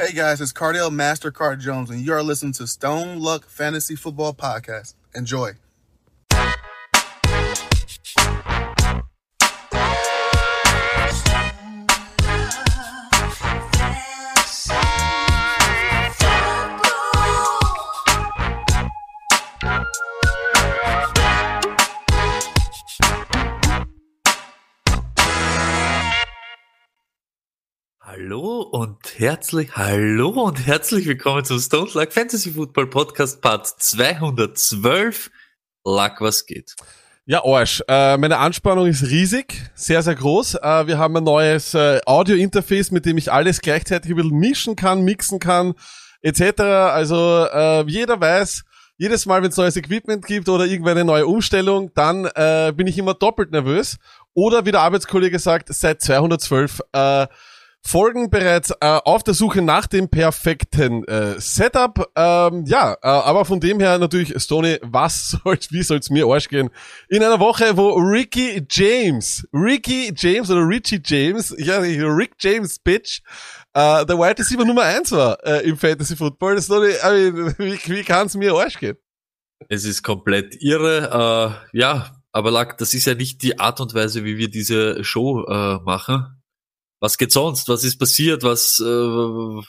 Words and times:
Hey 0.00 0.12
guys, 0.12 0.40
it's 0.40 0.50
Cardell 0.50 0.88
Mastercard 0.88 1.60
Jones, 1.60 1.90
and 1.90 2.00
you 2.00 2.14
are 2.14 2.22
listening 2.22 2.54
to 2.54 2.66
Stone 2.66 3.18
Luck 3.20 3.46
Fantasy 3.46 3.94
Football 3.94 4.32
Podcast. 4.32 4.94
Enjoy. 5.14 5.56
Herzlich, 29.20 29.76
hallo 29.76 30.30
und 30.30 30.66
herzlich 30.66 31.06
willkommen 31.06 31.44
zum 31.44 31.58
Stone 31.58 31.90
Luck 31.92 32.10
Fantasy 32.10 32.52
Football 32.52 32.86
Podcast 32.86 33.42
Part 33.42 33.66
212. 33.66 35.30
Luck, 35.84 36.12
was 36.20 36.46
geht? 36.46 36.74
Ja, 37.26 37.44
Arsch. 37.44 37.82
Äh, 37.86 38.16
meine 38.16 38.38
Anspannung 38.38 38.86
ist 38.86 39.02
riesig, 39.10 39.60
sehr, 39.74 40.00
sehr 40.00 40.14
groß. 40.14 40.54
Äh, 40.54 40.86
wir 40.86 40.96
haben 40.96 41.18
ein 41.18 41.24
neues 41.24 41.74
äh, 41.74 42.00
Audio-Interface, 42.06 42.92
mit 42.92 43.04
dem 43.04 43.18
ich 43.18 43.30
alles 43.30 43.60
gleichzeitig 43.60 44.10
ein 44.10 44.16
bisschen 44.16 44.38
mischen 44.38 44.74
kann, 44.74 45.02
mixen 45.02 45.38
kann, 45.38 45.74
etc. 46.22 46.62
Also 46.62 47.46
äh, 47.52 47.84
jeder 47.88 48.18
weiß, 48.18 48.62
jedes 48.96 49.26
Mal, 49.26 49.42
wenn 49.42 49.50
es 49.50 49.56
neues 49.58 49.76
Equipment 49.76 50.24
gibt 50.24 50.48
oder 50.48 50.64
irgendeine 50.64 51.04
neue 51.04 51.26
Umstellung, 51.26 51.92
dann 51.94 52.24
äh, 52.24 52.72
bin 52.74 52.86
ich 52.86 52.96
immer 52.96 53.12
doppelt 53.12 53.50
nervös. 53.50 53.98
Oder 54.32 54.64
wie 54.64 54.70
der 54.70 54.80
Arbeitskollege 54.80 55.38
sagt, 55.38 55.68
seit 55.74 56.00
212 56.00 56.80
äh, 56.94 57.26
Folgen 57.82 58.28
bereits 58.30 58.70
äh, 58.70 58.76
auf 59.04 59.22
der 59.22 59.34
Suche 59.34 59.62
nach 59.62 59.86
dem 59.86 60.08
perfekten 60.08 61.02
äh, 61.04 61.40
Setup. 61.40 62.10
Ähm, 62.14 62.64
ja, 62.66 62.92
äh, 62.92 63.08
aber 63.08 63.44
von 63.44 63.58
dem 63.58 63.80
her 63.80 63.98
natürlich, 63.98 64.40
Stoney, 64.40 64.78
was 64.82 65.30
soll's, 65.44 65.72
wie 65.72 65.82
soll's 65.82 66.10
mir 66.10 66.26
Arsch 66.26 66.48
gehen? 66.48 66.70
In 67.08 67.22
einer 67.22 67.40
Woche, 67.40 67.76
wo 67.76 67.94
Ricky 67.94 68.66
James, 68.70 69.48
Ricky 69.52 70.12
James 70.14 70.50
oder 70.50 70.60
Richie 70.60 71.00
James, 71.04 71.54
ja, 71.58 71.78
Rick 71.78 72.34
James, 72.38 72.78
Bitch, 72.78 73.22
äh, 73.72 74.04
der 74.04 74.18
Wide 74.18 74.38
Receiver 74.38 74.64
Nummer 74.64 74.82
eins 74.82 75.10
war 75.12 75.42
äh, 75.44 75.66
im 75.66 75.76
Fantasy 75.76 76.16
Football. 76.16 76.60
Stoney, 76.60 76.92
I 76.92 77.32
wie, 77.58 77.78
wie 77.86 78.02
kann's 78.04 78.36
mir 78.36 78.52
Arsch 78.54 78.78
gehen? 78.78 78.96
Es 79.68 79.84
ist 79.84 80.02
komplett 80.02 80.54
irre. 80.60 81.58
Äh, 81.72 81.78
ja, 81.78 82.14
aber 82.30 82.50
Luck, 82.50 82.76
das 82.78 82.94
ist 82.94 83.06
ja 83.06 83.14
nicht 83.14 83.42
die 83.42 83.58
Art 83.58 83.80
und 83.80 83.94
Weise, 83.94 84.24
wie 84.24 84.36
wir 84.36 84.50
diese 84.50 85.02
Show 85.02 85.44
äh, 85.46 85.78
machen 85.82 86.39
was 87.00 87.18
geht 87.18 87.32
sonst? 87.32 87.68
Was 87.68 87.84
ist 87.84 87.98
passiert? 87.98 88.42
Was, 88.42 88.78
äh, 88.80 89.62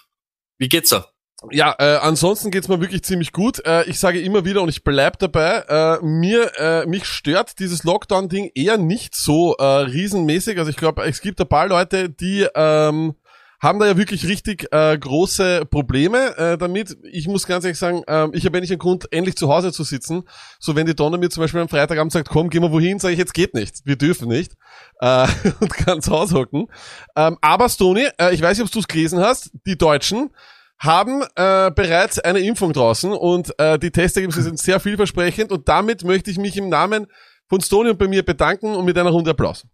wie 0.58 0.70
geht's 0.70 0.90
da? 0.90 1.08
Ja, 1.50 1.76
äh, 1.80 1.98
ansonsten 1.98 2.52
geht's 2.52 2.68
mir 2.68 2.80
wirklich 2.82 3.04
ziemlich 3.04 3.32
gut. 3.32 3.66
Äh, 3.66 3.90
ich 3.90 4.00
sage 4.00 4.22
immer 4.22 4.46
wieder 4.46 4.62
und 4.62 4.70
ich 4.70 4.84
bleib 4.84 5.18
dabei, 5.18 5.64
äh, 5.68 6.06
mir 6.06 6.52
äh, 6.60 6.86
mich 6.86 7.06
stört 7.06 7.58
dieses 7.58 7.84
Lockdown-Ding 7.84 8.52
eher 8.54 8.78
nicht 8.78 9.16
so 9.16 9.56
äh, 9.56 9.64
riesenmäßig. 9.64 10.60
Also 10.60 10.70
ich 10.70 10.78
glaube, 10.78 11.04
es 11.06 11.20
gibt 11.20 11.42
ein 11.42 11.48
paar 11.48 11.68
Leute, 11.68 12.10
die 12.12 12.46
ähm, 12.54 13.16
haben 13.62 13.80
da 13.80 13.86
ja 13.86 13.95
wirklich 13.95 14.28
richtig 14.28 14.67
äh, 14.72 14.98
große 14.98 15.66
Probleme 15.70 16.36
äh, 16.36 16.58
damit. 16.58 16.98
Ich 17.04 17.28
muss 17.28 17.45
ganz 17.45 17.64
ehrlich 17.64 17.78
sagen, 17.78 18.02
äh, 18.08 18.28
ich 18.34 18.45
habe 18.45 18.58
endlich 18.58 18.72
einen 18.72 18.80
Grund, 18.80 19.08
endlich 19.14 19.38
zu 19.38 19.50
Hause 19.50 19.72
zu 19.72 19.84
sitzen. 19.84 20.23
So 20.59 20.76
wenn 20.76 20.88
die 20.88 20.95
Donner 20.95 21.20
mir 21.20 21.30
zum 21.30 21.44
Beispiel 21.44 21.62
am 21.62 21.70
Freitagabend 21.70 22.12
sagt, 22.12 22.28
komm, 22.28 22.50
gehen 22.50 22.64
wir 22.64 22.72
wohin, 22.72 22.98
sage 22.98 23.14
ich, 23.14 23.20
jetzt 23.20 23.36
geht 23.36 23.54
nicht, 23.54 23.86
wir 23.86 23.98
dürfen 23.98 24.28
nicht 24.28 24.54
äh, 25.00 25.28
und 25.59 25.73
kann 25.73 26.02
zu 26.02 26.12
Hause 26.12 26.36
hocken. 26.36 26.67
Ähm, 27.16 27.38
aber 27.42 27.70
Stony, 27.70 28.08
äh, 28.20 28.34
ich 28.34 28.42
weiß 28.42 28.58
nicht, 28.58 28.66
ob 28.66 28.72
du 28.72 28.80
es 28.80 28.88
gelesen 28.88 29.20
hast, 29.20 29.52
die 29.67 29.78
Deutschen 29.78 30.32
haben 30.80 31.22
äh, 31.36 31.70
bereits 31.70 32.17
eine 32.17 32.39
Impfung 32.39 32.73
draußen 32.73 33.12
und 33.12 33.54
äh, 33.59 33.78
die 33.78 33.92
Testergebnisse 33.92 34.42
sind 34.42 34.58
sehr 34.58 34.80
vielversprechend 34.80 35.52
und 35.52 35.70
damit 35.70 36.04
möchte 36.04 36.32
ich 36.32 36.39
mich 36.39 36.58
im 36.58 36.70
Namen 36.70 37.06
von 37.48 37.62
Stony 37.62 37.92
und 37.92 38.00
bei 38.00 38.08
mir 38.08 38.26
bedanken 38.26 38.73
und 38.73 38.86
mit 38.86 38.98
einer 38.98 39.11
Runde 39.11 39.32
Applaus. 39.32 39.67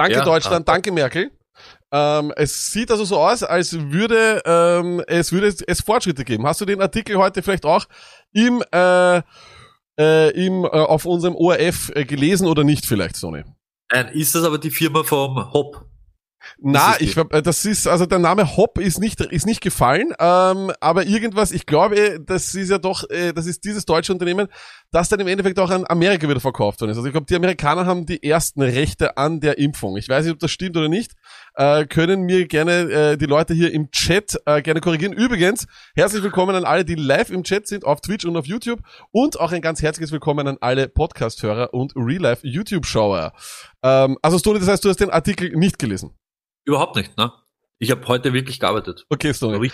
Danke 0.00 0.14
Ja, 0.14 0.24
Deutschland, 0.24 0.66
ah. 0.66 0.72
danke 0.72 0.92
Merkel. 0.92 1.30
Ähm, 1.92 2.32
es 2.34 2.72
sieht 2.72 2.90
also 2.90 3.04
so 3.04 3.18
aus, 3.18 3.42
als 3.42 3.78
würde 3.78 4.40
ähm, 4.46 5.02
es 5.06 5.30
würde 5.30 5.54
es 5.66 5.80
Fortschritte 5.82 6.24
geben. 6.24 6.46
Hast 6.46 6.62
du 6.62 6.64
den 6.64 6.80
Artikel 6.80 7.18
heute 7.18 7.42
vielleicht 7.42 7.66
auch 7.66 7.84
im 8.32 8.64
äh, 8.72 9.20
äh, 9.98 10.30
im 10.30 10.64
äh, 10.64 10.68
auf 10.68 11.04
unserem 11.04 11.36
ORF 11.36 11.90
äh, 11.94 12.06
gelesen 12.06 12.46
oder 12.46 12.64
nicht 12.64 12.86
vielleicht, 12.86 13.16
Sony? 13.16 13.44
Nein, 13.92 14.08
ist 14.08 14.34
das 14.34 14.44
aber 14.44 14.56
die 14.56 14.70
Firma 14.70 15.02
vom 15.02 15.52
Hop? 15.52 15.84
Na, 16.58 16.94
ich 16.98 17.16
äh, 17.16 17.42
das 17.42 17.64
ist 17.64 17.86
also 17.86 18.06
der 18.06 18.18
Name 18.18 18.56
Hop 18.56 18.78
ist 18.78 18.98
nicht 18.98 19.20
ist 19.20 19.46
nicht 19.46 19.60
gefallen, 19.60 20.12
ähm, 20.18 20.72
aber 20.80 21.06
irgendwas. 21.06 21.52
Ich 21.52 21.66
glaube, 21.66 22.20
das 22.24 22.54
ist 22.54 22.70
ja 22.70 22.78
doch, 22.78 23.08
äh, 23.10 23.32
das 23.32 23.46
ist 23.46 23.64
dieses 23.64 23.84
deutsche 23.84 24.12
Unternehmen, 24.12 24.48
das 24.90 25.08
dann 25.08 25.20
im 25.20 25.28
Endeffekt 25.28 25.58
auch 25.58 25.70
an 25.70 25.84
Amerika 25.88 26.28
wieder 26.28 26.40
verkauft 26.40 26.80
worden 26.80 26.90
ist. 26.90 26.96
Also 26.96 27.06
ich 27.06 27.12
glaube, 27.12 27.26
die 27.26 27.36
Amerikaner 27.36 27.86
haben 27.86 28.06
die 28.06 28.22
ersten 28.22 28.62
Rechte 28.62 29.16
an 29.16 29.40
der 29.40 29.58
Impfung. 29.58 29.96
Ich 29.96 30.08
weiß 30.08 30.24
nicht, 30.24 30.32
ob 30.32 30.38
das 30.38 30.50
stimmt 30.50 30.76
oder 30.76 30.88
nicht. 30.88 31.12
Äh, 31.54 31.86
können 31.86 32.22
mir 32.22 32.46
gerne 32.46 32.72
äh, 32.90 33.16
die 33.16 33.26
Leute 33.26 33.54
hier 33.54 33.72
im 33.72 33.90
Chat 33.90 34.40
äh, 34.46 34.62
gerne 34.62 34.80
korrigieren. 34.80 35.12
Übrigens 35.12 35.66
herzlich 35.94 36.22
willkommen 36.22 36.54
an 36.54 36.64
alle, 36.64 36.84
die 36.84 36.94
live 36.94 37.30
im 37.30 37.42
Chat 37.42 37.66
sind 37.66 37.84
auf 37.84 38.00
Twitch 38.00 38.24
und 38.24 38.36
auf 38.36 38.46
YouTube 38.46 38.80
und 39.10 39.38
auch 39.38 39.52
ein 39.52 39.60
ganz 39.60 39.82
herzliches 39.82 40.12
Willkommen 40.12 40.46
an 40.46 40.58
alle 40.60 40.88
Podcast-Hörer 40.88 41.74
und 41.74 41.92
Real-Life 41.96 42.46
YouTube-Schauer. 42.46 43.32
Ähm, 43.82 44.18
also 44.22 44.38
Stoli, 44.38 44.60
das 44.60 44.68
heißt, 44.68 44.84
du 44.84 44.88
hast 44.88 45.00
den 45.00 45.10
Artikel 45.10 45.50
nicht 45.56 45.78
gelesen. 45.78 46.14
Überhaupt 46.64 46.96
nicht, 46.96 47.16
ne? 47.16 47.32
Ich 47.78 47.90
habe 47.90 48.06
heute 48.06 48.32
wirklich 48.32 48.60
gearbeitet. 48.60 49.06
Okay, 49.08 49.32
gearbeitet. 49.32 49.72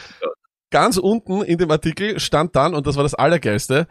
ganz 0.71 0.97
unten 0.97 1.43
in 1.43 1.59
dem 1.59 1.71
Artikel 1.71 2.21
stand 2.21 2.55
dann, 2.57 2.75
und 2.75 2.87
das 2.87 2.97
war 2.97 3.03
das 3.03 3.15
Allergeilste, 3.15 3.87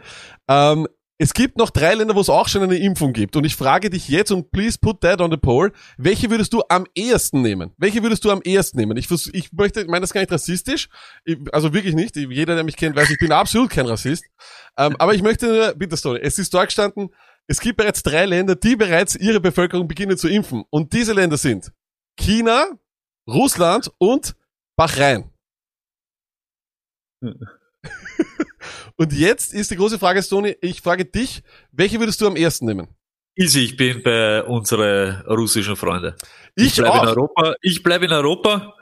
ähm, 0.48 0.88
es 1.18 1.34
gibt 1.34 1.58
noch 1.58 1.70
drei 1.70 1.94
Länder, 1.94 2.14
wo 2.14 2.20
es 2.20 2.30
auch 2.30 2.50
schon 2.50 2.62
eine 2.62 2.76
Impfung 2.76 3.14
gibt. 3.14 3.38
Und 3.38 3.46
ich 3.46 3.56
frage 3.56 3.90
dich 3.90 4.10
jetzt, 4.10 4.32
und 4.32 4.52
please 4.52 4.78
put 4.78 5.00
that 5.00 5.22
on 5.22 5.32
the 5.32 5.38
poll, 5.38 5.72
welche 5.98 6.30
würdest 6.30 6.52
du 6.52 6.62
am 6.68 6.86
ehesten 6.94 7.42
nehmen? 7.42 7.72
Welche 7.78 8.04
würdest 8.04 8.26
du 8.26 8.32
am 8.32 8.42
ehesten 8.44 8.78
nehmen? 8.78 8.98
Ich, 8.98 9.08
vers- 9.08 9.30
ich 9.32 9.50
möchte, 9.54 9.82
ich 9.82 9.88
meine 9.88 10.02
das 10.02 10.12
gar 10.12 10.20
nicht 10.20 10.32
rassistisch, 10.34 10.90
ich, 11.24 11.38
also 11.54 11.74
wirklich 11.74 11.96
nicht. 11.96 12.18
Jeder, 12.18 12.56
der 12.56 12.66
mich 12.66 12.76
kennt, 12.76 12.98
weiß, 12.98 13.10
ich 13.10 13.18
bin 13.18 13.32
absolut 13.32 13.70
kein 13.70 13.86
Rassist. 13.86 14.26
Ähm, 14.78 14.98
aber 15.00 15.14
ich 15.14 15.22
möchte 15.22 15.48
nur, 15.48 15.74
bitte 15.76 15.96
Story, 15.96 16.20
es 16.22 16.38
ist 16.38 16.54
dort 16.54 16.66
gestanden, 16.68 17.08
es 17.48 17.62
gibt 17.62 17.78
bereits 17.78 18.04
drei 18.04 18.26
Länder, 18.26 18.56
die 18.56 18.76
bereits 18.76 19.16
ihre 19.16 19.40
Bevölkerung 19.40 19.88
beginnen 19.88 20.18
zu 20.18 20.28
impfen. 20.28 20.66
Und 20.70 20.92
diese 20.92 21.14
Länder 21.14 21.38
sind 21.38 21.72
China, 22.18 22.66
Russland 23.28 23.92
und 23.98 24.36
Bahrain. 24.76 25.32
Und 28.98 29.14
jetzt 29.14 29.54
ist 29.54 29.72
die 29.72 29.76
große 29.76 30.00
Frage, 30.00 30.22
Sony, 30.22 30.56
ich 30.62 30.82
frage 30.82 31.06
dich, 31.06 31.44
welche 31.72 32.00
würdest 32.00 32.22
du 32.22 32.28
am 32.28 32.36
ersten 32.36 32.66
nehmen? 32.66 32.88
Easy, 33.36 33.60
ich 33.66 33.76
bin 33.76 34.02
bei 34.02 34.44
unsere 34.44 35.26
russischen 35.28 35.76
Freunde. 35.76 36.16
Ich, 36.56 36.76
bleib 36.76 36.94
in 36.94 37.00
auch. 37.00 37.08
Europa. 37.08 37.56
Ich 37.62 37.84
bleibe 37.84 38.06
in 38.06 38.14
Europa. 38.14 38.74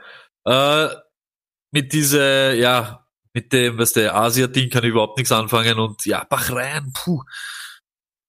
Äh, 0.44 0.88
mit 1.72 1.92
diese, 1.92 2.54
ja, 2.54 3.04
mit 3.32 3.52
dem, 3.52 3.78
was 3.78 3.92
der 3.92 4.14
Asia-Ding 4.14 4.70
kann 4.70 4.84
ich 4.84 4.90
überhaupt 4.90 5.18
nichts 5.18 5.32
anfangen 5.32 5.78
und 5.80 6.06
ja, 6.06 6.22
Bahrain, 6.24 6.92
puh. 6.92 7.22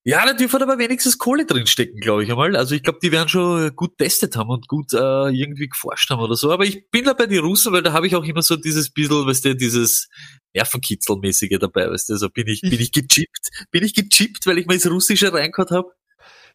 Ja, 0.07 0.23
der 0.23 0.35
dürfte 0.35 0.61
aber 0.61 0.77
wenigstens 0.77 1.17
Kohle 1.17 1.47
drinstecken, 1.47 1.99
glaube 1.99 2.23
ich 2.23 2.29
einmal. 2.29 2.55
Also 2.55 2.75
ich 2.75 2.83
glaube, 2.83 2.99
die 3.01 3.11
werden 3.11 3.27
schon 3.27 3.75
gut 3.75 3.97
testet 3.97 4.35
haben 4.35 4.51
und 4.51 4.67
gut 4.67 4.93
äh, 4.93 4.97
irgendwie 5.29 5.67
geforscht 5.67 6.11
haben 6.11 6.21
oder 6.21 6.35
so. 6.35 6.51
Aber 6.51 6.63
ich 6.63 6.91
bin 6.91 7.05
da 7.05 7.13
bei 7.13 7.25
den 7.25 7.39
Russen, 7.39 7.73
weil 7.73 7.81
da 7.81 7.91
habe 7.91 8.05
ich 8.05 8.15
auch 8.15 8.23
immer 8.23 8.43
so 8.43 8.55
dieses 8.55 8.91
bisschen, 8.91 9.25
weißt 9.25 9.45
du, 9.45 9.55
dieses 9.55 10.07
Nervenkitzelmäßige 10.53 11.57
dabei, 11.59 11.89
weißt 11.89 12.09
du. 12.09 12.13
Also 12.13 12.29
bin 12.29 12.47
ich, 12.47 12.61
bin 12.61 12.79
ich 12.79 12.91
gechippt, 12.91 13.49
bin 13.71 13.83
ich 13.83 13.95
gechippt, 13.95 14.45
weil 14.45 14.59
ich 14.59 14.67
mal 14.67 14.75
das 14.75 14.85
Russische 14.85 15.33
reingehört 15.33 15.71
habe. 15.71 15.89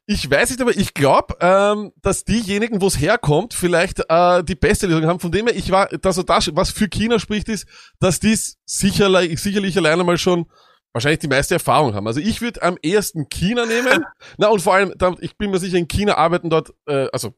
Ich 0.06 0.30
weiß 0.30 0.50
nicht, 0.50 0.60
aber 0.60 0.76
ich 0.76 0.94
glaube, 0.94 1.34
ähm, 1.40 1.90
dass 2.02 2.24
diejenigen, 2.24 2.80
wo 2.80 2.86
es 2.86 3.00
herkommt, 3.00 3.52
vielleicht 3.52 4.00
äh, 4.08 4.44
die 4.44 4.54
beste 4.54 4.86
Lösung 4.86 5.06
haben. 5.06 5.18
Von 5.20 5.32
dem 5.32 5.48
her, 5.48 5.56
ich 5.56 5.72
war, 5.72 5.88
also 6.04 6.22
das, 6.22 6.54
was 6.54 6.70
für 6.70 6.88
China 6.88 7.18
spricht, 7.18 7.48
ist, 7.48 7.66
dass 7.98 8.20
dies 8.20 8.58
sicherlich, 8.64 9.40
sicherlich 9.40 9.76
alleine 9.76 10.04
mal 10.04 10.18
schon 10.18 10.46
wahrscheinlich 10.92 11.20
die 11.20 11.28
meiste 11.28 11.54
Erfahrung 11.54 11.94
haben. 11.94 12.06
Also 12.06 12.20
ich 12.20 12.40
würde 12.40 12.62
am 12.62 12.76
ehesten 12.82 13.28
China 13.28 13.66
nehmen. 13.66 14.04
Na 14.38 14.48
und 14.48 14.60
vor 14.60 14.74
allem, 14.74 14.94
ich 15.20 15.36
bin 15.36 15.50
mir 15.50 15.58
sicher, 15.58 15.78
in 15.78 15.88
China 15.88 16.16
arbeiten 16.16 16.50
dort, 16.50 16.72
äh, 16.86 17.08
also 17.12 17.34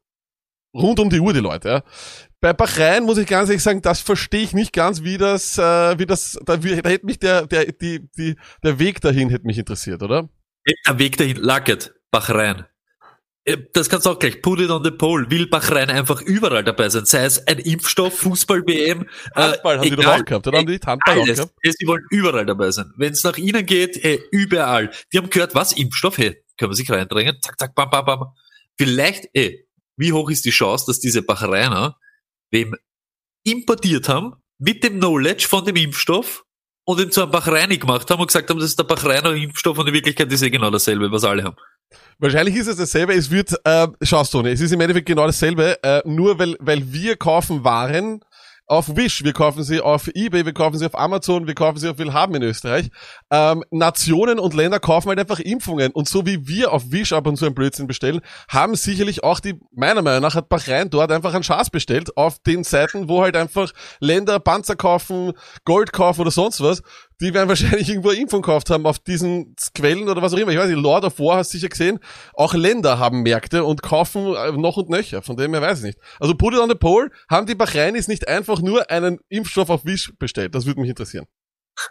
rund 0.75 1.01
um 1.01 1.11
die 1.11 1.21
Uhr 1.21 1.33
die 1.33 1.41
Leute. 1.41 1.69
Ja. 1.69 1.83
Bei 2.41 2.53
Bahrain 2.53 3.05
muss 3.05 3.19
ich 3.19 3.27
ganz 3.27 3.49
ehrlich 3.49 3.63
sagen, 3.63 3.83
das 3.83 4.01
verstehe 4.01 4.43
ich 4.43 4.53
nicht 4.53 4.73
ganz, 4.73 5.03
wie 5.03 5.19
das, 5.19 5.59
äh, 5.59 5.99
wie 5.99 6.07
das, 6.07 6.39
da, 6.45 6.63
wie, 6.63 6.81
da 6.81 6.89
hätte 6.89 7.07
mich 7.07 7.19
der, 7.19 7.47
der, 7.47 7.67
die, 7.67 8.09
die, 8.17 8.37
der 8.65 8.79
Weg 8.79 9.01
dahin 9.01 9.31
hätte 9.31 9.47
mich 9.47 9.59
interessiert, 9.59 10.03
oder? 10.03 10.29
Der 10.87 10.99
Weg 10.99 11.17
dahin, 11.19 11.37
Lacket, 11.37 11.95
Bahrain. 12.11 12.65
Äh, 13.45 13.59
Das 13.73 13.89
kannst 13.89 14.07
du 14.07 14.11
auch 14.11 14.19
gleich, 14.19 14.41
put 14.43 14.61
it 14.61 14.71
on 14.71 14.85
the 14.85 14.91
pole, 14.91 15.29
will 15.31 15.47
Bahrain 15.49 15.91
einfach 15.91 16.21
überall 16.23 16.63
dabei 16.65 16.89
sein, 16.89 17.05
sei 17.05 17.25
es 17.25 17.47
ein 17.47 17.59
Impfstoff, 17.59 18.17
Fußball-WM, 18.19 19.07
Handball 19.35 19.79
haben 19.79 19.91
die 19.91 19.97
doch 19.97 20.07
auch 20.07 20.25
gehabt, 20.25 20.47
oder? 20.47 20.59
Haben 20.59 20.67
die 20.67 20.79
Handball 20.85 21.19
auch 21.19 21.23
alles. 21.23 21.39
gehabt? 21.39 21.55
Ja, 21.65 21.73
Sie 21.77 21.87
wollen 21.87 22.05
überall 22.11 22.47
dabei 22.47 22.71
sein. 22.71 22.93
Wenn 22.97 23.13
es 23.13 23.25
nach 23.25 23.37
ihnen 23.37 23.67
geht, 23.67 23.97
hey, 24.03 24.23
überall. 24.31 24.91
Die 25.13 25.19
haben 25.19 25.31
gehört, 25.31 25.55
was, 25.55 25.73
Impfstoff, 25.73 26.19
hey, 26.19 26.43
können 26.59 26.71
wir 26.71 26.77
sich 26.77 26.91
reindrängen, 26.91 27.37
zack, 27.43 27.59
zack, 27.59 27.75
bam, 27.75 27.91
bam, 27.91 28.05
bam. 28.05 28.25
Vielleicht, 28.79 29.29
ey, 29.33 29.67
wie 29.97 30.13
hoch 30.13 30.31
ist 30.31 30.45
die 30.45 30.51
Chance, 30.51 30.85
dass 30.87 31.01
diese 31.01 31.23
Bahrainer 31.23 31.97
wem 32.51 32.75
importiert 33.45 34.09
haben, 34.09 34.35
mit 34.59 34.85
dem 34.85 34.99
Knowledge 34.99 35.47
von 35.49 35.65
dem 35.65 35.77
Impfstoff 35.77 36.45
und 36.85 37.01
ihn 37.01 37.11
zu 37.11 37.23
einem 37.23 37.33
Bahraini 37.33 37.79
gemacht 37.79 38.09
haben 38.11 38.21
und 38.21 38.29
gesagt 38.29 38.49
haben, 38.51 38.59
das 38.61 38.71
ist 38.71 38.79
der 38.79 38.85
Bahrainer 38.85 39.33
Impfstoff 39.33 39.79
und 39.79 39.89
in 39.89 39.95
Wirklichkeit 39.95 40.31
ist 40.33 40.43
eh 40.43 40.51
genau 40.51 40.71
dasselbe, 40.71 41.11
was 41.11 41.25
alle 41.25 41.43
haben. 41.45 41.57
Wahrscheinlich 42.19 42.57
ist 42.57 42.67
es 42.67 42.77
dasselbe. 42.77 43.15
Es 43.15 43.31
wird, 43.31 43.55
äh, 43.65 43.89
schaust 44.03 44.33
du, 44.35 44.41
es 44.43 44.61
ist 44.61 44.73
im 44.73 44.81
Endeffekt 44.81 45.07
genau 45.07 45.27
dasselbe, 45.27 45.83
äh, 45.83 46.03
nur 46.05 46.39
weil, 46.39 46.57
weil 46.61 46.93
wir 46.93 47.17
kaufen 47.17 47.65
Waren 47.65 48.21
auf 48.73 48.97
Wish, 48.97 49.23
wir 49.23 49.35
kaufen 49.35 49.65
sie 49.65 49.83
auf 49.83 50.09
Ebay, 50.09 50.47
wir 50.47 50.55
kaufen 50.55 50.79
sie 50.79 50.87
auf 50.87 50.99
Amazon, 50.99 51.47
wir 51.47 51.55
kaufen 51.55 51.79
sie 51.79 51.91
auf 51.91 51.99
Willhaben 51.99 52.35
in 52.37 52.43
Österreich. 52.43 52.91
Ähm, 53.31 53.65
Nationen 53.71 54.39
und 54.39 54.55
Länder 54.55 54.81
kaufen 54.81 55.09
halt 55.09 55.19
einfach 55.19 55.41
Impfungen. 55.41 55.93
Und 55.93 56.09
so 56.09 56.25
wie 56.25 56.49
wir 56.49 56.73
auf 56.73 56.91
Wish 56.91 57.13
ab 57.13 57.27
und 57.27 57.37
zu 57.37 57.45
einen 57.45 57.55
Blödsinn 57.55 57.87
bestellen, 57.87 58.23
haben 58.49 58.75
sicherlich 58.75 59.25
auch 59.25 59.41
die, 59.41 59.61
meiner 59.73 60.01
Meinung 60.01 60.23
nach, 60.23 60.35
hat 60.35 60.49
Bahrain 60.49 60.89
dort 60.89 61.13
einfach 61.13 61.35
einen 61.35 61.43
Schatz 61.43 61.69
bestellt 61.69 62.17
auf 62.17 62.39
den 62.39 62.65
Seiten, 62.65 63.11
wo 63.11 63.23
halt 63.23 63.37
einfach 63.37 63.73
Länder 64.01 64.41
Panzer 64.41 64.77
kaufen, 64.77 65.33
Gold 65.67 65.93
kaufen 65.93 66.23
oder 66.23 66.31
sonst 66.31 66.63
was 66.63 66.83
die 67.23 67.33
werden 67.33 67.49
wahrscheinlich 67.49 67.89
irgendwo 67.89 68.11
Impfung 68.11 68.43
gekauft 68.43 68.69
haben 68.69 68.85
auf 68.85 68.99
diesen 68.99 69.55
Quellen 69.75 70.09
oder 70.09 70.21
was 70.21 70.35
auch 70.35 70.39
immer. 70.39 70.51
Ich 70.51 70.59
weiß 70.59 70.69
nicht, 70.69 70.83
Lord 70.83 71.05
of 71.05 71.19
War 71.21 71.39
hast 71.39 71.55
du 71.55 71.59
sicher 71.59 71.69
gesehen. 71.69 72.01
Auch 72.35 72.53
Länder 72.53 72.99
haben 72.99 73.23
Märkte 73.23 73.65
und 73.65 73.81
kaufen 73.83 74.35
äh, 74.35 74.53
noch 74.53 74.77
und 74.77 74.91
nöcher. 74.91 75.23
Von 75.23 75.37
dem 75.37 75.53
her 75.53 75.63
weiß 75.63 75.79
ich 75.79 75.85
nicht. 75.85 75.99
Also 76.19 76.35
put 76.35 76.53
it 76.53 76.61
on 76.61 76.69
the 76.69 76.75
pole, 76.75 77.11
haben 77.31 77.47
die 77.47 77.55
Bahrainis 77.55 78.09
nicht 78.09 78.27
einfach 78.27 78.61
nur 78.61 78.91
einen 78.91 79.21
Impfstoff 79.29 79.71
auf 79.71 79.85
Wish 79.85 80.13
bestellt? 80.19 80.55
Das 80.55 80.67
würde 80.67 80.81
mich 80.81 80.91
interessieren. 80.91 81.27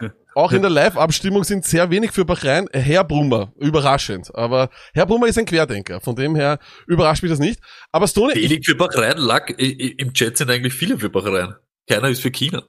Auch 0.34 0.52
in 0.52 0.62
der 0.62 0.70
Live-Abstimmung 0.70 1.44
sind 1.44 1.64
sehr 1.64 1.90
wenig 1.90 2.12
für 2.12 2.24
Bahrain. 2.24 2.68
Herr 2.72 3.02
Brummer, 3.02 3.52
überraschend. 3.58 4.34
Aber 4.34 4.68
Herr 4.92 5.06
Brummer 5.06 5.26
ist 5.26 5.38
ein 5.38 5.46
Querdenker. 5.46 6.00
Von 6.00 6.14
dem 6.14 6.36
her 6.36 6.58
überrascht 6.86 7.22
mich 7.22 7.32
das 7.32 7.38
nicht. 7.38 7.60
Aber 7.90 8.06
Stone... 8.06 8.34
Wenig 8.34 8.66
für 8.66 8.74
Bahrain 8.74 9.16
lag, 9.16 9.48
im 9.48 10.12
Chat 10.12 10.36
sind 10.36 10.50
eigentlich 10.50 10.74
viele 10.74 10.98
für 10.98 11.10
Bahrain. 11.10 11.54
Keiner 11.88 12.08
ist 12.10 12.20
für 12.22 12.30
China. 12.30 12.62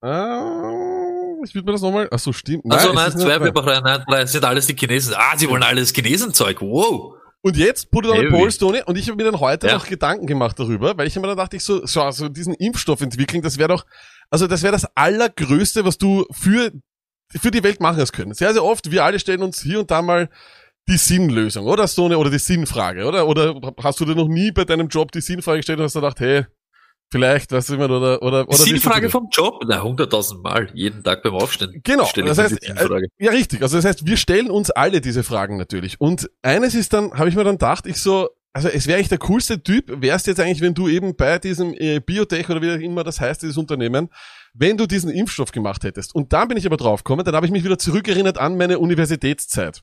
Ah, 0.00 0.57
ich 1.44 1.54
würde 1.54 1.66
mir 1.66 1.72
das 1.72 1.82
nochmal. 1.82 2.08
Achso, 2.10 2.32
stimmt. 2.32 2.64
Nein, 2.64 2.78
also 2.78 2.92
nein, 2.92 3.12
zwei 3.12 3.38
Pepperreien, 3.38 3.82
nein, 3.82 4.04
nein, 4.08 4.26
sind 4.26 4.44
alles 4.44 4.66
die 4.66 4.74
Chinesen. 4.74 5.14
Ah, 5.16 5.36
sie 5.36 5.48
wollen 5.48 5.62
alles 5.62 5.92
Chinesenzeug. 5.92 6.60
Wow. 6.60 7.14
Und 7.40 7.56
jetzt 7.56 7.90
put 7.90 8.04
it 8.04 8.10
on 8.10 8.26
a 8.26 8.30
poll, 8.30 8.50
Stone, 8.50 8.84
und 8.86 8.98
ich 8.98 9.08
habe 9.08 9.16
mir 9.16 9.30
dann 9.30 9.38
heute 9.38 9.68
ja. 9.68 9.74
noch 9.74 9.86
Gedanken 9.86 10.26
gemacht 10.26 10.58
darüber, 10.58 10.98
weil 10.98 11.06
ich 11.06 11.14
mir 11.16 11.26
dann 11.26 11.36
dachte, 11.36 11.56
ich 11.56 11.64
so, 11.64 11.86
so 11.86 12.02
also 12.02 12.28
diesen 12.28 12.52
Impfstoff 12.54 13.00
entwickeln, 13.00 13.42
das 13.42 13.58
wäre 13.58 13.68
doch, 13.68 13.86
also 14.28 14.48
das 14.48 14.62
wäre 14.62 14.72
das 14.72 14.86
Allergrößte, 14.96 15.84
was 15.84 15.98
du 15.98 16.26
für, 16.32 16.72
für 17.30 17.50
die 17.52 17.62
Welt 17.62 17.80
machen 17.80 18.00
hast 18.00 18.12
können. 18.12 18.34
Sehr, 18.34 18.52
sehr 18.52 18.64
oft, 18.64 18.90
wir 18.90 19.04
alle 19.04 19.20
stellen 19.20 19.42
uns 19.42 19.62
hier 19.62 19.78
und 19.78 19.90
da 19.90 20.02
mal 20.02 20.28
die 20.88 20.96
Sinnlösung, 20.96 21.66
oder 21.66 21.86
Stone, 21.86 22.18
oder 22.18 22.30
die 22.30 22.38
Sinnfrage, 22.38 23.04
oder? 23.04 23.28
Oder 23.28 23.60
hast 23.82 24.00
du 24.00 24.04
dir 24.04 24.16
noch 24.16 24.28
nie 24.28 24.50
bei 24.50 24.64
deinem 24.64 24.88
Job 24.88 25.12
die 25.12 25.20
Sinnfrage 25.20 25.58
gestellt 25.58 25.78
und 25.78 25.84
hast 25.84 25.94
gedacht, 25.94 26.18
hey, 26.18 26.46
Vielleicht, 27.10 27.52
weißt 27.52 27.70
du 27.70 27.74
immer, 27.74 27.86
oder, 27.86 28.22
oder, 28.22 28.46
oder. 28.46 28.50
Ist 28.50 28.66
die 28.66 28.78
Frage 28.78 29.08
vom 29.08 29.28
Job? 29.32 29.62
Na, 29.66 29.82
hunderttausend 29.82 30.42
Mal, 30.42 30.68
jeden 30.74 31.02
Tag 31.02 31.22
beim 31.22 31.34
Aufstehen. 31.34 31.80
Genau. 31.82 32.08
Das 32.14 32.36
heißt, 32.36 32.62
äh, 32.62 33.08
ja, 33.18 33.30
richtig. 33.30 33.62
Also, 33.62 33.76
das 33.76 33.86
heißt, 33.86 34.06
wir 34.06 34.18
stellen 34.18 34.50
uns 34.50 34.70
alle 34.70 35.00
diese 35.00 35.22
Fragen 35.22 35.56
natürlich. 35.56 36.00
Und 36.00 36.30
eines 36.42 36.74
ist 36.74 36.92
dann, 36.92 37.12
habe 37.14 37.30
ich 37.30 37.34
mir 37.34 37.44
dann 37.44 37.54
gedacht, 37.54 37.86
ich 37.86 37.96
so, 37.96 38.28
also, 38.52 38.68
es 38.68 38.86
wäre 38.86 38.98
eigentlich 38.98 39.08
der 39.08 39.18
coolste 39.18 39.62
Typ, 39.62 40.02
wärst 40.02 40.26
jetzt 40.26 40.40
eigentlich, 40.40 40.60
wenn 40.60 40.74
du 40.74 40.88
eben 40.88 41.16
bei 41.16 41.38
diesem 41.38 41.72
äh, 41.74 42.00
Biotech 42.00 42.50
oder 42.50 42.60
wie 42.60 42.72
auch 42.72 42.80
immer 42.80 43.04
das 43.04 43.20
heißt, 43.20 43.40
dieses 43.40 43.56
Unternehmen, 43.56 44.10
wenn 44.52 44.76
du 44.76 44.86
diesen 44.86 45.10
Impfstoff 45.10 45.50
gemacht 45.50 45.84
hättest. 45.84 46.14
Und 46.14 46.34
dann 46.34 46.48
bin 46.48 46.58
ich 46.58 46.66
aber 46.66 46.76
draufgekommen, 46.76 47.24
dann 47.24 47.34
habe 47.34 47.46
ich 47.46 47.52
mich 47.52 47.64
wieder 47.64 47.78
zurückerinnert 47.78 48.36
an 48.36 48.58
meine 48.58 48.80
Universitätszeit. 48.80 49.82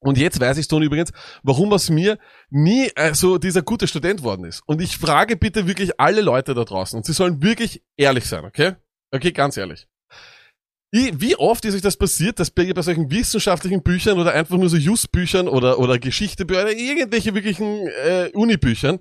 Und 0.00 0.16
jetzt 0.16 0.40
weiß 0.40 0.56
ich, 0.56 0.66
Toni, 0.66 0.86
übrigens, 0.86 1.12
warum 1.42 1.72
aus 1.72 1.90
mir 1.90 2.18
nie 2.48 2.90
äh, 2.96 3.14
so 3.14 3.36
dieser 3.36 3.62
gute 3.62 3.86
Student 3.86 4.22
worden 4.22 4.46
ist. 4.46 4.62
Und 4.66 4.80
ich 4.80 4.96
frage 4.96 5.36
bitte 5.36 5.66
wirklich 5.66 6.00
alle 6.00 6.22
Leute 6.22 6.54
da 6.54 6.64
draußen, 6.64 6.96
und 6.96 7.04
sie 7.04 7.12
sollen 7.12 7.42
wirklich 7.42 7.82
ehrlich 7.96 8.26
sein, 8.26 8.44
okay? 8.44 8.76
Okay, 9.12 9.32
ganz 9.32 9.56
ehrlich. 9.56 9.88
Ich, 10.92 11.20
wie 11.20 11.36
oft 11.36 11.64
ist 11.64 11.74
euch 11.74 11.82
das 11.82 11.96
passiert, 11.96 12.40
dass 12.40 12.50
bei, 12.50 12.72
bei 12.72 12.82
solchen 12.82 13.10
wissenschaftlichen 13.10 13.82
Büchern 13.82 14.18
oder 14.18 14.32
einfach 14.32 14.56
nur 14.56 14.68
so 14.68 14.76
Just-Büchern 14.76 15.46
oder, 15.46 15.78
oder 15.78 15.98
Geschichtebücher 15.98 16.62
oder 16.62 16.72
irgendwelche 16.72 17.34
wirklichen 17.34 17.86
äh, 18.04 18.30
Uni-Büchern, 18.32 18.98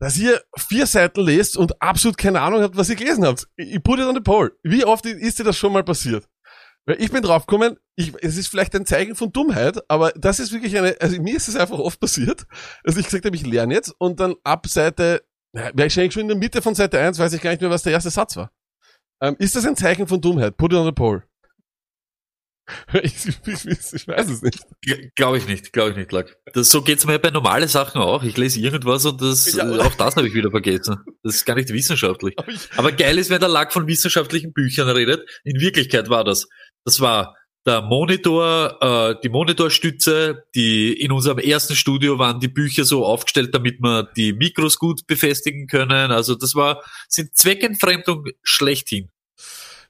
dass 0.00 0.18
ihr 0.18 0.42
vier 0.58 0.86
Seiten 0.86 1.20
lest 1.22 1.56
und 1.56 1.80
absolut 1.80 2.18
keine 2.18 2.40
Ahnung 2.40 2.60
habt, 2.60 2.76
was 2.76 2.90
ihr 2.90 2.96
gelesen 2.96 3.24
habt. 3.24 3.46
Ich 3.56 3.82
put 3.82 4.00
it 4.00 4.04
on 4.04 4.14
the 4.14 4.20
poll. 4.20 4.52
Wie 4.62 4.84
oft 4.84 5.06
ist 5.06 5.38
dir 5.38 5.44
das 5.44 5.56
schon 5.56 5.72
mal 5.72 5.84
passiert? 5.84 6.28
Ich 6.86 7.10
bin 7.10 7.22
draufgekommen, 7.22 7.78
ich, 7.96 8.12
es 8.20 8.36
ist 8.36 8.48
vielleicht 8.48 8.74
ein 8.74 8.84
Zeichen 8.84 9.14
von 9.14 9.32
Dummheit, 9.32 9.82
aber 9.88 10.12
das 10.12 10.38
ist 10.38 10.52
wirklich 10.52 10.76
eine, 10.76 10.96
also 11.00 11.20
mir 11.20 11.36
ist 11.36 11.48
es 11.48 11.56
einfach 11.56 11.78
oft 11.78 11.98
passiert, 11.98 12.46
dass 12.82 12.96
ich 12.96 13.06
gesagt 13.06 13.24
habe, 13.24 13.36
ich 13.36 13.46
lerne 13.46 13.72
jetzt 13.72 13.94
und 13.98 14.20
dann 14.20 14.34
ab 14.44 14.66
Seite, 14.66 15.24
wäre 15.52 15.86
ich 15.86 15.94
schon 15.94 16.22
in 16.22 16.28
der 16.28 16.36
Mitte 16.36 16.60
von 16.60 16.74
Seite 16.74 16.98
1, 16.98 17.18
weiß 17.18 17.32
ich 17.32 17.40
gar 17.40 17.50
nicht 17.50 17.62
mehr, 17.62 17.70
was 17.70 17.84
der 17.84 17.92
erste 17.92 18.10
Satz 18.10 18.36
war. 18.36 18.52
Ähm, 19.22 19.36
ist 19.38 19.56
das 19.56 19.64
ein 19.64 19.76
Zeichen 19.76 20.06
von 20.06 20.20
Dummheit? 20.20 20.56
Put 20.58 20.72
it 20.72 20.78
on 20.78 20.84
the 20.84 20.92
poll. 20.92 21.22
Ich, 23.02 23.26
ich, 23.26 23.66
ich, 23.66 24.08
weiß 24.08 24.30
es 24.30 24.42
nicht. 24.42 24.58
Glaube 25.14 25.38
ich 25.38 25.46
nicht, 25.46 25.72
glaube 25.72 25.90
ich 25.90 25.96
nicht, 25.96 26.12
Lack. 26.12 26.36
Das, 26.52 26.70
so 26.70 26.82
geht's 26.82 27.06
mir 27.06 27.18
bei 27.18 27.30
normalen 27.30 27.68
Sachen 27.68 28.00
auch. 28.00 28.22
Ich 28.22 28.36
lese 28.36 28.60
irgendwas 28.60 29.04
und 29.04 29.20
das, 29.20 29.52
ja. 29.54 29.64
auch 29.80 29.94
das 29.94 30.16
habe 30.16 30.26
ich 30.26 30.34
wieder 30.34 30.50
vergessen. 30.50 30.96
Das 31.22 31.36
ist 31.36 31.44
gar 31.44 31.54
nicht 31.54 31.70
wissenschaftlich. 31.72 32.34
Aber, 32.38 32.52
Aber 32.76 32.92
geil 32.92 33.18
ist, 33.18 33.30
wenn 33.30 33.40
der 33.40 33.48
Lack 33.48 33.72
von 33.72 33.86
wissenschaftlichen 33.86 34.52
Büchern 34.52 34.88
redet. 34.88 35.28
In 35.44 35.60
Wirklichkeit 35.60 36.08
war 36.08 36.24
das 36.24 36.48
das 36.84 37.00
war 37.00 37.36
der 37.66 37.80
Monitor, 37.80 38.76
äh, 38.80 39.14
die 39.22 39.30
Monitorstütze, 39.30 40.44
die 40.54 40.92
in 40.92 41.12
unserem 41.12 41.38
ersten 41.38 41.74
Studio 41.74 42.18
waren 42.18 42.40
die 42.40 42.48
Bücher 42.48 42.84
so 42.84 43.06
aufgestellt, 43.06 43.54
damit 43.54 43.80
wir 43.80 44.02
die 44.16 44.34
Mikros 44.34 44.78
gut 44.78 45.06
befestigen 45.06 45.66
können. 45.66 46.12
Also 46.12 46.34
das 46.34 46.54
war, 46.54 46.82
sind 47.08 47.34
Zweckentfremdung 47.34 48.26
schlechthin. 48.42 49.10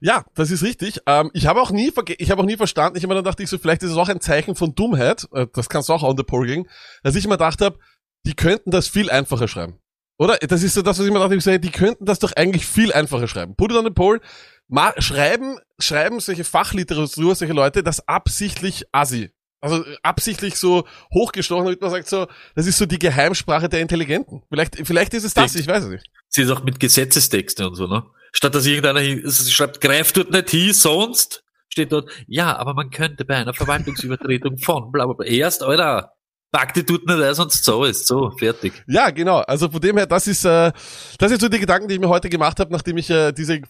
Ja, 0.00 0.24
das 0.34 0.50
ist 0.50 0.62
richtig. 0.62 1.00
Ähm, 1.06 1.30
ich 1.32 1.46
habe 1.46 1.60
auch 1.60 1.70
nie, 1.70 1.90
ich 2.18 2.30
habe 2.30 2.42
auch 2.42 2.46
nie 2.46 2.56
verstanden. 2.56 2.96
Ich 2.96 3.04
habe 3.04 3.14
mir 3.14 3.16
dann 3.16 3.24
dachte 3.24 3.42
ich 3.42 3.48
so, 3.48 3.58
vielleicht 3.58 3.82
ist 3.82 3.90
es 3.90 3.96
auch 3.96 4.08
ein 4.08 4.20
Zeichen 4.20 4.54
von 4.54 4.74
Dummheit. 4.74 5.26
Äh, 5.32 5.46
das 5.52 5.68
kannst 5.68 5.88
du 5.88 5.94
auch 5.94 6.02
on 6.02 6.16
the 6.16 6.22
poll 6.22 6.46
gehen, 6.46 6.68
dass 7.02 7.16
ich 7.16 7.26
mir 7.26 7.34
gedacht 7.34 7.60
habe, 7.60 7.78
die 8.26 8.34
könnten 8.34 8.70
das 8.70 8.86
viel 8.86 9.10
einfacher 9.10 9.48
schreiben. 9.48 9.78
Oder? 10.18 10.36
Das 10.38 10.62
ist 10.62 10.74
so 10.74 10.82
das, 10.82 10.98
was 10.98 11.06
ich 11.06 11.12
mir 11.12 11.18
dachte, 11.18 11.34
ich 11.34 11.42
sage, 11.42 11.58
die 11.58 11.70
könnten 11.70 12.04
das 12.04 12.20
doch 12.20 12.32
eigentlich 12.36 12.66
viel 12.66 12.92
einfacher 12.92 13.26
schreiben. 13.26 13.56
Put 13.56 13.72
it 13.72 13.76
on 13.76 13.84
the 13.84 13.90
poll 13.90 14.20
ma 14.68 14.94
schreiben, 14.98 15.58
schreiben 15.78 16.20
solche 16.20 16.44
Fachliteratur, 16.44 17.34
solche 17.34 17.54
Leute, 17.54 17.82
das 17.82 18.06
absichtlich 18.08 18.84
assi. 18.92 19.30
Also 19.60 19.82
absichtlich 20.02 20.56
so 20.56 20.86
hochgestochen, 21.12 21.64
damit 21.64 21.80
man 21.80 21.90
sagt 21.90 22.08
so, 22.08 22.26
das 22.54 22.66
ist 22.66 22.76
so 22.76 22.84
die 22.84 22.98
Geheimsprache 22.98 23.70
der 23.70 23.80
Intelligenten. 23.80 24.42
Vielleicht, 24.50 24.76
vielleicht 24.86 25.14
ist 25.14 25.24
es 25.24 25.32
das, 25.32 25.54
ich 25.54 25.66
weiß 25.66 25.84
es 25.84 25.90
nicht. 25.90 26.06
Sie 26.28 26.42
ist 26.42 26.50
auch 26.50 26.64
mit 26.64 26.80
Gesetzestexte 26.80 27.66
und 27.66 27.74
so, 27.74 27.86
ne? 27.86 28.04
Statt 28.32 28.54
dass 28.54 28.66
irgendeiner 28.66 29.00
schreibt, 29.30 29.80
greift 29.80 30.16
dort 30.16 30.32
nicht 30.32 30.50
hin, 30.50 30.72
sonst 30.74 31.44
steht 31.68 31.92
dort, 31.92 32.10
ja, 32.26 32.56
aber 32.56 32.74
man 32.74 32.90
könnte 32.90 33.24
bei 33.24 33.36
einer 33.36 33.54
Verwaltungsübertretung 33.54 34.58
von 34.58 34.92
bla 34.92 35.06
bla 35.06 35.14
bla. 35.14 35.26
Erst, 35.26 35.62
Alter, 35.62 36.13
Pack 36.54 36.72
die 36.72 36.84
tut 36.84 37.04
nicht 37.04 37.20
ein, 37.20 37.34
sonst 37.34 37.64
so 37.64 37.82
ist 37.82 38.06
so, 38.06 38.30
fertig. 38.30 38.84
Ja, 38.86 39.10
genau. 39.10 39.38
Also 39.38 39.68
von 39.68 39.80
dem 39.80 39.96
her, 39.96 40.06
das 40.06 40.28
ist, 40.28 40.44
äh, 40.44 40.70
das 41.18 41.28
sind 41.30 41.40
so 41.40 41.48
die 41.48 41.58
Gedanken, 41.58 41.88
die 41.88 41.94
ich 41.94 42.00
mir 42.00 42.08
heute 42.08 42.28
gemacht 42.28 42.60
habe, 42.60 42.72
nachdem 42.72 42.96
ich 42.96 43.10
äh, 43.10 43.32
diese 43.32 43.60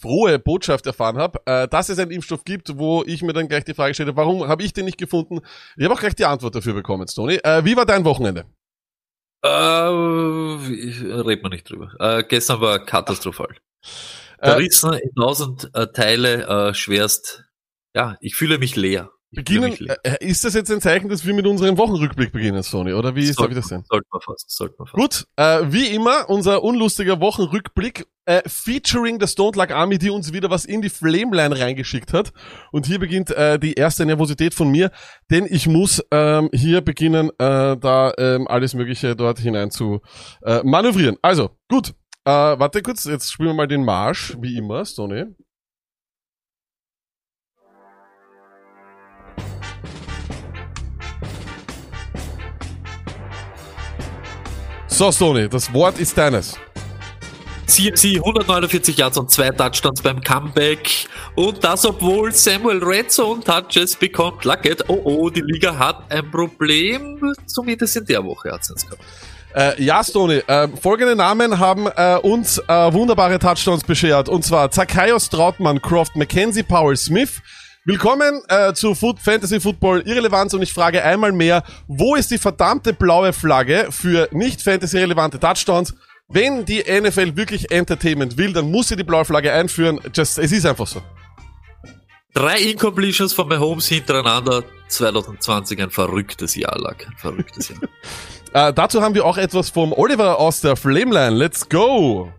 frohe 0.00 0.38
Botschaft 0.38 0.86
erfahren 0.86 1.18
habe, 1.18 1.42
äh, 1.44 1.68
dass 1.68 1.90
es 1.90 1.98
einen 1.98 2.10
Impfstoff 2.10 2.44
gibt, 2.44 2.78
wo 2.78 3.04
ich 3.04 3.20
mir 3.20 3.34
dann 3.34 3.48
gleich 3.48 3.64
die 3.64 3.74
Frage 3.74 3.92
stelle, 3.92 4.16
warum 4.16 4.48
habe 4.48 4.62
ich 4.62 4.72
den 4.72 4.86
nicht 4.86 4.96
gefunden? 4.96 5.40
Ich 5.76 5.84
habe 5.84 5.92
auch 5.92 6.00
gleich 6.00 6.14
die 6.14 6.24
Antwort 6.24 6.54
dafür 6.54 6.72
bekommen, 6.72 7.06
Tony. 7.06 7.34
Äh, 7.34 7.66
wie 7.66 7.76
war 7.76 7.84
dein 7.84 8.06
Wochenende? 8.06 8.46
Äh, 9.44 10.72
ich, 10.72 11.02
red 11.02 11.42
mal 11.42 11.50
nicht 11.50 11.68
drüber. 11.68 11.92
Äh, 11.98 12.24
gestern 12.26 12.62
war 12.62 12.78
katastrophal. 12.78 13.54
Zerrissen 14.42 14.94
äh, 14.94 15.00
in 15.00 15.14
tausend 15.14 15.70
äh, 15.74 15.86
Teile, 15.88 16.46
äh, 16.46 16.72
schwerst. 16.72 17.44
Ja, 17.94 18.16
ich 18.22 18.36
fühle 18.36 18.56
mich 18.56 18.74
leer. 18.74 19.10
Beginnen, 19.34 19.74
äh, 19.88 20.16
ist 20.20 20.44
das 20.44 20.52
jetzt 20.52 20.70
ein 20.70 20.82
Zeichen, 20.82 21.08
dass 21.08 21.26
wir 21.26 21.32
mit 21.32 21.46
unserem 21.46 21.78
Wochenrückblick 21.78 22.32
beginnen, 22.32 22.62
Sony? 22.62 22.92
Oder 22.92 23.16
wie 23.16 23.24
soll 23.32 23.48
ich 23.48 23.56
das 23.56 23.68
sehen? 23.68 23.82
Sollte 23.88 24.06
man 24.12 24.20
fast, 24.20 24.50
sollte 24.50 24.74
man 24.78 24.86
fast. 24.86 25.00
Gut, 25.00 25.26
äh, 25.36 25.72
wie 25.72 25.86
immer, 25.86 26.28
unser 26.28 26.62
unlustiger 26.62 27.18
Wochenrückblick, 27.18 28.06
äh, 28.26 28.42
featuring 28.46 29.18
der 29.18 29.28
Stone 29.28 29.56
Luck 29.56 29.70
Army, 29.70 29.96
die 29.96 30.10
uns 30.10 30.34
wieder 30.34 30.50
was 30.50 30.66
in 30.66 30.82
die 30.82 30.90
Flameline 30.90 31.58
reingeschickt 31.58 32.12
hat. 32.12 32.34
Und 32.72 32.84
hier 32.84 32.98
beginnt 32.98 33.30
äh, 33.30 33.58
die 33.58 33.72
erste 33.72 34.04
Nervosität 34.04 34.52
von 34.52 34.70
mir, 34.70 34.90
denn 35.30 35.46
ich 35.48 35.66
muss 35.66 36.04
ähm, 36.10 36.50
hier 36.52 36.82
beginnen, 36.82 37.30
äh, 37.38 37.76
da 37.78 38.12
ähm, 38.18 38.46
alles 38.48 38.74
Mögliche 38.74 39.16
dort 39.16 39.38
hinein 39.38 39.70
zu 39.70 40.02
äh, 40.42 40.62
manövrieren. 40.62 41.16
Also, 41.22 41.56
gut. 41.68 41.94
Äh, 42.24 42.30
warte 42.30 42.82
kurz, 42.82 43.04
jetzt 43.04 43.32
spielen 43.32 43.48
wir 43.48 43.54
mal 43.54 43.66
den 43.66 43.84
Marsch, 43.84 44.36
wie 44.40 44.56
immer, 44.56 44.84
Stoney. 44.84 45.24
So, 55.02 55.10
Sony, 55.10 55.48
das 55.48 55.74
Wort 55.74 55.98
ist 55.98 56.16
deines. 56.16 56.56
CMC 57.66 58.18
149 58.18 58.96
Yards 58.96 59.18
und 59.18 59.32
zwei 59.32 59.50
Touchdowns 59.50 60.00
beim 60.00 60.20
Comeback. 60.20 61.08
Und 61.34 61.64
das, 61.64 61.84
obwohl 61.84 62.30
Samuel 62.30 62.80
Red 62.84 63.10
Zone 63.10 63.42
Touches 63.42 63.96
bekommt. 63.96 64.44
Luckett, 64.44 64.84
oh 64.86 65.00
oh, 65.02 65.28
die 65.28 65.40
Liga 65.40 65.76
hat 65.76 66.04
ein 66.08 66.30
Problem. 66.30 67.34
Zumindest 67.46 67.96
in 67.96 68.04
der 68.04 68.22
Woche 68.24 68.52
hat 68.52 68.60
es 68.60 68.86
gehabt. 68.86 69.02
Äh, 69.56 69.82
ja, 69.82 70.04
Stoney, 70.04 70.40
äh, 70.46 70.68
folgende 70.80 71.16
Namen 71.16 71.58
haben 71.58 71.88
äh, 71.96 72.18
uns 72.22 72.58
äh, 72.58 72.92
wunderbare 72.92 73.40
Touchdowns 73.40 73.82
beschert. 73.82 74.28
Und 74.28 74.44
zwar 74.44 74.70
Zachaios 74.70 75.28
Trautmann, 75.28 75.82
Croft, 75.82 76.14
Mackenzie 76.14 76.62
Powell 76.62 76.96
Smith. 76.96 77.42
Willkommen 77.84 78.40
äh, 78.46 78.72
zu 78.74 78.94
Food, 78.94 79.18
Fantasy 79.18 79.58
Football 79.58 80.02
Irrelevanz 80.06 80.54
und 80.54 80.62
ich 80.62 80.72
frage 80.72 81.02
einmal 81.02 81.32
mehr, 81.32 81.64
wo 81.88 82.14
ist 82.14 82.30
die 82.30 82.38
verdammte 82.38 82.92
blaue 82.92 83.32
Flagge 83.32 83.88
für 83.90 84.28
nicht 84.30 84.62
Fantasy-relevante 84.62 85.40
Touchdowns? 85.40 85.92
Wenn 86.28 86.64
die 86.64 86.78
NFL 86.78 87.34
wirklich 87.34 87.72
Entertainment 87.72 88.36
will, 88.36 88.52
dann 88.52 88.70
muss 88.70 88.86
sie 88.86 88.94
die 88.94 89.02
blaue 89.02 89.24
Flagge 89.24 89.52
einführen. 89.52 90.00
Just, 90.14 90.38
es 90.38 90.52
ist 90.52 90.64
einfach 90.64 90.86
so. 90.86 91.02
Drei 92.32 92.60
Incompletions 92.60 93.32
von 93.32 93.48
Mahomes 93.48 93.88
hintereinander. 93.88 94.62
2020 94.86 95.82
ein 95.82 95.90
verrücktes 95.90 96.54
Jahr 96.54 96.78
lag. 96.78 97.04
Ein 97.04 97.16
verrücktes 97.16 97.68
Jahr. 97.70 97.80
äh, 98.68 98.72
dazu 98.72 99.02
haben 99.02 99.16
wir 99.16 99.24
auch 99.24 99.38
etwas 99.38 99.70
vom 99.70 99.92
Oliver 99.92 100.38
aus 100.38 100.60
der 100.60 100.76
Flameline. 100.76 101.36
Let's 101.36 101.68
go! 101.68 102.32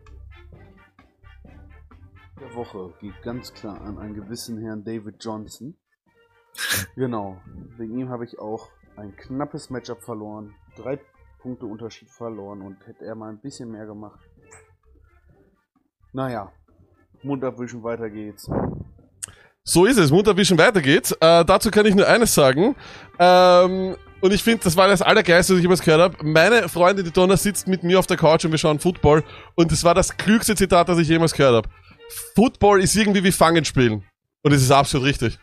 Woche 2.55 2.93
geht 2.99 3.21
ganz 3.23 3.53
klar 3.53 3.81
an 3.81 3.97
einen 3.97 4.13
gewissen 4.13 4.57
Herrn 4.59 4.83
David 4.83 5.15
Johnson. 5.19 5.75
genau. 6.95 7.41
Wegen 7.77 7.97
ihm 7.99 8.09
habe 8.09 8.25
ich 8.25 8.39
auch 8.39 8.69
ein 8.95 9.15
knappes 9.15 9.69
Matchup 9.69 10.01
verloren. 10.01 10.53
Drei 10.75 10.99
Punkte 11.39 11.65
Unterschied 11.65 12.09
verloren 12.09 12.61
und 12.61 12.85
hätte 12.87 13.05
er 13.05 13.15
mal 13.15 13.29
ein 13.29 13.39
bisschen 13.39 13.71
mehr 13.71 13.85
gemacht. 13.85 14.19
Naja, 16.13 16.51
Mund 17.23 17.43
abwischen, 17.43 17.83
weiter 17.83 18.09
geht's. 18.09 18.49
So 19.63 19.85
ist 19.85 19.97
es, 19.97 20.11
Mund 20.11 20.27
abwischen, 20.27 20.57
weiter 20.57 20.81
geht's. 20.81 21.11
Äh, 21.13 21.45
dazu 21.45 21.71
kann 21.71 21.85
ich 21.85 21.95
nur 21.95 22.07
eines 22.07 22.33
sagen. 22.33 22.75
Ähm, 23.17 23.95
und 24.21 24.33
ich 24.33 24.43
finde, 24.43 24.63
das 24.63 24.77
war 24.77 24.87
das 24.87 25.01
Allergeiste, 25.01 25.53
was 25.53 25.57
ich 25.57 25.63
jemals 25.63 25.81
gehört 25.81 26.01
habe. 26.01 26.25
Meine 26.25 26.69
Freundin, 26.69 27.03
die 27.03 27.11
Donna, 27.11 27.35
sitzt 27.35 27.67
mit 27.67 27.83
mir 27.83 27.99
auf 27.99 28.07
der 28.07 28.15
Couch 28.15 28.45
und 28.45 28.51
wir 28.51 28.57
schauen 28.57 28.79
Football. 28.79 29.23
Und 29.55 29.71
das 29.71 29.83
war 29.83 29.93
das 29.93 30.15
klügste 30.15 30.55
Zitat, 30.55 30.87
das 30.87 30.97
ich 30.99 31.09
jemals 31.09 31.33
gehört 31.33 31.55
habe. 31.55 31.69
Football 32.35 32.81
ist 32.81 32.95
irgendwie 32.95 33.23
wie 33.23 33.31
Fangen 33.31 33.65
spielen. 33.65 34.03
Und 34.41 34.51
es 34.51 34.61
ist 34.61 34.71
absolut 34.71 35.07
richtig. 35.07 35.39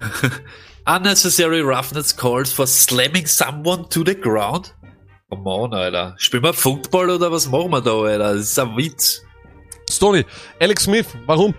Unnecessary 0.86 1.60
roughness 1.60 2.16
calls 2.16 2.52
for 2.52 2.66
slamming 2.66 3.26
someone 3.26 3.88
to 3.88 4.04
the 4.04 4.14
ground? 4.14 4.74
Come 5.30 5.48
on, 5.48 5.72
Alter. 5.72 6.14
Spielen 6.18 6.42
wir 6.42 6.52
Football 6.52 7.10
oder 7.10 7.30
was 7.32 7.48
machen 7.48 7.70
wir 7.70 7.80
da, 7.80 7.92
Alter? 7.92 8.34
Das 8.34 8.42
ist 8.42 8.58
ein 8.58 8.76
Witz. 8.76 9.22
Stony, 9.90 10.24
Alex 10.60 10.84
Smith, 10.84 11.06
warum? 11.26 11.54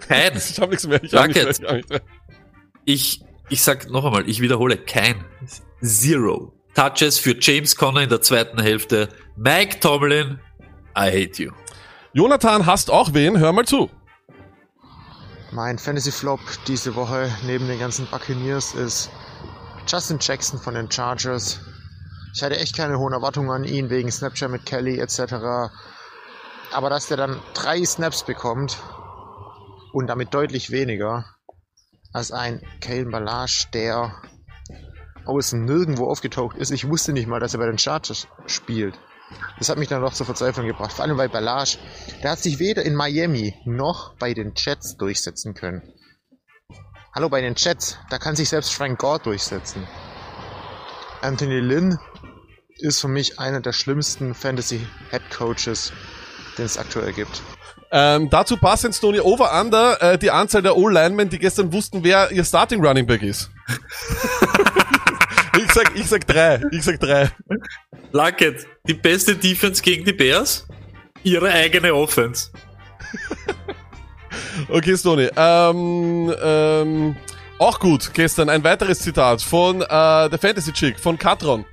Kein. 0.00 0.36
ich 0.36 0.58
hab 0.58 0.70
nichts 0.70 0.86
mehr. 0.86 1.02
Ich, 1.02 1.12
hab 1.12 1.28
nichts 1.28 1.60
mehr, 1.60 1.76
ich, 1.76 1.82
hab 1.84 1.90
mehr. 1.90 2.00
ich, 2.84 3.22
ich 3.48 3.62
sag 3.62 3.88
noch 3.90 4.04
einmal, 4.04 4.28
ich 4.28 4.40
wiederhole, 4.40 4.76
kein. 4.76 5.24
Zero. 5.82 6.52
Touches 6.74 7.18
für 7.18 7.36
James 7.38 7.76
Conner 7.76 8.02
in 8.02 8.08
der 8.08 8.22
zweiten 8.22 8.60
Hälfte. 8.60 9.08
Mike 9.36 9.80
Tomlin, 9.80 10.38
I 10.96 11.10
hate 11.10 11.42
you. 11.42 11.52
Jonathan 12.12 12.66
hast 12.66 12.90
auch 12.90 13.14
wen, 13.14 13.38
hör 13.38 13.52
mal 13.52 13.64
zu. 13.64 13.88
Mein 15.52 15.78
Fantasy 15.78 16.10
Flop 16.10 16.40
diese 16.66 16.96
Woche 16.96 17.30
neben 17.46 17.68
den 17.68 17.78
ganzen 17.78 18.06
Buccaneers 18.06 18.74
ist 18.74 19.10
Justin 19.86 20.18
Jackson 20.20 20.58
von 20.58 20.74
den 20.74 20.90
Chargers. 20.90 21.60
Ich 22.34 22.42
hatte 22.42 22.58
echt 22.58 22.76
keine 22.76 22.98
hohen 22.98 23.12
Erwartungen 23.12 23.50
an 23.50 23.64
ihn 23.64 23.90
wegen 23.90 24.10
Snapchat 24.10 24.50
mit 24.50 24.66
Kelly 24.66 24.98
etc. 24.98 25.34
Aber 26.72 26.90
dass 26.90 27.06
der 27.06 27.16
dann 27.16 27.40
drei 27.54 27.84
Snaps 27.84 28.24
bekommt 28.24 28.76
und 29.92 30.08
damit 30.08 30.34
deutlich 30.34 30.72
weniger 30.72 31.24
als 32.12 32.32
ein 32.32 32.60
Kalen 32.80 33.12
Balage, 33.12 33.66
der 33.72 34.14
außen 35.26 35.64
nirgendwo 35.64 36.06
aufgetaucht 36.06 36.56
ist. 36.56 36.72
Ich 36.72 36.88
wusste 36.88 37.12
nicht 37.12 37.28
mal, 37.28 37.38
dass 37.38 37.54
er 37.54 37.60
bei 37.60 37.66
den 37.66 37.78
Chargers 37.78 38.26
spielt. 38.46 38.98
Das 39.58 39.68
hat 39.68 39.78
mich 39.78 39.88
dann 39.88 40.02
doch 40.02 40.14
zur 40.14 40.26
Verzweiflung 40.26 40.66
gebracht. 40.66 40.92
Vor 40.92 41.04
allem 41.04 41.18
weil 41.18 41.28
Balage, 41.28 41.78
der 42.22 42.32
hat 42.32 42.38
sich 42.38 42.58
weder 42.58 42.82
in 42.82 42.94
Miami 42.94 43.54
noch 43.64 44.14
bei 44.14 44.34
den 44.34 44.52
Jets 44.56 44.96
durchsetzen 44.96 45.54
können. 45.54 45.82
Hallo 47.14 47.28
bei 47.28 47.40
den 47.40 47.54
Jets, 47.56 47.98
da 48.08 48.18
kann 48.18 48.36
sich 48.36 48.48
selbst 48.48 48.72
Frank 48.72 48.98
Gore 48.98 49.20
durchsetzen. 49.20 49.86
Anthony 51.22 51.60
Lynn 51.60 51.98
ist 52.78 53.00
für 53.00 53.08
mich 53.08 53.38
einer 53.38 53.60
der 53.60 53.72
schlimmsten 53.72 54.34
Fantasy 54.34 54.86
Head 55.10 55.22
Coaches, 55.30 55.92
den 56.56 56.64
es 56.64 56.78
aktuell 56.78 57.12
gibt. 57.12 57.42
Ähm, 57.92 58.30
dazu 58.30 58.56
passend 58.56 58.94
Stoney 58.94 59.20
Over 59.20 59.60
Under 59.60 60.00
äh, 60.00 60.18
die 60.18 60.30
Anzahl 60.30 60.62
der 60.62 60.76
O-Linemen, 60.76 61.28
die 61.28 61.38
gestern 61.40 61.72
wussten, 61.72 62.04
wer 62.04 62.30
ihr 62.30 62.44
Starting 62.44 62.84
Running 62.84 63.06
Back 63.06 63.22
ist. 63.22 63.50
ich 65.70 65.74
sag, 65.74 65.96
ich 65.96 66.06
sag 66.06 66.26
drei. 66.26 66.60
Ich 66.72 66.82
sag 66.82 67.00
drei. 67.00 67.30
Luckett, 68.12 68.66
die 68.86 68.94
beste 68.94 69.36
Defense 69.36 69.82
gegen 69.82 70.04
die 70.04 70.12
Bears? 70.12 70.66
Ihre 71.22 71.50
eigene 71.50 71.94
Offense. 71.94 72.50
Okay, 74.68 74.96
Stoney. 74.96 75.28
Ähm, 75.36 76.32
ähm, 76.40 77.16
auch 77.58 77.80
gut, 77.80 78.10
gestern 78.14 78.48
ein 78.48 78.62
weiteres 78.62 79.00
Zitat 79.00 79.42
von 79.42 79.82
äh, 79.82 79.86
der 79.88 80.38
Fantasy 80.40 80.72
Chick, 80.72 81.00
von 81.00 81.18
Katron. 81.18 81.64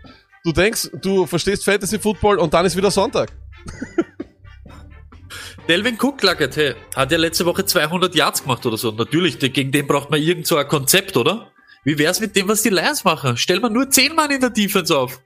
Du 0.43 0.51
denkst, 0.51 0.89
du 1.01 1.27
verstehst 1.27 1.65
Fantasy 1.65 1.99
Football 1.99 2.39
und 2.39 2.53
dann 2.53 2.65
ist 2.65 2.75
wieder 2.75 2.89
Sonntag. 2.89 3.31
Delvin 5.67 5.97
Cook, 5.99 6.23
Lackett, 6.23 6.55
hey, 6.55 6.75
hat 6.95 7.11
ja 7.11 7.17
letzte 7.17 7.45
Woche 7.45 7.65
200 7.65 8.15
Yards 8.15 8.41
gemacht 8.41 8.65
oder 8.65 8.77
so. 8.77 8.91
Natürlich, 8.91 9.37
gegen 9.37 9.71
den 9.71 9.85
braucht 9.85 10.09
man 10.09 10.21
irgend 10.21 10.47
so 10.47 10.57
ein 10.57 10.67
Konzept, 10.67 11.17
oder? 11.17 11.51
Wie 11.87 11.97
wär's 11.97 12.19
mit 12.19 12.35
dem, 12.35 12.49
was 12.49 12.63
die 12.63 12.69
Lions 12.69 13.05
machen? 13.05 13.37
Stell 13.37 13.61
man 13.61 13.71
nur 13.71 13.89
10 13.89 14.13
Mann 14.13 14.29
in 14.29 14.41
der 14.41 14.49
Defense 14.49 14.93
auf. 14.93 15.21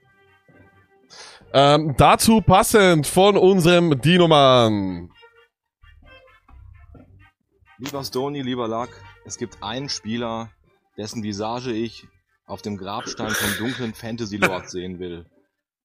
Ähm, 1.52 1.96
dazu 1.98 2.40
passend 2.40 3.08
von 3.08 3.36
unserem 3.36 4.00
Dino-Mann. 4.00 5.10
Lieber 7.78 8.04
Stoney, 8.04 8.42
lieber 8.42 8.68
Luck, 8.68 8.90
es 9.24 9.38
gibt 9.38 9.60
einen 9.60 9.88
Spieler, 9.88 10.52
dessen 10.96 11.24
Visage 11.24 11.72
ich 11.72 12.06
auf 12.46 12.62
dem 12.62 12.76
Grabstein 12.76 13.30
vom 13.30 13.58
dunklen 13.58 13.92
Fantasy 13.92 14.36
Lord 14.36 14.70
sehen 14.70 15.00
will. 15.00 15.26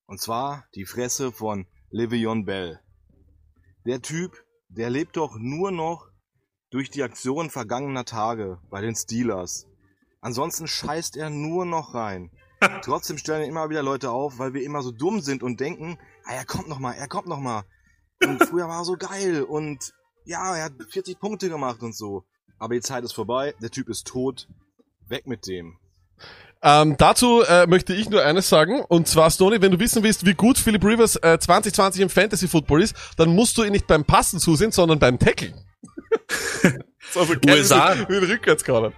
Und 0.05 0.21
zwar 0.21 0.67
die 0.75 0.85
Fresse 0.85 1.31
von 1.31 1.65
Livion 1.89 2.45
Bell. 2.45 2.79
Der 3.87 4.03
Typ, 4.03 4.43
der 4.69 4.91
lebt 4.91 5.17
doch 5.17 5.37
nur 5.39 5.71
noch 5.71 6.07
durch 6.69 6.91
die 6.91 7.01
Aktion 7.01 7.49
vergangener 7.49 8.05
Tage 8.05 8.59
bei 8.69 8.81
den 8.81 8.95
Steelers. 8.95 9.65
Ansonsten 10.21 10.67
scheißt 10.67 11.17
er 11.17 11.29
nur 11.29 11.65
noch 11.65 11.93
rein. 11.93 12.31
Trotzdem 12.81 13.17
stellen 13.17 13.47
immer 13.47 13.69
wieder 13.69 13.83
Leute 13.83 14.11
auf, 14.11 14.39
weil 14.39 14.53
wir 14.53 14.63
immer 14.63 14.81
so 14.81 14.91
dumm 14.91 15.21
sind 15.21 15.43
und 15.43 15.59
denken, 15.59 15.99
ah, 16.25 16.33
er 16.33 16.45
kommt 16.45 16.67
noch 16.67 16.79
mal, 16.79 16.93
er 16.93 17.07
kommt 17.07 17.27
noch 17.27 17.39
mal. 17.39 17.63
Und 18.23 18.43
früher 18.49 18.67
war 18.67 18.79
er 18.79 18.85
so 18.85 18.97
geil 18.97 19.43
und 19.43 19.93
ja, 20.25 20.55
er 20.55 20.65
hat 20.65 20.73
40 20.89 21.19
Punkte 21.19 21.49
gemacht 21.49 21.81
und 21.81 21.95
so. 21.95 22.23
Aber 22.59 22.73
die 22.73 22.81
Zeit 22.81 23.03
ist 23.03 23.13
vorbei, 23.13 23.53
der 23.61 23.69
Typ 23.69 23.89
ist 23.89 24.07
tot. 24.07 24.47
Weg 25.07 25.27
mit 25.27 25.47
dem. 25.47 25.77
Ähm, 26.61 26.95
dazu 26.97 27.43
äh, 27.43 27.67
möchte 27.67 27.93
ich 27.93 28.09
nur 28.09 28.25
eines 28.25 28.49
sagen, 28.49 28.81
und 28.81 29.07
zwar, 29.07 29.29
Stoney, 29.29 29.61
wenn 29.61 29.71
du 29.71 29.79
wissen 29.79 30.01
willst, 30.03 30.25
wie 30.25 30.33
gut 30.33 30.57
Philip 30.57 30.83
Rivers 30.83 31.15
äh, 31.17 31.37
2020 31.39 32.01
im 32.01 32.09
Fantasy 32.09 32.47
Football 32.47 32.81
ist, 32.81 32.95
dann 33.15 33.33
musst 33.33 33.57
du 33.57 33.63
ihn 33.63 33.71
nicht 33.71 33.85
beim 33.85 34.03
Passen 34.03 34.39
zusehen, 34.39 34.71
sondern 34.71 34.97
beim 34.97 35.19
Tackling. 35.19 35.53
so, 37.11 37.21
USA. 37.47 37.95
Wie 38.09 38.15
Rückwärtskader. 38.15 38.91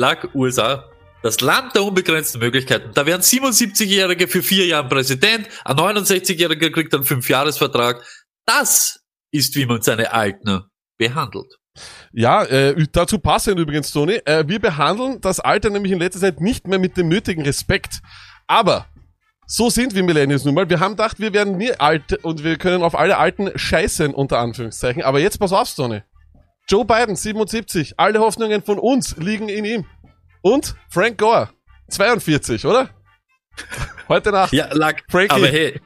Lag 0.00 0.34
USA. 0.34 0.90
Das 1.22 1.42
Land 1.42 1.74
der 1.74 1.84
unbegrenzten 1.84 2.40
Möglichkeiten. 2.40 2.92
Da 2.94 3.04
werden 3.04 3.20
77-Jährige 3.20 4.28
für 4.28 4.42
vier 4.42 4.64
Jahre 4.64 4.88
Präsident, 4.88 5.46
ein 5.62 5.76
69-Jähriger 5.76 6.70
kriegt 6.70 6.94
einen 6.94 7.04
Fünfjahresvertrag. 7.04 8.02
Das 8.46 9.00
ist, 9.30 9.54
wie 9.56 9.66
man 9.66 9.82
seine 9.82 10.10
Alten 10.10 10.62
behandelt. 10.96 11.54
Ja, 12.12 12.44
äh, 12.44 12.86
dazu 12.90 13.18
passend 13.18 13.58
übrigens, 13.58 13.92
Toni. 13.92 14.14
Äh, 14.24 14.48
wir 14.48 14.58
behandeln 14.58 15.20
das 15.20 15.38
Alter 15.38 15.68
nämlich 15.68 15.92
in 15.92 15.98
letzter 15.98 16.20
Zeit 16.20 16.40
nicht 16.40 16.66
mehr 16.66 16.78
mit 16.78 16.96
dem 16.96 17.08
nötigen 17.08 17.42
Respekt. 17.42 18.00
Aber 18.46 18.86
so 19.46 19.68
sind 19.68 19.94
wir 19.94 20.02
Millennials 20.02 20.46
nun 20.46 20.54
mal. 20.54 20.70
Wir 20.70 20.80
haben 20.80 20.92
gedacht, 20.92 21.20
wir 21.20 21.34
werden 21.34 21.58
nie 21.58 21.72
alt 21.72 22.24
und 22.24 22.42
wir 22.42 22.56
können 22.56 22.82
auf 22.82 22.94
alle 22.94 23.18
Alten 23.18 23.50
scheißen, 23.54 24.14
unter 24.14 24.38
Anführungszeichen. 24.38 25.02
Aber 25.02 25.20
jetzt 25.20 25.38
pass 25.38 25.52
auf, 25.52 25.74
Toni. 25.74 26.00
Joe 26.70 26.84
Biden, 26.84 27.16
77. 27.16 27.94
Alle 27.96 28.20
Hoffnungen 28.20 28.62
von 28.62 28.78
uns 28.78 29.16
liegen 29.16 29.48
in 29.48 29.64
ihm. 29.64 29.86
Und 30.40 30.76
Frank 30.88 31.18
Gore, 31.18 31.50
42, 31.88 32.64
oder? 32.64 32.90
Heute 34.08 34.30
Nacht. 34.30 34.52
Ja, 34.52 34.72
lag. 34.72 35.00
Frankie. 35.08 35.34
Aber 35.34 35.48
hey, 35.48 35.80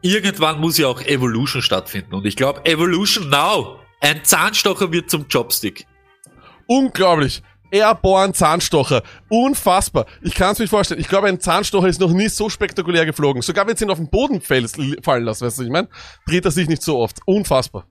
irgendwann 0.00 0.58
muss 0.58 0.78
ja 0.78 0.86
auch 0.88 1.02
Evolution 1.02 1.60
stattfinden. 1.60 2.14
Und 2.14 2.24
ich 2.24 2.34
glaube, 2.34 2.64
Evolution 2.64 3.28
now. 3.28 3.78
Ein 4.00 4.24
Zahnstocher 4.24 4.90
wird 4.90 5.10
zum 5.10 5.28
Chopstick. 5.28 5.86
Unglaublich. 6.66 7.42
Airborne 7.70 8.32
Zahnstocher. 8.32 9.02
Unfassbar. 9.28 10.06
Ich 10.22 10.34
kann 10.34 10.52
es 10.52 10.60
mir 10.60 10.66
vorstellen. 10.66 11.00
Ich 11.02 11.08
glaube, 11.08 11.28
ein 11.28 11.40
Zahnstocher 11.40 11.88
ist 11.88 12.00
noch 12.00 12.10
nie 12.10 12.28
so 12.28 12.48
spektakulär 12.48 13.04
geflogen. 13.04 13.42
Sogar 13.42 13.66
wenn 13.66 13.76
sie 13.76 13.84
ihn 13.84 13.90
auf 13.90 13.98
den 13.98 14.08
Boden 14.08 14.40
fallen 14.40 14.64
lassen, 14.64 14.96
weißt 15.04 15.40
du, 15.40 15.44
was 15.44 15.58
ich 15.58 15.70
meine? 15.70 15.90
Dreht 16.26 16.46
er 16.46 16.50
sich 16.52 16.68
nicht 16.68 16.82
so 16.82 16.98
oft. 16.98 17.18
Unfassbar. 17.26 17.86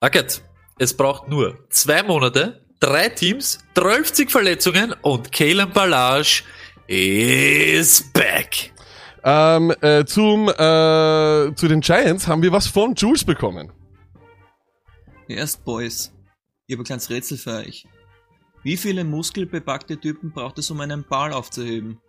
Acket, 0.00 0.42
es 0.78 0.96
braucht 0.96 1.28
nur 1.28 1.58
zwei 1.70 2.02
Monate, 2.02 2.64
drei 2.80 3.08
Teams, 3.08 3.58
12 3.74 4.30
Verletzungen 4.30 4.94
und 5.02 5.32
Kalen 5.32 5.70
Ballage 5.72 6.42
is 6.86 8.10
back. 8.12 8.72
Ähm, 9.24 9.72
äh, 9.80 10.04
zum, 10.04 10.48
äh, 10.48 11.54
zu 11.54 11.68
den 11.68 11.80
Giants 11.80 12.26
haben 12.26 12.42
wir 12.42 12.50
was 12.50 12.66
von 12.66 12.94
Jules 12.94 13.24
bekommen. 13.24 13.72
Erst 15.28 15.64
Boys. 15.64 16.12
Ich 16.66 16.74
habe 16.74 16.82
ein 16.82 16.86
kleines 16.86 17.08
Rätsel 17.08 17.38
für 17.38 17.58
euch. 17.58 17.86
Wie 18.64 18.76
viele 18.76 19.04
muskelbepackte 19.04 19.98
Typen 19.98 20.32
braucht 20.32 20.58
es, 20.58 20.70
um 20.70 20.80
einen 20.80 21.04
Ball 21.04 21.32
aufzuheben? 21.32 22.00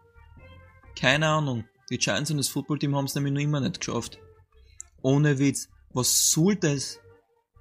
Keine 0.99 1.27
Ahnung. 1.27 1.65
Die 1.89 1.97
Giants 1.97 2.31
und 2.31 2.37
das 2.37 2.47
Footballteam 2.47 2.95
haben 2.95 3.05
es 3.05 3.15
nämlich 3.15 3.33
noch 3.33 3.41
immer 3.41 3.59
nicht 3.59 3.79
geschafft. 3.79 4.19
Ohne 5.01 5.37
Witz. 5.39 5.69
Was 5.93 6.31
soll 6.31 6.55
das? 6.55 6.99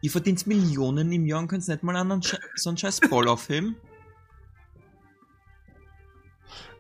Ihr 0.03 0.11
verdient 0.11 0.47
Millionen 0.49 1.13
im 1.13 1.27
Jahr 1.27 1.39
und 1.39 1.49
könnt 1.49 1.67
nicht 1.67 1.83
mal 1.85 1.97
einen 1.97 2.23
Sche 2.23 2.39
so 2.57 2.71
einen 2.71 2.77
scheiß 2.77 3.01
Ball 3.09 3.29
aufheben? 3.29 3.77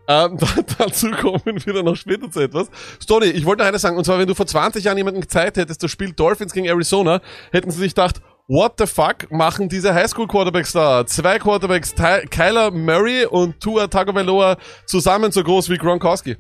Ähm, 0.09 0.37
da, 0.41 0.47
dazu 0.79 1.11
kommen 1.13 1.41
wir 1.65 1.73
dann 1.73 1.85
noch 1.85 1.95
später 1.95 2.29
zu 2.29 2.41
etwas. 2.41 2.69
Stoney, 3.01 3.27
ich 3.27 3.45
wollte 3.45 3.63
noch 3.63 3.69
eines 3.69 3.83
sagen, 3.83 3.97
und 3.97 4.05
zwar, 4.05 4.19
wenn 4.19 4.27
du 4.27 4.35
vor 4.35 4.47
20 4.47 4.85
Jahren 4.85 4.99
jemanden 4.99 5.21
gezeigt 5.21 5.57
hättest, 5.57 5.83
das 5.83 5.91
Spiel 5.93 6.13
Dolphins 6.13 6.53
gegen 6.53 6.67
Arizona, 6.67 7.21
hätten 7.53 7.71
sie 7.71 7.79
sich 7.79 7.95
gedacht, 7.95 8.21
what 8.49 8.75
the 8.79 8.87
fuck 8.87 9.31
machen 9.31 9.69
diese 9.69 9.95
Highschool-Quarterbacks 9.95 10.73
da? 10.73 11.07
Zwei 11.07 11.39
Quarterbacks, 11.39 11.95
Ty 11.95 12.27
Kyler 12.29 12.73
Murray 12.73 13.25
und 13.25 13.61
Tua 13.61 13.87
Tagovailoa 13.87 14.57
zusammen 14.87 15.31
so 15.31 15.45
groß 15.45 15.71
wie 15.71 15.79
Gronkowski. 15.79 16.37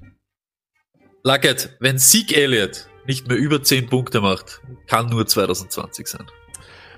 Luckett, 1.22 1.76
wenn 1.78 1.98
Zeke 1.98 2.34
Elliott 2.34 2.88
nicht 3.06 3.28
mehr 3.28 3.36
über 3.36 3.62
10 3.62 3.88
Punkte 3.88 4.20
macht, 4.20 4.60
kann 4.88 5.08
nur 5.08 5.24
2020 5.24 6.08
sein. 6.08 6.26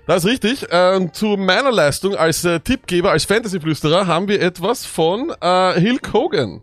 Das 0.06 0.22
ist 0.22 0.30
richtig. 0.30 0.66
Ähm, 0.70 1.14
zu 1.14 1.38
meiner 1.38 1.72
Leistung 1.72 2.14
als 2.14 2.44
äh, 2.44 2.60
Tippgeber, 2.60 3.10
als 3.10 3.24
Fantasy-Flüsterer 3.24 4.06
haben 4.06 4.28
wir 4.28 4.42
etwas 4.42 4.84
von 4.84 5.34
äh, 5.40 5.80
Hilk 5.80 6.12
Hogan. 6.12 6.62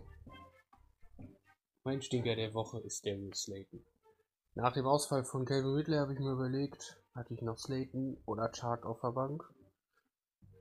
Mein 1.82 2.00
Stinker 2.00 2.36
der 2.36 2.54
Woche 2.54 2.78
ist 2.78 3.04
Darius 3.04 3.42
Slayton. 3.42 3.84
Nach 4.54 4.72
dem 4.72 4.86
Ausfall 4.86 5.24
von 5.24 5.44
Calvin 5.44 5.74
Ridley 5.74 5.96
habe 5.96 6.12
ich 6.12 6.20
mir 6.20 6.30
überlegt, 6.30 7.00
hatte 7.16 7.34
ich 7.34 7.42
noch 7.42 7.58
Slayton 7.58 8.16
oder 8.26 8.48
Chark 8.52 8.86
auf 8.86 9.00
der 9.00 9.10
Bank? 9.10 9.42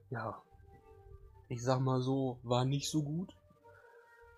Ja, 0.10 0.42
ich 1.50 1.62
sag 1.62 1.82
mal 1.82 2.02
so, 2.02 2.40
war 2.42 2.66
nicht 2.66 2.90
so 2.90 3.04
gut. 3.04 3.32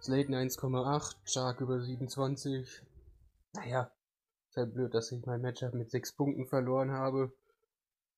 Slayton 0.01 0.35
1,8, 0.35 1.15
Chark 1.31 1.61
über 1.61 1.79
27. 1.79 2.81
Naja, 3.53 3.89
ist 4.49 4.57
halt 4.57 4.73
blöd, 4.73 4.93
dass 4.93 5.13
ich 5.13 5.25
mein 5.25 5.39
Matchup 5.39 5.73
mit 5.73 5.91
6 5.91 6.17
Punkten 6.17 6.45
verloren 6.45 6.91
habe. 6.91 7.31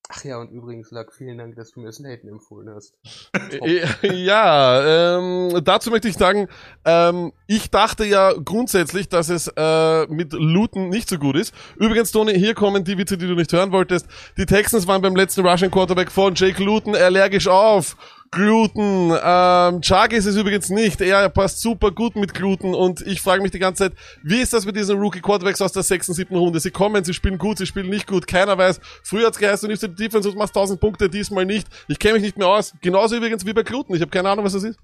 Ach 0.10 0.24
ja, 0.24 0.38
und 0.38 0.52
übrigens, 0.52 0.92
Luck, 0.92 1.14
vielen 1.14 1.40
Dank, 1.40 1.56
dass 1.56 1.72
du 1.72 1.80
mir 1.80 1.92
Slayton 1.92 2.30
empfohlen 2.30 2.70
hast. 2.74 2.94
Ja, 4.04 5.18
ähm, 5.18 5.62
dazu 5.64 5.90
möchte 5.90 6.08
ich 6.08 6.16
sagen, 6.16 6.48
ähm, 6.86 7.32
ich 7.48 7.72
dachte 7.72 8.06
ja 8.06 8.34
grundsätzlich, 8.34 9.10
dass 9.10 9.30
es 9.30 9.52
äh, 9.56 10.06
mit 10.08 10.34
Luton 10.34 10.90
nicht 10.90 11.10
so 11.10 11.18
gut 11.18 11.36
ist. 11.36 11.54
Übrigens, 11.78 12.12
Tony, 12.12 12.34
hier 12.34 12.54
kommen 12.54 12.84
die 12.84 12.98
Witze, 12.98 13.18
die 13.18 13.28
du 13.28 13.36
nicht 13.36 13.52
hören 13.52 13.72
wolltest. 13.72 14.08
Die 14.38 14.46
Texans 14.46 14.88
waren 14.88 15.02
beim 15.02 15.16
letzten 15.16 15.46
Russian 15.46 15.72
Quarterback 15.72 16.12
von 16.12 16.36
Jake 16.36 16.64
Luton 16.64 16.96
allergisch 16.96 17.48
auf. 17.48 17.98
Gluten. 18.32 19.14
Ähm, 19.24 19.82
Chuck 19.82 20.12
ist 20.12 20.26
es 20.26 20.36
übrigens 20.36 20.70
nicht. 20.70 21.00
Er 21.02 21.30
passt 21.30 21.62
super 21.62 21.92
gut 21.92 22.16
mit 22.16 22.34
Gluten 22.34 22.74
und 22.74 23.02
ich 23.02 23.22
frage 23.22 23.42
mich 23.42 23.52
die 23.52 23.60
ganze 23.60 23.86
Zeit, 23.86 23.94
wie 24.24 24.42
ist 24.42 24.54
das 24.54 24.66
mit 24.66 24.76
diesen 24.76 25.00
Rookie 25.00 25.22
Quarterbacks 25.22 25.62
aus 25.62 25.72
der 25.72 25.84
6. 25.84 26.10
und 26.10 26.16
7. 26.16 26.36
Runde? 26.36 26.60
Sie 26.60 26.72
kommen, 26.72 27.04
sie 27.04 27.14
spielen 27.14 27.38
gut, 27.38 27.58
sie 27.58 27.66
spielen 27.66 27.90
nicht 27.90 28.08
gut. 28.08 28.28
Keiner 28.28 28.58
weiß. 28.58 28.80
Früher 29.04 29.28
hat's 29.28 29.38
geheißen, 29.38 29.68
du 29.68 29.72
nimmst 29.72 29.84
die 29.84 30.04
Defense 30.04 30.30
und 30.30 30.38
machst 30.38 30.56
1000 30.56 30.80
Punkte, 30.80 31.10
diesmal 31.10 31.46
nicht. 31.46 31.68
Ich 31.88 32.00
kenne 32.00 32.16
mich 32.16 32.24
nicht 32.24 32.38
mehr 32.38 32.48
aus. 32.48 32.74
Genauso 32.82 33.16
übrigens 33.16 33.46
wie 33.46 33.54
bei 33.54 33.64
Gluten. 33.64 33.96
Ich 33.96 34.02
habe 34.02 34.12
keine 34.12 34.30
Ahnung, 34.30 34.46
was 34.46 34.54
das 34.54 34.64
ist. 34.64 34.80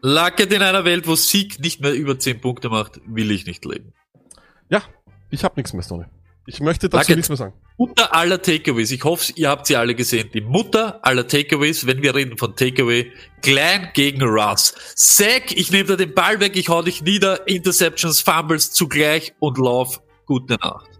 Luckett 0.00 0.52
in 0.52 0.62
einer 0.62 0.84
Welt, 0.84 1.06
wo 1.06 1.14
Sieg 1.14 1.60
nicht 1.60 1.80
mehr 1.80 1.94
über 1.94 2.18
10 2.18 2.40
Punkte 2.40 2.68
macht, 2.68 3.00
will 3.06 3.30
ich 3.30 3.46
nicht 3.46 3.64
leben. 3.64 3.92
Ja, 4.68 4.82
ich 5.30 5.44
habe 5.44 5.54
nichts 5.56 5.72
mehr, 5.72 5.82
Stoney. 5.82 6.04
Ich 6.46 6.60
möchte 6.60 6.88
dazu 6.88 7.00
Luckett. 7.00 7.16
nichts 7.16 7.28
mehr 7.30 7.36
sagen. 7.36 7.54
Mutter 7.78 8.14
aller 8.14 8.40
Takeaways. 8.40 8.90
Ich 8.90 9.02
hoffe, 9.04 9.32
ihr 9.36 9.48
habt 9.48 9.66
sie 9.66 9.76
alle 9.76 9.94
gesehen. 9.94 10.30
Die 10.34 10.42
Mutter 10.42 11.00
aller 11.02 11.26
Takeaways, 11.26 11.86
wenn 11.86 12.02
wir 12.02 12.14
reden 12.14 12.36
von 12.36 12.54
Takeaway, 12.54 13.10
klein 13.42 13.88
gegen 13.94 14.22
Russ. 14.22 14.74
Sack, 14.94 15.52
ich 15.52 15.72
nehme 15.72 15.88
da 15.88 15.96
den 15.96 16.14
Ball 16.14 16.40
weg, 16.40 16.56
ich 16.56 16.68
hau 16.68 16.82
dich 16.82 17.02
nieder, 17.02 17.48
Interceptions, 17.48 18.20
Fumbles 18.20 18.72
zugleich 18.72 19.34
und 19.38 19.58
lauf. 19.58 20.00
Gute 20.26 20.54
Nacht. 20.54 20.90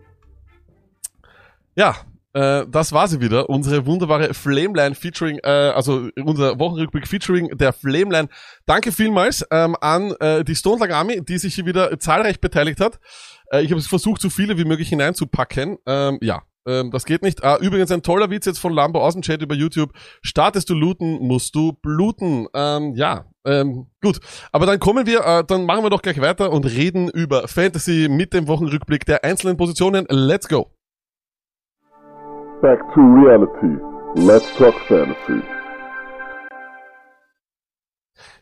Ja, 1.77 1.97
äh, 2.35 2.67
das 2.69 2.93
war 2.93 3.07
sie 3.09 3.21
wieder. 3.21 3.49
Unsere 3.49 3.87
wunderbare 3.87 4.35
Flameline 4.35 4.95
featuring, 4.95 5.39
äh, 5.43 5.49
also 5.49 6.09
unser 6.17 6.59
Wochenrückblick 6.59 7.07
featuring 7.07 7.57
der 7.57 7.73
Flameline. 7.73 8.29
Danke 8.67 8.93
vielmals 8.93 9.47
ähm, 9.51 9.77
an 9.81 10.13
äh, 10.21 10.45
die 10.45 10.57
Stone 10.57 10.93
Army, 10.93 11.25
die 11.25 11.39
sich 11.39 11.55
hier 11.55 11.65
wieder 11.65 11.99
zahlreich 11.99 12.41
beteiligt 12.41 12.81
hat. 12.81 12.99
Äh, 13.53 13.63
ich 13.63 13.71
habe 13.71 13.81
versucht, 13.81 14.21
so 14.21 14.31
viele 14.31 14.59
wie 14.59 14.65
möglich 14.65 14.89
hineinzupacken. 14.89 15.79
Ähm, 15.87 16.19
ja, 16.21 16.43
ähm, 16.67 16.91
das 16.91 17.05
geht 17.05 17.23
nicht. 17.23 17.45
Ah, 17.45 17.59
übrigens 17.61 17.91
ein 17.93 18.03
toller 18.03 18.31
Witz 18.31 18.47
jetzt 18.47 18.59
von 18.59 18.73
Lambo 18.73 19.01
aus 19.01 19.15
dem 19.15 19.23
Chat 19.23 19.43
über 19.43 19.55
YouTube. 19.55 19.91
Startest 20.23 20.71
du 20.71 20.75
looten, 20.75 21.19
musst 21.21 21.55
du 21.55 21.73
bluten. 21.73 22.47
Ähm, 22.55 22.95
ja, 22.95 23.27
ähm, 23.45 23.87
gut. 24.03 24.21
Aber 24.53 24.67
dann 24.67 24.79
kommen 24.79 25.07
wir, 25.07 25.21
äh, 25.21 25.45
dann 25.45 25.67
machen 25.67 25.85
wir 25.85 25.91
doch 25.91 26.03
gleich 26.03 26.21
weiter 26.21 26.53
und 26.53 26.65
reden 26.65 27.09
über 27.09 27.49
Fantasy 27.49 28.09
mit 28.11 28.33
dem 28.33 28.49
Wochenrückblick 28.49 29.05
der 29.05 29.25
einzelnen 29.25 29.57
Positionen. 29.57 30.07
Let's 30.09 30.49
go. 30.49 30.71
Back 32.63 32.81
to 32.95 33.01
reality. 33.01 33.79
Let's 34.15 34.47
talk 34.57 34.75
fantasy. 34.89 35.43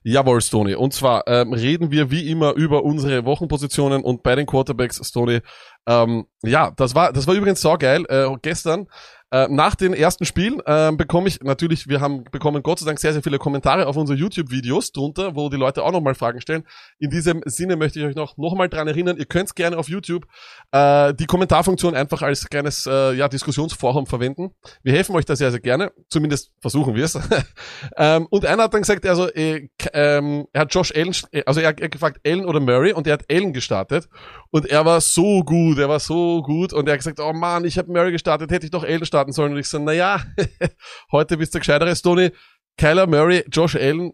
Jawohl, 0.05 0.41
Stoney. 0.41 0.75
Und 0.75 0.93
zwar 0.93 1.27
ähm, 1.27 1.53
reden 1.53 1.91
wir 1.91 2.11
wie 2.11 2.29
immer 2.29 2.53
über 2.55 2.85
unsere 2.85 3.25
Wochenpositionen 3.25 4.03
und 4.03 4.23
bei 4.23 4.35
den 4.35 4.47
Quarterbacks, 4.47 5.01
Stoney. 5.07 5.41
Ähm, 5.87 6.27
ja, 6.43 6.73
das 6.77 6.95
war, 6.95 7.13
das 7.13 7.27
war 7.27 7.35
übrigens 7.35 7.61
saugeil. 7.61 8.05
Äh, 8.09 8.29
gestern 8.43 8.89
äh, 9.33 9.49
nach 9.49 9.75
den 9.75 9.95
ersten 9.95 10.27
Spielen 10.27 10.61
äh, 10.67 10.93
bekomme 10.95 11.27
ich 11.27 11.41
natürlich, 11.41 11.89
wir 11.89 12.03
haben 12.03 12.25
bekommen 12.25 12.63
Gott 12.63 12.81
sei 12.81 12.87
Dank 12.87 12.99
sehr, 12.99 13.15
sehr 13.15 13.23
viele 13.23 13.39
Kommentare 13.39 13.87
auf 13.87 13.97
unsere 13.97 14.19
YouTube-Videos 14.19 14.93
drunter, 14.93 15.35
wo 15.35 15.49
die 15.49 15.57
Leute 15.57 15.83
auch 15.83 15.91
nochmal 15.91 16.15
Fragen 16.15 16.43
stellen. 16.43 16.65
In 16.99 17.09
diesem 17.09 17.41
Sinne 17.47 17.77
möchte 17.77 17.99
ich 17.99 18.05
euch 18.05 18.15
noch 18.15 18.37
nochmal 18.37 18.69
dran 18.69 18.89
erinnern, 18.89 19.17
ihr 19.17 19.25
könnt 19.25 19.57
gerne 19.57 19.79
auf 19.79 19.89
YouTube 19.89 20.27
äh, 20.71 21.15
die 21.15 21.25
Kommentarfunktion 21.25 21.95
einfach 21.95 22.21
als 22.21 22.47
kleines 22.51 22.87
äh, 22.87 23.15
ja, 23.15 23.27
Diskussionsforum 23.27 24.07
verwenden. 24.07 24.51
Wir 24.83 24.93
helfen 24.93 25.17
euch 25.17 25.25
da 25.25 25.35
sehr, 25.35 25.51
sehr 25.51 25.61
gerne. 25.61 25.93
Zumindest 26.11 26.53
versuchen 26.61 26.95
wir 26.95 27.05
es. 27.05 27.19
ähm, 27.97 28.27
und 28.29 28.45
einer 28.45 28.65
hat 28.65 28.75
dann 28.75 28.83
gesagt, 28.83 29.07
also 29.07 29.31
äh, 29.31 29.69
ähm, 29.95 30.47
er 30.53 30.61
hat 30.61 30.75
Josh 30.75 30.93
Allen, 30.95 31.15
also 31.47 31.61
er 31.61 31.69
hat 31.69 31.91
gefragt, 31.91 32.21
Allen 32.27 32.45
oder 32.45 32.61
Murray 32.61 32.93
und 32.93 33.07
er 33.07 33.15
hat 33.15 33.25
Allen 33.31 33.55
gestartet 33.55 34.11
und 34.51 34.67
er 34.67 34.85
war 34.85 35.01
so 35.01 35.43
gut, 35.43 35.79
er 35.79 35.89
war 35.89 36.01
so 36.01 36.43
gut 36.43 36.75
und 36.75 36.87
er 36.87 36.93
hat 36.93 37.01
gesagt, 37.01 37.19
oh 37.19 37.33
Mann, 37.33 37.65
ich 37.65 37.79
habe 37.79 37.91
Murray 37.91 38.13
gestartet, 38.13 38.51
hätte 38.51 38.67
ich 38.67 38.71
doch 38.71 38.85
Allen 38.85 39.01
starten 39.23 39.33
sollen 39.33 39.53
und 39.53 39.59
ich 39.59 39.69
so, 39.69 39.79
naja, 39.79 40.25
heute 41.13 41.37
bist 41.37 41.55
du 41.55 41.59
gescheitere 41.59 41.95
Stoney, 41.95 42.33
Kyler 42.77 43.07
Murray, 43.07 43.45
Josh 43.53 43.77
Allen, 43.77 44.13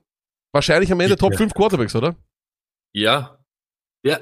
wahrscheinlich 0.53 0.92
am 0.92 1.01
Ende. 1.01 1.16
Top 1.16 1.35
5 1.35 1.55
Quarterbacks, 1.55 1.97
oder? 1.97 2.16
Ja. 2.92 3.35
Ja, 4.05 4.21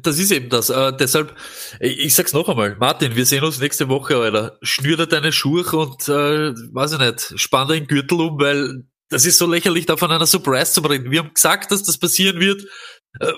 das 0.00 0.18
ist 0.18 0.30
eben 0.30 0.48
das. 0.48 0.70
Äh, 0.70 0.92
deshalb, 0.96 1.36
ich, 1.80 1.98
ich 1.98 2.14
sag's 2.14 2.32
noch 2.32 2.48
einmal, 2.48 2.76
Martin, 2.76 3.14
wir 3.14 3.26
sehen 3.26 3.44
uns 3.44 3.60
nächste 3.60 3.88
Woche, 3.88 4.16
Alter. 4.16 4.58
Schnür 4.62 4.96
dir 4.96 5.06
deine 5.06 5.32
Schuhe 5.32 5.64
und, 5.64 6.08
äh, 6.08 6.54
weiß 6.72 6.92
ich 6.92 6.98
nicht, 6.98 7.40
spann 7.40 7.68
dir 7.68 7.74
den 7.74 7.86
Gürtel 7.86 8.20
um, 8.20 8.40
weil 8.40 8.84
das 9.10 9.26
ist 9.26 9.38
so 9.38 9.46
lächerlich, 9.46 9.86
da 9.86 9.96
von 9.96 10.10
einer 10.10 10.26
Surprise 10.26 10.72
zu 10.72 10.80
reden. 10.80 11.10
Wir 11.10 11.20
haben 11.20 11.34
gesagt, 11.34 11.70
dass 11.70 11.82
das 11.82 11.98
passieren 11.98 12.40
wird. 12.40 12.64
Äh, 13.20 13.32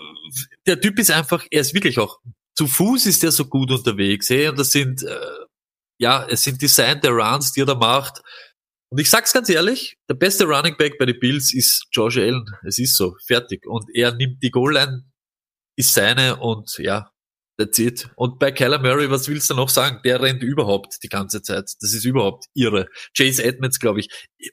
der 0.67 0.81
Typ 0.81 0.99
ist 0.99 1.11
einfach, 1.11 1.45
er 1.51 1.61
ist 1.61 1.75
wirklich 1.75 1.99
auch, 1.99 2.19
zu 2.55 2.67
Fuß 2.67 3.07
ist 3.07 3.25
er 3.25 3.33
so 3.33 3.47
gut 3.47 3.71
unterwegs, 3.71 4.31
hey, 4.31 4.49
und 4.49 4.59
das 4.59 4.71
sind, 4.71 5.03
äh, 5.03 5.17
ja, 6.01 6.27
es 6.29 6.43
sind 6.43 6.61
designte 6.61 7.11
Runs, 7.11 7.53
die 7.53 7.61
er 7.61 7.67
da 7.67 7.75
macht. 7.75 8.23
Und 8.91 8.99
ich 8.99 9.11
sag's 9.11 9.33
ganz 9.33 9.49
ehrlich, 9.51 9.99
der 10.09 10.15
beste 10.15 10.45
Running 10.47 10.77
Back 10.77 10.99
bei 10.99 11.07
den 11.07 11.21
Bills 11.21 11.55
ist 11.55 11.87
Josh 11.93 12.17
Allen. 12.17 12.45
Es 12.67 12.79
ist 12.79 12.97
so, 12.97 13.15
fertig. 13.27 13.67
Und 13.67 13.85
er 13.95 14.13
nimmt 14.13 14.43
die 14.43 14.51
Goal-Line, 14.51 15.05
ist 15.77 15.95
seine 15.95 16.37
und 16.41 16.77
ja, 16.79 17.11
that's 17.59 17.79
it. 17.79 18.09
Und 18.17 18.39
bei 18.39 18.51
Kyler 18.51 18.79
Murray, 18.79 19.11
was 19.11 19.29
willst 19.29 19.51
du 19.51 19.55
noch 19.55 19.69
sagen? 19.69 20.01
Der 20.03 20.23
rennt 20.23 20.43
überhaupt 20.43 20.97
die 21.03 21.09
ganze 21.09 21.43
Zeit. 21.43 21.71
Das 21.81 21.93
ist 21.93 22.05
überhaupt 22.05 22.47
irre. 22.55 22.89
Chase 23.15 23.45
Edmonds, 23.45 23.79
glaube 23.79 24.01
ich, 24.01 24.09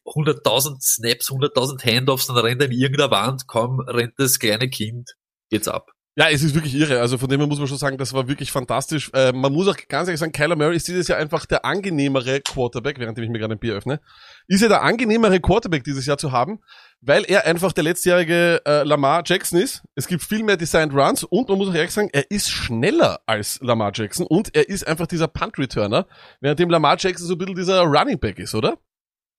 100.000 0.05 0.81
Snaps, 0.81 1.31
100.000 1.31 1.81
Handoffs, 1.83 2.27
dann 2.27 2.37
rennt 2.37 2.61
er 2.61 2.69
in 2.69 2.77
irgendeiner 2.77 3.09
Wand, 3.11 3.47
kaum 3.47 3.79
rennt 3.79 4.13
das 4.17 4.37
kleine 4.37 4.69
Kind, 4.69 5.13
geht's 5.49 5.69
ab. 5.69 5.91
Ja, 6.19 6.29
es 6.31 6.41
ist 6.41 6.55
wirklich 6.55 6.73
irre. 6.73 6.99
Also 6.99 7.19
von 7.19 7.29
dem 7.29 7.39
her 7.39 7.47
muss 7.47 7.59
man 7.59 7.67
schon 7.67 7.77
sagen, 7.77 7.99
das 7.99 8.11
war 8.11 8.27
wirklich 8.27 8.51
fantastisch. 8.51 9.11
Äh, 9.13 9.33
man 9.33 9.53
muss 9.53 9.67
auch 9.67 9.77
ganz 9.87 10.07
ehrlich 10.07 10.19
sagen, 10.19 10.31
Kyler 10.31 10.55
Murray 10.55 10.75
ist 10.75 10.87
dieses 10.87 11.07
Jahr 11.07 11.19
einfach 11.19 11.45
der 11.45 11.63
angenehmere 11.63 12.41
Quarterback, 12.41 12.97
während 12.97 13.19
ich 13.19 13.29
mir 13.29 13.37
gerade 13.37 13.53
ein 13.53 13.59
Bier 13.59 13.75
öffne. 13.75 14.01
Ist 14.47 14.63
er 14.63 14.69
der 14.69 14.81
angenehmere 14.81 15.39
Quarterback 15.39 15.83
dieses 15.83 16.07
Jahr 16.07 16.17
zu 16.17 16.31
haben, 16.31 16.59
weil 17.01 17.23
er 17.23 17.45
einfach 17.45 17.71
der 17.71 17.83
letztjährige 17.83 18.63
äh, 18.65 18.81
Lamar 18.81 19.21
Jackson 19.27 19.59
ist. 19.59 19.83
Es 19.93 20.07
gibt 20.07 20.23
viel 20.23 20.41
mehr 20.41 20.57
Designed 20.57 20.91
Runs 20.91 21.23
und 21.23 21.49
man 21.49 21.59
muss 21.59 21.69
auch 21.69 21.75
ehrlich 21.75 21.93
sagen, 21.93 22.09
er 22.11 22.31
ist 22.31 22.49
schneller 22.49 23.19
als 23.27 23.59
Lamar 23.61 23.91
Jackson 23.93 24.25
und 24.25 24.55
er 24.55 24.67
ist 24.67 24.87
einfach 24.87 25.05
dieser 25.05 25.27
Punt-Returner, 25.27 26.07
während 26.41 26.59
dem 26.59 26.71
Lamar 26.71 26.97
Jackson 26.97 27.27
so 27.27 27.35
ein 27.35 27.37
bisschen 27.37 27.55
dieser 27.55 27.81
Running 27.81 28.17
Back 28.17 28.39
ist, 28.39 28.55
oder? 28.55 28.79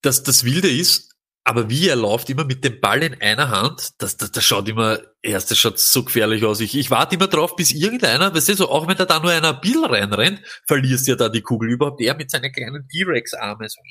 Das, 0.03 0.23
das 0.23 0.45
Wilde 0.45 0.71
ist, 0.71 1.17
aber 1.43 1.71
wie 1.71 1.89
er 1.89 1.97
läuft 1.97 2.29
immer 2.29 2.45
mit 2.45 2.63
dem 2.63 2.79
Ball 2.79 3.03
in 3.03 3.21
einer 3.23 3.49
Hand, 3.49 4.01
das, 4.03 4.17
das, 4.17 4.31
das 4.31 4.45
schaut 4.45 4.69
immer 4.69 4.99
erste 5.23 5.57
schaut 5.57 5.79
so 5.79 6.05
gefährlich 6.05 6.45
aus. 6.45 6.61
Ich, 6.61 6.77
ich 6.77 6.91
warte 6.91 7.17
immer 7.17 7.27
drauf, 7.27 7.57
bis 7.57 7.73
irgendeiner, 7.73 8.35
weißt 8.35 8.51
du, 8.51 8.55
so, 8.55 8.71
auch 8.71 8.87
wenn 8.87 8.97
da 8.97 9.05
da 9.05 9.19
nur 9.19 9.33
einer 9.33 9.53
Bill 9.53 9.85
reinrennt, 9.85 10.41
verlierst 10.67 11.09
ja 11.09 11.17
da 11.17 11.29
die 11.29 11.43
Kugel 11.43 11.71
überhaupt. 11.73 12.01
Er 12.01 12.15
mit 12.15 12.31
seinen 12.31 12.53
kleinen 12.53 12.87
T-Rex-Armen. 12.89 13.69
So. 13.69 13.81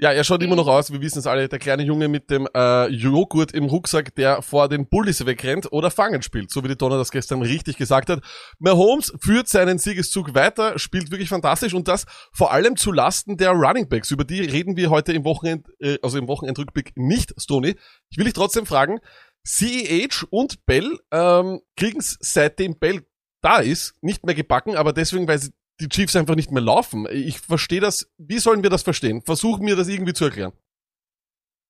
Ja, 0.00 0.12
er 0.12 0.24
schaut 0.24 0.42
immer 0.42 0.56
noch 0.56 0.66
aus, 0.66 0.92
wir 0.92 1.00
wissen 1.00 1.18
es 1.18 1.26
alle, 1.26 1.48
der 1.48 1.58
kleine 1.58 1.82
Junge 1.82 2.08
mit 2.08 2.30
dem 2.30 2.46
äh, 2.54 2.86
Joghurt 2.88 3.52
im 3.52 3.64
Rucksack, 3.64 4.14
der 4.14 4.42
vor 4.42 4.68
den 4.68 4.88
Bullies 4.88 5.24
wegrennt 5.24 5.72
oder 5.72 5.90
Fangen 5.90 6.22
spielt, 6.22 6.50
so 6.50 6.62
wie 6.62 6.68
die 6.68 6.76
Donner 6.76 6.98
das 6.98 7.10
gestern 7.10 7.42
richtig 7.42 7.76
gesagt 7.76 8.10
hat. 8.10 8.22
Mahomes 8.58 9.12
führt 9.20 9.48
seinen 9.48 9.78
Siegeszug 9.78 10.34
weiter, 10.34 10.78
spielt 10.78 11.10
wirklich 11.10 11.28
fantastisch 11.28 11.74
und 11.74 11.88
das 11.88 12.04
vor 12.32 12.52
allem 12.52 12.76
zu 12.76 12.92
Lasten 12.92 13.36
der 13.36 13.50
Running 13.50 13.88
Backs. 13.88 14.10
Über 14.10 14.24
die 14.24 14.40
reden 14.40 14.76
wir 14.76 14.90
heute 14.90 15.12
im 15.12 15.24
Wochenend, 15.24 15.66
äh, 15.80 15.98
also 16.02 16.18
im 16.18 16.28
Wochenendrückblick 16.28 16.92
nicht, 16.96 17.34
Stoney. 17.38 17.74
Ich 18.10 18.18
will 18.18 18.24
dich 18.24 18.34
trotzdem 18.34 18.66
fragen, 18.66 19.00
CEH 19.48 20.26
und 20.28 20.66
Bell 20.66 20.98
ähm, 21.10 21.60
kriegen 21.76 22.00
es 22.00 22.18
seitdem 22.20 22.78
Bell 22.78 23.06
da 23.40 23.60
ist, 23.60 23.94
nicht 24.02 24.24
mehr 24.26 24.34
gebacken, 24.34 24.76
aber 24.76 24.92
deswegen, 24.92 25.26
weil 25.26 25.38
sie 25.38 25.52
die 25.80 25.88
Chiefs 25.88 26.16
einfach 26.16 26.34
nicht 26.34 26.50
mehr 26.50 26.62
laufen. 26.62 27.06
Ich 27.10 27.38
verstehe 27.38 27.80
das. 27.80 28.10
Wie 28.18 28.38
sollen 28.38 28.62
wir 28.62 28.70
das 28.70 28.82
verstehen? 28.82 29.22
Versuch 29.22 29.58
mir 29.60 29.76
das 29.76 29.88
irgendwie 29.88 30.12
zu 30.12 30.24
erklären. 30.24 30.52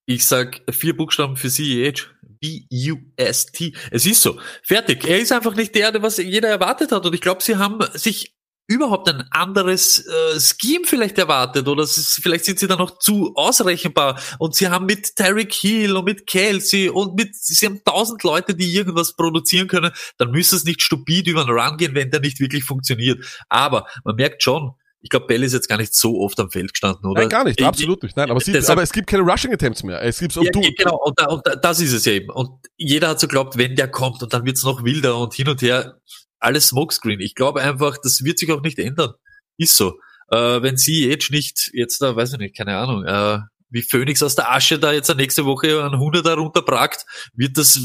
Ich 0.06 0.26
sag 0.26 0.62
vier 0.72 0.96
Buchstaben 0.96 1.36
für 1.36 1.50
CEH. 1.50 2.08
B-U-S-T. 2.40 3.74
Es 3.90 4.06
ist 4.06 4.22
so. 4.22 4.40
Fertig. 4.62 5.04
Er 5.06 5.18
ist 5.18 5.32
einfach 5.32 5.54
nicht 5.54 5.74
der, 5.74 6.00
was 6.00 6.16
jeder 6.16 6.48
erwartet 6.48 6.92
hat. 6.92 7.04
Und 7.04 7.14
ich 7.14 7.20
glaube, 7.20 7.42
sie 7.42 7.56
haben 7.56 7.80
sich 7.92 8.37
überhaupt 8.68 9.08
ein 9.08 9.24
anderes 9.30 10.06
äh, 10.06 10.38
Scheme 10.38 10.84
vielleicht 10.86 11.18
erwartet 11.18 11.66
oder 11.66 11.82
ist, 11.82 12.20
vielleicht 12.22 12.44
sind 12.44 12.58
sie 12.58 12.68
da 12.68 12.76
noch 12.76 12.98
zu 12.98 13.32
ausrechenbar 13.34 14.20
und 14.38 14.54
sie 14.54 14.68
haben 14.68 14.84
mit 14.86 15.16
Tyreek 15.16 15.52
Hill 15.52 15.96
und 15.96 16.04
mit 16.04 16.26
Kelsey 16.26 16.90
und 16.90 17.16
mit 17.16 17.34
sie 17.34 17.66
haben 17.66 17.82
tausend 17.82 18.22
Leute, 18.22 18.54
die 18.54 18.72
irgendwas 18.72 19.16
produzieren 19.16 19.68
können, 19.68 19.90
dann 20.18 20.30
müsste 20.30 20.54
es 20.56 20.64
nicht 20.64 20.82
stupid 20.82 21.26
über 21.26 21.44
den 21.44 21.58
Run 21.58 21.78
gehen, 21.78 21.94
wenn 21.94 22.10
der 22.10 22.20
nicht 22.20 22.40
wirklich 22.40 22.62
funktioniert. 22.62 23.24
Aber 23.48 23.86
man 24.04 24.16
merkt 24.16 24.42
schon, 24.42 24.72
ich 25.00 25.10
glaube, 25.10 25.26
Bell 25.26 25.44
ist 25.44 25.54
jetzt 25.54 25.68
gar 25.68 25.78
nicht 25.78 25.94
so 25.94 26.20
oft 26.20 26.38
am 26.38 26.50
Feld 26.50 26.72
gestanden, 26.72 27.08
oder? 27.08 27.20
Nein, 27.22 27.28
gar 27.30 27.44
nicht, 27.44 27.62
absolut 27.62 28.02
nicht. 28.02 28.16
Nein, 28.16 28.30
aber, 28.30 28.40
sie, 28.40 28.52
deshalb- 28.52 28.72
aber 28.72 28.82
es 28.82 28.92
gibt 28.92 29.06
keine 29.06 29.22
Rushing 29.22 29.52
Attempts 29.52 29.82
mehr. 29.82 30.02
Es 30.02 30.18
gibt 30.18 30.34
ja, 30.34 30.42
genau, 30.50 31.00
und, 31.04 31.18
da, 31.18 31.26
und 31.26 31.46
da, 31.46 31.56
das 31.56 31.80
ist 31.80 31.92
es 31.92 32.04
ja 32.04 32.12
eben. 32.12 32.30
Und 32.30 32.50
jeder 32.76 33.08
hat 33.08 33.20
so 33.20 33.28
glaubt, 33.28 33.56
wenn 33.56 33.76
der 33.76 33.88
kommt 33.88 34.22
und 34.22 34.32
dann 34.32 34.44
wird's 34.44 34.64
noch 34.64 34.84
wilder 34.84 35.16
und 35.16 35.32
hin 35.32 35.48
und 35.48 35.62
her, 35.62 36.00
alles 36.38 36.68
Smokescreen. 36.68 37.20
Ich 37.20 37.34
glaube 37.34 37.60
einfach, 37.60 37.98
das 38.02 38.24
wird 38.24 38.38
sich 38.38 38.50
auch 38.52 38.62
nicht 38.62 38.78
ändern. 38.78 39.14
Ist 39.56 39.76
so. 39.76 39.98
Äh, 40.30 40.62
wenn 40.62 40.76
sie 40.76 41.10
Edge 41.10 41.28
nicht, 41.30 41.70
jetzt 41.72 42.00
da, 42.00 42.14
weiß 42.14 42.34
ich 42.34 42.38
nicht, 42.38 42.56
keine 42.56 42.76
Ahnung, 42.76 43.04
äh, 43.04 43.38
wie 43.70 43.82
Phoenix 43.82 44.22
aus 44.22 44.34
der 44.34 44.50
Asche 44.50 44.78
da 44.78 44.92
jetzt 44.92 45.14
nächste 45.14 45.44
Woche 45.44 45.84
einen 45.84 45.98
Hunderter 45.98 46.34
runterbragt, 46.34 47.04
wird 47.34 47.58
das 47.58 47.80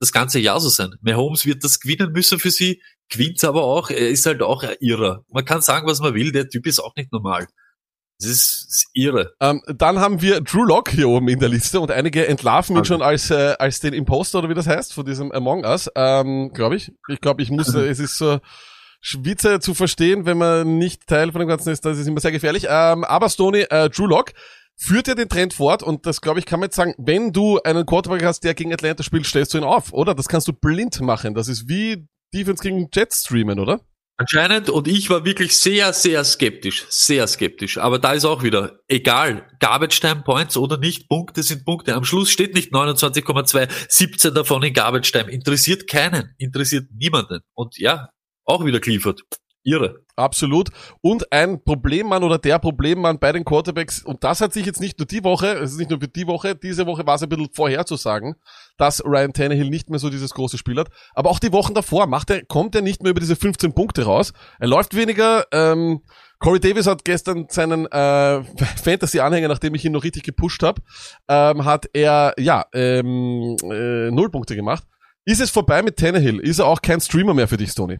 das 0.00 0.12
ganze 0.12 0.38
Jahr 0.38 0.60
so 0.60 0.68
sein. 0.68 0.94
Mahomes 1.00 1.44
wird 1.44 1.64
das 1.64 1.80
gewinnen 1.80 2.12
müssen 2.12 2.38
für 2.38 2.50
sie, 2.50 2.82
gewinnt's 3.08 3.44
aber 3.44 3.64
auch. 3.64 3.90
Er 3.90 4.10
ist 4.10 4.26
halt 4.26 4.42
auch 4.42 4.62
ein 4.62 4.76
Irrer. 4.80 5.24
Man 5.28 5.44
kann 5.44 5.60
sagen, 5.60 5.86
was 5.86 6.00
man 6.00 6.14
will, 6.14 6.32
der 6.32 6.48
Typ 6.48 6.66
ist 6.66 6.78
auch 6.78 6.94
nicht 6.94 7.12
normal. 7.12 7.48
Das 8.20 8.28
ist, 8.28 8.66
ist 8.68 8.86
irre. 8.94 9.32
Ähm, 9.40 9.62
dann 9.66 10.00
haben 10.00 10.20
wir 10.20 10.40
Drew 10.40 10.64
Lock 10.64 10.90
hier 10.90 11.08
oben 11.08 11.28
in 11.28 11.38
der 11.38 11.48
Liste 11.48 11.78
und 11.80 11.90
einige 11.90 12.26
entlarven 12.26 12.74
ihn 12.74 12.80
Okay. 12.80 12.88
schon 12.88 13.02
als, 13.02 13.30
äh, 13.30 13.54
als 13.58 13.78
den 13.80 13.94
Imposter 13.94 14.38
oder 14.40 14.48
wie 14.48 14.54
das 14.54 14.66
heißt, 14.66 14.92
von 14.92 15.06
diesem 15.06 15.30
Among 15.30 15.64
Us, 15.64 15.88
ähm, 15.94 16.50
glaube 16.52 16.76
ich. 16.76 16.92
Ich 17.08 17.20
glaube, 17.20 17.42
ich 17.42 17.50
muss, 17.50 17.72
äh, 17.74 17.86
es 17.86 18.00
ist 18.00 18.18
so 18.18 18.40
Schwitze 19.00 19.60
zu 19.60 19.74
verstehen, 19.74 20.26
wenn 20.26 20.38
man 20.38 20.78
nicht 20.78 21.06
Teil 21.06 21.30
von 21.30 21.38
dem 21.38 21.48
Ganzen 21.48 21.70
ist, 21.70 21.84
das 21.84 21.98
ist 21.98 22.08
immer 22.08 22.20
sehr 22.20 22.32
gefährlich. 22.32 22.66
Ähm, 22.68 23.04
aber 23.04 23.28
Stoney, 23.28 23.66
äh, 23.70 23.88
Drew 23.88 24.06
Lock 24.06 24.32
führt 24.76 25.06
ja 25.06 25.14
den 25.14 25.28
Trend 25.28 25.54
fort 25.54 25.84
und 25.84 26.04
das 26.06 26.20
glaube 26.20 26.40
ich 26.40 26.46
kann 26.46 26.58
man 26.60 26.66
jetzt 26.66 26.76
sagen, 26.76 26.94
wenn 26.98 27.32
du 27.32 27.60
einen 27.62 27.86
Quarterback 27.86 28.24
hast, 28.24 28.42
der 28.42 28.54
gegen 28.54 28.72
Atlanta 28.72 29.04
spielt, 29.04 29.26
stellst 29.26 29.54
du 29.54 29.58
ihn 29.58 29.64
auf, 29.64 29.92
oder? 29.92 30.14
Das 30.14 30.26
kannst 30.26 30.48
du 30.48 30.52
blind 30.52 31.00
machen. 31.00 31.34
Das 31.34 31.46
ist 31.46 31.68
wie 31.68 32.06
Defense 32.34 32.62
gegen 32.62 32.88
Jets 32.92 33.20
streamen, 33.20 33.60
oder? 33.60 33.80
Anscheinend, 34.20 34.68
und 34.68 34.88
ich 34.88 35.10
war 35.10 35.24
wirklich 35.24 35.56
sehr, 35.56 35.92
sehr 35.92 36.24
skeptisch, 36.24 36.84
sehr 36.88 37.24
skeptisch. 37.28 37.78
Aber 37.78 38.00
da 38.00 38.14
ist 38.14 38.24
auch 38.24 38.42
wieder, 38.42 38.80
egal, 38.88 39.46
Garbage 39.60 40.00
Time 40.00 40.22
Points 40.24 40.56
oder 40.56 40.76
nicht, 40.76 41.08
Punkte 41.08 41.44
sind 41.44 41.64
Punkte. 41.64 41.94
Am 41.94 42.04
Schluss 42.04 42.30
steht 42.30 42.52
nicht 42.52 42.72
29,2, 42.72 43.68
17 43.88 44.34
davon 44.34 44.64
in 44.64 44.74
Garbage 44.74 45.12
Time. 45.12 45.30
Interessiert 45.30 45.86
keinen, 45.86 46.34
interessiert 46.38 46.88
niemanden. 46.90 47.42
Und 47.54 47.78
ja, 47.78 48.08
auch 48.44 48.64
wieder 48.64 48.80
Clifford. 48.80 49.22
Irre. 49.68 50.00
Absolut. 50.16 50.70
Und 51.00 51.32
ein 51.32 51.62
Problemmann 51.62 52.24
oder 52.24 52.38
der 52.38 52.58
Problemmann 52.58 53.18
bei 53.20 53.30
den 53.30 53.44
Quarterbacks, 53.44 54.02
und 54.02 54.24
das 54.24 54.40
hat 54.40 54.52
sich 54.52 54.66
jetzt 54.66 54.80
nicht 54.80 54.98
nur 54.98 55.06
die 55.06 55.22
Woche, 55.22 55.46
es 55.46 55.72
ist 55.72 55.78
nicht 55.78 55.90
nur 55.90 56.00
für 56.00 56.08
die 56.08 56.26
Woche, 56.26 56.56
diese 56.56 56.86
Woche 56.86 57.06
war 57.06 57.14
es 57.14 57.22
ein 57.22 57.28
bisschen 57.28 57.50
vorherzusagen, 57.52 58.34
dass 58.78 59.04
Ryan 59.04 59.32
Tannehill 59.32 59.70
nicht 59.70 59.90
mehr 59.90 60.00
so 60.00 60.10
dieses 60.10 60.34
große 60.34 60.58
Spiel 60.58 60.78
hat. 60.78 60.88
Aber 61.14 61.30
auch 61.30 61.38
die 61.38 61.52
Wochen 61.52 61.74
davor 61.74 62.06
macht 62.06 62.30
er, 62.30 62.44
kommt 62.44 62.74
er 62.74 62.82
nicht 62.82 63.02
mehr 63.02 63.10
über 63.10 63.20
diese 63.20 63.36
15 63.36 63.74
Punkte 63.74 64.04
raus. 64.04 64.32
Er 64.58 64.68
läuft 64.68 64.96
weniger. 64.96 65.44
Ähm, 65.52 66.00
Corey 66.40 66.60
Davis 66.60 66.86
hat 66.86 67.04
gestern 67.04 67.46
seinen 67.48 67.86
äh, 67.86 68.42
Fantasy-Anhänger, 68.82 69.48
nachdem 69.48 69.74
ich 69.74 69.84
ihn 69.84 69.92
noch 69.92 70.04
richtig 70.04 70.22
gepusht 70.22 70.62
habe, 70.62 70.82
ähm, 71.28 71.64
hat 71.64 71.86
er 71.92 72.34
ja 72.38 72.64
ähm, 72.72 73.56
äh, 73.70 74.10
null 74.10 74.30
Punkte 74.30 74.56
gemacht. 74.56 74.84
Ist 75.24 75.40
es 75.40 75.50
vorbei 75.50 75.82
mit 75.82 75.96
Tannehill? 75.96 76.40
Ist 76.40 76.58
er 76.58 76.66
auch 76.66 76.80
kein 76.80 77.00
Streamer 77.00 77.34
mehr 77.34 77.48
für 77.48 77.58
dich, 77.58 77.70
Stoney? 77.70 77.98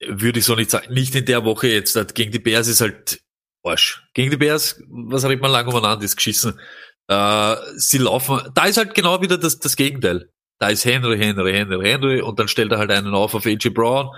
Würde 0.00 0.38
ich 0.38 0.44
so 0.44 0.54
nicht 0.54 0.70
sagen. 0.70 0.92
Nicht 0.92 1.14
in 1.14 1.24
der 1.24 1.44
Woche 1.44 1.68
jetzt. 1.68 1.96
Das 1.96 2.12
Gegen 2.14 2.32
die 2.32 2.38
Bears 2.38 2.68
ist 2.68 2.80
halt 2.80 3.20
Arsch. 3.62 4.02
Gegen 4.14 4.30
die 4.30 4.36
Bears, 4.36 4.80
was 4.88 5.24
redet 5.24 5.42
man 5.42 5.50
lang 5.50 5.66
umeinander, 5.66 6.04
ist 6.04 6.16
geschissen. 6.16 6.60
Äh, 7.08 7.56
sie 7.76 7.98
laufen, 7.98 8.40
da 8.54 8.66
ist 8.66 8.78
halt 8.78 8.94
genau 8.94 9.20
wieder 9.22 9.38
das, 9.38 9.58
das 9.58 9.76
Gegenteil. 9.76 10.30
Da 10.58 10.68
ist 10.68 10.84
Henry, 10.84 11.18
Henry, 11.18 11.52
Henry, 11.52 11.84
Henry 11.84 12.20
und 12.20 12.38
dann 12.38 12.48
stellt 12.48 12.72
er 12.72 12.78
halt 12.78 12.90
einen 12.90 13.14
auf 13.14 13.34
auf 13.34 13.46
AJ 13.46 13.70
Brown. 13.70 14.10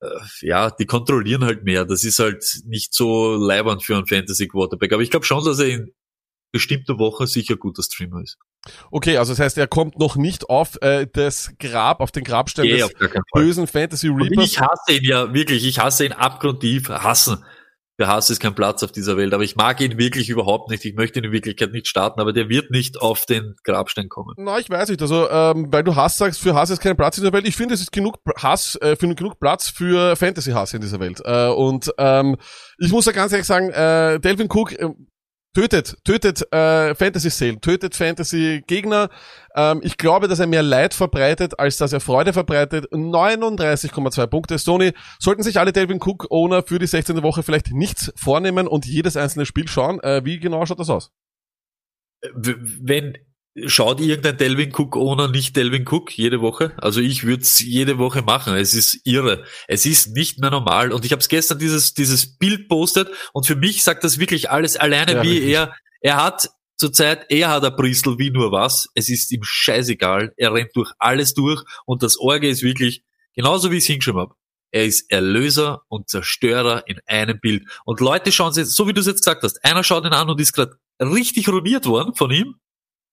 Äh, 0.00 0.06
ja, 0.40 0.70
die 0.70 0.86
kontrollieren 0.86 1.44
halt 1.44 1.64
mehr. 1.64 1.84
Das 1.84 2.04
ist 2.04 2.18
halt 2.18 2.44
nicht 2.66 2.94
so 2.94 3.34
leibend 3.34 3.82
für 3.82 3.96
einen 3.96 4.06
Fantasy 4.06 4.48
Quarterback. 4.48 4.92
Aber 4.92 5.02
ich 5.02 5.10
glaube 5.10 5.26
schon, 5.26 5.44
dass 5.44 5.58
er 5.58 5.68
in 5.68 5.92
bestimmter 6.52 6.98
Woche 6.98 7.26
sicher 7.26 7.56
guter 7.56 7.82
Streamer 7.82 8.22
ist. 8.22 8.38
Okay, 8.90 9.16
also 9.16 9.32
das 9.32 9.40
heißt, 9.40 9.58
er 9.58 9.66
kommt 9.66 9.98
noch 9.98 10.14
nicht 10.16 10.48
auf 10.48 10.80
äh, 10.82 11.06
das 11.12 11.52
Grab, 11.58 12.00
auf 12.00 12.12
den 12.12 12.22
Grabstein 12.22 12.66
Nee, 12.66 12.76
des 12.78 12.92
bösen 13.32 13.66
Fantasy 13.66 14.08
Reapers. 14.08 14.44
ich 14.44 14.60
hasse 14.60 14.92
ihn 14.92 15.04
ja 15.04 15.34
wirklich, 15.34 15.66
ich 15.66 15.80
hasse 15.80 16.04
ihn 16.06 16.12
abgrundtief, 16.12 16.88
hassen. 16.88 17.44
Für 18.00 18.08
Hass 18.08 18.30
ist 18.30 18.40
kein 18.40 18.54
Platz 18.54 18.82
auf 18.82 18.90
dieser 18.90 19.18
Welt, 19.18 19.34
aber 19.34 19.42
ich 19.44 19.54
mag 19.54 19.78
ihn 19.82 19.98
wirklich 19.98 20.30
überhaupt 20.30 20.70
nicht. 20.70 20.82
Ich 20.86 20.94
möchte 20.94 21.18
ihn 21.18 21.26
in 21.26 21.32
Wirklichkeit 21.32 21.72
nicht 21.72 21.86
starten, 21.86 22.20
aber 22.22 22.32
der 22.32 22.48
wird 22.48 22.70
nicht 22.70 22.98
auf 22.98 23.26
den 23.26 23.54
Grabstein 23.64 24.08
kommen. 24.08 24.34
Na, 24.38 24.58
ich 24.58 24.70
weiß 24.70 24.88
nicht. 24.88 25.02
Also, 25.02 25.28
ähm, 25.28 25.66
weil 25.70 25.84
du 25.84 25.94
Hass 25.94 26.16
sagst, 26.16 26.40
für 26.40 26.54
Hass 26.54 26.70
ist 26.70 26.80
kein 26.80 26.96
Platz 26.96 27.18
in 27.18 27.24
der 27.24 27.34
Welt. 27.34 27.46
Ich 27.46 27.54
finde, 27.54 27.74
es 27.74 27.82
ist 27.82 27.92
genug 27.92 28.16
Hass, 28.38 28.76
äh, 28.80 28.96
für 28.96 29.14
genug 29.14 29.38
Platz 29.38 29.68
für 29.68 30.16
Fantasy-Hass 30.16 30.72
in 30.72 30.80
dieser 30.80 31.00
Welt. 31.00 31.20
Äh, 31.22 31.48
und 31.48 31.92
ähm, 31.98 32.38
ich 32.78 32.90
muss 32.90 33.04
ja 33.04 33.12
ganz 33.12 33.30
ehrlich 33.32 33.46
sagen, 33.46 33.68
äh, 33.70 34.18
Delvin 34.18 34.48
Cook 34.50 34.72
äh, 34.72 34.88
tötet, 35.54 35.96
tötet 36.04 36.52
äh, 36.52 36.94
Fantasy-Seelen, 36.94 37.60
tötet 37.60 37.94
Fantasy-Gegner. 37.94 39.10
Ähm, 39.54 39.80
ich 39.82 39.96
glaube, 39.96 40.28
dass 40.28 40.40
er 40.40 40.46
mehr 40.46 40.62
Leid 40.62 40.94
verbreitet, 40.94 41.58
als 41.58 41.76
dass 41.76 41.92
er 41.92 42.00
Freude 42.00 42.32
verbreitet. 42.32 42.90
39,2 42.92 44.26
Punkte. 44.26 44.58
Sony 44.58 44.92
sollten 45.18 45.42
sich 45.42 45.58
alle 45.58 45.72
Delvin 45.72 46.00
Cook-Owner 46.00 46.62
für 46.62 46.78
die 46.78 46.86
16. 46.86 47.22
Woche 47.22 47.42
vielleicht 47.42 47.72
nichts 47.72 48.12
vornehmen 48.16 48.66
und 48.66 48.86
jedes 48.86 49.16
einzelne 49.16 49.46
Spiel 49.46 49.68
schauen. 49.68 50.00
Äh, 50.00 50.24
wie 50.24 50.38
genau 50.38 50.64
schaut 50.66 50.80
das 50.80 50.90
aus? 50.90 51.12
Wenn, 52.34 53.18
schaut 53.66 54.00
irgendein 54.00 54.36
Delvin 54.38 54.72
Cook 54.74 54.96
Owner 54.96 55.28
nicht 55.28 55.56
Delvin 55.56 55.86
Cook 55.86 56.16
jede 56.16 56.40
Woche? 56.40 56.72
Also 56.78 57.00
ich 57.00 57.24
würde 57.24 57.42
es 57.42 57.60
jede 57.60 57.98
Woche 57.98 58.22
machen. 58.22 58.54
Es 58.54 58.74
ist 58.74 59.00
irre. 59.04 59.44
Es 59.68 59.84
ist 59.84 60.14
nicht 60.14 60.38
mehr 60.38 60.50
normal. 60.50 60.92
Und 60.92 61.04
ich 61.04 61.12
habe 61.12 61.20
es 61.20 61.28
gestern 61.28 61.58
dieses, 61.58 61.94
dieses 61.94 62.38
Bild 62.38 62.68
postet 62.68 63.08
und 63.32 63.46
für 63.46 63.56
mich 63.56 63.82
sagt 63.84 64.04
das 64.04 64.18
wirklich 64.18 64.50
alles 64.50 64.76
alleine, 64.76 65.12
Ja, 65.14 65.22
wie 65.22 65.34
wirklich. 65.34 65.52
er, 65.52 65.74
er 66.00 66.16
hat 66.24 66.48
zurzeit, 66.76 67.26
er 67.28 67.50
hat 67.50 67.64
ein 67.64 67.76
Bristol 67.76 68.18
wie 68.18 68.30
nur 68.30 68.52
was. 68.52 68.88
Es 68.94 69.08
ist 69.08 69.30
ihm 69.32 69.42
scheißegal. 69.42 70.32
Er 70.36 70.54
rennt 70.54 70.70
durch 70.74 70.90
alles 70.98 71.34
durch 71.34 71.62
und 71.84 72.02
das 72.02 72.18
Orge 72.18 72.48
ist 72.48 72.62
wirklich 72.62 73.02
genauso 73.34 73.70
wie 73.70 73.76
ich 73.76 73.84
es 73.84 73.86
hingeschrieben 73.86 74.20
habe. 74.20 74.34
Er 74.74 74.86
ist 74.86 75.10
Erlöser 75.12 75.82
und 75.88 76.08
Zerstörer 76.08 76.84
in 76.86 76.98
einem 77.06 77.38
Bild. 77.38 77.64
Und 77.84 78.00
Leute 78.00 78.32
schauen 78.32 78.54
sich, 78.54 78.66
so 78.68 78.88
wie 78.88 78.94
du 78.94 79.00
es 79.00 79.06
jetzt 79.06 79.20
gesagt 79.20 79.42
hast, 79.42 79.62
einer 79.62 79.84
schaut 79.84 80.06
ihn 80.06 80.14
an 80.14 80.30
und 80.30 80.40
ist 80.40 80.54
gerade 80.54 80.76
richtig 80.98 81.46
ruiniert 81.50 81.84
worden 81.84 82.14
von 82.14 82.30
ihm. 82.30 82.54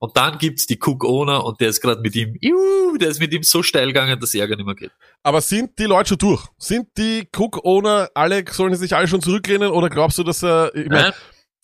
Und 0.02 0.16
dann 0.16 0.38
gibt's 0.38 0.66
die 0.66 0.80
Cook 0.82 1.04
Owner 1.04 1.44
und 1.46 1.60
der 1.60 1.70
ist 1.70 1.82
gerade 1.82 2.00
mit 2.02 2.16
ihm, 2.16 2.34
juhu, 2.40 2.98
der 2.98 3.10
ist 3.10 3.20
mit 3.20 3.34
ihm 3.34 3.44
so 3.44 3.62
steil 3.62 3.88
gegangen, 3.88 4.18
dass 4.20 4.34
Ärger 4.34 4.56
nicht 4.56 4.66
mehr 4.66 4.76
geht. 4.76 4.92
Aber 5.24 5.42
sind 5.42 5.78
die 5.78 5.84
Leute 5.84 6.10
schon 6.10 6.18
durch? 6.20 6.46
Sind 6.58 6.88
die 6.98 7.28
Cook-Owner 7.36 8.10
alle, 8.14 8.46
sollen 8.50 8.74
sie 8.74 8.80
sich 8.80 8.96
alle 8.96 9.10
schon 9.10 9.22
zurücklehnen 9.22 9.70
oder 9.70 9.90
glaubst 9.90 10.18
du, 10.18 10.24
dass 10.24 10.42
er, 10.42 10.74
ich 10.74 10.88
mein, 10.88 11.12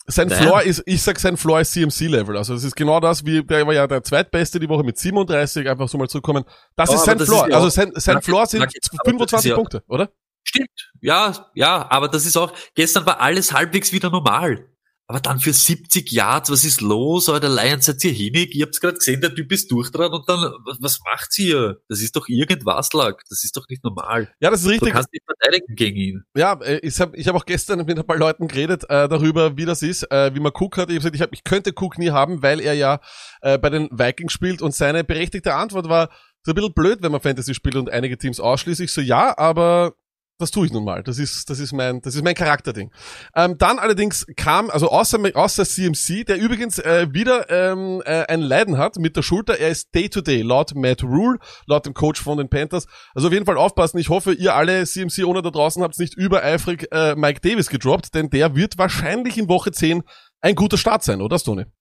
sein 0.06 0.28
Nein. 0.28 0.42
Floor 0.42 0.62
ist, 0.62 0.82
ich 0.84 1.02
sag 1.02 1.18
sein 1.18 1.36
Floor 1.38 1.60
ist 1.60 1.72
CMC-Level. 1.72 2.36
Also 2.36 2.54
es 2.54 2.62
ist 2.62 2.76
genau 2.76 3.00
das, 3.00 3.24
wie, 3.24 3.42
der 3.42 3.66
war 3.66 3.72
ja 3.72 3.86
der 3.86 4.02
zweitbeste 4.02 4.60
die 4.60 4.68
Woche 4.68 4.84
mit 4.84 4.98
37, 4.98 5.68
einfach 5.68 5.88
so 5.88 5.96
mal 5.96 6.08
zurückkommen. 6.08 6.44
Das 6.76 6.90
ist 6.90 6.96
aber 6.96 7.04
sein 7.06 7.18
das 7.18 7.28
Floor. 7.28 7.44
ist 7.46 7.50
ja 7.50 7.56
also 7.56 7.68
sein, 7.70 7.92
sein 7.94 8.22
Floor 8.22 8.46
sind 8.46 8.60
Lucky, 8.60 8.78
aber 8.78 8.98
das 9.02 9.10
25 9.10 9.38
ist 9.38 9.44
ja- 9.50 9.54
Punkte, 9.56 9.82
oder? 9.88 10.10
Stimmt. 10.44 10.92
Ja, 11.00 11.50
ja, 11.54 11.90
aber 11.90 12.08
das 12.08 12.24
ist 12.24 12.36
auch, 12.36 12.52
gestern 12.74 13.04
war 13.06 13.20
alles 13.20 13.52
halbwegs 13.52 13.92
wieder 13.92 14.10
normal. 14.10 14.68
Aber 15.08 15.20
dann 15.20 15.38
für 15.38 15.52
70 15.52 16.10
Yards, 16.10 16.50
was 16.50 16.64
ist 16.64 16.80
los? 16.80 17.28
Alter 17.28 17.48
Lions, 17.48 17.86
seid 17.86 18.02
ihr 18.02 18.10
hinig? 18.10 18.54
Ihr 18.56 18.66
habt's 18.66 18.80
gerade 18.80 18.98
gesehen, 18.98 19.20
der 19.20 19.32
Typ 19.32 19.52
ist 19.52 19.70
durchtrat 19.70 20.12
und 20.12 20.28
dann, 20.28 20.40
was, 20.64 20.78
was 20.80 21.00
macht's 21.04 21.38
ihr? 21.38 21.80
Das 21.88 22.00
ist 22.00 22.16
doch 22.16 22.26
irgendwas 22.28 22.92
lag. 22.92 23.16
Das 23.28 23.44
ist 23.44 23.56
doch 23.56 23.68
nicht 23.68 23.84
normal. 23.84 24.32
Ja, 24.40 24.50
das 24.50 24.60
ist 24.60 24.66
Du 24.66 24.70
richtig. 24.70 24.92
kannst 24.92 25.12
nicht 25.12 25.24
verteidigen 25.24 25.76
gegen 25.76 25.96
ihn. 25.96 26.24
Ja, 26.36 26.54
äh, 26.60 26.78
ich 26.78 27.00
habe 27.00 27.16
ich 27.16 27.28
hab 27.28 27.36
auch 27.36 27.46
gestern 27.46 27.84
mit 27.84 27.96
ein 27.96 28.04
paar 28.06 28.16
Leuten 28.16 28.48
geredet 28.48 28.82
äh, 28.84 29.08
darüber, 29.08 29.56
wie 29.56 29.64
das 29.64 29.82
ist, 29.82 30.10
äh, 30.10 30.34
wie 30.34 30.40
man 30.40 30.50
Cook 30.52 30.76
hat. 30.76 30.90
Ich 30.90 30.96
habe 30.96 31.12
gesagt, 31.12 31.14
ich, 31.14 31.22
hab, 31.22 31.32
ich 31.32 31.44
könnte 31.44 31.72
Cook 31.76 31.98
nie 31.98 32.10
haben, 32.10 32.42
weil 32.42 32.60
er 32.60 32.74
ja 32.74 33.00
äh, 33.42 33.58
bei 33.58 33.70
den 33.70 33.88
Vikings 33.92 34.32
spielt 34.32 34.60
und 34.60 34.74
seine 34.74 35.04
berechtigte 35.04 35.54
Antwort 35.54 35.88
war, 35.88 36.10
so 36.42 36.52
ein 36.52 36.56
bisschen 36.56 36.74
blöd, 36.74 36.98
wenn 37.02 37.12
man 37.12 37.20
Fantasy 37.20 37.54
spielt 37.54 37.76
und 37.76 37.90
einige 37.90 38.18
Teams 38.18 38.40
ausschließt. 38.40 38.80
Ich 38.80 38.92
so, 38.92 39.00
ja, 39.00 39.36
aber 39.38 39.94
das 40.38 40.50
tue 40.50 40.66
ich 40.66 40.72
nun 40.72 40.84
mal. 40.84 41.02
Das 41.02 41.18
ist, 41.18 41.48
das 41.48 41.58
ist 41.58 41.72
mein, 41.72 42.00
das 42.02 42.14
ist 42.14 42.22
mein 42.22 42.34
Charakterding. 42.34 42.90
Ähm, 43.34 43.56
dann 43.58 43.78
allerdings 43.78 44.26
kam, 44.36 44.70
also 44.70 44.90
außer, 44.90 45.18
außer 45.34 45.64
CMC, 45.64 46.24
der 46.24 46.38
übrigens 46.38 46.78
äh, 46.78 47.08
wieder 47.10 47.48
ähm, 47.48 48.02
äh, 48.04 48.26
ein 48.26 48.40
Leiden 48.40 48.76
hat 48.76 48.96
mit 48.96 49.16
der 49.16 49.22
Schulter. 49.22 49.58
Er 49.58 49.70
ist 49.70 49.94
Day 49.94 50.08
to 50.08 50.20
Day, 50.20 50.42
laut 50.42 50.74
Matt 50.74 51.02
Rule, 51.02 51.38
laut 51.66 51.86
dem 51.86 51.94
Coach 51.94 52.22
von 52.22 52.38
den 52.38 52.48
Panthers. 52.48 52.86
Also 53.14 53.28
auf 53.28 53.32
jeden 53.32 53.46
Fall 53.46 53.56
aufpassen. 53.56 53.98
Ich 53.98 54.08
hoffe, 54.08 54.34
ihr 54.34 54.54
alle 54.54 54.84
CMC-Owner 54.84 55.42
da 55.42 55.50
draußen 55.50 55.82
habt 55.82 55.98
nicht 55.98 56.14
übereifrig 56.14 56.86
äh, 56.92 57.14
Mike 57.14 57.40
Davis 57.40 57.68
gedroppt, 57.68 58.14
denn 58.14 58.28
der 58.28 58.54
wird 58.54 58.76
wahrscheinlich 58.78 59.38
in 59.38 59.48
Woche 59.48 59.72
10 59.72 60.02
ein 60.42 60.54
guter 60.54 60.76
Start 60.76 61.02
sein, 61.02 61.22
oder 61.22 61.38
Stone? 61.38 61.72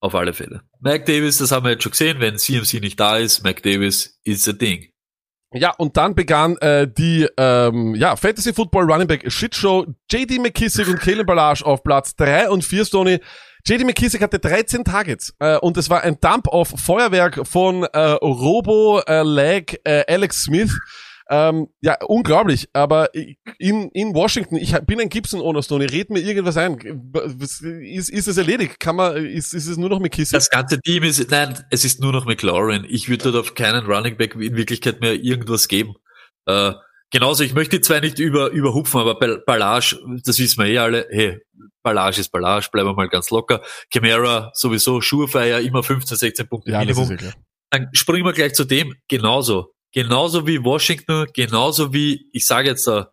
Auf 0.00 0.14
alle 0.14 0.32
Fälle. 0.32 0.62
Mike 0.80 1.04
Davis, 1.04 1.38
das 1.38 1.52
haben 1.52 1.64
wir 1.64 1.72
jetzt 1.72 1.82
schon 1.82 1.92
gesehen, 1.92 2.20
wenn 2.20 2.38
CMC 2.38 2.80
nicht 2.80 2.98
da 2.98 3.18
ist, 3.18 3.42
Mike 3.44 3.62
Davis 3.62 4.18
ist 4.24 4.48
a 4.48 4.52
Ding. 4.52 4.91
Ja, 5.54 5.70
und 5.76 5.96
dann 5.96 6.14
begann 6.14 6.56
äh, 6.58 6.88
die 6.88 7.28
ähm, 7.36 7.94
ja, 7.94 8.16
Fantasy 8.16 8.54
Football 8.54 8.90
Running 8.90 9.06
Back 9.06 9.30
Shitshow. 9.30 9.86
JD 10.10 10.40
McKissick 10.40 10.88
und 10.88 10.98
Kalen 11.00 11.26
Ballage 11.26 11.64
auf 11.64 11.82
Platz 11.82 12.16
3 12.16 12.48
und 12.48 12.64
4, 12.64 12.84
Stoney. 12.86 13.20
JD 13.66 13.84
McKissick 13.84 14.22
hatte 14.22 14.38
13 14.38 14.84
Targets 14.84 15.34
äh, 15.38 15.56
und 15.58 15.76
es 15.76 15.88
war 15.88 16.02
ein 16.02 16.18
Dump 16.20 16.48
auf 16.48 16.68
Feuerwerk 16.76 17.46
von 17.46 17.84
äh, 17.84 17.98
Robo 17.98 19.00
äh, 19.06 19.22
Lag 19.22 19.74
äh, 19.84 20.04
Alex 20.08 20.44
Smith. 20.44 20.72
Ähm, 21.34 21.68
ja, 21.80 21.96
unglaublich, 22.06 22.68
aber 22.74 23.08
in, 23.14 23.88
in 23.92 24.14
Washington, 24.14 24.56
ich 24.56 24.78
bin 24.80 25.00
ein 25.00 25.08
Gibson-Owner, 25.08 25.62
Stoney, 25.62 25.86
red 25.86 26.10
mir 26.10 26.20
irgendwas 26.20 26.58
ein. 26.58 26.76
Ist, 27.80 28.10
ist 28.10 28.28
es 28.28 28.36
erledigt? 28.36 28.78
Kann 28.78 28.96
man, 28.96 29.16
ist, 29.16 29.54
ist 29.54 29.66
es 29.66 29.78
nur 29.78 29.88
noch 29.88 29.98
McKissick? 29.98 30.34
Das 30.34 30.50
ganze 30.50 30.78
Team 30.82 31.04
ist, 31.04 31.30
nein, 31.30 31.58
es 31.70 31.86
ist 31.86 32.00
nur 32.00 32.12
noch 32.12 32.26
McLaurin. 32.26 32.84
Ich 32.86 33.08
würde 33.08 33.32
dort 33.32 33.36
auf 33.36 33.54
keinen 33.54 33.86
Running 33.86 34.18
Back 34.18 34.34
in 34.34 34.56
Wirklichkeit 34.56 35.00
mehr 35.00 35.14
irgendwas 35.14 35.68
geben. 35.68 35.94
Äh, 36.44 36.72
genauso, 37.10 37.44
ich 37.44 37.54
möchte 37.54 37.76
die 37.76 37.80
zwei 37.80 38.00
nicht 38.00 38.18
über, 38.18 38.50
überhupfen, 38.50 39.00
aber 39.00 39.18
Bal- 39.18 39.42
Ballage, 39.46 39.98
das 40.24 40.38
wissen 40.38 40.62
wir 40.62 40.70
eh 40.70 40.78
alle, 40.80 41.06
hey, 41.10 41.40
Ballage 41.82 42.20
ist 42.20 42.30
Ballage, 42.30 42.68
bleiben 42.70 42.90
wir 42.90 42.94
mal 42.94 43.08
ganz 43.08 43.30
locker. 43.30 43.62
Camara 43.90 44.50
sowieso, 44.52 45.00
Surefire, 45.00 45.62
immer 45.62 45.82
15, 45.82 46.14
16 46.14 46.46
Punkte 46.46 46.72
ja, 46.72 46.80
Minimum. 46.80 47.16
Dann 47.70 47.88
springen 47.94 48.26
wir 48.26 48.34
gleich 48.34 48.52
zu 48.52 48.64
dem, 48.64 48.94
genauso. 49.08 49.72
Genauso 49.92 50.46
wie 50.46 50.64
Washington, 50.64 51.26
genauso 51.34 51.92
wie, 51.92 52.28
ich 52.32 52.46
sage 52.46 52.68
jetzt 52.68 52.86
da, 52.86 53.10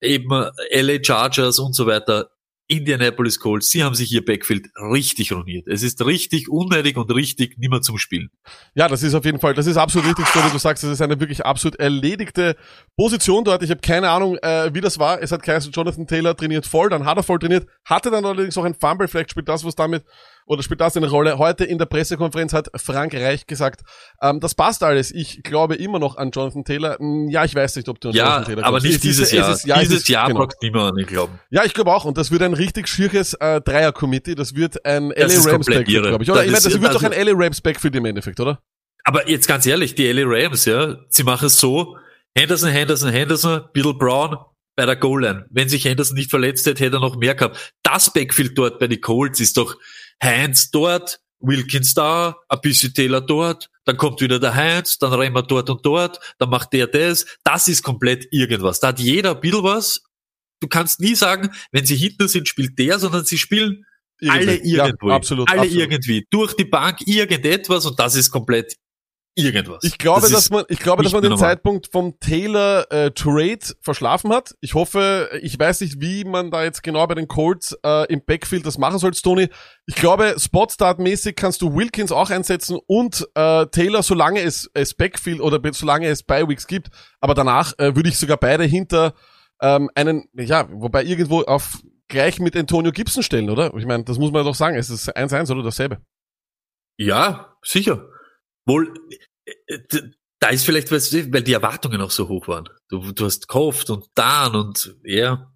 eben 0.00 0.30
LA 0.72 1.02
Chargers 1.02 1.58
und 1.58 1.74
so 1.74 1.86
weiter, 1.86 2.30
Indianapolis 2.70 3.40
Colts, 3.40 3.68
sie 3.68 3.82
haben 3.82 3.96
sich 3.96 4.12
ihr 4.12 4.24
Backfield 4.24 4.68
richtig 4.76 5.32
ruiniert. 5.32 5.66
Es 5.66 5.82
ist 5.82 6.04
richtig 6.06 6.48
unnötig 6.48 6.96
und 6.96 7.10
richtig 7.10 7.58
nimmer 7.58 7.82
zum 7.82 7.98
Spielen. 7.98 8.30
Ja, 8.74 8.86
das 8.86 9.02
ist 9.02 9.14
auf 9.14 9.24
jeden 9.24 9.40
Fall, 9.40 9.54
das 9.54 9.66
ist 9.66 9.76
absolut 9.76 10.06
richtig, 10.06 10.28
Stoney. 10.28 10.50
Du 10.52 10.58
sagst, 10.58 10.84
das 10.84 10.90
ist 10.92 11.02
eine 11.02 11.18
wirklich 11.18 11.44
absolut 11.44 11.80
erledigte 11.80 12.54
Position 12.96 13.42
dort. 13.42 13.64
Ich 13.64 13.70
habe 13.70 13.80
keine 13.80 14.08
Ahnung, 14.08 14.36
äh, 14.40 14.72
wie 14.72 14.80
das 14.80 15.00
war. 15.00 15.20
Es 15.20 15.32
hat 15.32 15.42
geheißen, 15.42 15.72
Jonathan 15.72 16.06
Taylor 16.06 16.36
trainiert 16.36 16.64
voll, 16.64 16.90
dann 16.90 17.06
hat 17.06 17.16
er 17.16 17.24
voll 17.24 17.40
trainiert, 17.40 17.66
hatte 17.84 18.08
dann 18.12 18.24
allerdings 18.24 18.56
auch 18.56 18.64
ein 18.64 18.74
Fumble, 18.74 19.08
vielleicht 19.08 19.32
spielt 19.32 19.48
das 19.48 19.64
was 19.64 19.74
damit, 19.74 20.04
oder 20.50 20.62
spielt 20.64 20.80
das 20.80 20.96
eine 20.96 21.08
Rolle. 21.08 21.38
Heute 21.38 21.64
in 21.64 21.78
der 21.78 21.86
Pressekonferenz 21.86 22.52
hat 22.52 22.68
Frank 22.74 23.14
Reich 23.14 23.46
gesagt, 23.46 23.82
ähm, 24.20 24.40
das 24.40 24.54
passt 24.56 24.82
alles. 24.82 25.12
Ich 25.12 25.42
glaube 25.44 25.76
immer 25.76 26.00
noch 26.00 26.16
an 26.16 26.32
Jonathan 26.32 26.64
Taylor. 26.64 26.98
Hm, 26.98 27.28
Ja, 27.28 27.44
ich 27.44 27.54
weiß 27.54 27.76
nicht, 27.76 27.88
ob 27.88 28.00
du 28.00 28.08
an 28.08 28.14
Ja, 28.14 28.24
Jonathan 28.24 28.44
Taylor 28.46 28.64
aber 28.66 28.80
nicht 28.80 29.02
dieses 29.04 29.28
es 29.28 29.32
Jahr. 29.32 29.52
ist- 29.52 29.64
ja, 29.64 29.76
es 29.76 29.82
dieses 29.82 29.98
ist- 30.00 30.08
Jahr 30.08 30.26
genau. 30.26 30.40
braucht 30.40 30.56
niemand 30.60 30.96
nicht 30.96 31.08
glauben. 31.08 31.38
Ja, 31.50 31.64
ich 31.64 31.72
glaube 31.72 31.92
auch. 31.94 32.04
Und 32.04 32.18
das 32.18 32.32
wird 32.32 32.42
ein 32.42 32.54
richtig 32.54 32.88
schierches 32.88 33.34
äh, 33.34 33.60
Dreier-Committee. 33.60 34.34
Das 34.34 34.56
wird 34.56 34.84
ein 34.84 35.10
Das 35.16 35.32
LA 35.44 35.52
Rams 35.52 35.66
Backfield, 35.66 35.86
glaube 36.08 36.24
ich. 36.24 36.30
Oder 36.30 36.38
Das 36.40 36.46
ich 36.46 36.52
meine, 36.52 36.62
das 36.64 36.72
wird 36.82 36.94
doch 36.94 37.02
also- 37.04 37.06
ein 37.06 37.26
LA 37.26 37.32
Rams 37.44 37.60
Backfield 37.60 37.94
im 37.94 38.04
Endeffekt, 38.06 38.40
oder? 38.40 38.60
Aber 39.04 39.28
jetzt 39.30 39.46
ganz 39.46 39.64
ehrlich, 39.66 39.94
die 39.94 40.06
LA 40.10 40.24
Rams, 40.26 40.64
ja, 40.64 40.96
sie 41.08 41.22
machen 41.22 41.46
es 41.46 41.58
so, 41.60 41.96
Henderson, 42.36 42.70
Henderson, 42.70 43.10
Henderson, 43.10 43.62
Biddle 43.72 43.94
Brown 43.94 44.36
bei 44.76 44.84
der 44.86 44.96
Goal-Line. 44.96 45.46
Wenn 45.50 45.68
sich 45.68 45.84
Henderson 45.84 46.16
nicht 46.16 46.30
verletzt 46.30 46.66
hätte, 46.66 46.84
hätte 46.84 46.96
er 46.96 47.00
noch 47.00 47.16
mehr 47.16 47.34
gehabt. 47.34 47.72
Das 47.82 48.12
Backfield 48.12 48.56
dort 48.58 48.78
bei 48.78 48.86
den 48.88 49.00
Colts 49.00 49.40
ist 49.40 49.56
doch 49.56 49.76
Heinz 50.22 50.70
dort, 50.70 51.20
Wilkins 51.40 51.94
da, 51.94 52.36
ein 52.48 52.60
bisschen 52.60 52.92
Taylor 52.92 53.20
dort, 53.20 53.70
dann 53.84 53.96
kommt 53.96 54.20
wieder 54.20 54.38
der 54.38 54.54
Heinz, 54.54 54.98
dann 54.98 55.12
rennen 55.12 55.34
wir 55.34 55.42
dort 55.42 55.70
und 55.70 55.84
dort, 55.84 56.20
dann 56.38 56.50
macht 56.50 56.72
der 56.72 56.86
das. 56.86 57.26
Das 57.44 57.66
ist 57.68 57.82
komplett 57.82 58.26
irgendwas. 58.30 58.80
Da 58.80 58.88
hat 58.88 59.00
jeder 59.00 59.34
ein 59.34 59.40
bisschen 59.40 59.62
was. 59.62 60.02
Du 60.60 60.68
kannst 60.68 61.00
nie 61.00 61.14
sagen, 61.14 61.50
wenn 61.72 61.86
sie 61.86 61.96
hinten 61.96 62.28
sind, 62.28 62.46
spielt 62.46 62.78
der, 62.78 62.98
sondern 62.98 63.24
sie 63.24 63.38
spielen 63.38 63.86
alle 64.28 64.56
Irgendwie. 64.56 64.76
Ja, 64.76 64.86
irgendwo. 64.86 65.10
absolut, 65.10 65.48
Alle 65.50 65.62
absolut. 65.62 65.78
irgendwie. 65.80 66.26
Durch 66.30 66.54
die 66.54 66.66
Bank 66.66 66.98
irgendetwas 67.06 67.86
und 67.86 67.98
das 67.98 68.14
ist 68.14 68.30
komplett 68.30 68.76
irgendwas. 69.44 69.82
Ich 69.82 69.98
glaube, 69.98 70.22
Das 70.22 70.30
dass 70.30 70.50
man, 70.50 70.64
ich 70.68 70.78
glaube, 70.78 71.02
dass 71.02 71.12
man 71.12 71.22
den 71.22 71.30
normal. 71.30 71.50
Zeitpunkt 71.50 71.88
vom 71.90 72.18
Taylor 72.20 72.90
äh, 72.90 73.10
Trade 73.10 73.58
verschlafen 73.80 74.32
hat. 74.32 74.54
Ich 74.60 74.74
hoffe, 74.74 75.30
ich 75.42 75.58
weiß 75.58 75.80
nicht, 75.80 76.00
wie 76.00 76.24
man 76.24 76.50
da 76.50 76.64
jetzt 76.64 76.82
genau 76.82 77.06
bei 77.06 77.14
den 77.14 77.28
Colts 77.28 77.76
äh, 77.84 78.06
im 78.12 78.24
Backfield 78.24 78.66
das 78.66 78.78
machen 78.78 78.98
soll, 78.98 79.12
Tony. 79.12 79.48
Ich 79.86 79.96
glaube, 79.96 80.36
Spotstart-mäßig 80.38 81.34
kannst 81.34 81.62
du 81.62 81.74
Wilkins 81.74 82.12
auch 82.12 82.30
einsetzen 82.30 82.78
und 82.86 83.26
äh, 83.34 83.66
Taylor, 83.66 84.02
solange 84.02 84.40
es, 84.40 84.70
es 84.74 84.94
Backfield 84.94 85.40
oder 85.40 85.60
solange 85.72 86.06
es 86.08 86.22
Bi-Weeks 86.22 86.66
gibt. 86.66 86.88
Aber 87.20 87.34
danach 87.34 87.72
äh, 87.78 87.96
würde 87.96 88.08
ich 88.08 88.18
sogar 88.18 88.36
beide 88.36 88.64
hinter 88.64 89.14
ähm, 89.60 89.90
einen, 89.94 90.28
ja, 90.34 90.68
wobei 90.70 91.04
irgendwo 91.04 91.42
auf 91.42 91.78
gleich 92.08 92.38
mit 92.40 92.56
Antonio 92.56 92.92
Gibson 92.92 93.22
stellen, 93.22 93.48
oder? 93.48 93.72
Ich 93.74 93.86
meine, 93.86 94.04
das 94.04 94.18
muss 94.18 94.32
man 94.32 94.44
doch 94.44 94.54
sagen. 94.54 94.76
Es 94.76 94.90
ist 94.90 95.16
1-1 95.16 95.50
oder 95.50 95.62
dasselbe. 95.62 95.98
Ja, 96.98 97.56
sicher. 97.62 98.06
Wohl, 98.66 98.92
da 100.40 100.48
ist 100.48 100.64
vielleicht, 100.64 100.90
weil 100.90 101.42
die 101.42 101.52
Erwartungen 101.52 102.00
auch 102.00 102.10
so 102.10 102.28
hoch 102.28 102.48
waren. 102.48 102.68
Du, 102.88 103.12
du 103.12 103.24
hast 103.26 103.46
gehofft 103.46 103.90
und 103.90 104.06
dann 104.14 104.56
und 104.56 104.96
ja, 105.04 105.50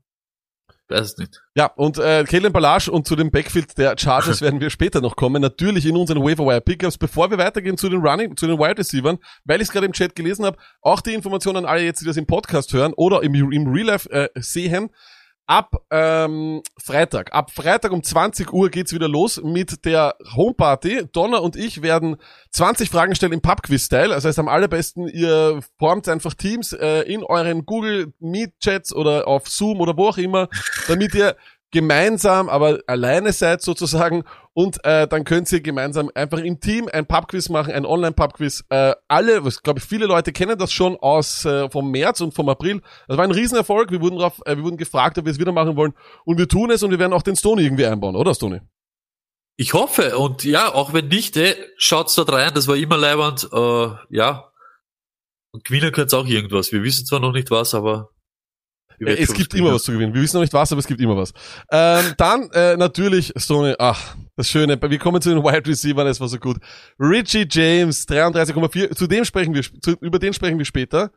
weiß 0.89 1.01
es 1.01 1.19
nicht. 1.19 1.43
Ja, 1.55 1.67
und 1.67 1.99
äh, 1.99 2.25
Kalen 2.25 2.53
Ballage 2.53 2.91
und 2.91 3.07
zu 3.07 3.17
dem 3.17 3.31
Backfield 3.31 3.77
der 3.79 3.97
Chargers 3.99 4.41
werden 4.43 4.61
wir 4.61 4.71
später 4.71 5.01
noch 5.01 5.17
kommen. 5.17 5.41
Natürlich 5.41 5.87
in 5.87 5.97
unseren 5.97 6.23
Waiver 6.23 6.61
Pickups. 6.61 6.99
Bevor 6.99 7.31
wir 7.31 7.39
weitergehen 7.39 7.79
zu 7.79 7.89
den 7.89 8.01
Running, 8.01 8.37
zu 8.37 8.47
den 8.47 8.59
Wide 8.59 8.79
Receivers, 8.79 9.17
weil 9.45 9.61
ich 9.61 9.69
es 9.69 9.73
gerade 9.73 9.87
im 9.87 9.93
Chat 9.93 10.15
gelesen 10.15 10.45
habe, 10.45 10.59
auch 10.83 11.01
die 11.01 11.15
Informationen 11.15 11.59
an 11.59 11.67
alle 11.67 11.83
jetzt, 11.83 12.01
die 12.03 12.07
das 12.07 12.17
im 12.17 12.27
Podcast 12.27 12.73
hören 12.73 12.93
oder 12.95 13.23
im, 13.23 13.35
im 13.35 13.67
Real 13.69 13.87
Life 13.87 14.11
äh, 14.11 14.29
sehen. 14.37 14.91
Ab 15.47 15.77
ähm, 15.91 16.63
Freitag, 16.83 17.35
ab 17.35 17.51
Freitag 17.51 17.93
um 17.93 18.03
20 18.03 18.51
Uhr 18.51 18.71
geht's 18.71 18.95
wieder 18.95 19.09
los 19.09 19.43
mit 19.43 19.85
der 19.85 20.17
Homeparty. 20.35 21.07
Donner 21.13 21.43
und 21.43 21.55
ich 21.55 21.83
werden 21.83 22.17
20 22.53 22.89
Fragen 22.89 23.15
stellen 23.15 23.35
im 23.35 23.43
Pub-Quiz-Style. 23.43 24.09
Das 24.09 24.25
heißt, 24.25 24.39
am 24.39 24.49
allerbesten, 24.49 25.07
ihr 25.07 25.61
formt 25.79 26.09
einfach 26.09 26.33
Teams 26.33 26.73
äh, 26.73 27.01
in 27.03 27.23
euren 27.23 27.67
Google 27.67 28.15
Meet-Chats 28.21 28.95
oder 28.95 29.29
auf 29.29 29.47
Zoom 29.47 29.83
oder 29.83 29.99
wo 29.99 30.09
auch 30.09 30.17
immer, 30.17 30.49
damit 30.89 31.15
ihr 31.15 31.37
gemeinsam, 31.75 32.49
aber 32.49 32.79
alleine 32.87 33.33
seid 33.33 33.61
sozusagen 33.61 34.23
und 34.55 34.83
äh, 34.85 35.09
dann 35.09 35.25
könnt 35.25 35.51
ihr 35.51 35.61
gemeinsam 35.61 36.09
einfach 36.15 36.39
im 36.39 36.61
Team 36.61 36.89
ein 36.91 37.05
Pubquiz 37.05 37.49
machen, 37.49 37.73
ein 37.75 37.85
Online-Pubquiz. 37.85 38.65
Äh, 38.71 38.95
alle, 39.09 39.45
was 39.45 39.63
glaube 39.63 39.81
ich, 39.81 39.85
viele 39.85 40.07
Leute 40.07 40.33
kennen 40.33 40.57
das 40.57 40.73
schon 40.73 40.97
aus 40.97 41.45
äh, 41.45 41.69
vom 41.69 41.91
März 41.91 42.21
und 42.21 42.33
vom 42.33 42.49
April. 42.49 42.81
Das 43.09 43.19
war 43.19 43.25
ein 43.25 43.33
Riesenerfolg. 43.33 43.91
Wir 43.91 44.01
wurden 44.01 44.17
drauf, 44.17 44.41
äh, 44.47 44.57
wir 44.57 44.63
wurden 44.63 44.77
gefragt, 44.77 45.19
ob 45.19 45.25
wir 45.25 45.33
es 45.33 45.41
wieder 45.41 45.51
machen 45.51 45.77
wollen 45.77 45.93
und 46.25 46.39
wir 46.39 46.49
tun 46.49 46.71
es 46.71 46.85
und 46.85 46.93
wir 46.93 47.01
werden 47.01 47.13
auch 47.13 47.23
den 47.23 47.37
Stony 47.37 47.65
irgendwie 47.65 47.87
einbauen, 47.87 48.15
oder 48.15 48.35
Stony? 48.35 48.61
Ich 49.57 49.75
hoffe 49.75 50.17
und 50.17 50.45
ja, 50.45 50.73
auch 50.73 50.93
wenn 50.93 51.09
nicht, 51.09 51.37
ey, 51.37 51.55
schaut's 51.77 52.15
dort 52.15 52.33
rein, 52.33 52.53
das 52.55 52.69
war 52.69 52.77
immer 52.77 52.97
leibend, 52.97 53.49
äh, 53.53 53.89
ja. 54.11 54.51
Und 55.51 55.65
gewinnen 55.65 55.93
könnt's 55.93 56.15
auch 56.15 56.27
irgendwas. 56.27 56.73
Wir 56.73 56.83
wissen 56.83 57.05
zwar 57.05 57.21
noch 57.21 57.33
nicht 57.33 57.51
was, 57.51 57.75
aber 57.75 58.14
Es 58.99 59.33
gibt 59.33 59.55
immer 59.55 59.73
was 59.73 59.83
zu 59.83 59.93
gewinnen. 59.93 60.15
Wir 60.15 60.23
wissen 60.23 60.37
noch 60.37 60.43
nicht 60.43 60.53
was, 60.53 60.71
aber 60.73 60.79
es 60.79 60.87
gibt 60.87 61.01
immer 61.01 61.17
was. 61.17 61.33
Ähm, 61.71 62.15
dann 62.17 62.51
äh, 62.53 62.77
natürlich 62.77 63.33
Stony, 63.37 63.75
ach, 63.79 64.17
das 64.37 64.49
Schöne. 64.49 64.81
Wir 64.81 64.99
kommen 64.99 65.21
zu 65.23 65.31
den 65.31 65.43
Wide 65.43 65.69
Receivers, 65.69 66.05
das 66.05 66.21
war 66.21 66.29
so 66.29 66.39
gut. 66.39 66.59
Richie 66.99 67.47
James, 67.49 68.07
33,4. 68.09 68.95
Zu 68.95 69.07
dem 69.07 69.25
sprechen 69.25 69.55
wir, 69.55 69.63
zu, 69.63 69.93
über 70.01 70.19
den 70.19 70.33
sprechen 70.33 70.59
wir 70.59 70.65
später. 70.65 71.11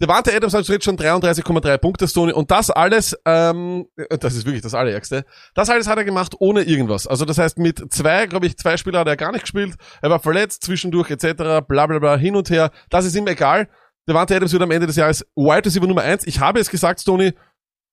Devante 0.00 0.34
Adams 0.34 0.52
hat 0.54 0.66
jetzt 0.66 0.84
schon 0.84 0.96
33,3 0.96 1.78
Punkte, 1.78 2.08
Stony. 2.08 2.32
Und 2.32 2.50
das 2.50 2.70
alles, 2.70 3.16
ähm, 3.24 3.86
das 4.08 4.34
ist 4.34 4.44
wirklich 4.44 4.62
das 4.62 4.74
Allerärgste. 4.74 5.24
Das 5.54 5.70
alles 5.70 5.86
hat 5.86 5.98
er 5.98 6.04
gemacht 6.04 6.34
ohne 6.40 6.62
irgendwas. 6.62 7.06
Also 7.06 7.24
das 7.24 7.38
heißt, 7.38 7.58
mit 7.58 7.92
zwei, 7.92 8.26
glaube 8.26 8.46
ich, 8.46 8.56
zwei 8.56 8.76
Spieler 8.76 9.00
hat 9.00 9.06
er 9.06 9.16
gar 9.16 9.30
nicht 9.30 9.42
gespielt. 9.42 9.74
Er 10.00 10.10
war 10.10 10.18
verletzt, 10.18 10.64
zwischendurch 10.64 11.10
etc. 11.10 11.64
Bla 11.68 11.86
bla 11.86 11.98
bla, 11.98 12.16
hin 12.16 12.34
und 12.34 12.50
her. 12.50 12.72
Das 12.90 13.04
ist 13.04 13.14
ihm 13.14 13.26
egal. 13.28 13.68
Devante 14.08 14.34
Adams 14.34 14.52
wird 14.52 14.62
am 14.62 14.70
Ende 14.70 14.86
des 14.86 14.96
Jahres 14.96 15.24
Wide 15.36 15.64
Receiver 15.64 15.86
Nummer 15.86 16.02
eins. 16.02 16.26
Ich 16.26 16.40
habe 16.40 16.60
es 16.60 16.70
gesagt, 16.70 17.00
Stony, 17.00 17.32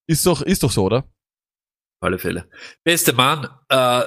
ist 0.08 0.26
doch, 0.26 0.42
ist 0.42 0.64
doch 0.64 0.72
so, 0.72 0.86
oder? 0.86 0.98
Auf 0.98 2.08
alle 2.08 2.18
Fälle. 2.18 2.50
Beste 2.84 3.14
Mann, 3.14 3.48
äh, 3.70 4.06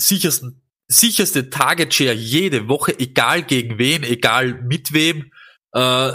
sichersten, 0.00 0.62
sicherste 0.86 1.50
Target 1.50 1.92
Share 1.92 2.12
jede 2.12 2.68
Woche, 2.68 2.98
egal 2.98 3.42
gegen 3.42 3.78
wen, 3.78 4.04
egal 4.04 4.62
mit 4.62 4.92
wem. 4.92 5.32
Äh, 5.74 6.12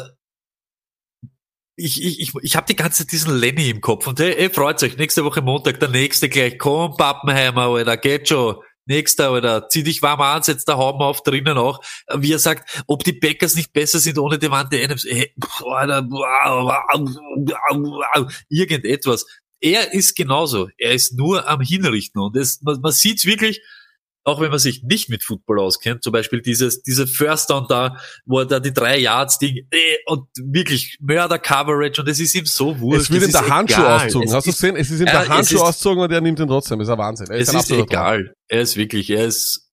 ich, 1.78 2.02
ich, 2.02 2.22
ich, 2.22 2.34
ich 2.42 2.56
habe 2.56 2.68
die 2.68 2.76
ganze 2.76 3.04
Zeit 3.04 3.12
diesen 3.12 3.38
Lenny 3.38 3.70
im 3.70 3.82
Kopf 3.82 4.08
und 4.08 4.20
hey, 4.20 4.34
hey, 4.38 4.50
freut 4.50 4.82
euch, 4.82 4.96
nächste 4.98 5.26
Woche 5.26 5.42
Montag, 5.42 5.82
der 5.82 5.90
nächste 5.90 6.30
gleich, 6.30 6.58
komm 6.58 6.96
Pappenheimer, 6.96 7.64
Alter, 7.64 7.98
geht 7.98 8.30
schon. 8.30 8.56
Nächster, 8.86 9.34
oder 9.34 9.68
zieh 9.70 9.84
dich 9.84 10.02
warm 10.02 10.22
an, 10.22 10.44
setz 10.44 10.66
da 10.66 10.78
Hauben 10.78 11.02
auf, 11.02 11.24
drinnen 11.24 11.58
auch. 11.58 11.82
Wie 12.16 12.32
er 12.32 12.40
sagt, 12.40 12.84
ob 12.88 13.04
die 13.04 13.14
Packers 13.14 13.56
nicht 13.56 13.74
besser 13.74 14.00
sind 14.00 14.18
ohne 14.20 14.38
Devante 14.38 14.82
Adams. 14.84 15.06
Hey, 15.10 15.34
Alter, 15.66 16.08
irgendetwas. 18.50 19.26
Er 19.60 19.94
ist 19.94 20.16
genauso. 20.16 20.70
Er 20.78 20.94
ist 20.94 21.18
nur 21.18 21.48
am 21.48 21.62
Hinrichten. 21.62 22.22
Und 22.22 22.36
es, 22.36 22.62
man, 22.62 22.80
man 22.82 22.92
sieht's 22.92 23.26
wirklich, 23.26 23.62
auch 24.26 24.42
wenn 24.42 24.50
man 24.50 24.60
sich 24.60 24.84
nicht 24.84 25.08
mit 25.10 25.24
Football 25.24 25.60
auskennt, 25.60 26.04
zum 26.04 26.12
Beispiel 26.12 26.42
dieses, 26.42 26.82
diese 26.84 27.08
First 27.08 27.50
Down 27.52 27.68
da, 27.70 27.98
wo 28.26 28.40
er 28.40 28.46
da 28.46 28.60
die 28.60 28.74
drei 28.74 28.98
Yards 29.00 29.38
Ding, 29.40 29.68
äh, 29.72 29.78
und 30.08 30.28
wirklich 30.38 30.98
Mörder 31.00 31.40
Coverage 31.40 32.02
und 32.02 32.10
es 32.10 32.20
ist 32.20 32.36
ihm 32.36 32.46
so 32.46 32.78
wurscht. 32.80 33.04
Es 33.04 33.12
wird 33.12 33.24
in 33.24 33.32
der 33.32 33.42
ist 33.42 33.50
Handschuh 33.50 33.82
egal. 33.82 34.06
auszogen. 34.08 34.28
Es 34.28 34.34
Hast 34.34 34.46
du 34.46 34.50
ist- 34.50 34.56
gesehen? 34.62 34.76
Es 34.76 34.92
ist 34.92 35.00
in 35.00 35.08
Ja, 35.08 35.12
der 35.22 35.30
Handschuh 35.30 35.56
ist- 35.56 35.62
auszogen 35.62 36.04
und 36.04 36.12
er 36.12 36.22
nimmt 36.22 36.40
ihn 36.40 36.48
trotzdem. 36.48 36.80
Das 36.80 36.88
ist 36.88 36.92
ein 36.92 36.98
Wahnsinn. 36.98 37.28
Er 37.30 37.38
ist 37.38 37.50
Es 37.50 37.54
ist 37.56 37.68
Traum. 37.70 37.80
egal. 37.84 38.36
Er 38.48 38.62
ist 38.62 38.76
wirklich, 38.76 39.10
er 39.12 39.26
ist 39.26 39.65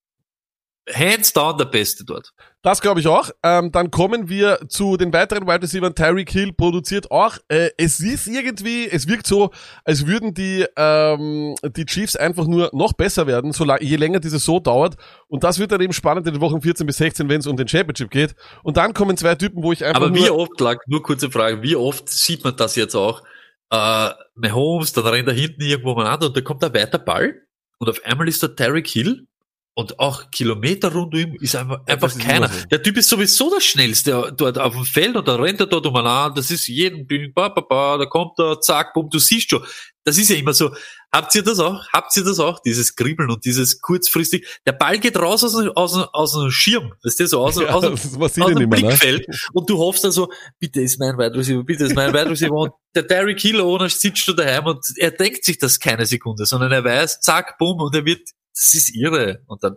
hands 0.93 1.33
down 1.33 1.57
der 1.59 1.67
Beste 1.67 2.05
dort. 2.05 2.33
Das 2.63 2.81
glaube 2.81 3.01
ich 3.01 3.07
auch. 3.07 3.31
Ähm, 3.43 3.71
dann 3.73 3.91
kommen 3.91 4.29
wir 4.29 4.61
zu 4.69 4.97
den 4.97 5.13
weiteren 5.13 5.47
Wide 5.47 5.63
Receivers. 5.63 5.95
Tyreek 5.95 6.31
Hill 6.31 6.53
produziert 6.53 7.11
auch. 7.11 7.39
Äh, 7.49 7.71
es 7.77 8.01
ist 8.01 8.27
irgendwie, 8.27 8.89
es 8.89 9.07
wirkt 9.09 9.27
so, 9.27 9.51
als 9.85 10.07
würden 10.07 10.35
die, 10.35 10.65
ähm, 10.77 11.55
die 11.77 11.85
Chiefs 11.87 12.17
einfach 12.17 12.47
nur 12.47 12.71
noch 12.73 12.93
besser 12.95 13.27
werden, 13.27 13.53
so 13.53 13.65
la- 13.65 13.81
je 13.81 13.97
länger 13.97 14.21
diese 14.21 14.39
so 14.39 14.59
dauert. 14.61 14.97
Und 15.29 15.45
das 15.45 15.59
wird 15.59 15.73
dann 15.73 15.81
eben 15.81 15.93
spannend 15.93 16.27
in 16.27 16.35
den 16.35 16.41
Wochen 16.41 16.61
14 16.63 16.87
bis 16.87 16.97
16, 16.99 17.29
wenn 17.29 17.41
es 17.41 17.47
um 17.47 17.57
den 17.57 17.69
Championship 17.69 18.11
geht. 18.11 18.35
Und 18.63 18.77
dann 18.77 18.93
kommen 18.95 19.17
zwei 19.17 19.35
Typen, 19.37 19.63
wo 19.63 19.73
ich 19.73 19.85
einfach 19.85 20.01
Aber 20.03 20.15
wie 20.15 20.27
nur... 20.27 20.37
oft, 20.39 20.61
lag, 20.61 20.79
nur 20.87 21.03
kurze 21.03 21.31
Frage, 21.31 21.63
wie 21.63 21.77
oft 21.77 22.09
sieht 22.09 22.45
man 22.45 22.57
das 22.57 22.77
jetzt 22.77 22.95
auch? 22.95 23.23
Äh, 23.71 24.11
Mahomes, 24.35 24.93
dann 24.93 25.07
rennt 25.07 25.29
er 25.29 25.35
hinten 25.35 25.63
irgendwo 25.63 25.95
mal 25.95 26.07
an 26.07 26.23
und 26.23 26.37
da 26.37 26.41
kommt 26.43 26.63
ein 26.65 26.75
weiter 26.75 26.99
Ball 26.99 27.35
und 27.79 27.89
auf 27.89 28.05
einmal 28.05 28.29
ist 28.29 28.43
der 28.43 28.55
Tarek 28.55 28.87
Hill 28.89 29.27
und 29.75 29.99
auch 29.99 30.31
Kilometer 30.31 30.93
rund 30.93 31.15
um 31.15 31.35
ist 31.41 31.57
einfach, 31.57 31.79
einfach 31.87 32.09
das 32.09 32.17
ist 32.17 32.23
keiner. 32.23 32.49
so. 32.49 32.67
Der 32.71 32.83
Typ 32.83 32.97
ist 32.99 33.09
sowieso 33.09 33.51
der 33.51 33.61
Schnellste 33.61 34.33
dort 34.37 34.59
auf 34.59 34.75
dem 34.75 34.85
Feld 34.85 35.17
und 35.17 35.27
dann 35.27 35.41
rennt 35.41 35.61
er 35.61 35.67
dort 35.67 35.87
umeinander, 35.87 36.35
das 36.37 36.51
ist 36.51 36.67
jeden 36.69 37.07
Ding, 37.09 37.33
ba, 37.33 37.49
ba, 37.49 37.63
ba, 37.63 37.97
da 37.97 38.05
kommt 38.07 38.39
er, 38.39 38.61
zack, 38.61 38.93
bumm, 38.93 39.09
du 39.11 39.19
siehst 39.19 39.49
schon. 39.51 39.65
Das 40.05 40.19
ist 40.19 40.29
ja 40.31 40.37
immer 40.37 40.53
so. 40.53 40.75
Habt 41.15 41.33
ihr 41.37 41.43
das 41.45 41.59
auch? 41.61 41.81
Habt 41.93 42.17
ihr 42.17 42.25
das 42.25 42.41
auch? 42.41 42.59
Dieses 42.61 42.97
Kribbeln 42.97 43.31
und 43.31 43.45
dieses 43.45 43.81
kurzfristig, 43.81 44.47
der 44.67 44.73
Ball 44.73 44.99
geht 44.99 45.17
raus 45.17 45.45
aus, 45.45 45.53
dem- 45.57 45.71
aus, 45.77 45.95
aus 46.13 46.33
dem 46.33 46.51
Schirm, 46.51 46.93
weißt 47.05 47.21
du, 47.21 47.27
so 47.29 47.41
aus, 47.41 47.55
dem- 47.55 47.65
Ja, 47.67 47.75
aus, 47.75 47.83
das- 47.85 48.17
aus 48.21 48.37
ihn 48.37 48.47
dem 48.47 48.59
ne? 48.59 48.67
Blickfeld 48.69 49.27
und 49.55 49.71
du 49.71 49.79
hoffst 49.79 50.03
dann 50.05 50.11
so, 50.13 50.29
bitte 50.59 50.81
ist 50.83 50.99
mein 50.99 51.17
Wide 51.17 51.35
Receiver, 51.39 51.63
bitte 51.63 51.85
ist 51.85 51.95
mein 51.95 52.13
Wide 52.13 52.29
Receiver 52.31 52.53
und 52.53 52.73
der 52.95 53.05
Derrick 53.05 53.41
Hill 53.41 53.61
ohne 53.61 53.89
sitzt 53.89 54.27
du 54.27 54.33
daheim 54.33 54.67
und 54.67 54.85
er 54.97 55.13
denkt 55.13 55.45
sich 55.45 55.57
das 55.59 55.79
keine 55.79 56.05
Sekunde, 56.05 56.45
sondern 56.47 56.73
er 56.73 56.83
weiß, 56.85 57.21
zack, 57.21 57.57
bumm 57.59 57.81
und 57.81 57.95
er 57.95 58.05
wird, 58.05 58.29
das 58.55 58.75
ist 58.75 58.95
irre 58.95 59.41
und 59.47 59.63
dann 59.63 59.77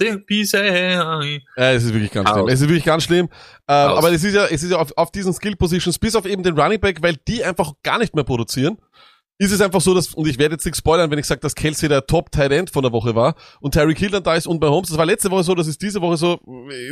den 0.00 0.24
Peace, 0.24 0.52
hey, 0.54 0.70
hey. 0.70 1.42
Ja, 1.56 1.72
es 1.72 1.84
ist 1.84 1.92
wirklich 1.92 2.10
ganz 2.10 2.30
schlimm. 2.30 2.44
Aus. 2.44 2.50
Es 2.52 2.60
ist 2.62 2.68
wirklich 2.68 2.84
ganz 2.84 3.02
schlimm. 3.04 3.28
Aus. 3.66 3.98
aber 3.98 4.12
es 4.12 4.24
ist 4.24 4.34
ja, 4.34 4.46
es 4.46 4.62
ist 4.62 4.70
ja 4.70 4.78
auf, 4.78 4.96
auf 4.96 5.10
diesen 5.12 5.34
Skill 5.34 5.56
Positions, 5.56 5.98
bis 5.98 6.16
auf 6.16 6.24
eben 6.24 6.42
den 6.42 6.58
Running 6.58 6.80
Back, 6.80 7.02
weil 7.02 7.16
die 7.28 7.44
einfach 7.44 7.72
gar 7.82 7.98
nicht 7.98 8.14
mehr 8.14 8.24
produzieren, 8.24 8.78
ist 9.36 9.50
es 9.50 9.60
einfach 9.60 9.80
so, 9.80 9.92
dass, 9.94 10.14
und 10.14 10.26
ich 10.28 10.38
werde 10.38 10.54
jetzt 10.54 10.64
nicht 10.64 10.76
spoilern, 10.76 11.10
wenn 11.10 11.18
ich 11.18 11.26
sage, 11.26 11.40
dass 11.40 11.54
Kelsey 11.54 11.88
der 11.88 12.06
Top 12.06 12.30
Tight 12.30 12.52
End 12.52 12.70
von 12.70 12.82
der 12.84 12.92
Woche 12.92 13.14
war 13.16 13.34
und 13.60 13.72
Terry 13.72 13.94
Hill 13.94 14.10
dann 14.10 14.22
da 14.22 14.34
ist 14.34 14.46
und 14.46 14.60
bei 14.60 14.68
Holmes, 14.68 14.88
das 14.88 14.96
war 14.96 15.04
letzte 15.04 15.30
Woche 15.30 15.42
so, 15.42 15.54
das 15.54 15.66
ist 15.66 15.82
diese 15.82 16.00
Woche 16.00 16.16
so, 16.16 16.40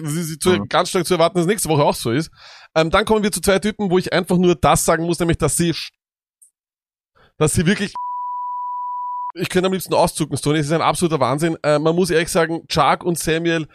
das 0.02 0.12
ist 0.14 0.42
zu, 0.42 0.50
Mhm. 0.50 0.68
ganz 0.68 0.88
stark 0.90 1.06
zu 1.06 1.14
erwarten, 1.14 1.38
dass 1.38 1.46
nächste 1.46 1.68
Woche 1.68 1.84
auch 1.84 1.94
so 1.94 2.10
ist. 2.10 2.30
Ähm, 2.74 2.90
dann 2.90 3.04
kommen 3.04 3.22
wir 3.22 3.30
zu 3.32 3.40
zwei 3.40 3.60
Typen, 3.60 3.90
wo 3.90 3.98
ich 3.98 4.12
einfach 4.12 4.36
nur 4.36 4.56
das 4.56 4.84
sagen 4.84 5.04
muss, 5.06 5.20
nämlich, 5.20 5.38
dass 5.38 5.56
sie, 5.56 5.72
dass 7.38 7.52
sie 7.54 7.64
wirklich 7.64 7.94
ich 9.34 9.48
könnte 9.48 9.66
am 9.66 9.72
liebsten 9.72 9.94
auszucken, 9.94 10.36
Stoney. 10.36 10.58
Es 10.58 10.66
ist 10.66 10.72
ein 10.72 10.82
absoluter 10.82 11.20
Wahnsinn. 11.20 11.56
Äh, 11.62 11.78
man 11.78 11.94
muss 11.94 12.10
ehrlich 12.10 12.28
sagen, 12.28 12.66
Chark 12.68 13.04
und 13.04 13.18
Samuel, 13.18 13.66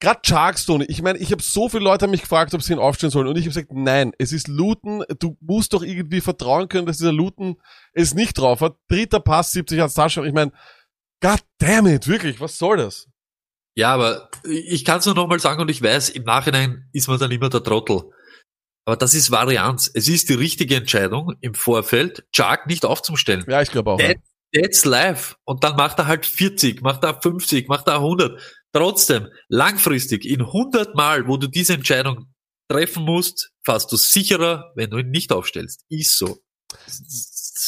gerade 0.00 0.20
Chark, 0.22 0.58
Stoney. 0.58 0.84
Ich 0.88 1.02
meine, 1.02 1.18
ich 1.18 1.32
habe 1.32 1.42
so 1.42 1.68
viele 1.68 1.84
Leute 1.84 2.08
mich 2.08 2.22
gefragt, 2.22 2.54
ob 2.54 2.62
sie 2.62 2.74
ihn 2.74 2.78
aufstellen 2.78 3.10
sollen. 3.10 3.26
Und 3.26 3.36
ich 3.36 3.44
habe 3.44 3.50
gesagt, 3.50 3.72
nein, 3.72 4.12
es 4.18 4.32
ist 4.32 4.48
Luton. 4.48 5.04
Du 5.18 5.36
musst 5.40 5.72
doch 5.72 5.82
irgendwie 5.82 6.20
vertrauen 6.20 6.68
können, 6.68 6.86
dass 6.86 6.98
dieser 6.98 7.12
Luton 7.12 7.56
es 7.92 8.14
nicht 8.14 8.38
drauf 8.38 8.60
hat. 8.60 8.76
Dritter 8.88 9.20
Pass, 9.20 9.52
70 9.52 9.80
als 9.80 9.94
Touchdown. 9.94 10.26
Ich 10.26 10.34
meine, 10.34 10.52
god 11.22 11.40
damn 11.58 11.86
it, 11.86 12.06
wirklich, 12.06 12.40
was 12.40 12.58
soll 12.58 12.76
das? 12.76 13.08
Ja, 13.78 13.92
aber 13.92 14.30
ich 14.44 14.84
kann 14.84 15.00
es 15.00 15.06
nur 15.06 15.14
nochmal 15.14 15.38
sagen 15.38 15.60
und 15.60 15.70
ich 15.70 15.82
weiß, 15.82 16.08
im 16.10 16.24
Nachhinein 16.24 16.88
ist 16.92 17.08
man 17.08 17.18
dann 17.18 17.30
immer 17.30 17.50
der 17.50 17.62
Trottel. 17.62 18.10
Aber 18.86 18.96
das 18.96 19.14
ist 19.14 19.30
Varianz. 19.30 19.90
Es 19.92 20.08
ist 20.08 20.28
die 20.28 20.34
richtige 20.34 20.76
Entscheidung 20.76 21.34
im 21.40 21.54
Vorfeld, 21.54 22.24
Chark 22.32 22.66
nicht 22.68 22.84
aufzustellen. 22.84 23.44
Ja, 23.48 23.60
ich 23.60 23.70
glaube 23.70 23.90
auch. 23.90 24.00
Ja. 24.00 24.14
That, 24.56 24.62
that's 24.62 24.84
live. 24.84 25.36
Und 25.44 25.64
dann 25.64 25.76
macht 25.76 25.98
er 25.98 26.06
halt 26.06 26.26
40, 26.26 26.82
macht 26.82 27.04
er 27.04 27.20
50, 27.20 27.68
macht 27.68 27.86
er 27.88 27.96
100. 27.96 28.40
Trotzdem, 28.72 29.28
langfristig, 29.48 30.24
in 30.24 30.42
100 30.42 30.94
Mal, 30.94 31.28
wo 31.28 31.36
du 31.36 31.46
diese 31.46 31.74
Entscheidung 31.74 32.26
treffen 32.68 33.04
musst, 33.04 33.52
fährst 33.64 33.90
du 33.92 33.96
sicherer, 33.96 34.72
wenn 34.74 34.90
du 34.90 34.98
ihn 34.98 35.10
nicht 35.10 35.32
aufstellst. 35.32 35.84
Ist 35.88 36.18
so. 36.18 36.38
Das 36.86 37.00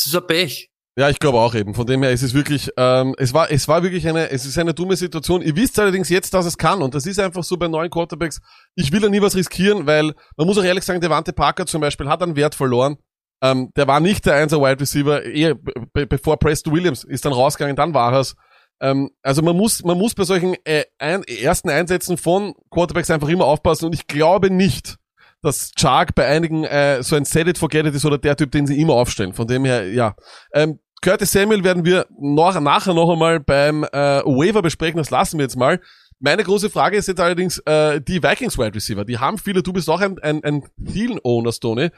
ist 0.06 0.14
ein 0.14 0.26
Pech. 0.26 0.70
Ja, 0.98 1.08
ich 1.08 1.20
glaube 1.20 1.38
auch 1.38 1.54
eben. 1.54 1.74
Von 1.74 1.86
dem 1.86 2.02
her 2.02 2.10
ist 2.10 2.22
es 2.22 2.34
wirklich, 2.34 2.70
ähm, 2.76 3.14
es 3.18 3.32
war, 3.32 3.52
es 3.52 3.68
war 3.68 3.84
wirklich 3.84 4.08
eine, 4.08 4.30
es 4.30 4.44
ist 4.44 4.58
eine 4.58 4.74
dumme 4.74 4.96
Situation. 4.96 5.42
Ihr 5.42 5.54
wisst 5.54 5.78
allerdings 5.78 6.08
jetzt, 6.08 6.34
dass 6.34 6.44
es 6.44 6.58
kann 6.58 6.82
und 6.82 6.92
das 6.92 7.06
ist 7.06 7.20
einfach 7.20 7.44
so 7.44 7.56
bei 7.56 7.68
neuen 7.68 7.88
Quarterbacks. 7.88 8.40
Ich 8.74 8.90
will 8.90 9.00
ja 9.00 9.08
nie 9.08 9.22
was 9.22 9.36
riskieren, 9.36 9.86
weil 9.86 10.12
man 10.36 10.46
muss 10.48 10.58
auch 10.58 10.64
ehrlich 10.64 10.82
sagen, 10.82 11.00
Devante 11.00 11.32
Parker 11.32 11.66
zum 11.66 11.80
Beispiel 11.80 12.08
hat 12.08 12.20
an 12.20 12.34
Wert 12.34 12.56
verloren. 12.56 12.96
Ähm, 13.40 13.70
der 13.76 13.86
war 13.86 14.00
nicht 14.00 14.26
der 14.26 14.34
Einser 14.34 14.60
Wide 14.60 14.80
Receiver, 14.80 15.22
eher 15.22 15.54
be 15.54 16.06
bevor 16.06 16.38
Preston 16.38 16.72
Williams 16.72 17.04
ist 17.04 17.24
dann 17.24 17.32
rausgegangen, 17.32 17.76
dann 17.76 17.94
war 17.94 18.12
er's. 18.12 18.34
Ähm, 18.80 19.10
also 19.22 19.42
man 19.42 19.56
muss, 19.56 19.82
man 19.84 19.98
muss 19.98 20.14
bei 20.14 20.24
solchen 20.24 20.56
äh, 20.64 20.84
ein, 20.98 21.22
ersten 21.24 21.70
Einsätzen 21.70 22.16
von 22.16 22.54
Quarterbacks 22.70 23.10
einfach 23.10 23.28
immer 23.28 23.44
aufpassen 23.44 23.86
und 23.86 23.94
ich 23.94 24.06
glaube 24.06 24.50
nicht, 24.50 24.96
dass 25.42 25.72
Chark 25.76 26.14
bei 26.14 26.26
einigen 26.26 26.64
äh, 26.64 27.02
so 27.02 27.16
ein 27.16 27.24
Set 27.24 27.48
it, 27.48 27.58
forget 27.58 27.86
it 27.86 27.94
ist 27.94 28.04
oder 28.04 28.18
der 28.18 28.36
Typ, 28.36 28.50
den 28.50 28.66
sie 28.66 28.80
immer 28.80 28.94
aufstellen. 28.94 29.32
Von 29.32 29.46
dem 29.46 29.64
her, 29.64 29.92
ja. 29.92 30.16
Ähm, 30.52 30.80
Curtis 31.00 31.30
Samuel 31.30 31.62
werden 31.62 31.84
wir 31.84 32.06
noch, 32.18 32.58
nachher 32.60 32.94
noch 32.94 33.12
einmal 33.12 33.38
beim 33.38 33.84
äh, 33.84 34.20
Waiver 34.24 34.62
besprechen, 34.62 34.98
das 34.98 35.10
lassen 35.10 35.38
wir 35.38 35.44
jetzt 35.44 35.56
mal. 35.56 35.80
Meine 36.18 36.42
große 36.42 36.70
Frage 36.70 36.96
ist 36.96 37.06
jetzt 37.06 37.20
allerdings 37.20 37.58
äh, 37.58 38.00
die 38.00 38.20
Vikings 38.20 38.58
Wide 38.58 38.74
Receiver. 38.74 39.04
Die 39.04 39.18
haben 39.18 39.38
viele, 39.38 39.62
du 39.62 39.72
bist 39.72 39.88
auch 39.88 40.00
ein, 40.00 40.18
ein, 40.18 40.42
ein 40.42 40.64
Thielen-Owner, 40.84 41.52
Stoney. 41.52 41.90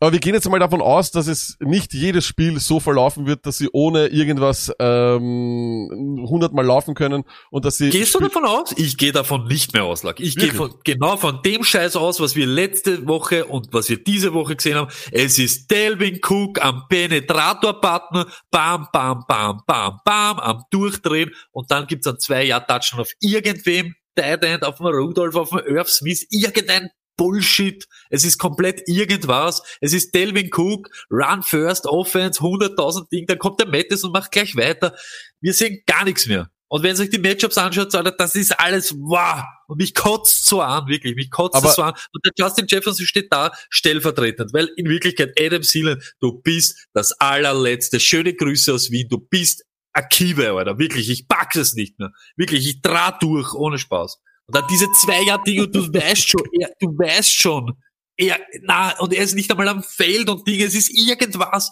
Aber 0.00 0.12
wir 0.12 0.20
gehen 0.20 0.34
jetzt 0.34 0.48
mal 0.48 0.60
davon 0.60 0.80
aus, 0.80 1.10
dass 1.10 1.26
es 1.26 1.56
nicht 1.60 1.92
jedes 1.92 2.24
Spiel 2.24 2.60
so 2.60 2.78
verlaufen 2.78 3.26
wird, 3.26 3.46
dass 3.46 3.58
sie 3.58 3.68
ohne 3.72 4.06
irgendwas 4.06 4.72
ähm, 4.78 6.20
100 6.24 6.52
Mal 6.52 6.64
laufen 6.64 6.94
können 6.94 7.24
und 7.50 7.64
dass 7.64 7.78
sie... 7.78 7.90
Gehst 7.90 8.14
du 8.14 8.20
davon 8.20 8.44
aus? 8.44 8.72
Ich 8.76 8.96
gehe 8.96 9.10
davon 9.10 9.48
nicht 9.48 9.72
mehr 9.72 9.84
aus, 9.84 10.04
Lack. 10.04 10.20
Ich 10.20 10.36
gehe 10.36 10.52
von, 10.52 10.72
genau 10.84 11.16
von 11.16 11.42
dem 11.42 11.64
Scheiß 11.64 11.96
aus, 11.96 12.20
was 12.20 12.36
wir 12.36 12.46
letzte 12.46 13.08
Woche 13.08 13.46
und 13.46 13.72
was 13.72 13.88
wir 13.88 14.02
diese 14.02 14.34
Woche 14.34 14.54
gesehen 14.54 14.76
haben. 14.76 14.90
Es 15.10 15.38
ist 15.38 15.68
Delvin 15.68 16.20
Cook 16.22 16.64
am 16.64 16.84
Penetrator-Button, 16.88 18.24
bam, 18.52 18.88
bam, 18.92 19.24
bam, 19.26 19.62
bam, 19.66 19.98
bam, 20.04 20.38
am 20.38 20.62
Durchdrehen 20.70 21.32
und 21.50 21.72
dann 21.72 21.88
gibt's 21.88 22.04
dann 22.04 22.20
zwei 22.20 22.44
Jahr 22.44 22.64
Touchdown 22.64 23.00
auf 23.00 23.10
irgendwem, 23.20 23.94
Tight 24.14 24.44
End, 24.44 24.64
auf 24.64 24.76
dem 24.76 24.86
Rudolph, 24.86 25.34
auf 25.34 25.50
dem 25.50 25.58
Irv 25.58 25.88
Smith, 25.88 26.26
irgendein 26.30 26.88
Bullshit. 27.18 27.84
Es 28.08 28.24
ist 28.24 28.38
komplett 28.38 28.88
irgendwas. 28.88 29.62
Es 29.82 29.92
ist 29.92 30.14
Delvin 30.14 30.48
Cook, 30.50 30.88
Run 31.10 31.42
First, 31.42 31.84
Offense, 31.86 32.40
100.000 32.40 33.10
Ding, 33.10 33.26
dann 33.26 33.38
kommt 33.38 33.60
der 33.60 33.68
Mattis 33.68 34.02
und 34.04 34.12
macht 34.12 34.32
gleich 34.32 34.56
weiter. 34.56 34.96
Wir 35.42 35.52
sehen 35.52 35.82
gar 35.86 36.04
nichts 36.06 36.26
mehr. 36.26 36.48
Und 36.70 36.82
wenn 36.82 36.94
ihr 36.96 37.00
euch 37.02 37.10
die 37.10 37.18
Matchups 37.18 37.56
anschaut, 37.56 37.94
Alter, 37.94 38.12
das 38.12 38.34
ist 38.34 38.58
alles 38.60 38.92
wow. 38.94 39.42
Und 39.68 39.78
mich 39.78 39.94
kotzt 39.94 40.44
so 40.46 40.60
an, 40.60 40.86
wirklich. 40.86 41.14
Mich 41.16 41.30
kotzt 41.30 41.56
Aber- 41.56 41.70
so 41.70 41.82
an. 41.82 41.94
Und 42.12 42.24
der 42.24 42.32
Justin 42.38 42.66
Jefferson 42.68 43.06
steht 43.06 43.32
da 43.32 43.52
stellvertretend, 43.70 44.52
weil 44.52 44.68
in 44.76 44.86
Wirklichkeit 44.88 45.32
Adam 45.40 45.62
Sealand, 45.62 46.02
du 46.20 46.40
bist 46.42 46.86
das 46.92 47.12
allerletzte. 47.12 48.00
Schöne 48.00 48.34
Grüße 48.34 48.72
aus 48.74 48.90
Wien. 48.90 49.08
Du 49.08 49.18
bist 49.18 49.64
Akive, 49.94 50.52
Alter. 50.52 50.78
Wirklich, 50.78 51.08
ich 51.08 51.26
pack 51.26 51.56
es 51.56 51.72
nicht 51.74 51.98
mehr. 51.98 52.12
Wirklich, 52.36 52.68
ich 52.68 52.82
draht 52.82 53.22
durch, 53.22 53.54
ohne 53.54 53.78
Spaß. 53.78 54.18
Und 54.48 54.56
dann 54.56 54.66
diese 54.68 54.90
zwei 54.92 55.22
Jahre 55.22 55.42
du 55.44 55.92
weißt 55.92 56.30
schon, 56.30 56.42
er, 56.58 56.70
du 56.80 56.88
weißt 56.88 57.34
schon, 57.34 57.76
er, 58.16 58.40
na, 58.62 58.98
und 58.98 59.12
er 59.12 59.22
ist 59.22 59.34
nicht 59.34 59.50
einmal 59.50 59.68
am 59.68 59.82
Feld 59.82 60.28
und 60.30 60.46
Dinge, 60.46 60.64
es 60.64 60.74
ist 60.74 60.90
irgendwas. 60.90 61.70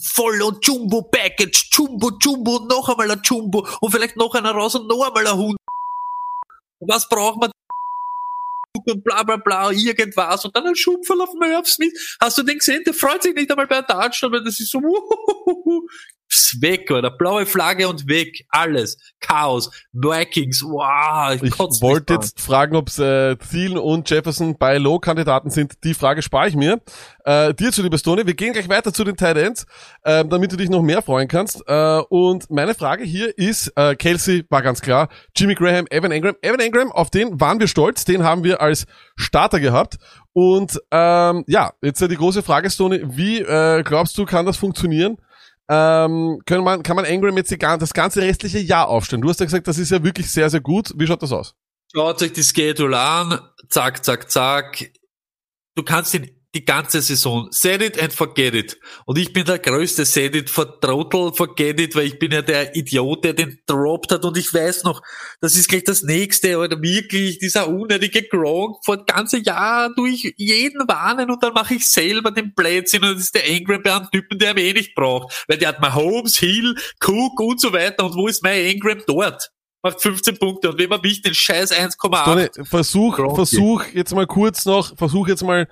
Voll 0.00 0.40
und 0.40 0.64
Jumbo 0.64 1.02
Package, 1.02 1.68
Jumbo, 1.72 2.12
Jumbo, 2.20 2.56
und 2.58 2.68
noch 2.68 2.88
einmal 2.88 3.10
ein 3.10 3.20
Jumbo 3.24 3.66
und 3.80 3.90
vielleicht 3.90 4.16
noch 4.16 4.34
einer 4.34 4.52
raus 4.52 4.76
und 4.76 4.86
noch 4.86 5.04
einmal 5.04 5.26
ein 5.26 5.36
Hund. 5.36 5.56
Und 6.78 6.88
was 6.88 7.08
braucht 7.08 7.40
man? 7.40 7.50
Und 8.86 9.04
bla 9.04 9.22
bla 9.24 9.36
bla, 9.36 9.70
irgendwas 9.70 10.44
und 10.44 10.56
dann 10.56 10.66
ein 10.66 10.76
Schubfall 10.76 11.20
auf 11.20 11.34
Merv 11.34 11.66
Smith. 11.66 12.16
Hast 12.20 12.38
du 12.38 12.42
den 12.42 12.58
gesehen? 12.58 12.82
Der 12.86 12.94
freut 12.94 13.22
sich 13.22 13.34
nicht 13.34 13.50
einmal 13.50 13.66
bei 13.66 13.78
einem 13.78 13.86
Touchdown, 13.86 14.32
weil 14.32 14.44
das 14.44 14.60
ist 14.60 14.70
so, 14.70 14.80
weg, 16.60 16.90
oder? 16.90 17.10
Blaue 17.10 17.46
Flagge 17.46 17.88
und 17.88 18.08
weg, 18.08 18.44
alles. 18.48 18.98
Chaos, 19.20 19.70
Vikings, 19.92 20.62
wow, 20.62 21.34
Ich 21.34 21.42
mich 21.42 21.58
wollte 21.58 22.14
jetzt 22.14 22.40
fragen, 22.40 22.76
ob 22.76 22.88
äh, 22.98 23.36
Thielen 23.36 23.78
und 23.78 24.08
Jefferson 24.10 24.56
bei 24.58 24.78
Low-Kandidaten 24.78 25.50
sind. 25.50 25.84
Die 25.84 25.94
Frage 25.94 26.22
spare 26.22 26.48
ich 26.48 26.56
mir. 26.56 26.80
Äh, 27.24 27.54
dir 27.54 27.72
zu, 27.72 27.82
lieber 27.82 27.98
Stoney. 27.98 28.26
Wir 28.26 28.34
gehen 28.34 28.52
gleich 28.52 28.68
weiter 28.68 28.92
zu 28.92 29.04
den 29.04 29.16
Tight 29.16 29.36
Ends, 29.36 29.66
äh, 30.02 30.24
damit 30.24 30.52
du 30.52 30.56
dich 30.56 30.70
noch 30.70 30.82
mehr 30.82 31.02
freuen 31.02 31.28
kannst. 31.28 31.62
Äh, 31.66 32.00
und 32.08 32.50
meine 32.50 32.74
Frage 32.74 33.04
hier 33.04 33.36
ist, 33.38 33.72
äh, 33.76 33.94
Kelsey 33.94 34.44
war 34.48 34.62
ganz 34.62 34.80
klar, 34.80 35.08
Jimmy 35.36 35.54
Graham, 35.54 35.86
Evan 35.90 36.12
Engram. 36.12 36.34
Evan 36.42 36.60
Engram, 36.60 36.92
auf 36.92 37.10
den 37.10 37.40
waren 37.40 37.60
wir 37.60 37.68
stolz, 37.68 38.04
den 38.04 38.24
haben 38.24 38.44
wir 38.44 38.60
als 38.60 38.86
Starter 39.16 39.60
gehabt. 39.60 39.98
Und 40.32 40.80
ähm, 40.90 41.44
ja, 41.46 41.72
jetzt 41.82 42.00
die 42.00 42.16
große 42.16 42.42
Frage, 42.42 42.70
Stoney, 42.70 43.02
wie 43.04 43.40
äh, 43.40 43.82
glaubst 43.82 44.16
du, 44.16 44.24
kann 44.24 44.46
das 44.46 44.56
funktionieren? 44.56 45.18
Ähm, 45.68 46.40
können 46.44 46.64
man, 46.64 46.82
kann 46.82 46.96
man 46.96 47.04
Engram 47.04 47.36
jetzt 47.36 47.54
das 47.60 47.94
ganze 47.94 48.22
restliche 48.22 48.58
Jahr 48.58 48.88
aufstellen? 48.88 49.22
Du 49.22 49.28
hast 49.28 49.40
ja 49.40 49.46
gesagt, 49.46 49.68
das 49.68 49.78
ist 49.78 49.90
ja 49.90 50.02
wirklich 50.02 50.30
sehr, 50.30 50.50
sehr 50.50 50.60
gut. 50.60 50.92
Wie 50.96 51.06
schaut 51.06 51.22
das 51.22 51.32
aus? 51.32 51.54
Schaut 51.94 52.22
euch 52.22 52.32
die 52.32 52.42
Schedule 52.42 52.98
an, 52.98 53.40
zack, 53.68 54.04
zack, 54.04 54.30
zack. 54.30 54.92
Du 55.74 55.82
kannst 55.82 56.14
ihn 56.14 56.41
die 56.54 56.64
ganze 56.64 57.00
Saison 57.00 57.48
set 57.50 57.80
it 57.80 58.00
and 58.00 58.12
forget 58.12 58.54
it. 58.54 58.78
Und 59.06 59.18
ich 59.18 59.32
bin 59.32 59.44
der 59.44 59.58
größte 59.58 60.04
set 60.04 60.36
it 60.36 60.50
for 60.50 60.80
total 60.80 61.32
forget 61.32 61.80
it, 61.80 61.96
weil 61.96 62.06
ich 62.06 62.18
bin 62.18 62.32
ja 62.32 62.42
der 62.42 62.76
Idiot, 62.76 63.24
der 63.24 63.32
den 63.32 63.58
droppt 63.66 64.12
hat 64.12 64.24
und 64.24 64.36
ich 64.36 64.52
weiß 64.52 64.84
noch, 64.84 65.00
das 65.40 65.56
ist 65.56 65.68
gleich 65.68 65.84
das 65.84 66.02
nächste, 66.02 66.58
oder 66.58 66.80
wirklich 66.82 67.38
dieser 67.38 67.68
unnötige 67.68 68.22
Gronk 68.24 68.76
vor 68.84 69.04
ganze 69.04 69.38
Jahr 69.38 69.94
durch 69.94 70.34
jeden 70.36 70.86
warnen 70.86 71.30
und 71.30 71.42
dann 71.42 71.54
mache 71.54 71.74
ich 71.74 71.90
selber 71.90 72.30
den 72.30 72.54
Blödsinn 72.54 73.02
und 73.02 73.14
das 73.14 73.24
ist 73.24 73.34
der 73.34 73.44
Angry 73.44 73.78
Bear 73.78 74.10
Typen, 74.10 74.38
der 74.38 74.54
mich 74.54 74.64
eh 74.64 74.72
nicht 74.74 74.94
braucht, 74.94 75.44
weil 75.48 75.56
der 75.56 75.68
hat 75.68 75.80
Mahomes, 75.80 76.36
Hill, 76.36 76.74
Cook 77.00 77.40
und 77.40 77.60
so 77.60 77.72
weiter 77.72 78.04
und 78.04 78.14
wo 78.14 78.28
ist 78.28 78.42
mein 78.42 78.60
Engram 78.60 79.02
dort? 79.06 79.50
Macht 79.82 80.00
15 80.00 80.38
Punkte 80.38 80.70
und 80.70 80.78
wenn 80.78 80.90
man 80.90 81.00
mich 81.00 81.22
den 81.22 81.34
scheiß 81.34 81.72
1,8 81.72 82.24
Tony, 82.24 82.66
versuch, 82.66 83.16
Gronk. 83.16 83.34
versuch 83.34 83.84
jetzt 83.94 84.14
mal 84.14 84.26
kurz 84.26 84.64
noch, 84.64 84.96
versuch 84.96 85.26
jetzt 85.26 85.42
mal 85.42 85.66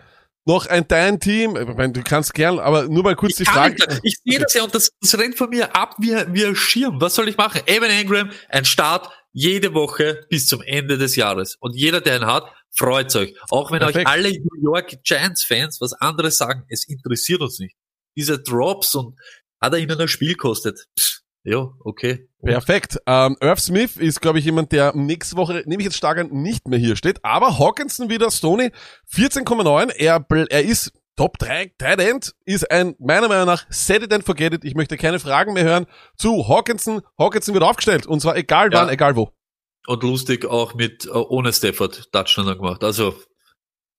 noch 0.46 0.66
ein 0.66 0.86
dein 0.88 1.20
Team. 1.20 1.56
Ich 1.56 1.76
meine, 1.76 1.92
du 1.92 2.02
kannst 2.02 2.34
gern, 2.34 2.58
aber 2.58 2.88
nur 2.88 3.02
mal 3.02 3.16
kurz 3.16 3.36
die 3.36 3.42
Ich, 3.42 3.48
kann 3.48 3.76
Frage. 3.76 3.94
nicht, 3.94 4.00
ich 4.02 4.18
sehe 4.24 4.38
das 4.38 4.54
ja 4.54 4.64
und 4.64 4.74
das, 4.74 4.90
das 5.00 5.18
rennt 5.18 5.36
von 5.36 5.50
mir 5.50 5.74
ab 5.74 5.96
wie, 5.98 6.12
wie 6.32 6.44
ein 6.44 6.56
Schirm. 6.56 7.00
Was 7.00 7.14
soll 7.14 7.28
ich 7.28 7.36
machen? 7.36 7.60
Evan 7.66 7.90
Engram, 7.90 8.30
ein 8.48 8.64
Start 8.64 9.10
jede 9.32 9.74
Woche 9.74 10.24
bis 10.28 10.46
zum 10.46 10.62
Ende 10.62 10.98
des 10.98 11.16
Jahres. 11.16 11.56
Und 11.60 11.74
jeder, 11.76 12.00
der 12.00 12.16
ihn 12.16 12.26
hat, 12.26 12.50
freut 12.74 13.14
euch. 13.16 13.34
Auch 13.50 13.70
wenn 13.70 13.78
Perfekt. 13.80 14.06
euch 14.06 14.12
alle 14.12 14.30
New 14.30 14.72
York 14.72 15.02
Giants 15.04 15.44
Fans 15.44 15.80
was 15.80 15.92
anderes 15.92 16.36
sagen, 16.36 16.64
es 16.68 16.88
interessiert 16.88 17.40
uns 17.40 17.58
nicht. 17.58 17.76
Diese 18.16 18.40
Drops 18.40 18.94
und 18.94 19.18
hat 19.60 19.72
er 19.72 19.78
ihnen 19.78 20.00
ein 20.00 20.08
Spiel 20.08 20.34
kostet. 20.34 20.86
Pff, 20.98 21.19
ja, 21.44 21.68
okay. 21.84 22.28
Perfekt. 22.42 22.98
Ähm, 23.06 23.36
Irv 23.40 23.60
Smith 23.60 23.96
ist, 23.96 24.20
glaube 24.20 24.38
ich, 24.38 24.44
jemand, 24.46 24.72
der 24.72 24.94
nächste 24.96 25.36
Woche, 25.36 25.62
nehme 25.66 25.82
ich 25.82 25.84
jetzt 25.86 25.96
stark 25.96 26.18
an, 26.18 26.28
nicht 26.30 26.66
mehr 26.68 26.78
hier 26.78 26.96
steht. 26.96 27.22
Aber 27.24 27.58
Hawkinson 27.58 28.08
wieder, 28.08 28.30
Stoney, 28.30 28.70
14,9. 29.12 29.90
Er, 29.96 30.24
er 30.48 30.62
ist 30.64 30.92
Top 31.16 31.38
3, 31.38 31.72
Tight 31.76 32.00
End, 32.00 32.34
ist 32.46 32.70
ein, 32.70 32.94
meiner 32.98 33.28
Meinung 33.28 33.44
nach, 33.46 33.66
set 33.68 34.02
it 34.02 34.12
and 34.12 34.24
forget 34.24 34.54
it. 34.54 34.64
Ich 34.64 34.74
möchte 34.74 34.96
keine 34.96 35.18
Fragen 35.18 35.52
mehr 35.52 35.64
hören 35.64 35.86
zu 36.16 36.48
Hawkinson. 36.48 37.02
Hawkinson 37.18 37.52
wird 37.52 37.64
aufgestellt. 37.64 38.06
Und 38.06 38.20
zwar 38.20 38.36
egal 38.36 38.72
Ja. 38.72 38.80
wann, 38.80 38.88
egal 38.88 39.16
wo. 39.16 39.30
Und 39.86 40.02
lustig 40.02 40.46
auch 40.46 40.74
mit, 40.74 41.04
äh, 41.06 41.10
ohne 41.10 41.52
Stafford 41.52 42.10
Touchdown 42.12 42.56
gemacht. 42.56 42.82
Also, 42.84 43.14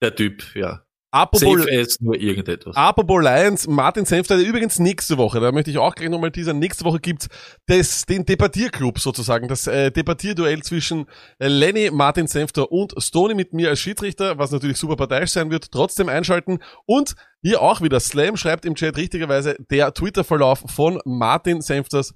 der 0.01 0.15
Typ, 0.15 0.55
ja. 0.55 0.83
Apropos, 1.11 1.67
as 1.67 1.99
nur 1.99 2.15
irgendetwas. 2.15 2.75
Apropos 2.75 3.21
Lions, 3.21 3.67
Martin 3.67 4.05
Senfter, 4.05 4.37
übrigens 4.37 4.79
nächste 4.79 5.17
Woche, 5.17 5.41
da 5.41 5.51
möchte 5.51 5.69
ich 5.69 5.77
auch 5.77 5.93
gleich 5.93 6.09
nochmal 6.09 6.31
teasern, 6.31 6.57
nächste 6.57 6.85
Woche 6.85 6.99
gibt's 6.99 7.27
das, 7.67 8.05
den 8.05 8.25
Debattierclub 8.25 8.97
sozusagen, 8.97 9.49
das 9.49 9.67
äh, 9.67 9.91
Debattierduell 9.91 10.63
zwischen 10.63 11.07
äh, 11.39 11.49
Lenny, 11.49 11.91
Martin 11.91 12.27
Senfter 12.27 12.71
und 12.71 12.93
Stoney 12.97 13.35
mit 13.35 13.51
mir 13.51 13.69
als 13.69 13.81
Schiedsrichter, 13.81 14.37
was 14.37 14.51
natürlich 14.51 14.77
super 14.77 14.95
parteiisch 14.95 15.31
sein 15.31 15.51
wird, 15.51 15.69
trotzdem 15.71 16.07
einschalten 16.07 16.59
und 16.85 17.15
hier 17.41 17.61
auch 17.61 17.81
wieder, 17.81 17.99
Slam 17.99 18.37
schreibt 18.37 18.65
im 18.65 18.75
Chat 18.75 18.95
richtigerweise, 18.95 19.57
der 19.69 19.93
Twitter-Verlauf 19.93 20.63
von 20.67 21.01
Martin 21.03 21.61
Senfters 21.61 22.13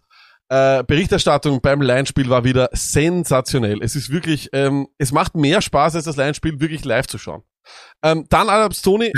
äh, 0.48 0.84
Berichterstattung 0.84 1.60
beim 1.62 1.82
Lions-Spiel 1.82 2.30
war 2.30 2.44
wieder 2.44 2.70
sensationell. 2.72 3.80
Es 3.82 3.96
ist 3.96 4.10
wirklich, 4.10 4.50
ähm, 4.54 4.88
es 4.98 5.12
macht 5.12 5.36
mehr 5.36 5.62
Spaß 5.62 5.96
als 5.96 6.06
das 6.06 6.18
Lions-Spiel 6.18 6.62
wirklich 6.62 6.86
live 6.86 7.08
zu 7.08 7.18
schauen. 7.18 7.44
Ähm, 8.04 8.26
dann 8.30 8.50
Adams 8.50 8.82
Tony, 8.82 9.12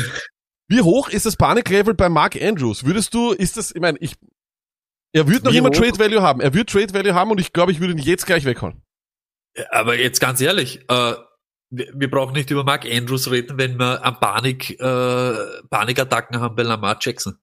wie 0.68 0.82
hoch 0.82 1.10
ist 1.10 1.26
das 1.26 1.36
Paniklevel 1.36 1.94
bei 1.94 2.10
Mark 2.10 2.42
Andrews? 2.42 2.84
Würdest 2.84 3.14
du, 3.14 3.32
ist 3.32 3.58
das, 3.58 3.74
ich 3.74 3.82
meine, 3.82 3.98
ich, 4.00 4.16
er 5.14 5.28
wird 5.28 5.44
noch 5.44 5.52
Wie 5.52 5.58
immer 5.58 5.70
hoch? 5.70 5.76
Trade 5.76 5.98
Value 5.98 6.22
haben. 6.22 6.42
Er 6.42 6.54
wird 6.54 6.70
Trade 6.70 6.94
Value 6.94 7.14
haben 7.14 7.32
und 7.32 7.40
ich 7.40 7.54
glaube, 7.54 7.72
ich 7.72 7.80
würde 7.80 7.94
ihn 7.94 8.00
jetzt 8.00 8.26
gleich 8.26 8.46
weghauen. 8.46 8.82
Aber 9.72 9.98
jetzt 9.98 10.20
ganz 10.20 10.42
ehrlich, 10.42 10.82
äh, 10.90 11.14
wir, 11.70 11.92
wir 11.94 12.10
brauchen 12.10 12.34
nicht 12.34 12.52
über 12.52 12.64
Mark 12.64 12.86
Andrews 12.86 13.30
reden, 13.32 13.58
wenn 13.58 13.80
wir 13.80 14.04
an 14.06 14.20
Panik, 14.20 14.80
äh, 14.80 15.62
Panikattacken 15.70 16.40
haben 16.40 16.56
bei 16.56 16.64
Lamar 16.64 16.98
Jackson. 17.02 17.38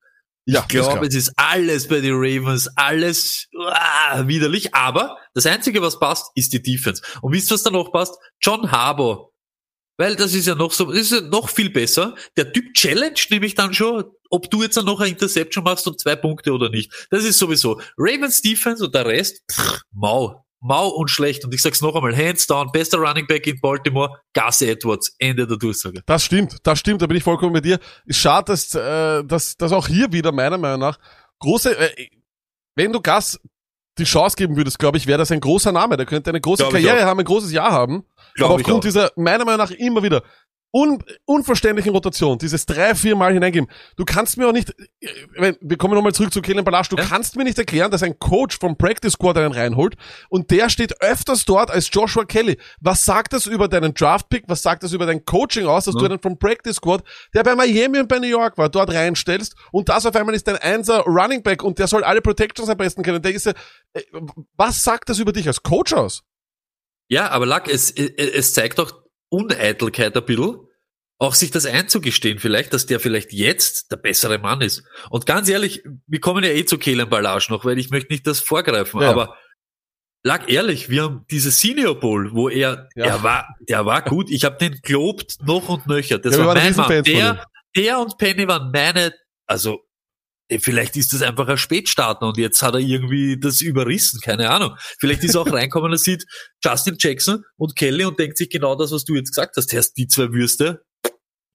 Ja, 0.46 0.60
ich 0.60 0.68
glaube, 0.68 1.06
es 1.06 1.14
ist 1.14 1.32
alles 1.36 1.88
bei 1.88 2.00
den 2.00 2.14
Ravens, 2.14 2.68
alles 2.76 3.48
ah, 3.56 4.26
widerlich. 4.26 4.74
Aber 4.74 5.16
das 5.32 5.46
Einzige, 5.46 5.80
was 5.80 5.98
passt, 5.98 6.30
ist 6.34 6.52
die 6.52 6.60
Defense. 6.62 7.02
Und 7.22 7.32
wisst 7.32 7.50
ihr, 7.50 7.54
was 7.54 7.62
da 7.62 7.70
noch 7.70 7.90
passt? 7.90 8.18
John 8.40 8.70
Harbour. 8.70 9.32
Weil 9.96 10.16
das 10.16 10.34
ist 10.34 10.46
ja 10.46 10.54
noch 10.54 10.72
so, 10.72 10.90
ist 10.90 11.12
ja 11.12 11.20
noch 11.20 11.48
viel 11.48 11.70
besser. 11.70 12.14
Der 12.36 12.52
Typ 12.52 12.74
challenge 12.74 13.20
nämlich 13.30 13.54
dann 13.54 13.72
schon, 13.72 14.04
ob 14.30 14.50
du 14.50 14.62
jetzt 14.62 14.76
dann 14.76 14.86
noch 14.86 15.00
eine 15.00 15.10
Interception 15.10 15.62
machst 15.62 15.86
und 15.86 16.00
zwei 16.00 16.16
Punkte 16.16 16.52
oder 16.52 16.68
nicht. 16.68 16.92
Das 17.10 17.24
ist 17.24 17.38
sowieso 17.38 17.80
Ravens 17.96 18.42
Defense 18.42 18.84
und 18.84 18.94
der 18.94 19.06
Rest, 19.06 19.42
pff, 19.50 19.82
mau. 19.92 20.44
Mau 20.60 20.88
und 20.88 21.10
schlecht. 21.10 21.44
Und 21.44 21.52
ich 21.52 21.60
sag's 21.60 21.82
noch 21.82 21.94
einmal, 21.94 22.16
hands 22.16 22.46
down, 22.46 22.72
bester 22.72 22.96
Running 22.96 23.26
Back 23.26 23.46
in 23.46 23.60
Baltimore, 23.60 24.18
Gus 24.32 24.62
Edwards. 24.62 25.14
Ende 25.18 25.46
der 25.46 25.58
Durchsage. 25.58 26.02
Das 26.06 26.24
stimmt, 26.24 26.56
das 26.62 26.78
stimmt, 26.78 27.02
da 27.02 27.06
bin 27.06 27.18
ich 27.18 27.22
vollkommen 27.22 27.52
bei 27.52 27.60
dir. 27.60 27.78
Ist 28.06 28.18
schade, 28.18 28.46
dass, 28.46 28.74
äh, 28.74 29.22
dass, 29.24 29.56
dass 29.58 29.72
auch 29.72 29.86
hier 29.86 30.10
wieder 30.10 30.32
meiner 30.32 30.56
Meinung 30.56 30.80
nach 30.80 30.98
große, 31.38 31.76
äh, 31.76 32.08
wenn 32.76 32.92
du 32.92 33.00
Gas 33.00 33.38
die 33.98 34.04
Chance 34.04 34.36
geben 34.36 34.56
würdest, 34.56 34.78
glaube 34.78 34.98
ich, 34.98 35.06
wäre 35.06 35.18
das 35.18 35.30
ein 35.30 35.40
großer 35.40 35.70
Name. 35.70 35.96
Der 35.96 36.06
könnte 36.06 36.30
eine 36.30 36.40
große 36.40 36.62
Glaub 36.62 36.72
Karriere 36.72 37.04
haben, 37.04 37.20
ein 37.20 37.24
großes 37.24 37.52
Jahr 37.52 37.70
haben. 37.70 38.04
Aber 38.40 38.54
aufgrund 38.54 38.76
auch. 38.78 38.80
dieser, 38.80 39.12
meiner 39.16 39.44
Meinung 39.44 39.58
nach, 39.60 39.70
immer 39.70 40.02
wieder 40.02 40.22
un, 40.76 40.98
unverständlichen 41.24 41.92
Rotation, 41.92 42.36
dieses 42.36 42.66
drei, 42.66 42.96
vier 42.96 43.14
Mal 43.14 43.32
hineingeben. 43.32 43.70
Du 43.96 44.04
kannst 44.04 44.36
mir 44.36 44.48
auch 44.48 44.52
nicht, 44.52 44.74
ich 44.98 45.08
mein, 45.38 45.56
wir 45.60 45.76
kommen 45.76 45.94
nochmal 45.94 46.12
zurück 46.12 46.32
zu 46.32 46.42
Kellen 46.42 46.64
Balasch, 46.64 46.88
du 46.88 46.96
Ja. 46.96 47.04
kannst 47.04 47.36
mir 47.36 47.44
nicht 47.44 47.56
erklären, 47.58 47.92
dass 47.92 48.02
ein 48.02 48.18
Coach 48.18 48.58
vom 48.58 48.76
Practice 48.76 49.12
Squad 49.12 49.38
einen 49.38 49.52
reinholt 49.52 49.94
und 50.30 50.50
der 50.50 50.68
steht 50.70 51.00
öfters 51.00 51.44
dort 51.44 51.70
als 51.70 51.88
Joshua 51.92 52.24
Kelly. 52.24 52.58
Was 52.80 53.04
sagt 53.04 53.32
das 53.34 53.46
über 53.46 53.68
deinen 53.68 53.94
Draftpick? 53.94 54.46
Was 54.48 54.62
sagt 54.62 54.82
das 54.82 54.92
über 54.92 55.06
dein 55.06 55.24
Coaching 55.24 55.66
aus, 55.66 55.84
dass 55.84 55.94
du 55.94 56.00
Ja. 56.02 56.10
einen 56.10 56.18
vom 56.20 56.40
Practice 56.40 56.74
Squad, 56.74 57.04
der 57.34 57.44
bei 57.44 57.54
Miami 57.54 58.00
und 58.00 58.08
bei 58.08 58.18
New 58.18 58.26
York 58.26 58.58
war, 58.58 58.68
dort 58.68 58.92
reinstellst 58.92 59.54
und 59.70 59.88
das 59.88 60.06
auf 60.06 60.16
einmal 60.16 60.34
ist 60.34 60.48
dein 60.48 60.56
Einser 60.56 61.02
Running 61.02 61.44
Back 61.44 61.62
und 61.62 61.78
der 61.78 61.86
soll 61.86 62.02
alle 62.02 62.20
Protections 62.20 62.68
am 62.68 62.76
besten 62.78 63.04
kennen. 63.04 63.22
Der 63.22 63.32
ist 63.32 63.46
ja, 63.46 63.52
äh, 63.92 64.02
was 64.56 64.82
sagt 64.82 65.08
das 65.08 65.20
über 65.20 65.30
dich 65.32 65.46
als 65.46 65.62
Coach 65.62 65.92
aus? 65.92 66.24
Ja, 67.08 67.30
aber 67.30 67.46
Lack, 67.46 67.68
es, 67.68 67.90
es, 67.90 68.54
zeigt 68.54 68.78
doch 68.78 69.02
Uneitelkeit 69.28 70.16
ein 70.16 70.24
bisschen, 70.24 70.56
auch 71.18 71.34
sich 71.34 71.50
das 71.50 71.66
einzugestehen 71.66 72.38
vielleicht, 72.38 72.72
dass 72.72 72.86
der 72.86 73.00
vielleicht 73.00 73.32
jetzt 73.32 73.90
der 73.92 73.96
bessere 73.96 74.38
Mann 74.38 74.60
ist. 74.60 74.82
Und 75.10 75.26
ganz 75.26 75.48
ehrlich, 75.48 75.82
wir 76.06 76.20
kommen 76.20 76.42
ja 76.44 76.50
eh 76.50 76.64
zu 76.64 76.78
Kellen 76.78 77.08
Ballage 77.08 77.46
noch, 77.50 77.64
weil 77.64 77.78
ich 77.78 77.90
möchte 77.90 78.12
nicht 78.12 78.26
das 78.26 78.40
vorgreifen, 78.40 79.00
Ja. 79.00 79.10
aber 79.10 79.36
Lack, 80.26 80.50
ehrlich, 80.50 80.88
wir 80.88 81.02
haben 81.02 81.26
diese 81.30 81.50
Senior 81.50 82.00
Bowl, 82.00 82.32
wo 82.32 82.48
er, 82.48 82.88
Ja. 82.96 83.04
er 83.04 83.22
war, 83.22 83.56
der 83.68 83.84
war 83.84 84.00
gut. 84.00 84.30
Ich 84.30 84.44
habe 84.46 84.56
den 84.56 84.80
gelobt 84.82 85.36
noch 85.44 85.68
und 85.68 85.86
nöcher. 85.86 86.18
Das 86.18 86.34
Ja, 86.36 86.46
war 86.46 86.54
mein 86.54 86.74
Mann. 86.74 87.02
Der, 87.04 87.44
der 87.76 87.98
und 87.98 88.16
Penny 88.16 88.48
waren 88.48 88.70
meine, 88.72 89.12
also 89.46 89.84
Vielleicht 90.60 90.96
ist 90.96 91.12
das 91.12 91.22
einfach 91.22 91.48
ein 91.48 91.56
Spätstarter 91.56 92.26
und 92.26 92.36
jetzt 92.36 92.60
hat 92.60 92.74
er 92.74 92.80
irgendwie 92.80 93.38
das 93.40 93.62
überrissen, 93.62 94.20
keine 94.20 94.50
Ahnung. 94.50 94.76
Vielleicht 94.98 95.24
ist 95.24 95.34
er 95.34 95.40
auch 95.40 95.52
reinkommen 95.52 95.90
und 95.90 95.98
sieht 95.98 96.24
Justin 96.62 96.96
Jackson 96.98 97.44
und 97.56 97.76
Kelly 97.76 98.04
und 98.04 98.18
denkt 98.18 98.36
sich 98.36 98.50
genau 98.50 98.76
das, 98.76 98.92
was 98.92 99.04
du 99.04 99.14
jetzt 99.14 99.30
gesagt 99.30 99.56
hast. 99.56 99.72
Erst 99.72 99.96
die 99.96 100.06
zwei 100.06 100.32
Würste. 100.32 100.84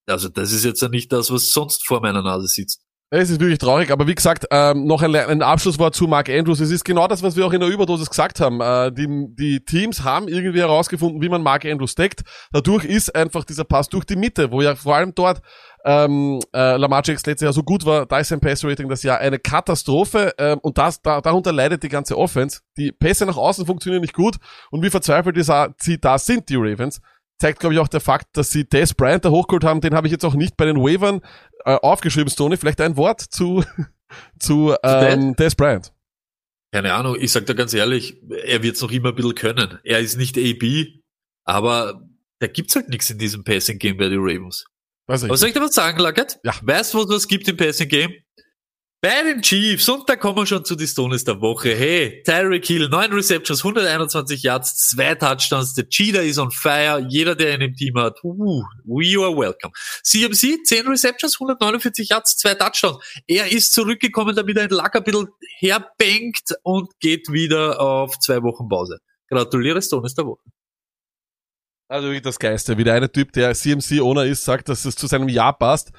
Also 0.08 0.28
das 0.28 0.52
ist 0.52 0.66
jetzt 0.66 0.82
ja 0.82 0.90
nicht 0.90 1.12
das, 1.12 1.32
was 1.32 1.52
sonst 1.52 1.86
vor 1.86 2.02
meiner 2.02 2.24
Nase 2.24 2.48
sitzt. 2.48 2.82
Es 3.12 3.32
ist 3.32 3.40
wirklich 3.40 3.58
traurig, 3.58 3.90
aber 3.90 4.06
wie 4.06 4.14
gesagt, 4.14 4.46
ähm, 4.52 4.86
noch 4.86 5.02
ein, 5.02 5.16
ein 5.16 5.42
Abschlusswort 5.42 5.96
zu 5.96 6.06
Mark 6.08 6.30
Andrews. 6.30 6.60
Es 6.60 6.70
ist 6.70 6.86
genau 6.86 7.08
das, 7.08 7.24
was 7.24 7.36
wir 7.36 7.44
auch 7.44 7.54
in 7.54 7.60
der 7.60 7.68
Überdosis 7.70 8.08
gesagt 8.08 8.40
haben. 8.40 8.62
Äh, 8.62 8.92
die, 8.92 9.08
die 9.36 9.66
Teams 9.66 10.04
haben 10.04 10.28
irgendwie 10.28 10.60
herausgefunden, 10.60 11.20
wie 11.20 11.28
man 11.30 11.42
Mark 11.42 11.66
Andrews 11.66 11.96
deckt. 11.96 12.22
Dadurch 12.52 12.86
ist 12.86 13.16
einfach 13.16 13.46
dieser 13.46 13.64
Pass 13.64 13.90
durch 13.90 14.06
die 14.06 14.16
Mitte, 14.16 14.52
wo 14.52 14.62
ja 14.62 14.76
vor 14.76 14.96
allem 14.96 15.16
dort 15.16 15.42
ähm, 15.86 16.40
äh, 16.54 16.78
Lamar 16.78 17.02
Jackson 17.04 17.32
letztes 17.32 17.46
Jahr 17.46 17.54
so 17.54 17.64
gut 17.64 17.84
war, 17.84 18.06
da 18.06 18.20
ist 18.20 18.28
sein 18.28 18.42
Pass-Rating 18.42 18.88
das 18.90 19.02
Jahr 19.02 19.18
eine 19.18 19.40
Katastrophe 19.40 20.34
ähm, 20.38 20.60
und 20.62 20.78
das, 20.78 21.02
da, 21.02 21.20
darunter 21.20 21.52
leidet 21.52 21.82
die 21.82 21.90
ganze 21.90 22.16
Offense. 22.16 22.60
Die 22.78 22.92
Pässe 22.92 23.26
nach 23.26 23.38
außen 23.38 23.66
funktionieren 23.66 24.02
nicht 24.02 24.14
gut 24.14 24.36
und 24.70 24.84
wie 24.84 24.90
verzweifelt 24.92 25.36
die 25.36 25.44
sa- 25.44 25.74
sie 25.80 26.00
da 26.00 26.20
sind, 26.20 26.48
die 26.50 26.58
Ravens 26.58 27.02
zeigt, 27.40 27.60
glaube 27.60 27.74
ich, 27.74 27.80
auch 27.80 27.88
der 27.88 28.02
Fakt, 28.02 28.28
dass 28.38 28.52
sie 28.52 28.68
Des 28.68 28.94
Bryant 28.94 29.26
da 29.26 29.30
hochgeholt 29.30 29.64
haben. 29.64 29.82
Den 29.82 29.96
habe 29.96 30.08
ich 30.08 30.12
jetzt 30.12 30.26
auch 30.26 30.36
nicht 30.36 30.58
bei 30.58 30.66
den 30.66 30.78
Wavern 30.78 31.22
äh, 31.66 31.76
aufgeschrieben, 31.76 32.30
Stoney. 32.30 32.58
Vielleicht 32.58 32.82
ein 32.82 32.98
Wort 32.98 33.22
zu, 33.22 33.64
zu 34.40 34.76
ähm, 34.84 35.36
Des 35.36 35.56
Bryant. 35.56 35.92
keine 36.72 36.94
Ahnung, 36.94 37.18
ich 37.20 37.32
sag 37.32 37.46
da 37.46 37.54
ganz 37.54 37.74
ehrlich, 37.74 38.18
er 38.46 38.62
wird's 38.62 38.82
noch 38.82 38.92
immer 38.92 39.10
ein 39.10 39.16
bisschen 39.16 39.36
können. 39.36 39.80
Er 39.84 40.00
ist 40.00 40.18
nicht 40.18 40.38
AB, 40.38 41.02
aber 41.46 42.02
da 42.40 42.48
gibt's 42.48 42.76
halt 42.76 42.90
nichts 42.90 43.10
in 43.10 43.18
diesem 43.18 43.44
Passing 43.44 43.80
Game 43.80 43.98
bei 43.98 44.10
den 44.10 44.20
Ravens. 44.20 44.66
Weiß 45.08 45.24
ich 45.24 45.30
Aber 45.30 45.38
soll 45.38 45.50
ich 45.50 45.56
dir 45.56 45.62
was 45.62 45.74
sagen, 45.74 46.00
Lackert? 46.00 46.40
Ja. 46.44 46.54
Weißt 46.62 46.94
du, 46.94 47.00
was 47.00 47.10
es 47.16 47.28
gibt 47.28 47.48
im 47.48 47.58
Passing 47.58 47.90
Game? 47.90 48.14
Bei 49.02 49.24
den 49.24 49.42
Chiefs, 49.42 49.88
und 49.88 50.10
da 50.10 50.18
kommen 50.18 50.36
wir 50.36 50.46
schon 50.46 50.66
zu 50.66 50.76
die 50.76 50.86
Stones 50.86 51.24
der 51.24 51.40
Woche. 51.40 51.74
Hey, 51.74 52.22
Tyreek 52.26 52.66
Hill, 52.66 52.90
9 52.90 53.14
Receptions, 53.14 53.64
121 53.64 54.44
Yards, 54.44 54.90
zwei 54.90 55.16
Touchdowns, 55.16 55.74
der 55.74 55.88
Cheetah 55.88 56.20
is 56.20 56.38
on 56.38 56.52
fire, 56.52 57.02
jeder, 57.08 57.34
der 57.34 57.56
ihn 57.56 57.62
im 57.62 57.74
Team 57.74 57.96
hat, 57.96 58.22
uh, 58.26 58.62
we 58.84 59.18
are 59.18 59.34
welcome. 59.34 59.72
CMC, 60.04 60.66
10 60.66 60.86
Receptions, 60.86 61.36
149 61.40 62.10
Yards, 62.10 62.36
zwei 62.36 62.56
Touchdowns. 62.56 62.98
Er 63.26 63.50
ist 63.50 63.72
zurückgekommen, 63.72 64.36
damit 64.36 64.58
er 64.58 64.68
den 64.68 64.76
Lack 64.76 64.94
ein 64.98 65.04
bisschen 65.06 65.30
herbankt 65.60 66.56
und 66.64 66.90
geht 67.00 67.30
wieder 67.32 67.80
auf 67.80 68.20
zwei 68.20 68.44
Wochen 68.44 68.68
Pause. 68.68 69.00
Gratuliere, 69.30 69.82
Stones 69.82 70.14
der 70.14 70.26
Woche. 70.26 70.42
Also 71.92 72.06
wirklich 72.06 72.22
das 72.22 72.38
Geiste. 72.38 72.78
Wie 72.78 72.84
der 72.84 72.94
eine 72.94 73.12
Typ, 73.12 73.34
der 73.34 73.52
CMC-Owner 73.56 74.24
ist, 74.26 74.46
sagt, 74.46 74.70
dass 74.70 74.86
es 74.86 74.96
zu 74.96 75.08
seinem 75.08 75.28
Jahr 75.28 75.58
passt, 75.58 75.92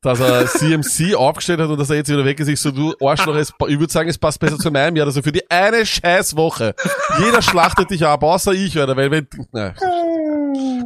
dass 0.00 0.20
er 0.20 0.46
CMC 0.46 1.16
aufgestellt 1.16 1.58
hat 1.58 1.68
und 1.68 1.78
dass 1.80 1.90
er 1.90 1.96
jetzt 1.96 2.08
wieder 2.08 2.24
weg 2.24 2.38
ist. 2.38 2.46
Ich 2.46 2.60
so, 2.60 2.70
du 2.70 2.94
Arschloch, 3.04 3.34
es, 3.34 3.52
ich 3.66 3.80
würde 3.80 3.92
sagen, 3.92 4.08
es 4.08 4.16
passt 4.16 4.38
besser 4.38 4.58
zu 4.58 4.70
meinem 4.70 4.94
Jahr. 4.94 5.06
Also 5.08 5.22
für 5.22 5.32
die 5.32 5.50
eine 5.50 5.84
scheiß 5.84 6.36
Woche. 6.36 6.76
Jeder 7.18 7.42
schlachtet 7.42 7.90
dich 7.90 8.06
ab, 8.06 8.22
außer 8.22 8.52
ich, 8.52 8.78
oder? 8.78 8.96
Weil, 8.96 9.10
wenn, 9.10 9.26
na. 9.50 9.74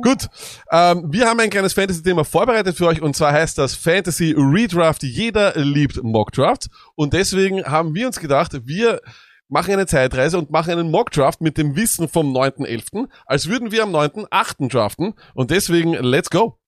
Gut, 0.03 0.28
ähm, 0.70 1.05
wir 1.09 1.26
haben 1.26 1.40
ein 1.40 1.51
kleines 1.51 1.74
Fantasy-Thema 1.74 2.24
vorbereitet 2.24 2.74
für 2.74 2.86
euch 2.86 3.03
und 3.03 3.14
zwar 3.14 3.32
heißt 3.32 3.59
das 3.59 3.74
Fantasy 3.74 4.34
Redraft. 4.34 5.03
Jeder 5.03 5.53
liebt 5.57 6.03
Mockdraft 6.03 6.68
und 6.94 7.12
deswegen 7.12 7.64
haben 7.64 7.94
wir 7.94 8.07
uns 8.07 8.18
gedacht, 8.18 8.53
wir 8.64 9.03
machen 9.49 9.72
eine 9.72 9.86
Zeitreise 9.86 10.38
und 10.38 10.51
machen 10.51 10.72
einen 10.72 10.90
Mockdraft 10.90 11.40
mit 11.40 11.59
dem 11.59 11.76
Wissen 11.76 12.09
vom 12.09 12.34
9.11., 12.34 13.09
als 13.26 13.49
würden 13.49 13.72
wir 13.72 13.82
am 13.82 13.94
9.8. 13.94 14.70
draften 14.70 15.14
und 15.34 15.51
deswegen 15.51 15.94
let's 15.94 16.30
go. 16.30 16.59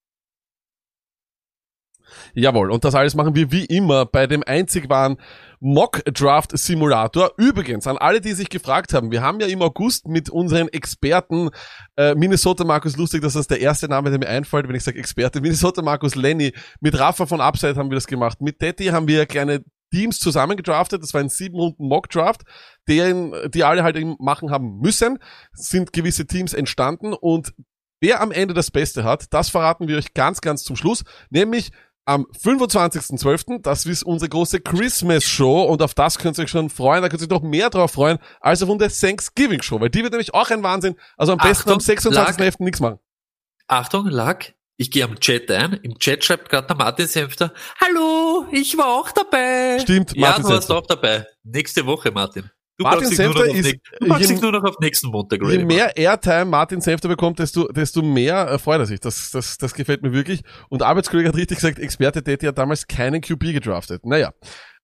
Jawohl, 2.34 2.70
und 2.70 2.84
das 2.84 2.94
alles 2.94 3.14
machen 3.14 3.34
wir 3.34 3.52
wie 3.52 3.64
immer 3.64 4.06
bei 4.06 4.26
dem 4.26 4.42
einzig 4.44 4.88
wahren 4.88 5.16
Mock 5.60 6.02
Draft 6.06 6.56
Simulator. 6.56 7.32
Übrigens, 7.36 7.86
an 7.86 7.98
alle, 7.98 8.20
die 8.20 8.32
sich 8.32 8.48
gefragt 8.48 8.94
haben, 8.94 9.10
wir 9.10 9.22
haben 9.22 9.40
ja 9.40 9.46
im 9.46 9.62
August 9.62 10.08
mit 10.08 10.30
unseren 10.30 10.68
Experten 10.68 11.50
äh, 11.96 12.14
Minnesota 12.14 12.64
Markus 12.64 12.96
Lustig, 12.96 13.22
das 13.22 13.36
ist 13.36 13.50
der 13.50 13.60
erste 13.60 13.88
Name, 13.88 14.10
der 14.10 14.18
mir 14.18 14.28
einfällt, 14.28 14.68
wenn 14.68 14.74
ich 14.74 14.84
sage 14.84 14.98
Experte, 14.98 15.40
Minnesota 15.40 15.82
Markus 15.82 16.14
Lenny, 16.14 16.52
mit 16.80 16.98
Rafa 16.98 17.26
von 17.26 17.40
Upside 17.40 17.76
haben 17.76 17.90
wir 17.90 17.96
das 17.96 18.06
gemacht, 18.06 18.40
mit 18.40 18.60
Detti 18.60 18.86
haben 18.86 19.06
wir 19.06 19.26
kleine 19.26 19.62
Teams 19.90 20.18
zusammengedraftet, 20.18 21.02
das 21.02 21.14
war 21.14 21.20
ein 21.20 21.28
sieben 21.28 21.56
Runden 21.56 21.86
Mock 21.86 22.08
Draft, 22.08 22.42
den, 22.88 23.34
die 23.48 23.64
alle 23.64 23.82
halt 23.82 23.96
eben 23.96 24.16
machen 24.18 24.50
haben 24.50 24.78
müssen, 24.78 25.18
sind 25.52 25.92
gewisse 25.92 26.26
Teams 26.26 26.54
entstanden 26.54 27.12
und 27.12 27.52
wer 28.00 28.20
am 28.20 28.32
Ende 28.32 28.54
das 28.54 28.70
Beste 28.70 29.04
hat, 29.04 29.32
das 29.32 29.50
verraten 29.50 29.88
wir 29.88 29.98
euch 29.98 30.14
ganz, 30.14 30.40
ganz 30.40 30.62
zum 30.62 30.76
Schluss, 30.76 31.04
nämlich 31.30 31.70
am 32.06 32.26
25.12., 32.26 33.62
das 33.62 33.86
ist 33.86 34.02
unsere 34.02 34.28
große 34.28 34.60
Christmas-Show 34.60 35.62
und 35.64 35.82
auf 35.82 35.94
das 35.94 36.18
könnt 36.18 36.38
ihr 36.38 36.44
euch 36.44 36.50
schon 36.50 36.70
freuen, 36.70 37.02
da 37.02 37.08
könnt 37.08 37.22
ihr 37.22 37.26
euch 37.26 37.42
noch 37.42 37.48
mehr 37.48 37.70
drauf 37.70 37.92
freuen, 37.92 38.18
als 38.40 38.62
auf 38.62 38.68
unsere 38.68 38.90
Thanksgiving-Show, 38.90 39.80
weil 39.80 39.90
die 39.90 40.02
wird 40.02 40.12
nämlich 40.12 40.34
auch 40.34 40.50
ein 40.50 40.62
Wahnsinn, 40.62 40.96
also 41.16 41.32
am 41.32 41.38
besten 41.38 41.70
am 41.70 41.78
Achtung, 41.78 41.96
26.11. 41.96 42.64
nichts 42.64 42.80
machen. 42.80 42.98
Achtung, 43.68 44.06
Lack, 44.06 44.54
ich 44.80 44.90
gehe 44.90 45.04
am 45.04 45.20
Chat 45.20 45.50
ein. 45.50 45.74
Im 45.82 45.98
Chat 45.98 46.24
schreibt 46.24 46.48
gerade 46.48 46.66
der 46.66 46.76
Martin 46.76 47.06
Senfter, 47.06 47.52
Hallo, 47.80 48.46
ich 48.50 48.76
war 48.78 48.86
auch 48.86 49.10
dabei. 49.12 49.78
Stimmt, 49.80 50.14
ja, 50.14 50.20
Martin 50.28 50.42
du 50.44 50.48
warst 50.48 50.68
Senfter. 50.68 50.76
auch 50.78 50.86
dabei. 50.86 51.26
Nächste 51.44 51.84
Woche, 51.84 52.10
Martin. 52.10 52.50
Du 52.78 52.84
Martin 52.84 53.00
packst 53.10 53.18
dich 53.18 53.26
nur 53.26 53.34
noch 53.34 53.42
auf, 53.50 53.54
ist- 53.56 53.76
du 54.00 54.06
packst 54.08 54.20
je- 54.28 54.34
dich 54.34 54.40
nur 54.42 54.52
noch 54.52 54.64
auf 54.64 54.76
nächsten 54.80 55.08
Montag 55.08 55.42
Je 55.44 55.58
mehr 55.58 55.94
Airtime 55.98 56.46
Martin 56.46 56.80
Senfter 56.80 57.08
bekommt, 57.08 57.38
desto, 57.38 57.68
desto 57.68 58.00
mehr 58.00 58.48
äh, 58.52 58.58
freut 58.58 58.80
er 58.80 58.86
sich. 58.86 59.00
Das, 59.00 59.30
das, 59.32 59.58
das 59.58 59.74
gefällt 59.74 60.02
mir 60.02 60.14
wirklich. 60.14 60.40
Und 60.70 60.82
Arbeitskollege 60.82 61.28
hat 61.28 61.36
richtig 61.36 61.58
gesagt, 61.58 61.78
Experte 61.78 62.22
Detti 62.22 62.46
hat 62.46 62.56
damals 62.56 62.86
keinen 62.86 63.20
QB 63.20 63.52
gedraftet. 63.52 64.06
Naja. 64.06 64.32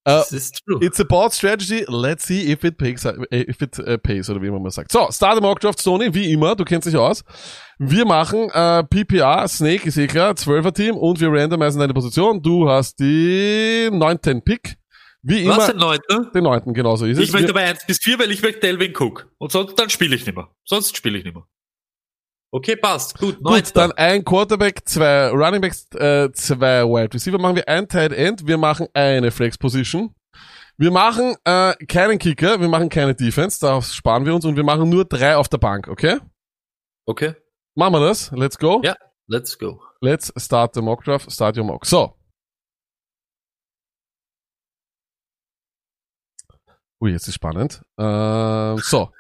True. 0.07 0.79
It's 0.81 1.01
about 1.01 1.31
strategy. 1.31 1.85
Let's 1.89 2.25
see 2.27 2.53
if 2.53 2.63
it 2.63 2.79
pays, 2.79 3.05
äh, 3.05 3.15
if 3.33 3.61
it 3.61 3.79
äh, 3.79 3.99
pays 3.99 4.31
oder 4.31 4.41
wie 4.41 4.51
man 4.51 4.63
mal 4.63 4.71
sagt. 4.71 4.93
So, 4.93 5.09
Start 5.11 5.41
Mock 5.43 5.59
Draft 5.61 5.81
Sony, 5.81 6.15
wie 6.15 6.33
immer, 6.33 6.55
du 6.55 6.65
kennst 6.65 6.87
dich 6.87 6.97
aus. 6.97 7.25
Wir 7.79 8.05
machen 8.07 8.49
äh, 8.53 8.85
PPA, 8.85 9.49
Snake 9.49 9.89
ist 9.89 9.99
eh 9.99 10.07
klar, 10.07 10.33
12er 10.35 10.73
Team 10.73 10.97
und 10.97 11.21
wir 11.21 11.29
randomisen 11.31 11.81
deine 11.81 11.93
Position. 11.93 12.41
Du 12.41 12.69
hast 12.69 13.01
die 13.01 13.89
19 13.93 14.43
Pick. 14.43 14.77
Wie 15.23 15.43
immer, 15.43 15.57
Was, 15.57 15.67
den 15.67 15.79
neunten? 15.79 16.31
den 16.33 16.45
9. 16.45 16.73
genauso 16.73 17.05
ist 17.05 17.19
es. 17.19 17.25
Ich 17.25 17.33
möchte 17.33 17.51
aber 17.51 17.61
eins 17.61 17.85
bis 17.85 17.99
vier, 17.99 18.17
weil 18.21 18.31
ich 18.31 18.43
möchte 18.43 18.61
Delvin 18.61 18.95
Cook. 18.97 19.29
Und 19.39 19.51
sonst, 19.51 19.77
dann 19.77 19.91
spiele 19.91 20.15
ich 20.15 20.25
nicht 20.25 20.37
mehr. 20.37 20.49
Sonst 20.65 20.97
spiele 20.97 21.19
ich 21.19 21.25
nicht 21.25 21.35
mehr. 21.35 21.45
Okay, 22.57 22.75
passt. 22.75 23.19
Gut, 23.19 23.43
Gut, 23.43 23.77
dann 23.77 23.93
ein 23.93 24.25
Quarterback, 24.25 24.81
zwei 24.89 25.29
Running 25.29 25.61
Backs, 25.61 25.87
äh, 25.95 26.33
zwei 26.33 26.85
Wide 26.85 27.13
Receiver 27.13 27.39
machen 27.39 27.57
wir, 27.57 27.69
ein 27.69 27.87
Tight 27.87 28.13
End, 28.13 28.47
wir 28.47 28.57
machen 28.57 28.89
eine 28.95 29.31
Flex 29.31 29.59
Position. 29.59 30.15
Wir 30.79 30.91
machen 30.91 31.37
äh, 31.45 31.75
keinen 31.87 32.19
Kicker, 32.19 32.59
wir 32.59 32.69
machen 32.69 32.89
keine 32.89 33.15
Defense, 33.15 33.61
da 33.61 33.83
sparen 33.83 34.25
wir 34.25 34.35
uns 34.35 34.47
und 34.47 34.57
wir 34.57 34.65
machen 34.65 34.89
nur 34.89 35.05
drei 35.05 35.37
auf 35.37 35.49
der 35.49 35.59
Bank, 35.59 35.87
okay? 35.89 36.19
Okay, 37.05 37.35
Machen 37.75 37.93
wir 37.93 38.01
das? 38.09 38.31
Let's 38.33 38.57
go. 38.57 38.81
Ja. 38.83 38.97
let's 39.29 39.59
go. 39.59 39.83
Let's 40.01 40.33
start 40.39 40.75
the 40.75 40.81
mock 40.81 41.05
draft. 41.05 41.31
Start 41.31 41.59
your 41.59 41.65
mock. 41.65 41.85
So. 41.85 42.17
Ui, 47.03 47.11
jetzt 47.13 47.29
ist 47.29 47.35
spannend. 47.35 47.83
Ähm, 47.99 48.79
so. 48.79 49.11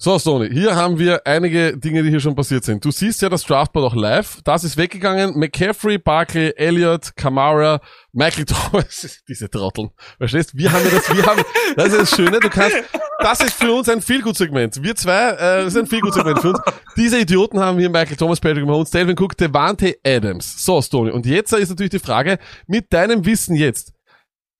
So, 0.00 0.16
Sony, 0.16 0.48
hier 0.48 0.76
haben 0.76 0.96
wir 1.00 1.26
einige 1.26 1.76
Dinge, 1.76 2.04
die 2.04 2.10
hier 2.10 2.20
schon 2.20 2.36
passiert 2.36 2.62
sind. 2.62 2.84
Du 2.84 2.92
siehst 2.92 3.20
ja 3.20 3.28
das 3.28 3.42
Draftboard 3.42 3.84
auch 3.84 3.96
live. 3.96 4.38
Das 4.44 4.62
ist 4.62 4.76
weggegangen. 4.76 5.36
McCaffrey, 5.36 5.98
Barkley, 5.98 6.52
Elliott, 6.56 7.16
Kamara, 7.16 7.80
Michael 8.12 8.44
Thomas. 8.46 9.18
Diese 9.26 9.50
Trotteln. 9.50 9.90
Verstehst? 10.18 10.56
Wir 10.56 10.70
haben 10.70 10.84
ja 10.84 10.90
das, 10.90 11.16
wir 11.16 11.26
haben, 11.26 11.42
das 11.74 11.88
ist 11.88 12.00
das 12.00 12.10
Schöne. 12.10 12.38
Du 12.38 12.48
kannst, 12.48 12.76
das 13.18 13.40
ist 13.40 13.54
für 13.54 13.72
uns 13.72 13.88
ein 13.88 14.00
Feelgood-Segment. 14.00 14.80
Wir 14.84 14.94
zwei, 14.94 15.30
äh, 15.30 15.64
das 15.64 15.74
ist 15.74 15.76
ein 15.76 15.88
Feelgood-Segment 15.88 16.38
für 16.38 16.50
uns. 16.50 16.60
Diese 16.96 17.18
Idioten 17.18 17.58
haben 17.58 17.80
hier 17.80 17.90
Michael 17.90 18.16
Thomas, 18.16 18.38
Patrick 18.38 18.66
Mahomes, 18.66 18.92
Delvin 18.92 19.18
Cook, 19.18 19.36
Devante 19.36 19.96
Adams. 20.06 20.64
So, 20.64 20.80
Stoney. 20.80 21.10
Und 21.10 21.26
jetzt 21.26 21.52
ist 21.52 21.70
natürlich 21.70 21.90
die 21.90 21.98
Frage, 21.98 22.38
mit 22.68 22.92
deinem 22.92 23.26
Wissen 23.26 23.56
jetzt, 23.56 23.92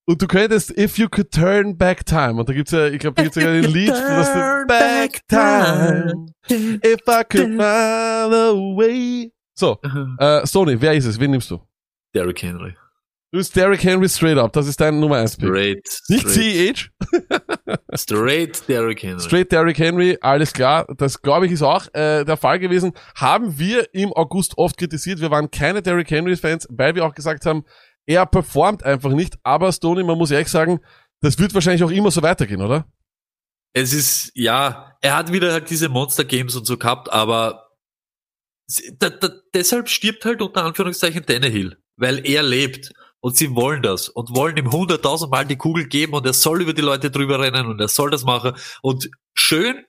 und 0.09 0.23
du 0.23 0.27
könntest, 0.27 0.71
if 0.79 0.97
you 0.97 1.07
could 1.07 1.31
turn 1.31 1.77
back 1.77 2.07
time, 2.07 2.41
und 2.41 2.49
da 2.49 2.55
gibt's 2.55 2.73
ja, 2.73 2.87
ich 2.87 2.99
glaube, 2.99 3.17
da 3.17 3.23
gibt's 3.25 3.37
ja 3.37 3.47
ein 3.47 3.63
Lied, 3.75 3.91
das 3.91 4.33
du, 4.33 4.67
back 4.67 5.21
time, 5.29 6.27
if 6.51 7.01
I 7.07 7.25
could 7.29 7.51
find 7.51 7.61
a 7.61 8.53
way. 8.55 9.31
So, 9.55 9.79
äh, 10.19 10.47
Stoney, 10.47 10.81
wer 10.81 10.95
ist 10.95 11.05
es? 11.05 11.21
Wen 11.21 11.33
nimmst 11.33 11.51
du? 11.51 11.61
Derrick 12.15 12.43
Henry. 12.43 12.75
Du 13.31 13.37
bist 13.37 13.55
Derrick 13.55 13.85
Henry 13.85 14.09
straight 14.09 14.39
up, 14.39 14.55
das 14.55 14.67
ist 14.67 14.81
dein 14.81 14.99
Nummer 14.99 15.17
1 15.17 15.37
Pick. 15.37 15.49
Straight. 15.49 15.99
Nicht 16.09 16.27
CH, 16.27 16.91
straight 17.95 18.67
Derrick 18.67 19.03
Henry. 19.03 19.21
straight 19.21 19.53
Derrick 19.53 19.79
Henry, 19.79 20.17
alles 20.23 20.55
klar. 20.55 20.87
Das 20.97 21.21
glaube 21.21 21.45
ich 21.45 21.53
ist 21.53 21.61
auch 21.61 21.87
äh, 21.93 22.25
der 22.25 22.39
Fall 22.39 22.59
gewesen. 22.59 22.93
Haben 23.15 23.59
wir 23.59 23.93
im 23.93 24.15
August 24.15 24.57
oft 24.57 24.79
kritisiert. 24.79 25.21
Wir 25.21 25.31
waren 25.31 25.51
keine 25.51 25.83
Derrick 25.83 26.11
Henry 26.11 26.37
Fans, 26.37 26.67
weil 26.71 26.95
wir 26.95 27.05
auch 27.05 27.15
gesagt 27.15 27.45
haben, 27.45 27.65
er 28.09 28.25
performt 28.25 28.83
einfach 28.83 29.11
nicht. 29.11 29.39
Aber 29.43 29.71
Stoney, 29.71 30.03
man 30.03 30.17
muss 30.17 30.31
ehrlich 30.31 30.49
sagen, 30.49 30.81
das 31.21 31.39
wird 31.39 31.53
wahrscheinlich 31.53 31.85
auch 31.85 31.91
immer 31.91 32.11
so 32.11 32.23
weitergehen, 32.23 32.63
oder? 32.63 32.91
Es 33.75 33.93
ist, 33.93 34.33
ja, 34.35 34.97
er 35.03 35.17
hat 35.17 35.31
wieder 35.31 35.53
halt 35.53 35.69
diese 35.69 35.91
Monster 35.91 36.25
Games 36.25 36.57
und 36.57 36.65
so 36.65 36.79
gehabt, 36.79 37.13
aber 37.13 37.69
da, 38.99 39.11
da, 39.11 39.31
deshalb 39.53 39.91
stirbt 39.91 40.25
halt 40.25 40.41
unter 40.41 40.65
Anführungszeichen 40.65 41.27
Tannehill, 41.27 41.77
weil 41.97 42.27
er 42.27 42.43
lebt. 42.43 42.93
Und 43.21 43.37
sie 43.37 43.55
wollen 43.55 43.83
das 43.83 44.09
und 44.09 44.35
wollen 44.35 44.57
ihm 44.57 44.71
hunderttausendmal 44.71 45.45
die 45.45 45.57
Kugel 45.57 45.89
geben 45.89 46.15
und 46.15 46.25
er 46.25 46.33
soll 46.33 46.63
über 46.63 46.73
die 46.73 46.83
Leute 46.83 47.11
drüber 47.11 47.41
rennen 47.41 47.67
und 47.67 47.81
er 47.81 47.89
soll 47.89 48.11
das 48.11 48.23
machen. 48.23 48.53
Und 48.81 49.11
schön 49.35 49.85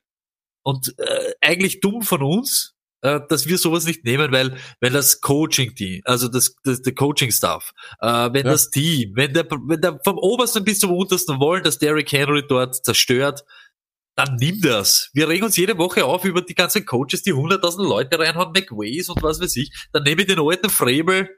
und 0.63 0.95
äh, 0.97 1.33
eigentlich 1.39 1.79
dumm 1.79 2.01
von 2.01 2.23
uns, 2.23 2.75
äh, 3.01 3.19
dass 3.29 3.47
wir 3.47 3.57
sowas 3.57 3.85
nicht 3.85 4.03
nehmen, 4.05 4.31
weil 4.31 4.57
weil 4.81 4.91
das 4.91 5.21
Coaching 5.21 5.75
Team, 5.75 6.01
also 6.05 6.27
das, 6.27 6.55
das 6.63 6.81
der 6.81 6.93
Coaching 6.95 7.31
Staff, 7.31 7.71
äh, 8.01 8.07
wenn 8.33 8.45
Ja. 8.45 8.51
das 8.51 8.69
Team, 8.69 9.11
wenn 9.15 9.33
der 9.33 9.47
wenn 9.49 9.81
der 9.81 9.99
vom 10.03 10.17
obersten 10.17 10.63
bis 10.63 10.79
zum 10.79 10.91
untersten 10.91 11.39
wollen, 11.39 11.63
dass 11.63 11.77
Derrick 11.79 12.11
Henry 12.11 12.43
dort 12.47 12.83
zerstört, 12.85 13.43
dann 14.15 14.35
nimm 14.35 14.59
das. 14.61 15.09
Wir 15.13 15.29
regen 15.29 15.45
uns 15.45 15.55
jede 15.55 15.77
Woche 15.77 16.03
auf 16.03 16.25
über 16.25 16.41
die 16.41 16.55
ganzen 16.55 16.85
Coaches, 16.85 17.23
die 17.23 17.31
hunderttausend 17.31 17.87
Leute 17.87 18.19
reinhauen, 18.19 18.51
McWays 18.51 19.07
und 19.07 19.23
was 19.23 19.39
weiß 19.39 19.55
ich. 19.55 19.71
Dann 19.93 20.03
nehme 20.03 20.21
ich 20.21 20.27
den 20.27 20.39
alten 20.41 20.69
Frabel, 20.69 21.29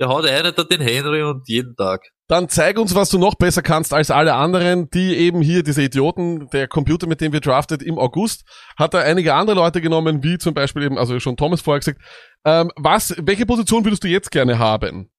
der 0.00 0.08
haut 0.08 0.24
einen 0.24 0.54
da 0.54 0.64
den 0.64 0.80
Henry 0.80 1.22
und 1.22 1.46
jeden 1.46 1.76
Tag. 1.76 2.02
Dann 2.26 2.48
zeig 2.48 2.78
uns, 2.78 2.94
was 2.94 3.10
du 3.10 3.18
noch 3.18 3.34
besser 3.34 3.60
kannst 3.60 3.92
als 3.92 4.10
alle 4.10 4.34
anderen, 4.34 4.88
die 4.90 5.14
eben 5.16 5.42
hier, 5.42 5.62
diese 5.62 5.82
Idioten, 5.82 6.48
der 6.50 6.68
Computer, 6.68 7.06
mit 7.06 7.20
dem 7.20 7.32
wir 7.32 7.40
draftet 7.40 7.82
im 7.82 7.98
August, 7.98 8.44
hat 8.78 8.94
er 8.94 9.00
einige 9.00 9.34
andere 9.34 9.56
Leute 9.56 9.80
genommen, 9.80 10.22
wie 10.22 10.38
zum 10.38 10.54
Beispiel 10.54 10.84
eben, 10.84 10.96
also 10.96 11.20
schon 11.20 11.36
Thomas 11.36 11.60
vorher 11.60 11.80
gesagt, 11.80 12.00
ähm, 12.44 12.70
was, 12.76 13.14
welche 13.18 13.46
Position 13.46 13.84
würdest 13.84 14.02
du 14.04 14.08
jetzt 14.08 14.30
gerne 14.30 14.58
haben? 14.58 15.10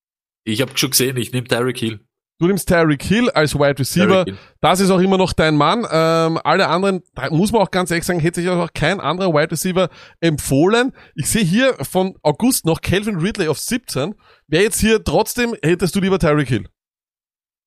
Ich 0.43 0.61
habe 0.61 0.75
schon 0.75 0.89
gesehen, 0.89 1.17
ich 1.17 1.32
nehme 1.32 1.47
Tyreek 1.47 1.77
Hill. 1.77 1.99
Du 2.42 2.48
nimmst 2.48 2.68
Tyreek 2.68 3.04
Hill 3.04 3.30
als 3.30 3.54
Wide 3.54 3.78
Receiver. 3.78 4.26
Das 4.62 4.80
ist 4.80 4.89
auch 4.89 5.00
immer 5.00 5.20
noch 5.20 5.32
dein 5.32 5.56
Mann. 5.56 5.86
Ähm, 5.92 6.39
alle 6.44 6.68
anderen, 6.70 7.04
da 7.14 7.30
muss 7.30 7.52
man 7.52 7.62
auch 7.62 7.70
ganz 7.70 7.92
ehrlich 7.92 8.04
sagen, 8.04 8.20
hätte 8.20 8.42
sich 8.42 8.50
auch 8.50 8.68
kein 8.74 9.00
anderer 9.00 9.32
Wide 9.32 9.52
Receiver 9.52 9.89
empfohlen. 10.22 10.92
Ich 11.14 11.28
sehe 11.30 11.44
hier 11.44 11.76
von 11.84 12.16
August 12.24 12.66
noch 12.66 12.82
Calvin 12.82 13.20
Ridley 13.20 13.48
auf 13.48 13.60
17. 13.60 14.16
Wäre 14.48 14.64
jetzt 14.64 14.80
hier 14.80 15.04
trotzdem, 15.04 15.56
hättest 15.64 15.96
du 15.96 16.00
lieber 16.00 16.18
Tyreek 16.18 16.48
Hill. 16.48 16.68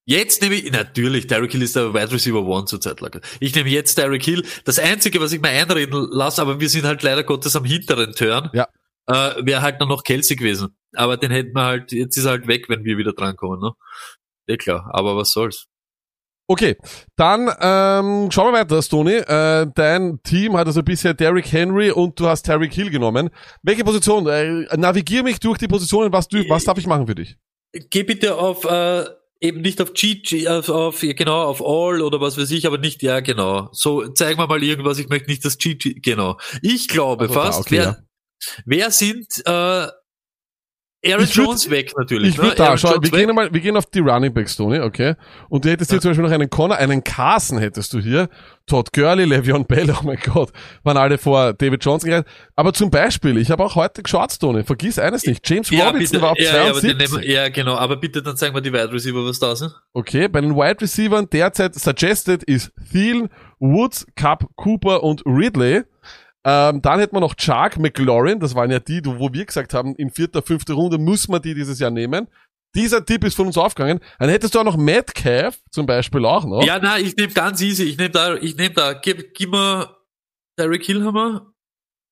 Jetzt 0.07 0.43
nehme 0.43 0.57
ich, 0.57 0.71
natürlich, 0.73 1.29
Derrick 1.29 1.53
Hill 1.53 1.63
ist 1.63 1.77
der 1.77 1.95
Wide 1.95 2.11
Receiver 2.13 2.43
One 2.45 2.65
zurzeit. 2.67 3.01
Lager. 3.01 3.21
Ich 3.39 3.55
nehme 3.55 3.71
jetzt 3.71 3.97
Derrick 3.97 4.25
Hill. 4.25 4.45
Das 4.65 4.81
Einzige, 4.81 5.21
was 5.21 5.33
ich 5.33 5.41
mir 5.41 5.51
einreden 5.51 6.09
lasse, 6.11 6.43
aber 6.43 6.59
wir 6.59 6.69
sind 6.69 6.85
halt 6.85 7.03
leider 7.05 7.23
Gottes 7.23 7.55
am 7.57 7.65
hinteren 7.65 8.13
Turn, 8.13 8.51
Ja. 8.53 8.67
äh, 9.07 9.35
wäre 9.47 9.63
halt 9.63 9.81
dann 9.81 9.89
noch 9.89 10.03
Kelsey 10.03 10.37
gewesen. 10.37 10.77
Aber 10.95 11.17
den 11.17 11.31
hätten 11.31 11.55
wir 11.55 11.63
halt, 11.65 11.93
jetzt 11.93 12.17
ist 12.19 12.25
er 12.25 12.33
halt 12.33 12.49
weg, 12.49 12.69
wenn 12.69 12.85
wir 12.85 12.99
wieder 12.99 13.13
drankommen. 13.13 13.61
Ne? 13.61 13.71
Eh 14.47 14.57
klar, 14.57 14.91
aber 14.93 15.17
was 15.17 15.33
soll's. 15.33 15.69
Okay, 16.47 16.77
dann 17.17 17.49
ähm, 17.61 18.31
schauen 18.31 18.53
wir 18.53 18.61
weiter, 18.61 18.83
Stoney. 18.83 19.15
Äh, 19.17 19.67
dein 19.75 20.23
Team 20.23 20.57
hat 20.59 20.67
also 20.67 20.83
bisher 20.83 21.15
Derrick 21.15 21.51
Henry 21.51 21.91
und 21.91 22.21
du 22.21 22.27
hast 22.27 22.43
Tyreek 22.45 22.75
Hill 22.75 22.91
genommen. 22.91 23.31
Welche 23.63 23.83
Position? 23.83 24.27
Äh, 24.27 24.77
navigier 24.77 25.23
mich 25.23 25.41
durch 25.41 25.57
die 25.57 25.69
Positionen. 25.69 26.13
Was, 26.13 26.29
du, 26.29 26.47
was 26.51 26.65
darf 26.65 26.77
ich 26.77 26.87
machen 26.87 27.07
für 27.07 27.15
dich? 27.15 27.39
Geh 27.73 28.03
bitte 28.03 28.37
auf, 28.37 28.65
äh, 28.67 29.07
eben 29.41 29.63
nicht 29.63 29.81
auf 29.81 29.95
Cheat, 29.95 30.47
auf, 30.47 30.69
auf, 30.69 31.01
genau, 31.01 31.45
auf 31.45 31.63
All 31.63 32.03
oder 32.03 32.21
was 32.21 32.37
weiß 32.37 32.51
ich, 32.51 32.67
aber 32.67 32.77
nicht, 32.77 33.03
ja, 33.03 33.21
genau. 33.21 33.71
So, 33.73 34.07
zeig 34.09 34.37
mir 34.37 34.47
mal 34.47 34.63
irgendwas, 34.63 34.99
ich 34.99 35.09
möchte 35.09 35.31
nicht 35.31 35.45
das 35.47 35.57
Cheat, 35.57 36.03
genau. 36.03 36.37
Ich 36.61 36.89
glaube 36.89 37.25
Also 37.25 37.35
da, 37.35 37.41
fast, 37.43 37.61
okay, 37.61 37.71
wer, 37.71 37.83
ja. 37.83 37.97
wer 38.67 38.91
sind, 38.91 39.43
äh, 39.47 39.87
Aaron 41.07 41.25
Ich 41.25 41.31
würd- 41.33 41.45
Jones 41.45 41.71
weg 41.71 41.93
natürlich. 41.97 42.31
Ich 42.31 42.37
ne? 42.39 42.45
würde 42.45 42.57
da, 42.57 42.65
Aaron 42.67 42.79
schau, 42.79 42.93
Jones 42.93 43.03
wir 43.13 43.19
weg. 43.19 43.27
gehen, 43.27 43.35
mal, 43.35 43.53
wir 43.53 43.61
gehen 43.61 43.77
auf 43.77 43.87
die 43.87 43.99
Running 44.01 44.33
Backs, 44.33 44.57
Tony, 44.57 44.81
okay? 44.81 45.15
Und 45.49 45.65
du 45.65 45.71
hättest 45.71 45.91
hier 45.91 46.01
zum 46.01 46.11
Beispiel 46.11 46.25
noch 46.25 46.33
einen 46.33 46.49
Connor, 46.51 46.77
einen 46.79 47.05
Carson 47.05 47.59
hättest 47.59 47.93
du 47.93 48.01
hier. 48.01 48.29
Todd 48.67 48.93
Gurley, 48.95 49.25
Le'Veon 49.25 49.67
Bell, 49.67 49.91
oh 49.91 50.03
mein 50.05 50.17
Gott, 50.25 50.51
waren 50.85 50.97
alle 50.97 51.19
vor 51.19 51.53
David 51.53 51.85
Johnson 51.85 52.09
gegangen. 52.09 52.25
Aber 52.57 52.73
zum 52.73 52.91
Beispiel, 52.91 53.37
ich 53.37 53.51
habe 53.51 53.63
auch 53.63 53.75
heute 53.75 54.03
geschaut, 54.03 54.39
Tony, 54.41 54.65
vergiss 54.65 54.99
eines 54.99 55.27
nicht, 55.27 55.47
James 55.49 55.69
Ja, 55.69 55.89
Robinson 55.89 56.13
bitte, 56.13 56.23
war 56.23 56.31
auf 56.33 56.39
ja, 56.39 56.45
ja, 56.57 56.63
aber 56.71 56.81
den 56.81 56.97
72. 56.99 57.19
nehmen, 57.19 57.31
ja, 57.31 57.49
genau, 57.51 57.75
aber 57.77 57.97
bitte 57.97 58.23
dann 58.23 58.37
zeigen 58.39 58.55
wir 58.55 58.63
die 58.63 58.73
Wide 58.73 58.91
Receiver, 58.91 59.23
was 59.25 59.39
da 59.39 59.55
sind. 59.55 59.73
Okay, 59.93 60.29
bei 60.29 60.41
den 60.41 60.57
Wide 60.57 60.81
Receivers 60.81 61.27
derzeit 61.31 61.75
suggested 61.75 62.43
ist 62.45 62.73
Thielen, 62.91 63.29
Woods, 63.59 64.07
Cup, 64.17 64.47
Cooper 64.57 65.03
und 65.03 65.23
Ridley. 65.27 65.83
Ähm, 66.47 66.83
dann 66.83 66.99
hätten 66.99 67.17
wir 67.17 67.21
noch 67.21 67.37
Chark, 67.37 67.79
McLaurin, 67.79 68.39
das 68.39 68.55
waren 68.55 68.71
ja 68.71 68.79
die, 68.79 69.01
wo 69.05 69.33
wir 69.33 69.47
gesagt 69.47 69.73
haben, 69.73 69.95
in 69.97 70.11
vierter, 70.11 70.43
fünfter 70.43 70.75
Runde 70.75 70.99
muss 70.99 71.27
man 71.29 71.41
die 71.41 71.55
dieses 71.55 71.79
Jahr 71.79 71.91
nehmen. 71.91 72.29
Dieser 72.75 73.05
Tipp 73.05 73.25
ist 73.25 73.37
von 73.37 73.47
uns 73.47 73.57
aufgegangen. 73.57 74.01
Dann 74.19 74.29
hättest 74.29 74.55
du 74.55 74.59
auch 74.59 74.65
noch 74.65 74.77
Metcalf 74.77 75.59
zum 75.71 75.87
Beispiel 75.87 76.25
auch 76.27 76.45
noch. 76.45 76.65
Ja, 76.65 76.79
nein, 76.79 77.05
ich 77.05 77.17
nehme 77.17 77.33
ganz 77.33 77.63
easy, 77.63 77.85
ich 77.85 77.97
nehme 77.97 78.11
da, 78.11 78.35
ich 78.35 78.57
nehme 78.57 78.75
da, 78.75 78.93
gib, 78.93 79.33
gib 79.33 79.53
mir 79.53 79.97
Derrick 80.59 80.85
Hillhammer 80.85 81.53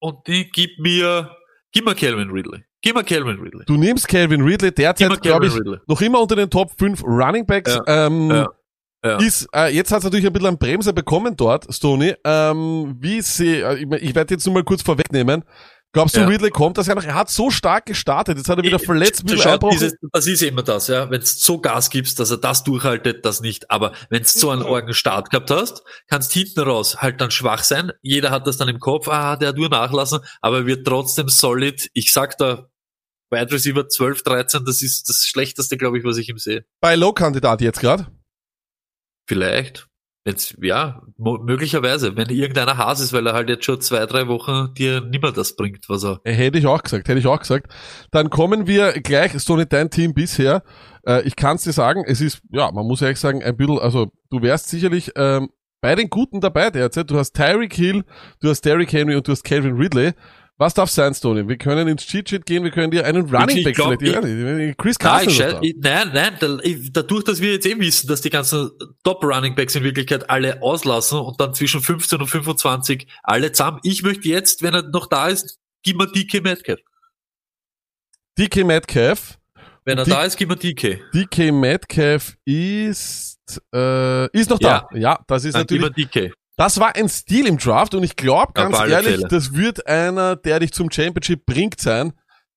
und 0.01 0.26
die 0.26 0.49
gib 0.51 0.78
mir, 0.78 1.37
gib 1.72 1.85
mir 1.85 1.95
Calvin 1.95 2.30
Ridley. 2.30 2.64
Gib 2.80 2.97
mir 2.97 3.05
Calvin 3.05 3.39
Ridley. 3.39 3.64
Du 3.66 3.76
nimmst 3.76 4.09
Calvin 4.09 4.43
Ridley, 4.43 4.72
derzeit 4.72 5.20
glaube 5.20 5.47
ich 5.47 5.55
Ridley. 5.55 5.78
noch 5.87 6.01
immer 6.01 6.20
unter 6.20 6.37
den 6.37 6.49
Top 6.49 6.72
5 6.78 7.05
Running 7.05 7.45
Backs. 7.45 7.74
Ja, 7.87 8.07
ähm, 8.07 8.30
ja, 8.30 8.49
ja. 9.05 9.16
Ist, 9.18 9.48
äh, 9.55 9.74
jetzt 9.74 9.90
hat 9.90 9.98
es 9.98 10.05
natürlich 10.05 10.26
ein 10.26 10.32
bisschen 10.32 10.48
einen 10.48 10.59
Bremser 10.59 10.92
bekommen 10.92 11.36
dort, 11.36 11.66
Stoney. 11.74 12.14
Ähm, 12.24 12.96
wie 13.00 13.20
sie, 13.20 13.61
äh, 13.61 13.76
ich, 13.76 14.03
ich 14.03 14.14
werde 14.14 14.34
jetzt 14.34 14.46
nur 14.46 14.55
mal 14.55 14.64
kurz 14.64 14.82
vorwegnehmen. 14.82 15.44
Glaubst 15.94 16.16
du, 16.16 16.20
Ja. 16.20 16.26
Ridley 16.26 16.48
kommt 16.48 16.78
das 16.78 16.86
ja 16.86 16.94
noch? 16.94 17.05
Er 17.05 17.14
hat 17.14 17.28
so 17.28 17.50
stark 17.50 17.84
gestartet, 17.84 18.38
jetzt 18.38 18.48
hat 18.48 18.57
er 18.57 18.64
wieder 18.64 18.78
Ich- 18.78 18.86
verletzt, 18.86 19.24
wieder 19.24 19.36
Schau, 19.42 19.50
Einbruch. 19.53 19.72
dieses, 19.72 19.94
das 20.11 20.26
ist 20.26 20.40
immer 20.42 20.62
das, 20.62 20.88
ja. 20.88 21.11
Wenn 21.11 21.20
du 21.20 21.26
so 21.26 21.61
Gas 21.61 21.90
gibst, 21.90 22.18
dass 22.18 22.30
er 22.30 22.38
das 22.38 22.64
durchhaltet, 22.64 23.26
das 23.26 23.42
nicht. 23.42 23.70
Aber 23.70 23.92
wenn 24.09 24.22
du 24.22 24.28
so 24.28 24.48
einen 24.48 24.62
argen 24.62 24.94
Start 24.94 25.28
gehabt 25.28 25.50
hast, 25.50 25.82
kannst 26.09 26.32
hinten 26.32 26.61
raus 26.61 27.03
halt 27.03 27.20
dann 27.20 27.30
schwach 27.30 27.62
sein. 27.62 27.92
Jeder 28.00 28.30
hat 28.30 28.46
das 28.46 28.57
dann 28.57 28.68
im 28.68 28.78
Kopf, 28.78 29.07
ah, 29.09 29.36
der 29.36 29.48
hat 29.50 29.57
nur 29.59 29.68
nachlassen, 29.68 30.20
aber 30.40 30.59
er 30.61 30.66
wird 30.66 30.86
trotzdem 30.86 31.28
solid. 31.28 31.90
Ich 31.92 32.11
sag 32.14 32.38
da, 32.38 32.68
Wide 33.30 33.53
Receiver 33.53 33.86
12, 33.86 34.22
13, 34.22 34.64
das 34.64 34.80
ist 34.80 35.11
das 35.11 35.26
Schlechteste, 35.26 35.76
glaube 35.76 35.98
ich, 35.98 36.05
was 36.05 36.16
ich 36.16 36.28
ihm 36.30 36.38
sehe. 36.38 36.64
Bei 36.80 36.94
Low-Kandidat 36.94 37.61
jetzt 37.61 37.80
gerade. 37.80 38.07
Vielleicht. 39.27 39.89
Jetzt, 40.25 40.57
ja, 40.62 41.03
mo- 41.16 41.39
möglicherweise, 41.43 42.16
wenn 42.16 42.29
irgendeiner 42.31 42.77
Haas 42.77 43.01
ist, 43.01 43.12
weil 43.12 43.27
er 43.27 43.33
halt 43.33 43.49
jetzt 43.49 43.64
schon 43.64 43.81
zwei, 43.81 44.07
drei 44.07 44.29
Wochen 44.29 44.73
dir 44.75 45.01
nimmer 45.01 45.33
das 45.33 45.57
bringt, 45.57 45.89
was 45.89 46.05
er. 46.05 46.20
Äh, 46.23 46.33
Hätte 46.33 46.59
ich 46.59 46.66
auch 46.66 46.81
gesagt, 46.81 47.09
hätte 47.09 47.18
ich 47.18 47.27
auch 47.27 47.41
gesagt. 47.41 47.73
Dann 48.12 48.31
kommen 48.31 48.68
wir 48.68 48.93
gleich, 49.01 49.33
Stoney, 49.41 49.66
dein 49.66 49.91
Team 49.91 50.14
bisher. 50.14 50.62
Äh, 51.05 51.23
ich 51.23 51.35
kann 51.35 51.57
es 51.57 51.64
dir 51.64 51.73
sagen, 51.73 52.05
es 52.07 52.20
ist, 52.20 52.41
ja, 52.53 52.70
man 52.70 52.87
muss 52.87 53.03
ehrlich 53.03 53.18
sagen, 53.18 53.43
ein 53.43 53.57
bisschen, 53.57 53.81
also 53.81 54.12
du 54.31 54.41
wärst 54.43 54.68
sicherlich 54.68 55.11
ähm, 55.16 55.49
bei 55.81 55.97
den 55.97 56.09
Guten 56.09 56.41
dabei 56.41 56.70
derzeit. 56.70 57.11
Du 57.11 57.18
hast 57.18 57.33
Tyreek 57.33 57.75
Hill, 57.75 58.05
du 58.41 58.49
hast 58.49 58.61
Derrick 58.64 58.93
Henry 58.93 59.16
und 59.16 59.27
du 59.27 59.33
hast 59.33 59.43
Calvin 59.43 59.75
Ridley. 59.77 60.12
Was 60.59 60.74
darf 60.74 60.90
sein, 60.90 61.14
Stoney? 61.14 61.48
Wir 61.48 61.57
können 61.57 61.88
ins 61.88 62.07
Cheat 62.07 62.28
Sheet 62.28 62.46
gehen, 62.46 62.62
wir 62.62 62.70
können 62.70 62.90
dir 62.90 63.05
einen 63.05 63.22
Running 63.34 63.64
Back 63.64 63.76
ja, 63.78 64.74
Chris 64.74 64.96
Nein, 65.00 65.26
Carson 65.26 65.59
ich, 65.62 65.70
ich, 65.70 65.76
nein, 65.80 66.11
nein, 66.12 66.36
da, 66.38 66.59
ich, 66.62 66.92
dadurch, 66.92 67.24
dass 67.24 67.40
wir 67.40 67.53
jetzt 67.53 67.66
eben 67.66 67.80
wissen, 67.80 68.07
dass 68.07 68.20
die 68.20 68.30
ganzen 68.30 68.70
Top-Running-Backs 69.03 69.74
in 69.74 69.82
Wirklichkeit 69.82 70.28
alle 70.30 70.62
auslassen 70.62 71.18
und 71.18 71.40
dann 71.40 71.55
zwischen 71.55 71.80
15 71.80 72.20
und 72.20 72.26
25 72.28 73.07
alle 73.22 73.50
zusammen. 73.50 73.80
Ich 73.82 74.03
möchte 74.03 74.28
jetzt, 74.28 74.62
wenn 74.62 74.74
er 74.74 74.82
noch 74.82 75.09
da 75.09 75.28
ist, 75.28 75.59
gib 75.82 75.96
mir 75.96 76.07
DK 76.07 76.42
Metcalf. 76.42 76.80
DK 78.38 78.64
Metcalf. 78.64 79.38
Wenn 79.84 79.98
er 79.98 80.05
Die- 80.05 80.11
da 80.11 80.22
ist, 80.22 80.36
gib 80.36 80.48
mir 80.48 80.57
DK. 80.57 81.00
DK 81.12 81.50
Metcalf 81.50 82.36
ist, 82.44 83.61
äh, 83.74 84.26
ist 84.30 84.50
noch 84.50 84.59
da. 84.59 84.88
Ja, 84.92 85.18
das 85.26 85.44
ist 85.44 85.55
Dann 85.55 85.66
gib 85.66 85.80
natürlich, 85.80 86.14
mir 86.14 86.28
DK. 86.28 86.34
Das 86.57 86.78
war 86.78 86.96
ein 86.96 87.09
Stil 87.09 87.46
im 87.46 87.59
Draft 87.59 87.94
und 87.94 88.03
ich 88.03 88.16
glaube 88.16 88.53
ganz 88.53 88.78
ehrlich, 88.78 89.16
Fälle. 89.16 89.28
das 89.28 89.55
wird 89.55 89.86
einer, 89.86 90.36
der 90.36 90.61
dich 90.61 90.72
zum 90.72 90.90
Championship 90.90 91.46
bringt 91.46 91.80
sein. 91.80 92.12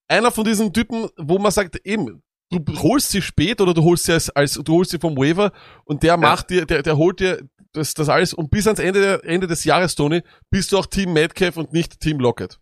Einer 0.07 0.31
von 0.31 0.43
diesen 0.43 0.73
Typen, 0.73 1.09
wo 1.17 1.39
man 1.39 1.51
sagt, 1.51 1.77
eben, 1.85 2.21
du 2.51 2.61
holst 2.81 3.09
sie 3.09 3.21
spät 3.21 3.61
oder 3.61 3.73
du 3.73 3.83
holst 3.83 4.05
sie 4.05 4.13
als, 4.13 4.29
als 4.29 4.53
du 4.53 4.73
holst 4.73 4.91
sie 4.91 4.99
vom 4.99 5.17
Waiver 5.17 5.51
und 5.85 6.03
der 6.03 6.17
macht 6.17 6.49
dir, 6.49 6.65
der, 6.65 6.83
der 6.83 6.97
holt 6.97 7.19
dir 7.19 7.47
das, 7.71 7.93
das 7.93 8.09
alles 8.09 8.33
und 8.33 8.51
bis 8.51 8.67
ans 8.67 8.79
Ende, 8.79 9.01
der, 9.01 9.25
Ende 9.25 9.47
des 9.47 9.63
Jahres, 9.63 9.95
Tony, 9.95 10.21
bist 10.49 10.71
du 10.71 10.77
auch 10.77 10.85
Team 10.85 11.13
Metcalf 11.13 11.57
und 11.57 11.73
nicht 11.73 11.99
Team 11.99 12.19
Lockett. 12.19 12.59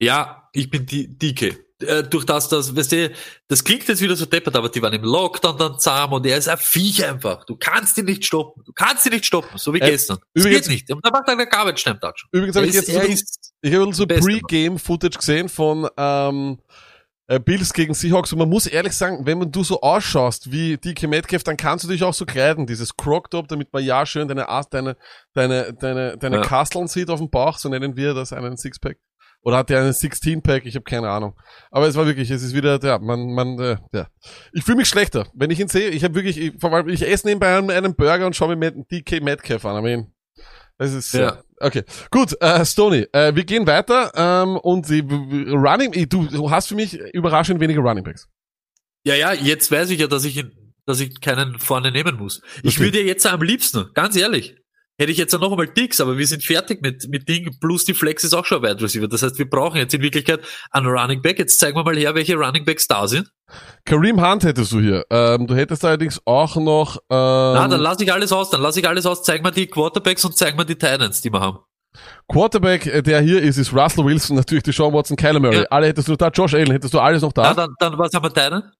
Ja, 0.00 0.48
ich 0.52 0.70
bin 0.70 0.86
die 0.86 1.16
DK. 1.18 1.58
Äh, 1.82 2.02
durch 2.04 2.24
das, 2.26 2.48
das, 2.48 2.76
weißt 2.76 2.92
du, 2.92 3.10
das 3.48 3.64
klingt 3.64 3.88
jetzt 3.88 4.00
wieder 4.02 4.14
so 4.16 4.26
deppert, 4.26 4.54
aber 4.56 4.68
die 4.68 4.82
waren 4.82 4.92
im 4.92 5.02
Lockdown 5.04 5.56
dann 5.58 5.78
zahm 5.78 6.12
und 6.12 6.26
er 6.26 6.36
ist 6.36 6.48
ein 6.48 6.58
Viech 6.58 7.04
einfach. 7.04 7.44
Du 7.44 7.56
kannst 7.56 7.96
ihn 7.98 8.04
nicht 8.04 8.24
stoppen. 8.24 8.62
Du 8.64 8.72
kannst 8.72 9.06
ihn 9.06 9.12
nicht 9.12 9.24
stoppen, 9.26 9.56
so 9.58 9.72
wie 9.72 9.80
Äh, 9.80 9.90
gestern. 9.90 10.18
Das 10.34 10.44
übrigens- 10.44 10.66
geht 10.68 10.74
nicht. 10.74 10.90
Und 10.92 11.04
da 11.04 11.10
macht 11.10 11.24
er 11.26 11.32
eine 11.34 11.46
Garbage 11.46 11.82
Time 11.82 11.98
Touch. 11.98 12.26
Übrigens 12.32 12.56
habe 12.56 12.66
ich 12.66 12.74
jetzt 12.74 12.86
so 12.90 12.98
er 12.98 13.08
ist 13.08 13.52
Ich 13.62 13.74
habe 13.74 13.92
so. 13.94 14.06
Pre-Game-Footage 14.06 15.16
gesehen 15.18 15.48
von 15.48 15.88
ähm, 15.96 16.58
äh, 17.28 17.38
Bills 17.38 17.72
gegen 17.72 17.94
Seahawks 17.94 18.32
und 18.32 18.38
man 18.40 18.48
muss 18.48 18.66
ehrlich 18.66 18.92
sagen, 18.92 19.24
wenn 19.24 19.38
man 19.38 19.52
du 19.52 19.62
so 19.62 19.80
ausschaust 19.80 20.50
wie 20.50 20.76
DK 20.76 21.06
Metcalf, 21.08 21.44
dann 21.44 21.56
kannst 21.56 21.84
du 21.84 21.88
dich 21.88 22.02
auch 22.02 22.12
so 22.14 22.26
kleiden, 22.26 22.66
dieses 22.66 22.96
Crop-Top, 22.96 23.46
damit 23.48 23.72
man 23.72 23.84
ja 23.84 24.04
schön 24.04 24.26
deine 24.28 24.46
deine 24.70 24.96
deine 25.34 25.72
deine 25.74 26.18
deine 26.18 26.36
Ja. 26.36 26.42
Kasteln 26.42 26.88
sieht 26.88 27.08
auf 27.08 27.20
dem 27.20 27.30
Bauch, 27.30 27.56
so 27.58 27.68
nennen 27.68 27.96
wir 27.96 28.14
das 28.14 28.32
einen 28.32 28.56
Sixpack. 28.56 28.98
Oder 29.42 29.56
hat 29.58 29.70
der 29.70 29.80
einen 29.80 29.92
16-Pack? 29.92 30.66
Ich 30.66 30.74
habe 30.74 30.84
keine 30.84 31.08
Ahnung. 31.08 31.34
Aber 31.70 31.88
es 31.88 31.94
war 31.96 32.06
wirklich, 32.06 32.30
es 32.30 32.42
ist 32.42 32.54
wieder, 32.54 32.78
ja, 32.82 32.98
man, 32.98 33.32
man, 33.32 33.58
äh, 33.58 33.76
ja. 33.92 34.06
Ich 34.52 34.64
fühle 34.64 34.76
mich 34.78 34.88
schlechter, 34.88 35.26
wenn 35.34 35.50
ich 35.50 35.58
ihn 35.60 35.68
sehe. 35.68 35.88
Ich 35.90 36.04
habe 36.04 36.14
wirklich, 36.14 36.36
ich, 36.38 36.60
vor 36.60 36.72
allem, 36.72 36.88
ich 36.88 37.06
esse 37.08 37.26
nebenbei 37.26 37.56
einen, 37.56 37.70
einen 37.70 37.94
Burger 37.94 38.26
und 38.26 38.36
schaue 38.36 38.54
mir 38.54 38.72
mit 38.72 38.90
DK 38.90 39.22
Metcalf 39.22 39.64
an. 39.64 39.78
I 39.78 39.82
mean, 39.82 40.12
das 40.76 40.92
ist, 40.92 41.12
Ja. 41.14 41.20
ja. 41.20 41.42
Okay, 41.62 41.84
gut, 42.10 42.34
äh, 42.40 42.64
Stoney, 42.64 43.06
äh, 43.12 43.34
wir 43.34 43.44
gehen 43.44 43.66
weiter 43.66 44.12
ähm, 44.14 44.56
und 44.56 44.88
die 44.88 45.00
Running, 45.00 46.08
du, 46.08 46.26
du 46.26 46.50
hast 46.50 46.68
für 46.68 46.74
mich 46.74 46.94
überraschend 47.12 47.60
wenige 47.60 47.80
Running 47.80 48.04
Backs. 48.04 48.28
Ja, 49.04 49.14
ja, 49.14 49.32
jetzt 49.32 49.70
weiß 49.70 49.90
ich 49.90 50.00
ja, 50.00 50.06
dass 50.06 50.24
ich, 50.24 50.36
ihn- 50.38 50.74
dass 50.86 51.00
ich 51.00 51.20
keinen 51.20 51.58
vorne 51.58 51.92
nehmen 51.92 52.16
muss. 52.16 52.40
Ich 52.62 52.76
Okay. 52.76 52.84
würde 52.86 53.00
ja 53.00 53.06
jetzt 53.06 53.26
am 53.26 53.42
liebsten, 53.42 53.90
ganz 53.94 54.16
ehrlich, 54.16 54.56
hätte 55.00 55.10
ich 55.10 55.18
jetzt 55.18 55.32
noch 55.32 55.50
einmal 55.50 55.66
Dicks, 55.66 56.00
aber 56.00 56.18
wir 56.18 56.26
sind 56.26 56.44
fertig 56.44 56.82
mit, 56.82 57.08
mit 57.08 57.26
Ding, 57.26 57.56
plus 57.58 57.86
die 57.86 57.94
Flex 57.94 58.22
ist 58.22 58.34
auch 58.34 58.44
schon 58.44 58.62
ein 58.62 58.70
Wide 58.70 58.84
Receiver. 58.84 59.08
Das 59.08 59.22
heißt, 59.22 59.38
wir 59.38 59.48
brauchen 59.48 59.78
jetzt 59.78 59.94
in 59.94 60.02
Wirklichkeit 60.02 60.40
einen 60.70 60.86
Running 60.86 61.22
Back. 61.22 61.38
Jetzt 61.38 61.58
zeigen 61.58 61.76
wir 61.76 61.84
mal 61.84 61.96
her, 61.96 62.14
welche 62.14 62.36
Running 62.36 62.66
Backs 62.66 62.86
da 62.86 63.08
sind. 63.08 63.32
Kareem 63.86 64.22
Hunt 64.22 64.44
hättest 64.44 64.72
du 64.72 64.80
hier. 64.80 65.06
Ähm, 65.10 65.46
du 65.46 65.54
hättest 65.54 65.84
allerdings 65.86 66.20
auch 66.26 66.54
noch. 66.56 66.96
Ähm, 66.96 67.02
Na, 67.08 67.66
dann 67.66 67.80
lasse 67.80 68.04
ich 68.04 68.12
alles 68.12 68.30
aus, 68.30 68.50
dann 68.50 68.60
lasse 68.60 68.80
ich 68.80 68.86
alles 68.86 69.06
aus, 69.06 69.22
zeig 69.22 69.42
mir 69.42 69.52
die 69.52 69.66
Quarterbacks 69.66 70.24
und 70.24 70.36
zeig 70.36 70.56
mir 70.56 70.66
die 70.66 70.76
Titans, 70.76 71.22
die 71.22 71.32
wir 71.32 71.40
haben. 71.40 71.58
Quarterback, 72.28 72.86
äh, 72.86 73.02
der 73.02 73.22
hier 73.22 73.42
ist, 73.42 73.56
ist 73.56 73.72
Russell 73.72 74.04
Wilson, 74.04 74.36
natürlich 74.36 74.62
die 74.62 74.72
Sean 74.72 74.92
Watson, 74.92 75.16
Kyler 75.16 75.40
Murray. 75.40 75.60
Ja. 75.60 75.66
Alle 75.70 75.86
hättest 75.86 76.08
du 76.08 76.14
da, 76.14 76.28
Josh 76.28 76.54
Allen 76.54 76.70
hättest 76.70 76.92
du 76.92 77.00
alles 77.00 77.22
noch 77.22 77.32
da. 77.32 77.42
Na, 77.42 77.54
dann, 77.54 77.74
dann, 77.80 77.98
was 77.98 78.12
haben 78.12 78.22
wir 78.22 78.32
Titan? 78.32 78.70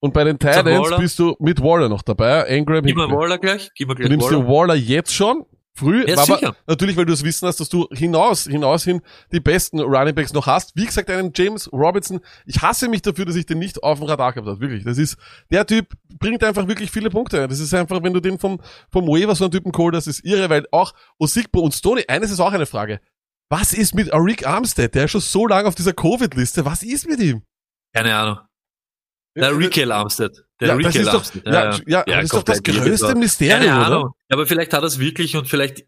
und 0.00 0.12
bei 0.12 0.24
den 0.24 0.38
Titans 0.38 0.90
bist 0.98 1.18
du 1.18 1.36
mit 1.40 1.62
Waller 1.62 1.88
noch 1.88 2.02
dabei. 2.02 2.46
Ingram, 2.48 2.84
Gib 2.84 2.96
mir. 2.96 3.10
Waller 3.10 3.38
gleich, 3.38 3.70
gib 3.74 3.88
mir 3.88 3.94
Du 3.94 4.00
gleich 4.00 4.10
nimmst 4.10 4.30
dir 4.30 4.36
Waller. 4.36 4.48
Waller 4.48 4.74
jetzt 4.74 5.14
schon 5.14 5.44
Früh, 5.78 6.04
Ja, 6.08 6.18
aber 6.18 6.56
natürlich, 6.66 6.96
weil 6.96 7.04
du 7.04 7.12
es 7.12 7.22
wissen 7.22 7.46
hast, 7.46 7.60
dass 7.60 7.68
du 7.68 7.86
hinaus, 7.92 8.44
hinaus 8.44 8.82
hin 8.82 9.00
die 9.30 9.38
besten 9.38 9.80
Running 9.80 10.14
Backs 10.14 10.32
noch 10.32 10.46
hast. 10.46 10.74
Wie 10.74 10.84
gesagt, 10.86 11.08
einen 11.08 11.30
James 11.34 11.72
Robinson, 11.72 12.20
ich 12.46 12.60
hasse 12.60 12.88
mich 12.88 13.02
dafür, 13.02 13.26
dass 13.26 13.36
ich 13.36 13.46
den 13.46 13.60
nicht 13.60 13.82
auf 13.82 14.00
dem 14.00 14.08
Radar 14.08 14.32
gehabt 14.32 14.48
habe. 14.48 14.60
Wirklich. 14.60 14.82
Das 14.82 14.98
ist, 14.98 15.16
der 15.52 15.66
Typ 15.66 15.94
bringt 16.18 16.42
einfach 16.42 16.66
wirklich 16.66 16.90
viele 16.90 17.10
Punkte. 17.10 17.46
Das 17.46 17.60
ist 17.60 17.72
einfach, 17.74 18.02
wenn 18.02 18.12
du 18.12 18.20
den 18.20 18.40
vom, 18.40 18.60
vom 18.90 19.06
Waiver 19.06 19.36
so 19.36 19.44
einen 19.44 19.52
Typen 19.52 19.70
call, 19.70 19.92
das 19.92 20.08
ist 20.08 20.24
irre, 20.24 20.50
weil 20.50 20.66
auch 20.72 20.92
Osigbo 21.18 21.60
und 21.60 21.72
Stoney, 21.72 22.04
eines 22.08 22.32
ist 22.32 22.40
auch 22.40 22.52
eine 22.52 22.66
Frage. 22.66 23.00
Was 23.48 23.72
ist 23.72 23.94
mit 23.94 24.12
Arik 24.12 24.46
Armstead? 24.46 24.94
Der 24.94 25.04
ist 25.04 25.12
schon 25.12 25.20
so 25.20 25.46
lange 25.46 25.68
auf 25.68 25.76
dieser 25.76 25.92
Covid-Liste. 25.92 26.64
Was 26.64 26.82
ist 26.82 27.08
mit 27.08 27.20
ihm? 27.20 27.42
Keine 27.94 28.14
Ahnung. 28.14 28.38
Der 29.40 29.56
Rikel 29.58 29.92
Armstead. 29.92 30.44
Der 30.60 30.68
Ja, 30.68 30.76
das 30.76 30.86
Rikel 30.86 31.00
ist 31.02 31.06
doch- 31.08 31.14
Armstead. 31.14 31.46
ja, 31.46 31.72
ja, 31.86 32.04
das 32.04 32.24
ist 32.24 32.34
doch 32.34 32.42
das 32.42 32.62
größte. 32.62 33.14
Mysterium, 33.14 33.60
Keine 33.68 33.86
oder? 34.00 34.10
Aber 34.30 34.46
vielleicht 34.46 34.72
hat 34.72 34.82
er 34.82 34.86
es 34.86 34.98
wirklich 34.98 35.36
und 35.36 35.48
vielleicht, 35.48 35.84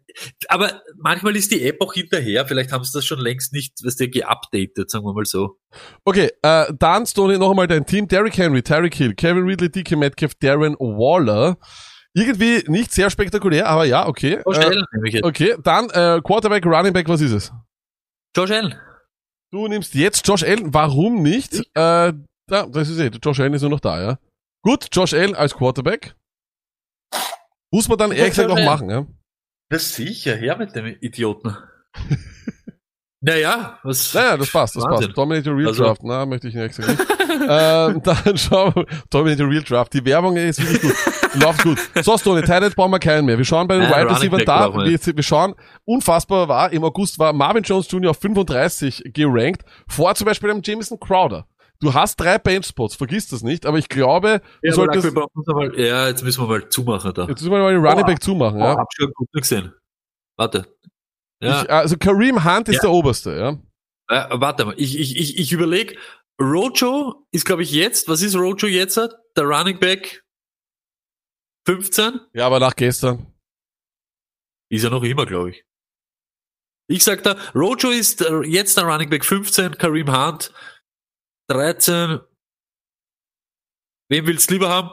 aber 0.47 0.81
manchmal 0.97 1.35
ist 1.35 1.51
die 1.51 1.63
App 1.67 1.81
auch 1.81 1.93
hinterher. 1.93 2.45
Vielleicht 2.47 2.71
haben 2.71 2.83
sie 2.83 2.91
das 2.97 3.05
schon 3.05 3.19
längst 3.19 3.53
nicht, 3.53 3.73
was 3.83 3.95
der 3.97 4.07
geupdatet, 4.07 4.89
sagen 4.89 5.05
wir 5.05 5.13
mal 5.13 5.25
so. 5.25 5.57
Okay, 6.05 6.29
äh, 6.41 6.73
dann 6.79 7.05
Stoney 7.05 7.37
noch 7.37 7.49
einmal 7.51 7.67
dein 7.67 7.85
Team. 7.85 8.07
Derrick 8.07 8.37
Henry, 8.37 8.63
Tyreek 8.63 8.95
Hill, 8.95 9.13
Kevin 9.15 9.43
Ridley, 9.43 9.69
DK 9.69 9.95
Metcalf, 9.97 10.33
Darren 10.35 10.75
Waller. 10.75 11.57
Irgendwie 12.13 12.63
nicht 12.67 12.91
sehr 12.91 13.09
spektakulär, 13.09 13.67
aber 13.67 13.85
ja, 13.85 14.05
okay. 14.07 14.41
Josh 14.45 14.57
Äh, 14.57 14.65
Allen 14.65 14.85
nehme 14.93 15.07
ich 15.07 15.13
jetzt. 15.15 15.23
okay, 15.23 15.55
dann 15.63 15.89
äh, 15.91 16.19
Quarterback, 16.23 16.65
Running 16.65 16.91
Back, 16.93 17.07
was 17.07 17.21
ist 17.21 17.31
es? 17.31 17.51
Josh 18.35 18.51
Allen. 18.51 18.75
Du 19.51 19.67
nimmst 19.67 19.93
jetzt 19.95 20.25
Josh 20.27 20.43
Allen, 20.43 20.73
warum 20.73 21.21
nicht? 21.21 21.61
Äh, 21.73 22.13
da, 22.51 22.65
das 22.65 22.89
ist 22.89 22.99
eh, 22.99 23.09
Josh 23.23 23.39
Allen 23.39 23.53
ist 23.53 23.61
nur 23.61 23.71
noch 23.71 23.79
da, 23.79 24.01
ja. 24.01 24.19
Gut, 24.63 24.87
Josh 24.91 25.13
Allen 25.13 25.35
als 25.35 25.53
Quarterback. 25.55 26.15
Muss 27.73 27.87
man 27.87 27.97
dann 27.97 28.11
ehrlich 28.11 28.31
gesagt 28.31 28.51
auch 28.51 28.55
Allen. 28.57 28.65
machen, 28.65 28.89
ja. 28.89 29.05
Na 29.71 29.79
sicher, 29.79 30.35
her 30.35 30.57
mit 30.57 30.75
dem 30.75 30.85
Idioten. 30.99 31.55
naja, 33.21 33.79
was. 33.83 34.13
Naja, 34.13 34.37
das 34.37 34.51
passt, 34.51 34.75
das 34.75 34.83
Wahnsinn. 34.83 35.07
passt. 35.07 35.17
Dominator 35.17 35.55
Real 35.55 35.67
Also- 35.69 35.83
Draft, 35.83 36.03
na, 36.03 36.25
möchte 36.25 36.47
ich 36.49 36.55
nicht 36.55 36.73
sagen. 36.75 36.97
ähm, 37.49 38.01
dann 38.03 38.37
schauen 38.37 38.75
wir, 38.75 38.85
Dominator 39.09 39.49
Real 39.49 39.63
Draft. 39.63 39.93
Die 39.93 40.03
Werbung 40.03 40.35
ist 40.35 40.59
wirklich 40.61 40.81
gut. 40.81 41.41
Läuft 41.41 41.63
gut. 41.63 41.79
So, 42.03 42.17
Stoney, 42.17 42.41
Tight 42.41 42.75
brauchen 42.75 42.91
wir 42.91 42.99
keinen 42.99 43.25
mehr. 43.25 43.37
Wir 43.37 43.45
schauen 43.45 43.65
bei 43.67 43.77
den 43.77 43.87
Wide 43.89 44.29
Back 44.29 44.45
da. 44.45 44.73
Wir, 44.73 44.99
wir 44.99 45.23
schauen, 45.23 45.55
unfassbar 45.85 46.49
war, 46.49 46.73
im 46.73 46.83
August 46.83 47.17
war 47.19 47.31
Marvin 47.31 47.63
Jones 47.63 47.89
Jr. 47.89 48.11
auf 48.11 48.19
35 48.19 49.11
gerankt, 49.13 49.63
vor 49.87 50.13
zum 50.15 50.25
Beispiel 50.25 50.49
dem 50.49 50.61
Jameson 50.61 50.99
Crowder. 50.99 51.47
Du 51.81 51.93
hast 51.93 52.15
drei 52.17 52.37
Bench-Spots, 52.37 52.95
vergiss 52.95 53.27
das 53.27 53.41
nicht, 53.41 53.65
aber 53.65 53.77
ich 53.79 53.89
glaube, 53.89 54.41
du 54.61 54.67
Ja, 54.67 54.73
solltest, 54.73 55.05
einmal, 55.07 55.79
ja, 55.79 56.07
jetzt 56.07 56.23
müssen 56.23 56.43
wir 56.43 56.47
mal 56.47 56.69
zumachen 56.69 57.11
da. 57.13 57.23
jetzt 57.23 57.41
müssen 57.41 57.51
wir 57.51 57.59
mal 57.59 57.73
den 57.73 57.83
Running 57.83 58.03
Oh, 58.03 58.07
Back 58.07 58.21
zumachen, 58.23 58.59
Ja. 58.59 58.73
ja. 58.73 58.77
Hab 58.77 58.87
schon 58.93 59.11
gut 59.13 59.27
gesehen. 59.33 59.73
Warte. 60.37 60.67
Ja, 61.41 61.63
Ich, 61.63 61.69
also 61.71 61.97
Kareem 61.97 62.43
Hunt 62.45 62.69
ist 62.69 62.75
Ja. 62.75 62.81
der 62.83 62.91
Oberste, 62.91 63.31
ja. 63.35 63.49
äh, 64.15 64.39
warte 64.39 64.65
mal. 64.65 64.75
Ich, 64.77 64.97
ich, 64.99 65.17
ich, 65.17 65.37
ich 65.39 65.51
überlege, 65.51 65.97
Rojo 66.39 67.25
ist, 67.31 67.45
glaube 67.45 67.63
ich, 67.63 67.71
jetzt, 67.71 68.07
was 68.07 68.21
ist 68.21 68.35
Rojo 68.35 68.67
jetzt? 68.67 68.97
Der 68.97 69.43
Running 69.43 69.79
Back 69.79 70.23
15? 71.67 72.19
Ja, 72.33 72.45
aber 72.47 72.59
nach 72.59 72.75
gestern. 72.75 73.25
Ist 74.69 74.83
er 74.83 74.89
noch 74.91 75.03
immer, 75.03 75.25
glaube 75.25 75.51
ich. 75.51 75.65
Ich 76.87 77.03
sag 77.03 77.23
da, 77.23 77.37
Rojo 77.55 77.89
ist 77.89 78.21
äh, 78.21 78.41
jetzt 78.43 78.77
der 78.77 78.83
Running 78.85 79.09
Back 79.09 79.25
15, 79.25 79.77
Kareem 79.77 80.11
Hunt 80.15 80.53
13. 81.53 82.19
Wem 84.09 84.27
willst 84.27 84.49
du 84.49 84.53
lieber 84.55 84.69
haben? 84.69 84.89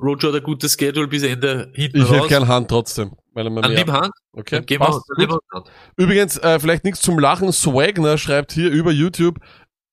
Rojo 0.00 0.28
hat 0.28 0.34
ein 0.36 0.42
gutes 0.42 0.74
Schedule 0.78 1.06
bis 1.08 1.22
Ende 1.22 1.70
hinten 1.74 1.98
Ich 1.98 2.08
hätte 2.08 2.20
raus. 2.20 2.28
gern 2.28 2.48
Hunt 2.48 2.68
trotzdem. 2.68 3.12
Weil 3.34 3.46
er 3.46 3.50
mir 3.50 3.60
Dann 3.62 3.72
mehr- 3.74 3.84
nimm 3.84 3.94
Hunt. 3.94 4.12
Okay, 4.32 4.56
Dann 4.56 4.66
gehen 4.66 4.80
wir, 4.80 4.86
passt, 4.86 5.02
dann 5.08 5.16
gut. 5.16 5.18
nehmen 5.18 5.32
wir 5.32 5.58
Hunt. 5.58 5.70
Übrigens, 5.96 6.38
äh, 6.38 6.58
vielleicht 6.60 6.84
nichts 6.84 7.00
zum 7.02 7.18
Lachen. 7.18 7.52
Swagner 7.52 8.16
schreibt 8.18 8.52
hier 8.52 8.70
über 8.70 8.90
YouTube, 8.90 9.38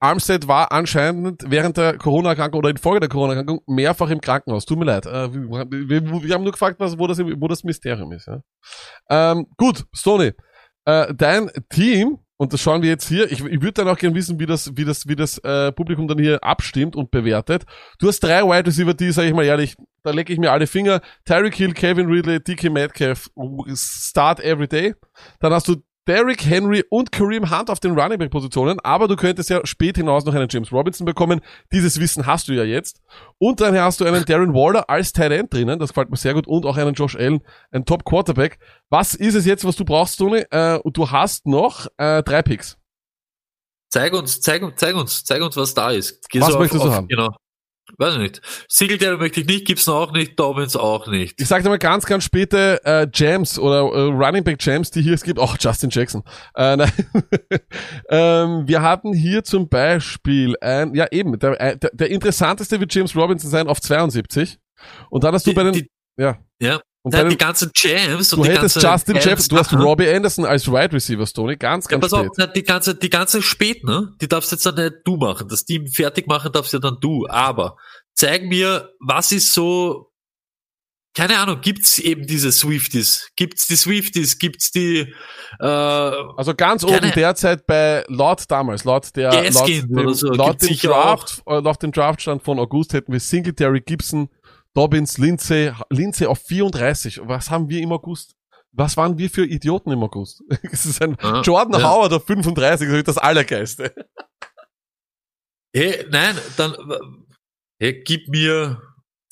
Armstead 0.01 0.47
war 0.47 0.72
anscheinend 0.72 1.43
während 1.47 1.76
der 1.76 1.97
Corona-Erkrankung 1.97 2.60
oder 2.60 2.70
infolge 2.70 3.01
der 3.01 3.10
Corona-Erkrankung 3.10 3.62
mehrfach 3.68 4.10
im 4.10 4.22
Krankenhaus. 4.22 4.66
Tut 4.66 4.80
mir 4.80 4.86
leid. 4.86 5.05
Äh, 5.05 5.34
wir, 5.34 5.68
wir, 5.70 6.24
wir 6.24 6.34
haben 6.34 6.43
nur 6.43 6.53
gefragt, 6.53 6.80
was, 6.80 6.97
wo, 6.97 7.05
das, 7.07 7.20
wo 7.20 7.47
das 7.49 7.66
Mysterium 7.66 8.12
ist. 8.14 8.28
Ja? 8.28 8.41
Ähm, 9.10 9.47
gut, 9.57 9.84
Stoney, 9.93 10.32
äh, 10.86 11.14
dein 11.14 11.51
Team, 11.70 12.20
und 12.41 12.53
das 12.53 12.61
schauen 12.61 12.81
wir 12.81 12.89
jetzt 12.89 13.09
hier, 13.09 13.29
ich, 13.29 13.43
ich 13.43 13.61
würde 13.61 13.73
dann 13.73 13.89
auch 13.89 13.97
gerne 13.97 14.15
wissen, 14.15 14.39
wie 14.39 14.45
das, 14.45 14.77
wie 14.77 14.85
das, 14.85 15.05
wie 15.09 15.15
das 15.17 15.39
äh, 15.39 15.73
Publikum 15.73 16.07
dann 16.07 16.19
hier 16.19 16.41
abstimmt 16.41 16.95
und 16.95 17.11
bewertet. 17.11 17.65
Du 17.99 18.07
hast 18.07 18.21
drei 18.21 18.43
Wide 18.43 18.65
Receiver, 18.65 18.93
die, 18.93 19.11
sage 19.11 19.27
ich 19.27 19.33
mal 19.33 19.43
ehrlich, 19.43 19.75
da 20.03 20.11
lecke 20.11 20.31
ich 20.31 20.39
mir 20.39 20.49
alle 20.49 20.65
Finger. 20.65 21.01
Tyreek 21.25 21.55
Hill, 21.55 21.73
Kevin 21.73 22.07
Ridley, 22.07 22.41
DK 22.41 22.71
Metcalf, 22.71 23.29
start 23.75 24.39
every 24.39 24.69
day. 24.69 24.95
Dann 25.41 25.51
hast 25.51 25.67
du 25.67 25.83
Derrick 26.10 26.43
Henry 26.43 26.84
und 26.89 27.12
Kareem 27.12 27.51
Hunt 27.51 27.70
auf 27.70 27.80
den 27.80 27.91
Running 27.91 28.18
Back 28.18 28.32
Positionen, 28.32 28.80
aber 28.80 29.07
du 29.07 29.16
könntest 29.16 29.51
ja 29.51 29.64
spät 29.64 29.95
hinaus 29.95 30.26
noch 30.26 30.34
einen 30.34 30.47
James 30.49 30.72
Robinson 30.72 31.05
bekommen. 31.05 31.39
Dieses 31.72 31.99
Wissen 31.99 32.26
hast 32.26 32.47
du 32.47 32.53
ja 32.53 32.64
jetzt. 32.64 32.99
Und 33.38 33.62
dann 33.62 33.78
hast 33.78 34.01
du 34.01 34.05
einen 34.05 34.26
Darren 34.26 34.55
Waller 34.55 34.89
als 34.89 35.14
Tight 35.14 35.32
End 35.32 35.53
drinnen, 35.53 35.78
das 35.78 35.89
gefällt 35.89 36.10
mir 36.10 36.18
sehr 36.18 36.34
gut, 36.34 36.47
und 36.47 36.66
auch 36.66 36.78
einen 36.78 36.95
Josh 36.95 37.16
Allen, 37.16 37.41
ein 37.70 37.86
Top 37.86 38.05
Quarterback. 38.05 38.57
Was 38.89 39.14
ist 39.14 39.36
es 39.36 39.45
jetzt, 39.45 39.66
was 39.66 39.76
du 39.76 39.86
brauchst, 39.86 40.18
Tony? 40.18 40.43
Äh, 40.49 40.80
und 40.80 40.97
du 40.97 41.12
hast 41.12 41.45
noch 41.45 41.86
äh, 41.97 42.24
drei 42.24 42.41
Picks. 42.41 42.80
Zeig 43.91 44.12
uns, 44.14 44.41
zeig, 44.41 44.64
uns, 44.64 44.78
zeig 44.78 44.95
uns, 44.95 45.24
zeig 45.24 45.43
uns, 45.43 45.57
was 45.57 45.76
da 45.76 45.91
ist. 45.91 46.28
Geh 46.32 46.41
Was 46.41 46.53
so 46.53 46.57
möchtest 46.57 46.84
du 46.84 46.91
haben? 46.91 47.07
Genau. 47.07 47.36
Weiß 47.97 48.13
ich 48.13 48.19
nicht. 48.19 48.41
Singletary 48.67 49.17
möchte 49.17 49.41
ich 49.41 49.47
nicht, 49.47 49.65
Gibson 49.65 49.93
auch 49.95 50.11
nicht, 50.13 50.39
Dobbins 50.39 50.75
auch 50.75 51.07
nicht. 51.07 51.39
Ich 51.41 51.47
sag 51.47 51.63
dir 51.63 51.69
mal 51.69 51.77
ganz, 51.79 52.05
ganz 52.05 52.23
späte 52.23 52.79
äh, 52.85 53.07
Jams 53.13 53.57
oder 53.59 53.79
äh, 53.79 54.01
Running 54.11 54.43
Back 54.43 54.57
Jams, 54.63 54.91
die 54.91 55.01
hier 55.01 55.13
es 55.13 55.23
gibt. 55.23 55.39
Auch 55.39 55.57
Justin 55.59 55.89
Jackson. 55.89 56.23
Äh, 56.55 56.75
nein. 56.77 56.91
ähm, 58.09 58.67
wir 58.67 58.81
hatten 58.81 59.13
hier 59.13 59.43
zum 59.43 59.69
Beispiel 59.69 60.55
ein, 60.61 60.93
ja 60.95 61.07
eben, 61.11 61.37
der, 61.39 61.59
äh, 61.59 61.77
der, 61.77 61.91
der 61.93 62.09
interessanteste 62.09 62.79
wird 62.79 62.93
James 62.93 63.15
Robinson 63.15 63.49
sein 63.49 63.67
auf 63.67 63.81
72. 63.81 64.59
Und 65.09 65.23
dann 65.23 65.33
hast 65.33 65.45
du 65.47 65.51
Die- 65.51 65.55
bei 65.55 65.63
den, 65.63 65.73
die- 65.73 65.89
ja. 66.17 66.37
Ja. 66.61 66.79
Und 67.02 67.14
Nein, 67.14 67.30
die 67.30 67.38
ganzen 67.38 67.72
Jams 67.74 68.34
und 68.34 68.39
du 68.39 68.43
die 68.43 68.50
hättest 68.52 68.82
ganze 68.82 68.88
Justin 68.89 69.16
Jefferson, 69.16 69.58
du 69.58 69.64
hast. 69.64 69.74
Robbie 69.74 70.10
Anderson 70.10 70.43
als 70.45 70.68
Wide 70.70 70.91
Receiver, 70.91 71.26
Stoney, 71.26 71.56
ganz, 71.56 71.86
Ja, 71.86 71.97
ganz 71.97 72.12
pass 72.12 72.20
spät. 72.20 72.47
auf, 72.47 72.54
die 72.54 72.64
ganze, 72.64 72.95
die 72.95 73.10
ganze 73.10 73.41
spät, 73.41 73.86
ne? 73.86 74.14
Die 74.22 74.28
darfst 74.28 74.52
jetzt 74.52 74.66
dann 74.66 74.76
nicht 74.76 74.95
du 75.06 75.16
machen. 75.16 75.47
Das 75.47 75.64
Team 75.64 75.88
fertig 75.88 76.28
machen 76.28 76.52
darfst 76.52 76.74
ja 76.74 76.80
dann 76.80 76.97
du. 77.00 77.26
Aber 77.30 77.78
zeig 78.16 78.43
mir, 78.43 78.89
was 79.00 79.32
ist 79.32 79.54
so, 79.54 80.12
keine 81.16 81.39
Ahnung, 81.39 81.60
gibt's 81.62 82.00
eben 82.00 82.28
diese 82.28 82.52
Swifties? 82.52 83.30
Gibt's 83.38 83.68
die 83.68 83.76
Swifties? 83.78 84.38
Gibt's 84.38 84.72
die, 84.72 85.14
äh, 85.60 85.66
Also 85.66 86.54
ganz 86.54 86.84
oben 86.84 87.12
derzeit 87.16 87.66
bei 87.66 88.04
laut 88.10 88.43
damals, 88.50 88.84
laut 88.84 89.16
der 89.16 89.50
laut 89.52 89.68
dem, 89.68 90.14
so, 90.14 90.28
laut 90.28 90.62
dem 90.62 90.78
Draft, 90.78 91.41
äh, 91.47 91.60
laut 91.60 91.82
dem 91.82 91.91
Draftstand 91.93 92.43
von 92.43 92.60
August 92.60 92.93
hätten 92.93 93.12
wir 93.14 93.20
Singletary, 93.22 93.82
Gibson, 93.82 94.30
Dobbins, 94.76 95.17
Lindsay, 95.17 95.72
Lindsay 95.89 96.26
auf 96.28 96.39
34. 96.39 97.22
Was 97.24 97.49
haben 97.49 97.70
wir 97.70 97.82
im 97.82 97.91
August? 97.91 98.36
Was 98.72 98.95
waren 98.97 99.17
wir 99.17 99.30
für 99.30 99.45
Idioten 99.45 99.91
im 99.91 100.03
August? 100.03 100.43
Es 100.72 100.86
ist 100.86 101.01
ein 101.01 101.17
Ah, 101.22 101.41
Jordan 101.41 101.82
ja. 101.82 101.89
Howard 101.89 102.13
auf 102.13 102.26
35, 102.26 102.88
das 102.88 102.97
ist 102.97 103.07
das 103.07 103.17
Allergeiste. 103.17 103.93
hey, 105.76 106.05
nein, 106.09 106.36
dann, 106.57 106.76
hey, 107.82 108.01
gib 108.03 108.28
mir, 108.30 108.82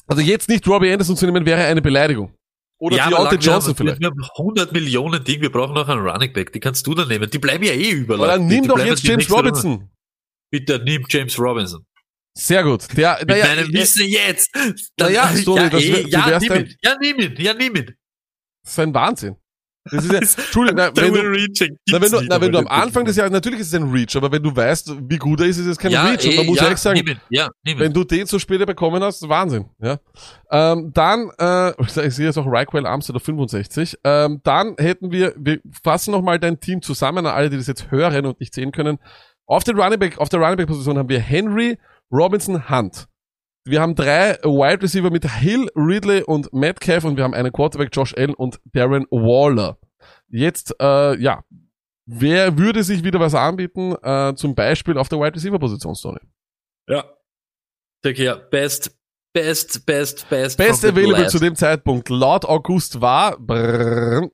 Also 0.07 0.21
jetzt 0.21 0.49
nicht 0.49 0.67
Robbie 0.67 0.91
Anderson 0.91 1.15
zu 1.17 1.25
nehmen, 1.25 1.45
wäre 1.45 1.63
eine 1.65 1.81
Beleidigung. 1.81 2.33
Oder 2.79 2.97
ja, 2.97 3.09
Deontay 3.09 3.23
lang, 3.23 3.31
wir 3.31 3.39
Johnson 3.39 3.69
haben, 3.69 3.75
vielleicht. 3.77 3.99
Wir 4.01 4.07
haben 4.07 4.23
100 4.37 4.71
Millionen 4.71 5.23
Ding, 5.23 5.41
wir 5.41 5.51
brauchen 5.51 5.73
noch 5.73 5.87
einen 5.87 6.01
Running 6.07 6.31
Back, 6.33 6.53
die 6.53 6.59
kannst 6.59 6.85
du 6.85 6.93
dann 6.93 7.07
nehmen. 7.07 7.27
Die 7.29 7.39
bleiben 7.39 7.63
ja 7.63 7.71
eh 7.73 7.89
überall. 7.91 8.19
Aber 8.19 8.27
dann 8.33 8.47
Die- 8.47 8.53
nimm 8.55 8.63
die 8.63 8.69
doch 8.69 8.79
jetzt 8.79 9.01
James 9.03 9.29
Runde. 9.31 9.49
Robinson. 9.49 9.89
Bitte 10.51 10.79
nimm 10.83 11.03
James 11.09 11.39
Robinson. 11.39 11.83
Sehr 12.37 12.63
gut. 12.63 12.85
Der, 12.95 13.17
Mit 13.19 13.29
naja, 13.29 13.45
meinem 13.47 13.73
Wissen 13.73 14.07
jetzt. 14.07 14.55
Naja, 14.99 15.27
Stoney, 15.35 15.69
das 15.69 15.81
wär- 15.83 16.03
du 16.03 16.09
ja, 16.09 16.39
nimm 16.39 16.51
ein-. 16.51 16.75
Ja, 16.83 16.95
nimm 17.01 17.19
ihn. 17.19 17.35
Ja, 17.39 17.53
nimm 17.55 17.75
ihn. 17.75 17.85
das 18.63 18.73
ist 18.73 18.79
ein 18.79 18.93
Wahnsinn. 18.93 19.35
Das 19.89 20.05
ist 20.05 20.11
ja, 20.11 20.19
Entschuldigung, 20.43 20.77
na, 20.77 20.95
wenn 20.95 21.13
du, 21.13 21.21
Na, 21.89 22.01
wenn 22.01 22.11
du, 22.11 22.21
na, 22.27 22.41
wenn 22.41 22.51
du 22.51 22.59
am 22.59 22.67
Anfang 22.67 23.05
des 23.05 23.15
Jahres, 23.15 23.31
natürlich 23.31 23.61
ist 23.61 23.67
es 23.67 23.73
ein 23.73 23.89
Reach, 23.89 24.15
aber 24.15 24.31
wenn 24.31 24.43
du 24.43 24.55
weißt, 24.55 25.09
wie 25.09 25.17
gut 25.17 25.39
er 25.39 25.47
ist, 25.47 25.57
ist 25.57 25.65
es 25.65 25.77
kein 25.79 25.91
ja, 25.91 26.03
Reach. 26.03 26.25
Und 26.27 26.35
man 26.35 26.45
eh, 26.45 26.47
muss 26.47 26.57
ja, 26.57 26.63
ehrlich 26.65 26.79
sagen, 26.79 26.99
ihn. 26.99 27.19
Ja, 27.29 27.49
nimm 27.63 27.79
wenn 27.79 27.93
du 27.93 28.03
den 28.03 28.27
so 28.27 28.37
später 28.37 28.65
bekommen 28.67 29.01
hast, 29.01 29.27
Wahnsinn. 29.27 29.65
Ja. 29.79 29.97
Ähm, 30.51 30.91
dann, 30.93 31.31
äh, 31.39 31.71
ich 31.81 32.13
sehe 32.13 32.25
jetzt 32.25 32.37
auch 32.37 32.45
Raquel 32.45 32.85
Armstead 32.85 33.15
auf 33.15 33.23
65. 33.23 33.97
Ähm, 34.03 34.41
dann 34.43 34.75
hätten 34.77 35.11
wir, 35.11 35.33
wir 35.37 35.59
fassen 35.83 36.11
nochmal 36.11 36.37
dein 36.39 36.59
Team 36.59 36.83
zusammen, 36.83 37.25
an 37.25 37.33
alle, 37.33 37.49
die 37.49 37.57
das 37.57 37.67
jetzt 37.67 37.89
hören 37.89 38.25
und 38.27 38.39
nicht 38.39 38.53
sehen 38.53 38.71
können. 38.71 38.99
Auf, 39.47 39.63
den 39.63 39.79
Running 39.79 39.97
Back, 39.97 40.17
auf 40.17 40.29
der 40.29 40.39
Running 40.39 40.57
Back 40.57 40.67
Position 40.67 40.97
haben 40.97 41.09
wir 41.09 41.19
Henry, 41.19 41.77
Robinson, 42.11 42.69
Hunt. 42.69 43.07
Wir 43.65 43.81
haben 43.81 43.95
drei 43.95 44.37
Wide 44.43 44.81
Receiver 44.81 45.09
mit 45.09 45.29
Hill, 45.29 45.69
Ridley 45.75 46.23
und 46.23 46.51
Metcalf 46.53 47.03
und 47.03 47.17
wir 47.17 47.25
haben 47.25 47.33
einen 47.33 47.51
Quarterback 47.51 47.89
Josh 47.91 48.13
Allen 48.15 48.33
und 48.33 48.59
Darren 48.71 49.05
Waller. 49.11 49.77
Jetzt, 50.29 50.73
äh, 50.79 51.19
ja, 51.19 51.43
wer 52.05 52.57
würde 52.57 52.83
sich 52.83 53.03
wieder 53.03 53.19
was 53.19 53.35
anbieten, 53.35 53.95
äh, 54.01 54.33
zum 54.35 54.55
Beispiel 54.55 54.97
auf 54.97 55.09
der 55.09 55.19
Wide 55.19 55.35
Receiver 55.35 55.59
Position, 55.59 55.95
Stoney? 55.95 56.21
Ja. 56.87 57.03
Sag 58.03 58.17
ja, 58.17 58.35
best, 58.35 58.97
best, 59.33 59.85
best, 59.85 60.29
best. 60.29 60.57
Best 60.57 60.85
available 60.85 61.23
last. 61.23 61.31
zu 61.31 61.39
dem 61.39 61.55
Zeitpunkt 61.55 62.07
laut 62.09 62.45
August 62.45 63.01
war 63.01 63.37
brrr, 63.37 64.29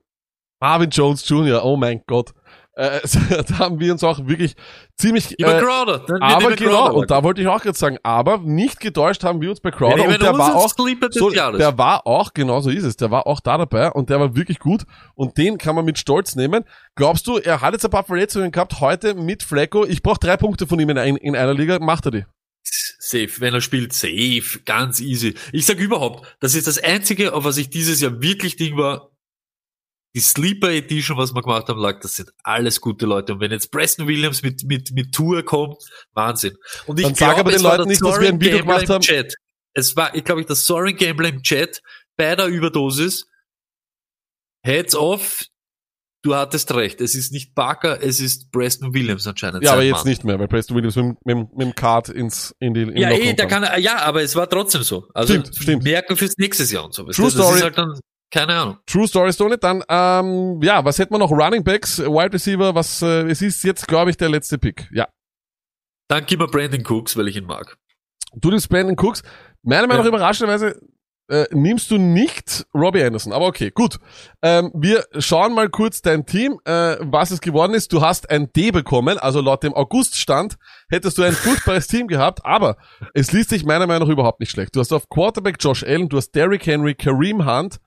Marvin 0.60 0.90
Jones 0.90 1.28
Jr., 1.28 1.64
oh 1.64 1.76
mein 1.76 2.02
Gott. 2.06 2.32
Äh, 2.76 3.00
da 3.48 3.58
haben 3.58 3.78
wir 3.78 3.92
uns 3.92 4.02
auch 4.02 4.26
wirklich 4.26 4.56
ziemlich. 4.96 5.38
Äh, 5.38 5.60
Crowder. 5.60 6.00
Dann 6.06 6.22
aber 6.22 6.56
genau, 6.56 6.86
Crowder. 6.86 6.94
und 6.94 7.10
da 7.10 7.22
wollte 7.22 7.40
ich 7.40 7.46
auch 7.46 7.62
gerade 7.62 7.78
sagen, 7.78 7.98
aber 8.02 8.38
nicht 8.38 8.80
getäuscht 8.80 9.22
haben 9.22 9.40
wir 9.40 9.50
uns 9.50 9.60
bei 9.60 9.70
Crowder. 9.70 10.04
Und 10.04 10.20
der 10.20 10.36
war 10.36 10.56
auch, 10.56 10.74
so, 11.10 11.30
der 11.30 11.78
war 11.78 12.06
auch, 12.06 12.34
genau 12.34 12.60
so 12.60 12.70
ist 12.70 12.84
es, 12.84 12.96
der 12.96 13.10
war 13.10 13.26
auch 13.26 13.40
da 13.40 13.58
dabei 13.58 13.92
und 13.92 14.10
der 14.10 14.18
war 14.18 14.34
wirklich 14.34 14.58
gut 14.58 14.84
und 15.14 15.38
den 15.38 15.58
kann 15.58 15.76
man 15.76 15.84
mit 15.84 15.98
Stolz 15.98 16.34
nehmen. 16.34 16.64
Glaubst 16.96 17.26
du, 17.26 17.38
er 17.38 17.60
hat 17.60 17.74
jetzt 17.74 17.84
ein 17.84 17.90
paar 17.90 18.04
Verletzungen 18.04 18.50
gehabt, 18.50 18.80
heute 18.80 19.14
mit 19.14 19.42
Flacco, 19.42 19.84
ich 19.84 20.02
brauche 20.02 20.18
drei 20.18 20.36
Punkte 20.36 20.66
von 20.66 20.80
ihm 20.80 20.90
in, 20.90 20.98
ein, 20.98 21.16
in 21.16 21.36
einer 21.36 21.54
Liga, 21.54 21.78
macht 21.78 22.06
er 22.06 22.10
die? 22.10 22.24
Safe, 22.64 23.28
wenn 23.38 23.54
er 23.54 23.60
spielt, 23.60 23.92
safe, 23.92 24.60
ganz 24.64 24.98
easy. 24.98 25.34
Ich 25.52 25.66
sag 25.66 25.78
überhaupt, 25.78 26.36
das 26.40 26.54
ist 26.54 26.66
das 26.66 26.82
Einzige, 26.82 27.34
auf 27.34 27.44
was 27.44 27.58
ich 27.58 27.68
dieses 27.68 28.00
Jahr 28.00 28.22
wirklich 28.22 28.56
Ding 28.56 28.76
war, 28.76 29.10
die 30.14 30.20
Sleeper 30.20 30.70
Edition, 30.70 31.16
was 31.18 31.34
wir 31.34 31.42
gemacht 31.42 31.68
haben, 31.68 31.80
lag, 31.80 31.98
das 32.00 32.16
sind 32.16 32.30
alles 32.44 32.80
gute 32.80 33.04
Leute. 33.06 33.32
Und 33.34 33.40
wenn 33.40 33.50
jetzt 33.50 33.70
Preston 33.72 34.06
Williams 34.06 34.42
mit, 34.42 34.62
mit, 34.64 34.92
mit 34.92 35.12
Tour 35.12 35.42
kommt, 35.44 35.76
Wahnsinn. 36.12 36.56
Und 36.86 37.00
ich 37.00 37.06
Dann 37.06 37.14
sag 37.16 37.38
aber 37.38 37.50
den 37.50 37.62
Leuten 37.62 37.88
nicht, 37.88 38.00
dass 38.02 38.20
wir 38.20 38.28
ein 38.28 38.40
Video 38.40 38.58
Gambler 38.58 38.74
gemacht 38.76 38.88
haben. 38.90 38.96
im 38.96 39.00
Chat. 39.02 39.34
Es 39.74 39.96
war, 39.96 40.14
ich 40.14 40.22
glaube, 40.24 40.40
ich, 40.42 40.46
das 40.46 40.64
Soaring 40.66 40.96
Gambler 40.96 41.28
im 41.30 41.42
Chat 41.42 41.82
bei 42.16 42.36
der 42.36 42.46
Überdosis. 42.46 43.26
Heads 44.64 44.94
off, 44.94 45.42
du 46.22 46.34
hattest 46.34 46.72
recht. 46.74 47.00
Es 47.00 47.14
ist 47.14 47.32
nicht 47.32 47.54
Barker, 47.54 48.02
es 48.02 48.20
ist 48.20 48.50
Preston 48.52 48.94
Williams 48.94 49.26
anscheinend. 49.26 49.62
Ja, 49.64 49.72
aber 49.72 49.82
jetzt 49.82 49.96
Mann. 49.96 50.06
nicht 50.08 50.24
mehr, 50.24 50.38
weil 50.38 50.48
Preston 50.48 50.76
Williams 50.76 50.96
mit, 50.96 51.16
mit, 51.26 51.36
mit 51.56 51.60
dem 51.66 51.74
Card 51.74 52.08
ins, 52.08 52.54
in 52.60 52.72
die, 52.72 52.82
in 52.82 52.96
Ja, 52.96 53.10
eh, 53.10 53.34
der 53.34 53.46
runter. 53.46 53.46
kann, 53.46 53.82
ja, 53.82 53.98
aber 54.02 54.22
es 54.22 54.34
war 54.36 54.48
trotzdem 54.48 54.84
so. 54.84 55.08
Also 55.12 55.34
Stimmt, 55.34 55.56
stimmt. 55.56 55.82
merken 55.84 56.16
fürs 56.16 56.36
nächste 56.38 56.62
Jahr 56.72 56.84
und 56.84 56.94
so. 56.94 57.02
True 57.04 57.24
das 57.26 57.34
Story. 57.34 57.56
ist 57.56 57.62
halt 57.64 57.76
dann, 57.78 57.98
keine 58.34 58.54
Ahnung. 58.54 58.78
True 58.86 59.06
Story 59.06 59.32
Stone. 59.32 59.58
Dann, 59.58 59.82
ähm, 59.88 60.60
ja, 60.62 60.84
was 60.84 60.98
hätten 60.98 61.14
wir 61.14 61.18
noch? 61.18 61.30
Running 61.30 61.62
Backs, 61.62 61.98
Wide 62.00 62.32
Receiver, 62.32 62.74
was, 62.74 63.00
äh, 63.00 63.28
es 63.30 63.40
ist 63.42 63.62
jetzt, 63.62 63.86
glaube 63.86 64.10
ich, 64.10 64.16
der 64.16 64.28
letzte 64.28 64.58
Pick. 64.58 64.88
Ja. 64.92 65.06
Dann 66.08 66.24
gib 66.26 66.40
mir 66.40 66.48
Brandon 66.48 66.84
Cooks, 66.84 67.16
weil 67.16 67.28
ich 67.28 67.36
ihn 67.36 67.46
mag. 67.46 67.76
Du 68.34 68.50
nimmst 68.50 68.68
Brandon 68.68 68.96
Cooks. 68.98 69.22
Meiner 69.62 69.86
Meinung 69.86 70.04
nach 70.04 70.10
Ja. 70.12 70.16
überraschenderweise 70.16 70.80
äh, 71.28 71.46
nimmst 71.52 71.90
du 71.90 71.96
nicht 71.96 72.66
Robbie 72.74 73.02
Anderson. 73.02 73.32
Aber 73.32 73.46
okay, 73.46 73.70
gut. 73.70 73.98
Ähm, 74.42 74.70
wir 74.74 75.04
schauen 75.18 75.54
mal 75.54 75.70
kurz 75.70 76.02
dein 76.02 76.26
Team, 76.26 76.58
äh, 76.66 76.96
was 77.00 77.30
es 77.30 77.40
geworden 77.40 77.72
ist. 77.72 77.92
Du 77.94 78.02
hast 78.02 78.28
ein 78.28 78.52
D 78.52 78.72
bekommen, 78.72 79.16
also 79.16 79.40
laut 79.40 79.62
dem 79.62 79.72
August-Stand 79.74 80.56
hättest 80.90 81.16
du 81.16 81.22
ein 81.22 81.32
furchtbares 81.32 81.86
Team 81.86 82.08
gehabt, 82.08 82.44
aber 82.44 82.76
es 83.14 83.32
liest 83.32 83.48
sich 83.50 83.64
meiner 83.64 83.86
Meinung 83.86 84.08
nach 84.08 84.12
überhaupt 84.12 84.40
nicht 84.40 84.50
schlecht. 84.50 84.76
Du 84.76 84.80
hast 84.80 84.92
auf 84.92 85.08
Quarterback 85.08 85.56
Josh 85.60 85.82
Allen, 85.82 86.10
du 86.10 86.18
hast 86.18 86.32
Derrick 86.32 86.66
Henry, 86.66 86.94
Kareem 86.94 87.46
Hunt, 87.46 87.78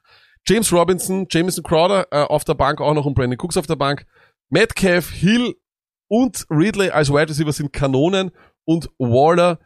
James 0.47 0.71
Robinson, 0.71 1.27
Jameson 1.29 1.63
Crowder 1.63 2.07
äh, 2.11 2.23
auf 2.23 2.43
der 2.45 2.53
Bank 2.55 2.79
auch 2.81 2.93
noch 2.93 3.05
und 3.05 3.13
Brandon 3.13 3.37
Cooks 3.39 3.57
auf 3.57 3.67
der 3.67 3.75
Bank. 3.75 4.05
Metcalf, 4.49 5.11
Hill 5.11 5.55
und 6.09 6.45
Ridley 6.49 6.89
als 6.89 7.09
Wide 7.09 7.29
Receiver 7.29 7.51
sind 7.51 7.73
Kanonen 7.73 8.31
und 8.65 8.89
Waller 8.97 9.59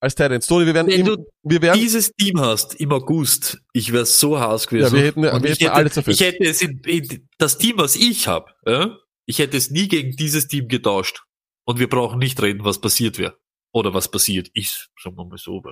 als 0.00 0.14
Tight 0.14 0.32
End. 0.32 0.46
Tony, 0.46 0.66
wir 0.66 0.74
werden, 0.74 0.88
Wenn 0.88 1.00
im, 1.00 1.06
du 1.06 1.24
wir 1.42 1.62
werden, 1.62 1.80
dieses 1.80 2.12
Team 2.12 2.40
hast 2.40 2.74
im 2.74 2.92
August, 2.92 3.60
ich 3.72 3.92
wäre 3.92 4.04
so 4.06 4.38
Haus 4.40 4.66
gewesen. 4.66 4.94
Ja, 4.96 5.00
wir 5.00 5.06
hätten- 5.06 5.22
wir 5.22 5.28
ich 5.28 5.34
hätten 5.34 5.50
hätte, 5.64 5.72
alle 5.72 5.90
zerfetzt. 5.90 6.20
Ich 6.20 6.26
hätte 6.26 6.44
es 6.44 6.60
in, 6.62 6.80
in, 6.84 7.28
das 7.38 7.58
Team, 7.58 7.78
was 7.78 7.96
ich 7.96 8.26
habe, 8.28 8.50
ja, 8.66 8.96
ich 9.26 9.38
hätte 9.38 9.56
es 9.56 9.70
nie 9.70 9.88
gegen 9.88 10.16
dieses 10.16 10.48
Team 10.48 10.68
getauscht. 10.68 11.22
Und 11.68 11.78
wir 11.80 11.88
brauchen 11.88 12.18
nicht 12.18 12.40
reden, 12.40 12.64
was 12.64 12.80
passiert 12.80 13.18
wäre. 13.18 13.38
Oder 13.72 13.92
was 13.92 14.08
passiert 14.10 14.48
ist, 14.54 14.88
sagen 15.02 15.16
wir 15.16 15.24
mal 15.24 15.36
so. 15.38 15.62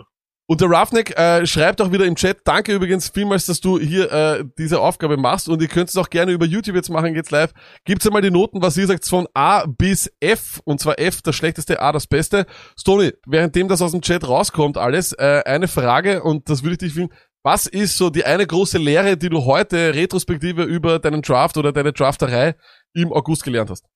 Und 0.47 0.61
der 0.61 0.69
Roughneck 0.69 1.19
äh, 1.19 1.47
schreibt 1.47 1.81
auch 1.81 1.91
wieder 1.91 2.05
im 2.05 2.17
Chat, 2.17 2.39
danke 2.45 2.75
übrigens 2.75 3.09
vielmals, 3.09 3.47
dass 3.47 3.61
du 3.61 3.79
hier 3.79 4.13
äh, 4.13 4.45
diese 4.59 4.79
Aufgabe 4.81 5.17
machst 5.17 5.49
und 5.49 5.63
ihr 5.63 5.69
könnt 5.69 5.89
es 5.89 5.97
auch 5.97 6.11
gerne 6.11 6.33
über 6.33 6.45
YouTube 6.45 6.77
jetzt 6.77 6.91
machen, 6.91 7.15
geht's 7.15 7.31
live. 7.31 7.53
Gibt's 7.87 8.07
einmal 8.07 8.21
die 8.21 8.31
Noten, 8.31 8.61
was 8.61 8.77
ihr 8.77 8.87
sagt, 8.87 9.09
von 9.09 9.27
A 9.33 9.65
bis 9.67 10.13
F 10.21 10.61
und 10.65 10.81
zwar 10.81 10.99
F 10.99 11.23
das 11.23 11.35
schlechteste, 11.35 11.81
A 11.81 11.93
das 11.93 12.07
beste. 12.07 12.45
Stony, 12.79 13.13
währenddem 13.27 13.69
das 13.69 13.81
aus 13.81 13.93
dem 13.93 14.03
Chat 14.03 14.29
rauskommt 14.29 14.77
alles, 14.77 15.13
äh, 15.13 15.43
eine 15.47 15.67
Frage 15.67 16.23
und 16.23 16.51
das 16.51 16.63
würde 16.63 16.73
ich 16.73 16.79
dich 16.79 16.93
filmen. 16.93 17.13
Was 17.43 17.67
ist 17.67 17.97
so 17.97 18.11
die 18.11 18.25
eine 18.25 18.47
große 18.47 18.79
Lehre, 18.79 19.17
die 19.17 19.31
du 19.31 19.45
heute 19.45 19.95
retrospektive 19.95 20.65
über 20.65 20.99
deinen 20.99 21.23
Draft 21.23 21.57
oder 21.57 21.73
deine 21.73 21.93
Drafterei 21.93 22.55
im 22.93 23.13
August 23.13 23.45
gelernt 23.45 23.71
hast? 23.71 23.87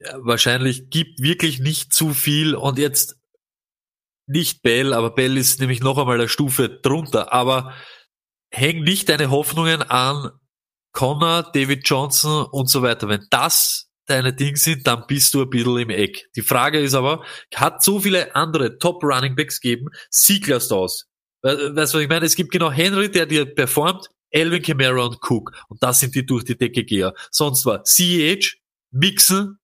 Ja, 0.00 0.18
wahrscheinlich 0.20 0.90
gibt 0.90 1.20
wirklich 1.20 1.60
nicht 1.60 1.92
zu 1.92 2.10
viel 2.10 2.54
und 2.54 2.78
jetzt 2.78 3.16
nicht 4.26 4.62
Bell, 4.62 4.92
aber 4.92 5.10
Bell 5.14 5.36
ist 5.36 5.60
nämlich 5.60 5.80
noch 5.80 5.98
einmal 5.98 6.18
eine 6.18 6.28
Stufe 6.28 6.68
drunter, 6.68 7.32
aber 7.32 7.74
häng 8.50 8.82
nicht 8.82 9.08
deine 9.08 9.30
Hoffnungen 9.30 9.82
an 9.82 10.30
Connor, 10.92 11.50
David 11.52 11.88
Johnson 11.88 12.46
und 12.46 12.68
so 12.70 12.82
weiter. 12.82 13.08
Wenn 13.08 13.26
das 13.30 13.88
deine 14.06 14.32
Dinge 14.32 14.56
sind, 14.56 14.86
dann 14.86 15.04
bist 15.06 15.34
du 15.34 15.42
ein 15.42 15.50
bisschen 15.50 15.78
im 15.78 15.90
Eck. 15.90 16.28
Die 16.36 16.42
Frage 16.42 16.80
ist 16.80 16.94
aber, 16.94 17.24
hat 17.54 17.82
so 17.82 18.00
viele 18.00 18.34
andere 18.34 18.78
Top 18.78 19.02
Running 19.02 19.34
Backs 19.36 19.60
gegeben, 19.60 19.88
Sieg 20.10 20.46
lässt 20.46 20.72
aus. 20.72 21.06
We- 21.42 21.74
Weißt 21.76 21.92
du, 21.92 21.98
was 21.98 22.02
ich 22.04 22.08
meine? 22.08 22.24
Es 22.26 22.36
gibt 22.36 22.50
genau 22.52 22.70
Henry, 22.70 23.10
der 23.10 23.26
dir 23.26 23.44
performt, 23.46 24.08
Elvin 24.30 24.62
Kamara 24.62 25.04
und 25.04 25.18
Cook. 25.28 25.52
Und 25.68 25.82
das 25.82 26.00
sind 26.00 26.14
die 26.14 26.24
durch 26.24 26.44
die 26.44 26.56
Decke 26.56 26.84
Geher. 26.84 27.14
Sonst 27.30 27.66
war 27.66 27.84
CEH, 27.84 28.56
Mixon, 28.90 29.58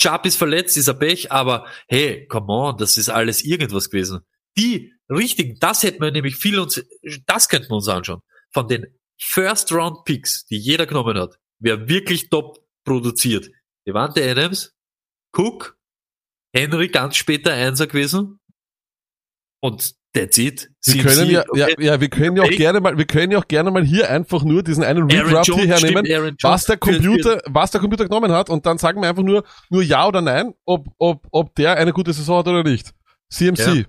Chubb 0.00 0.26
ist 0.26 0.36
verletzt, 0.36 0.76
ist 0.76 0.88
ein 0.88 0.98
Pech, 0.98 1.32
aber 1.32 1.66
hey, 1.88 2.26
come 2.28 2.52
on, 2.52 2.76
das 2.76 2.96
ist 2.98 3.08
alles 3.08 3.44
irgendwas 3.44 3.90
gewesen. 3.90 4.20
Die 4.56 4.92
richtigen, 5.10 5.58
das 5.58 5.82
hätten 5.82 6.00
wir 6.00 6.10
nämlich 6.10 6.36
viel 6.36 6.58
uns, 6.58 6.82
das 7.26 7.48
könnten 7.48 7.70
wir 7.70 7.76
uns 7.76 7.88
anschauen. 7.88 8.22
Von 8.52 8.68
den 8.68 8.86
First 9.20 9.72
Round 9.72 10.04
Picks, 10.04 10.46
die 10.46 10.58
jeder 10.58 10.86
genommen 10.86 11.18
hat, 11.18 11.38
wer 11.58 11.88
wirklich 11.88 12.30
top 12.30 12.64
produziert. 12.84 13.50
Devante 13.86 14.22
Adams, 14.28 14.74
Cook, 15.36 15.76
Henry 16.54 16.88
ganz 16.88 17.16
später 17.16 17.52
Einser 17.52 17.86
gewesen 17.86 18.38
und 19.60 19.97
that's 20.14 20.38
it. 20.38 20.70
Wir 20.84 21.02
können 21.02 21.30
ja, 21.30 21.44
ja, 21.54 21.66
okay. 21.66 21.84
ja, 21.84 22.00
wir 22.00 22.08
können 22.08 22.36
ja 22.36 22.42
auch 22.44 22.50
gerne 22.50 22.80
mal, 22.80 22.96
wir 22.96 23.06
können 23.06 23.32
ja 23.32 23.38
auch 23.38 23.48
gerne 23.48 23.70
mal 23.70 23.84
hier 23.84 24.10
einfach 24.10 24.42
nur 24.42 24.62
diesen 24.62 24.84
einen 24.84 25.10
Redraft 25.10 25.46
hier 25.46 25.64
Jones, 25.64 25.82
hernehmen, 25.82 26.06
stimmt, 26.06 26.42
was 26.42 26.64
der 26.64 26.76
Computer, 26.76 27.42
was 27.46 27.70
der 27.70 27.80
Computer 27.80 28.04
genommen 28.04 28.32
hat 28.32 28.48
und 28.50 28.64
dann 28.66 28.78
sagen 28.78 29.00
wir 29.02 29.08
einfach 29.08 29.22
nur, 29.22 29.44
nur 29.70 29.82
ja 29.82 30.06
oder 30.06 30.22
nein, 30.22 30.54
ob, 30.64 30.86
ob, 30.98 31.26
ob 31.30 31.54
der 31.54 31.76
eine 31.76 31.92
gute 31.92 32.12
Saison 32.12 32.38
hat 32.38 32.48
oder 32.48 32.62
nicht. 32.62 32.94
CMC, 33.30 33.58
Ja. 33.66 33.84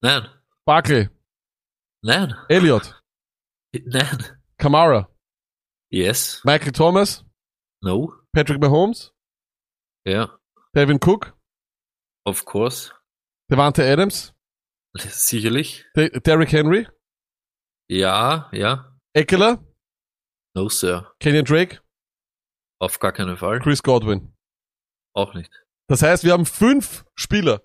Nein, 0.00 0.28
Barkley, 0.64 1.08
nein, 2.02 2.34
Elliott, 2.48 3.00
nein. 3.72 4.24
Kamara, 4.58 5.08
Yes, 5.90 6.40
Michael 6.44 6.72
Thomas, 6.72 7.24
no, 7.82 8.12
Patrick 8.32 8.60
Mahomes, 8.60 9.12
ja, 10.04 10.38
Devin 10.74 10.98
Cook, 10.98 11.36
of 12.24 12.44
course, 12.44 12.92
Devante 13.50 13.84
Adams, 13.84 14.34
sicherlich. 14.96 15.84
De 15.96 16.20
Derrick 16.20 16.52
Henry, 16.52 16.86
Ja, 17.90 18.48
ja, 18.52 18.96
Eckler, 19.14 19.64
no 20.54 20.68
sir, 20.68 21.12
Kenyon 21.20 21.44
Drake, 21.44 21.80
auf 22.80 22.98
gar 22.98 23.12
keinen 23.12 23.36
Fall. 23.36 23.60
Chris 23.60 23.82
Godwin. 23.82 24.34
Auch 25.14 25.34
nicht. 25.34 25.50
Das 25.88 26.02
heißt, 26.02 26.22
wir 26.24 26.32
haben 26.32 26.46
fünf 26.46 27.04
Spieler. 27.16 27.62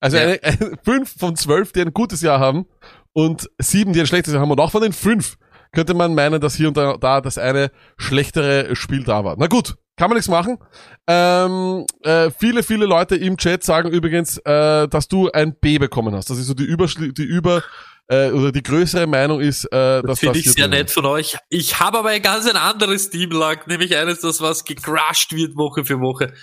Also 0.00 0.16
Ja. 0.16 0.22
eine, 0.24 0.42
eine, 0.42 0.78
fünf 0.84 1.18
von 1.18 1.36
zwölf, 1.36 1.72
die 1.72 1.80
ein 1.82 1.92
gutes 1.92 2.22
Jahr 2.22 2.38
haben 2.40 2.66
und 3.12 3.50
sieben, 3.58 3.92
die 3.92 4.00
ein 4.00 4.06
schlechtes 4.06 4.32
Jahr 4.32 4.42
haben. 4.42 4.50
Und 4.50 4.60
auch 4.60 4.70
von 4.70 4.82
den 4.82 4.92
fünf 4.92 5.36
könnte 5.72 5.92
man 5.94 6.14
meinen, 6.14 6.40
dass 6.40 6.54
hier 6.54 6.68
und 6.68 6.76
da, 6.76 6.96
da 6.96 7.20
das 7.20 7.36
eine 7.36 7.70
schlechtere 7.98 8.76
Spiel 8.76 9.02
da 9.04 9.24
war. 9.24 9.36
Na 9.38 9.48
gut, 9.48 9.76
kann 9.96 10.10
man 10.10 10.16
nichts 10.16 10.28
machen. 10.28 10.58
Ähm, 11.06 11.86
äh, 12.02 12.30
viele, 12.30 12.62
viele 12.62 12.86
Leute 12.86 13.16
im 13.16 13.36
Chat 13.36 13.62
sagen 13.62 13.90
übrigens, 13.90 14.38
äh, 14.38 14.88
dass 14.88 15.08
du 15.08 15.30
ein 15.30 15.54
B 15.54 15.78
bekommen 15.78 16.14
hast. 16.14 16.30
Das 16.30 16.38
ist 16.38 16.46
so 16.46 16.54
die 16.54 16.64
Überschli 16.64 17.12
die 17.12 17.22
Über 17.22 17.62
äh, 18.08 18.30
oder 18.30 18.52
die 18.52 18.62
größere 18.62 19.06
Meinung 19.06 19.40
ist, 19.40 19.64
äh, 19.66 19.70
dass 19.70 20.02
Das 20.02 20.18
finde 20.20 20.38
das 20.38 20.46
ich 20.46 20.52
sehr 20.52 20.68
nett 20.68 20.90
von 20.90 21.06
euch. 21.06 21.36
Ich 21.48 21.80
habe 21.80 21.98
aber 21.98 22.10
ein 22.10 22.22
ganz 22.22 22.46
ein 22.46 22.56
anderes 22.56 23.10
Team 23.10 23.30
lag, 23.30 23.66
nämlich 23.66 23.96
eines, 23.96 24.20
das 24.20 24.40
was 24.40 24.64
gecrushed 24.64 25.32
wird 25.32 25.56
Woche 25.56 25.84
für 25.84 26.00
Woche. 26.00 26.34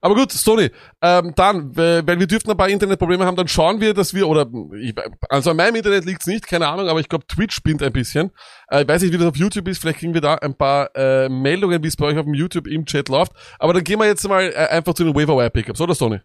Aber 0.00 0.14
gut, 0.14 0.30
Sony, 0.32 0.70
ähm, 1.02 1.32
dann, 1.34 1.72
äh, 1.72 2.06
weil 2.06 2.20
wir 2.20 2.26
dürften 2.26 2.50
ein 2.50 2.56
paar 2.56 2.68
Internetprobleme 2.68 3.26
haben, 3.26 3.36
dann 3.36 3.48
schauen 3.48 3.80
wir, 3.80 3.94
dass 3.94 4.14
wir, 4.14 4.28
oder 4.28 4.46
ich, 4.78 4.94
also 5.28 5.50
an 5.50 5.56
meinem 5.56 5.76
Internet 5.76 6.04
liegt's 6.04 6.26
nicht, 6.26 6.46
keine 6.46 6.68
Ahnung, 6.68 6.88
aber 6.88 7.00
ich 7.00 7.08
glaube 7.08 7.26
Twitch 7.26 7.54
spinnt 7.54 7.82
ein 7.82 7.92
bisschen. 7.92 8.30
Äh, 8.68 8.82
ich 8.82 8.88
weiß 8.88 9.02
nicht, 9.02 9.12
wie 9.12 9.18
das 9.18 9.26
auf 9.26 9.36
YouTube 9.36 9.66
ist, 9.68 9.80
vielleicht 9.80 9.98
kriegen 9.98 10.14
wir 10.14 10.20
da 10.20 10.34
ein 10.34 10.54
paar 10.54 10.94
äh, 10.94 11.28
Meldungen, 11.28 11.82
wie 11.82 11.88
es 11.88 11.96
bei 11.96 12.06
euch 12.06 12.18
auf 12.18 12.24
dem 12.24 12.34
YouTube 12.34 12.68
im 12.68 12.86
Chat 12.86 13.08
läuft. 13.08 13.32
Aber 13.58 13.72
dann 13.72 13.82
gehen 13.84 13.98
wir 13.98 14.06
jetzt 14.06 14.26
mal 14.28 14.42
äh, 14.42 14.68
einfach 14.68 14.94
zu 14.94 15.04
den 15.04 15.14
Waiver 15.14 15.50
Pickups, 15.50 15.80
oder 15.80 15.94
Sony? 15.94 16.20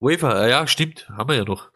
Waver, 0.00 0.44
äh, 0.44 0.50
ja, 0.50 0.66
stimmt, 0.66 1.08
haben 1.08 1.28
wir 1.28 1.36
ja 1.36 1.44
noch. 1.44 1.70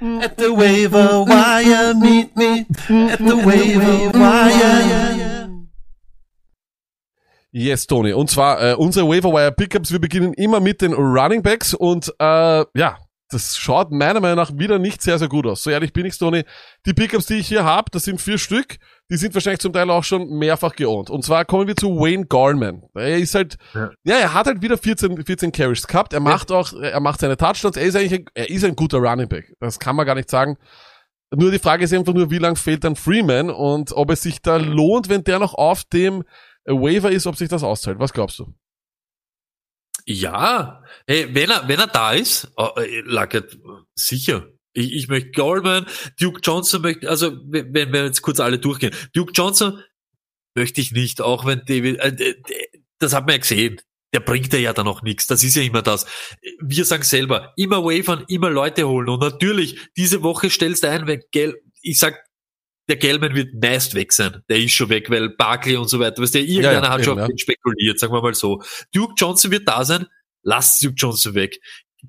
At 0.00 0.38
the 0.38 0.50
waiver 0.50 1.24
wire, 1.26 1.94
meet 1.94 2.34
me. 2.36 2.66
At 3.10 3.18
the 3.18 3.36
waiver 3.36 4.10
wire. 4.18 5.33
Yes, 7.56 7.86
Tony. 7.86 8.12
Und 8.12 8.28
zwar 8.30 8.60
äh, 8.60 8.74
unsere 8.74 9.08
Waiver 9.08 9.52
Pickups, 9.52 9.92
wir 9.92 10.00
beginnen 10.00 10.32
immer 10.34 10.58
mit 10.58 10.82
den 10.82 10.92
Running 10.92 11.40
Backs 11.40 11.72
und 11.72 12.12
äh, 12.18 12.64
ja, 12.76 12.98
das 13.30 13.56
schaut 13.56 13.92
meiner 13.92 14.18
Meinung 14.18 14.36
nach 14.36 14.58
wieder 14.58 14.80
nicht 14.80 15.02
sehr, 15.02 15.20
sehr 15.20 15.28
gut 15.28 15.46
aus. 15.46 15.62
So 15.62 15.70
ehrlich 15.70 15.92
bin 15.92 16.04
ich, 16.04 16.18
Tony. 16.18 16.42
Die 16.84 16.92
Pickups, 16.94 17.26
die 17.26 17.34
ich 17.34 17.46
hier 17.46 17.62
habe, 17.64 17.90
das 17.92 18.02
sind 18.04 18.20
vier 18.20 18.38
Stück. 18.38 18.78
die 19.08 19.16
sind 19.16 19.34
wahrscheinlich 19.34 19.60
zum 19.60 19.72
Teil 19.72 19.88
auch 19.90 20.02
schon 20.02 20.28
mehrfach 20.36 20.74
geohnt. 20.74 21.10
Und 21.10 21.24
zwar 21.24 21.44
kommen 21.44 21.68
wir 21.68 21.76
zu 21.76 21.96
Wayne 22.00 22.26
Gallman. 22.26 22.82
Er 22.94 23.18
ist 23.18 23.36
halt, 23.36 23.56
ja, 23.72 23.90
Ja. 24.02 24.16
er 24.16 24.34
hat 24.34 24.46
halt 24.46 24.60
wieder 24.60 24.76
14, 24.76 25.24
14 25.24 25.52
Carries 25.52 25.86
gehabt. 25.86 26.12
Er 26.12 26.20
macht 26.20 26.50
auch, 26.50 26.72
er 26.72 26.98
macht 27.00 27.20
seine 27.20 27.36
Touchdowns. 27.36 27.76
Er 27.76 27.84
ist 27.84 27.94
eigentlich, 27.94 28.14
ein, 28.20 28.24
er 28.34 28.50
ist 28.50 28.64
ein 28.64 28.74
guter 28.74 28.98
Running 28.98 29.28
Back. 29.28 29.52
Das 29.60 29.78
kann 29.78 29.94
man 29.94 30.06
gar 30.06 30.16
nicht 30.16 30.28
sagen. 30.30 30.56
Nur 31.32 31.50
die 31.52 31.58
Frage 31.60 31.84
ist 31.84 31.92
einfach 31.94 32.14
nur, 32.14 32.30
wie 32.30 32.38
lang 32.38 32.56
fehlt 32.56 32.82
dann 32.82 32.96
Freeman 32.96 33.50
und 33.50 33.92
ob 33.92 34.10
es 34.10 34.22
sich 34.22 34.42
da 34.42 34.56
lohnt, 34.56 35.08
wenn 35.08 35.22
der 35.24 35.38
noch 35.38 35.54
auf 35.54 35.84
dem 35.84 36.24
Waiver 36.66 37.10
ist, 37.10 37.26
ob 37.26 37.36
sich 37.36 37.48
das 37.48 37.62
auszahlt. 37.62 37.98
Was 37.98 38.12
glaubst 38.12 38.38
du? 38.38 38.54
Ja, 40.06 40.82
hey, 41.06 41.34
wenn 41.34 41.50
er, 41.50 41.66
wenn 41.66 41.80
er 41.80 41.86
da 41.86 42.12
ist, 42.12 42.52
oh, 42.56 42.70
äh, 42.76 43.00
Lackett, 43.00 43.58
sicher. 43.94 44.46
Ich, 44.74 44.92
ich 44.92 45.08
möchte 45.08 45.30
Goldman, 45.30 45.86
Duke 46.20 46.40
Johnson 46.42 46.82
möchte, 46.82 47.08
also 47.08 47.38
wenn, 47.46 47.72
wenn 47.72 47.92
wir 47.92 48.04
jetzt 48.04 48.22
kurz 48.22 48.40
alle 48.40 48.58
durchgehen. 48.58 48.94
Duke 49.14 49.32
Johnson 49.32 49.82
möchte 50.54 50.80
ich 50.80 50.92
nicht, 50.92 51.22
auch 51.22 51.46
wenn 51.46 51.62
David, 51.64 51.98
äh, 52.00 52.34
das 52.98 53.14
hat 53.14 53.24
man 53.26 53.34
ja 53.34 53.38
gesehen. 53.38 53.80
Der 54.12 54.20
bringt 54.20 54.52
ja 54.52 54.72
dann 54.72 54.86
auch 54.86 55.02
nichts. 55.02 55.26
Das 55.26 55.42
ist 55.42 55.56
ja 55.56 55.62
immer 55.62 55.82
das. 55.82 56.06
Wir 56.60 56.84
sagen 56.84 57.02
selber, 57.02 57.52
immer 57.56 57.82
wavern, 57.82 58.24
immer 58.28 58.48
Leute 58.48 58.86
holen. 58.86 59.08
Und 59.08 59.20
natürlich, 59.20 59.88
diese 59.96 60.22
Woche 60.22 60.50
stellst 60.50 60.84
du 60.84 60.90
ein, 60.90 61.08
wenn 61.08 61.22
Gel, 61.32 61.60
ich 61.82 61.98
sag, 61.98 62.22
der 62.88 62.96
Gelman 62.96 63.34
wird 63.34 63.54
meist 63.54 63.94
weg 63.94 64.12
sein. 64.12 64.42
Der 64.48 64.58
ist 64.58 64.72
schon 64.72 64.88
weg, 64.88 65.10
weil 65.10 65.30
Barkley 65.30 65.76
und 65.76 65.88
so 65.88 66.00
weiter. 66.00 66.22
Weißt 66.22 66.34
du, 66.34 66.40
irgendeiner 66.40 66.72
Ja, 66.72 66.82
ja, 66.82 66.90
hat 66.90 67.04
schon 67.04 67.18
auf 67.18 67.28
ja. 67.28 67.38
spekuliert, 67.38 67.98
sagen 67.98 68.12
wir 68.12 68.22
mal 68.22 68.34
so. 68.34 68.62
Duke 68.92 69.14
Johnson 69.16 69.50
wird 69.50 69.68
da 69.68 69.84
sein, 69.84 70.06
lasst 70.42 70.82
Duke 70.84 70.94
Johnson 70.96 71.34
weg. 71.34 71.60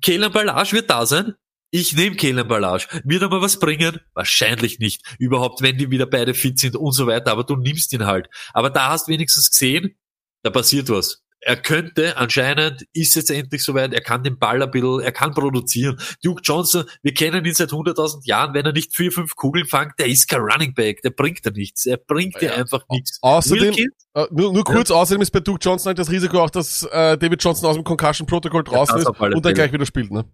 Kalen 0.04 0.30
Ballage 0.32 0.72
wird 0.72 0.90
da 0.90 1.06
sein, 1.06 1.34
ich 1.70 1.94
nehme 1.94 2.16
Kalen 2.16 2.46
Ballage. 2.46 2.86
Wird 3.04 3.22
er 3.22 3.28
mal 3.28 3.40
was 3.40 3.58
bringen? 3.58 4.00
Wahrscheinlich 4.14 4.78
nicht. 4.78 5.02
Überhaupt, 5.18 5.62
wenn 5.62 5.78
die 5.78 5.90
wieder 5.90 6.06
beide 6.06 6.34
fit 6.34 6.58
sind 6.58 6.76
und 6.76 6.92
so 6.92 7.06
weiter, 7.06 7.32
aber 7.32 7.44
du 7.44 7.56
nimmst 7.56 7.92
ihn 7.92 8.06
halt. 8.06 8.28
Aber 8.52 8.70
da 8.70 8.90
hast 8.90 9.08
du 9.08 9.12
wenigstens 9.12 9.50
gesehen, 9.50 9.96
da 10.42 10.50
passiert 10.50 10.88
was. 10.88 11.22
Er 11.46 11.54
könnte, 11.54 12.16
anscheinend 12.16 12.84
ist 12.92 13.14
jetzt 13.14 13.30
endlich 13.30 13.62
soweit, 13.62 13.94
er 13.94 14.00
kann 14.00 14.24
den 14.24 14.36
Ball 14.36 14.60
ein 14.60 14.70
bisschen, 14.72 14.98
er 14.98 15.12
kann 15.12 15.32
produzieren. 15.32 15.96
Duke 16.20 16.40
Johnson, 16.42 16.86
wir 17.04 17.14
kennen 17.14 17.44
ihn 17.44 17.54
seit 17.54 17.70
100.000 17.70 18.26
Jahren, 18.26 18.52
wenn 18.52 18.66
er 18.66 18.72
nicht 18.72 18.96
vier, 18.96 19.12
fünf 19.12 19.36
Kugeln 19.36 19.64
fängt, 19.64 19.92
der 20.00 20.08
ist 20.08 20.28
kein 20.28 20.40
Running 20.40 20.74
Back, 20.74 21.02
der 21.02 21.10
bringt 21.10 21.44
dir 21.46 21.52
nichts. 21.52 21.86
Er 21.86 21.98
bringt 21.98 22.40
dir 22.40 22.52
einfach 22.56 22.82
nichts. 22.90 23.20
Außerdem, 23.22 23.76
äh, 24.14 24.26
nur, 24.32 24.52
nur 24.52 24.64
kurz, 24.64 24.90
außerdem 24.90 25.22
ist 25.22 25.30
bei 25.30 25.38
Duke 25.38 25.60
Johnson 25.62 25.90
halt 25.90 26.00
das 26.00 26.10
Risiko 26.10 26.42
auch, 26.42 26.50
dass 26.50 26.82
äh, 26.82 27.16
David 27.16 27.40
Johnson 27.40 27.70
aus 27.70 27.76
dem 27.76 27.84
Concussion-Protokoll 27.84 28.64
draußen 28.64 28.94
das 28.96 29.02
ist 29.02 29.06
auf 29.06 29.20
alle 29.20 29.36
und 29.36 29.44
dann 29.44 29.50
Fälle. 29.54 29.68
gleich 29.68 29.72
wieder 29.72 29.86
spielt. 29.86 30.10
Ne? 30.10 30.24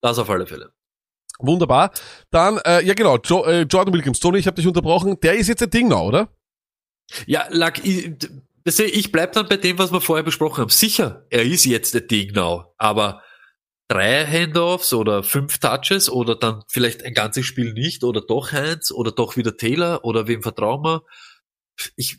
das 0.00 0.16
auf 0.20 0.30
alle 0.30 0.46
Fälle. 0.46 0.72
Wunderbar. 1.40 1.90
Dann, 2.30 2.58
äh, 2.64 2.84
ja 2.84 2.94
genau, 2.94 3.18
jo 3.18 3.44
äh, 3.46 3.62
Jordan 3.62 3.92
Wilkins. 3.92 4.20
Tony, 4.20 4.38
ich 4.38 4.46
habe 4.46 4.54
dich 4.54 4.66
unterbrochen. 4.68 5.18
Der 5.24 5.34
ist 5.34 5.48
jetzt 5.48 5.62
ein 5.62 5.70
Ding 5.70 5.88
now, 5.88 6.06
oder? 6.06 6.28
Ja, 7.26 7.46
Lack, 7.50 7.84
ich, 8.64 9.12
bleib 9.12 9.32
dann 9.32 9.48
bei 9.48 9.56
dem, 9.56 9.78
was 9.78 9.92
wir 9.92 10.00
vorher 10.00 10.22
besprochen 10.22 10.62
haben. 10.62 10.70
Sicher, 10.70 11.26
er 11.30 11.42
ist 11.42 11.64
jetzt 11.64 11.94
der 11.94 12.02
Ding 12.02 12.32
now, 12.32 12.74
aber 12.78 13.22
drei 13.88 14.24
Handoffs 14.24 14.92
oder 14.92 15.22
fünf 15.22 15.58
Touches 15.58 16.08
oder 16.08 16.34
dann 16.34 16.62
vielleicht 16.68 17.04
ein 17.04 17.14
ganzes 17.14 17.44
Spiel 17.44 17.72
nicht 17.74 18.04
oder 18.04 18.22
doch 18.22 18.52
eins 18.52 18.90
oder 18.90 19.12
doch 19.12 19.36
wieder 19.36 19.56
Taylor 19.56 20.04
oder 20.04 20.28
wem 20.28 20.42
vertrauen 20.42 20.82
wir? 20.82 21.02
Ich, 21.96 22.18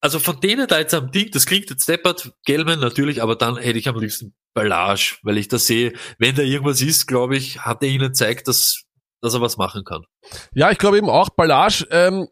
also 0.00 0.18
von 0.18 0.40
denen 0.40 0.66
da 0.66 0.78
jetzt 0.78 0.94
am 0.94 1.10
Ding, 1.10 1.30
das 1.30 1.46
klingt 1.46 1.70
jetzt 1.70 1.88
deppert, 1.88 2.32
Gelman 2.44 2.80
natürlich, 2.80 3.22
aber 3.22 3.34
dann 3.36 3.56
hätte 3.56 3.78
ich 3.78 3.88
am 3.88 3.98
liebsten 3.98 4.34
Ballage, 4.54 5.16
weil 5.22 5.38
ich 5.38 5.48
da 5.48 5.58
sehe, 5.58 5.94
wenn 6.18 6.34
da 6.34 6.42
irgendwas 6.42 6.82
ist, 6.82 7.06
glaube 7.06 7.36
ich, 7.36 7.60
hat 7.60 7.82
er 7.82 7.88
ihnen 7.88 8.08
gezeigt, 8.08 8.48
dass, 8.48 8.84
dass 9.20 9.34
er 9.34 9.40
was 9.40 9.56
machen 9.56 9.84
kann. 9.84 10.04
Ja, 10.54 10.70
ich 10.70 10.78
glaube 10.78 10.98
eben 10.98 11.10
auch 11.10 11.30
Ballage. 11.30 11.86
Ähm, 11.90 12.28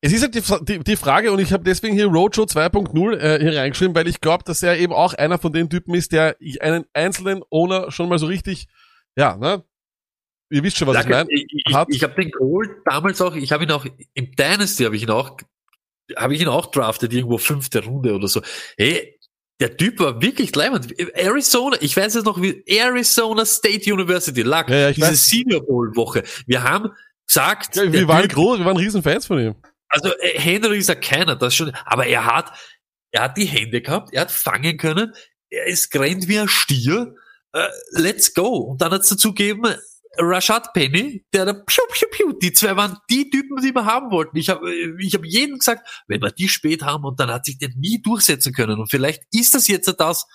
es 0.00 0.12
ist 0.12 0.22
halt 0.22 0.34
die, 0.34 0.64
die, 0.64 0.84
die 0.84 0.96
Frage, 0.96 1.32
und 1.32 1.40
ich 1.40 1.52
habe 1.52 1.64
deswegen 1.64 1.94
hier 1.94 2.06
Roadshow 2.06 2.42
2.0 2.44 3.16
äh, 3.16 3.40
hier 3.40 3.58
reingeschrieben, 3.60 3.94
weil 3.94 4.06
ich 4.06 4.20
glaube, 4.20 4.44
dass 4.44 4.62
er 4.62 4.78
eben 4.78 4.92
auch 4.92 5.14
einer 5.14 5.38
von 5.38 5.52
den 5.52 5.68
Typen 5.68 5.94
ist, 5.94 6.12
der 6.12 6.36
einen 6.60 6.84
einzelnen 6.92 7.42
Owner 7.50 7.90
schon 7.90 8.08
mal 8.08 8.18
so 8.18 8.26
richtig, 8.26 8.66
ja, 9.16 9.36
ne? 9.36 9.64
Ihr 10.50 10.62
wisst 10.62 10.78
schon, 10.78 10.88
was 10.88 10.96
ich 10.96 11.02
Danke. 11.02 11.16
meine. 11.16 11.28
Ich, 11.30 11.44
ich, 11.52 11.96
ich 11.96 12.02
habe 12.02 12.14
den 12.22 12.30
geholt 12.30 12.70
damals 12.86 13.20
auch, 13.20 13.34
ich 13.36 13.52
habe 13.52 13.64
ihn 13.64 13.70
auch 13.70 13.84
im 14.14 14.32
Dynasty 14.34 14.84
habe 14.84 14.96
ich 14.96 15.02
ihn 15.02 15.10
auch, 15.10 15.36
habe 16.16 16.34
ich 16.34 16.40
ihn 16.40 16.48
auch 16.48 16.66
drafted, 16.70 17.12
irgendwo 17.12 17.36
fünfte 17.36 17.84
Runde 17.84 18.14
oder 18.14 18.28
so. 18.28 18.40
Hey, 18.78 19.18
der 19.60 19.76
Typ 19.76 19.98
war 19.98 20.22
wirklich 20.22 20.54
leibend. 20.54 20.94
Arizona, 21.14 21.76
ich 21.80 21.94
weiß 21.96 22.14
jetzt 22.14 22.24
noch 22.24 22.40
wie 22.40 22.62
Arizona 22.66 23.44
State 23.44 23.92
University 23.92 24.40
lag, 24.42 24.70
Ja, 24.70 24.76
ja, 24.76 24.88
ich 24.90 24.94
diese 24.96 25.08
weiß. 25.08 25.26
Senior 25.26 25.66
Bowl 25.66 25.94
Woche. 25.96 26.22
Wir 26.46 26.62
haben 26.62 26.92
gesagt, 27.26 27.76
Ja, 27.76 27.92
wir 27.92 28.08
waren 28.08 28.22
Typ- 28.22 28.34
groß, 28.34 28.58
wir 28.60 28.64
waren 28.64 28.76
Riesenfans 28.78 29.26
von 29.26 29.40
ihm. 29.40 29.54
Also 29.88 30.12
äh, 30.18 30.38
Henry 30.38 30.78
ist 30.78 30.88
ja 30.88 30.94
keiner, 30.94 31.36
das 31.36 31.54
schon, 31.54 31.72
aber 31.84 32.06
er 32.06 32.26
hat, 32.26 32.52
er 33.10 33.24
hat 33.24 33.36
die 33.36 33.46
Hände 33.46 33.82
gehabt, 33.82 34.12
er 34.12 34.22
hat 34.22 34.30
fangen 34.30 34.76
können, 34.76 35.14
er 35.50 35.66
ist 35.66 35.90
gerannt 35.90 36.28
wie 36.28 36.38
ein 36.38 36.48
Stier, 36.48 37.14
äh, 37.52 37.68
let's 37.92 38.34
go. 38.34 38.56
Und 38.56 38.82
dann 38.82 38.92
hat's 38.92 39.08
dazu 39.08 39.32
gegeben, 39.32 39.74
Rashad 40.16 40.72
Penny, 40.72 41.24
der 41.32 41.44
da 41.44 41.52
piu, 41.52 41.82
piu, 41.90 42.08
piu, 42.10 42.32
die 42.32 42.52
zwei 42.52 42.76
waren 42.76 42.96
die 43.10 43.30
Typen, 43.30 43.56
die 43.62 43.74
wir 43.74 43.84
haben 43.84 44.10
wollten. 44.10 44.36
Ich 44.36 44.48
habe 44.48 44.72
ich 44.98 45.14
hab 45.14 45.24
jedem 45.24 45.58
gesagt, 45.58 45.88
wenn 46.08 46.20
wir 46.20 46.30
die 46.30 46.48
spät 46.48 46.82
haben 46.82 47.04
und 47.04 47.20
dann 47.20 47.30
hat 47.30 47.44
sich 47.44 47.58
der 47.58 47.70
nie 47.76 48.02
durchsetzen 48.02 48.52
können. 48.52 48.80
Und 48.80 48.90
vielleicht 48.90 49.22
ist 49.32 49.54
das 49.54 49.68
jetzt 49.68 49.92
das, 49.98 50.26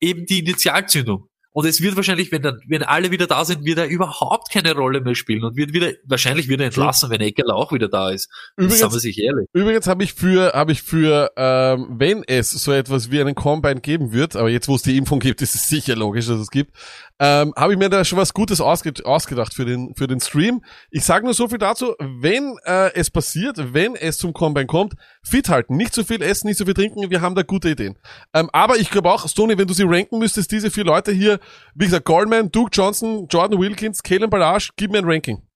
eben 0.00 0.26
die 0.26 0.40
Initialzündung. 0.40 1.28
Und 1.52 1.66
es 1.66 1.82
wird 1.82 1.96
wahrscheinlich, 1.96 2.32
wenn 2.32 2.42
dann, 2.42 2.60
wenn 2.66 2.82
alle 2.82 3.10
wieder 3.10 3.26
da 3.26 3.44
sind, 3.44 3.64
wird 3.64 3.78
er 3.78 3.86
überhaupt 3.86 4.50
keine 4.50 4.74
Rolle 4.74 5.00
mehr 5.02 5.14
spielen 5.14 5.44
und 5.44 5.56
wird 5.56 5.72
wieder, 5.74 5.92
wahrscheinlich 6.04 6.48
wieder 6.48 6.64
entlassen, 6.64 7.10
wenn 7.10 7.20
Eckerler 7.20 7.54
auch 7.54 7.72
wieder 7.72 7.88
da 7.88 8.10
ist. 8.10 8.30
Übrigens- 8.56 8.78
sagen 8.80 8.92
wir 8.94 9.00
sich 9.00 9.18
ehrlich. 9.18 9.46
Übrigens 9.52 9.86
habe 9.86 10.02
ich 10.02 10.14
für, 10.14 10.52
habe 10.54 10.72
ich 10.72 10.82
für, 10.82 11.30
ähm, 11.36 11.88
wenn 11.90 12.24
es 12.26 12.50
so 12.52 12.72
etwas 12.72 13.10
wie 13.10 13.20
einen 13.20 13.34
Combine 13.34 13.80
geben 13.80 14.12
wird, 14.12 14.34
aber 14.34 14.48
jetzt 14.48 14.68
wo 14.68 14.74
es 14.76 14.82
die 14.82 14.96
Impfung 14.96 15.20
gibt, 15.20 15.42
ist 15.42 15.54
es 15.54 15.68
sicher 15.68 15.94
logisch, 15.94 16.26
dass 16.26 16.40
es 16.40 16.50
gibt, 16.50 16.74
ähm, 17.22 17.54
habe 17.56 17.72
ich 17.72 17.78
mir 17.78 17.88
da 17.88 18.04
schon 18.04 18.18
was 18.18 18.34
Gutes 18.34 18.60
ausge 18.60 18.92
ausgedacht 19.04 19.54
für 19.54 19.64
den, 19.64 19.94
für 19.94 20.08
den 20.08 20.18
Stream. 20.18 20.64
Ich 20.90 21.04
sage 21.04 21.24
nur 21.24 21.34
so 21.34 21.46
viel 21.46 21.58
dazu, 21.58 21.94
wenn 22.00 22.56
äh, 22.64 22.92
es 22.94 23.12
passiert, 23.12 23.72
wenn 23.72 23.94
es 23.94 24.18
zum 24.18 24.32
Combine 24.32 24.66
kommt, 24.66 24.94
fit 25.22 25.48
halten, 25.48 25.76
nicht 25.76 25.94
zu 25.94 26.02
viel 26.02 26.20
essen, 26.20 26.48
nicht 26.48 26.56
zu 26.56 26.64
viel 26.64 26.74
trinken, 26.74 27.10
wir 27.10 27.20
haben 27.20 27.36
da 27.36 27.42
gute 27.42 27.70
Ideen. 27.70 27.96
Ähm, 28.34 28.50
aber 28.52 28.76
ich 28.78 28.90
glaube 28.90 29.08
auch, 29.08 29.28
Stoney, 29.28 29.56
wenn 29.56 29.68
du 29.68 29.74
sie 29.74 29.84
ranken 29.86 30.18
müsstest, 30.18 30.50
diese 30.50 30.72
vier 30.72 30.82
Leute 30.82 31.12
hier, 31.12 31.38
wie 31.76 31.84
gesagt, 31.84 32.06
Goldman, 32.06 32.50
Duke 32.50 32.70
Johnson, 32.72 33.28
Jordan 33.30 33.60
Wilkins, 33.60 34.02
Kalen 34.02 34.28
Ballage, 34.28 34.70
gib 34.74 34.90
mir 34.90 34.98
ein 34.98 35.04
Ranking. 35.04 35.46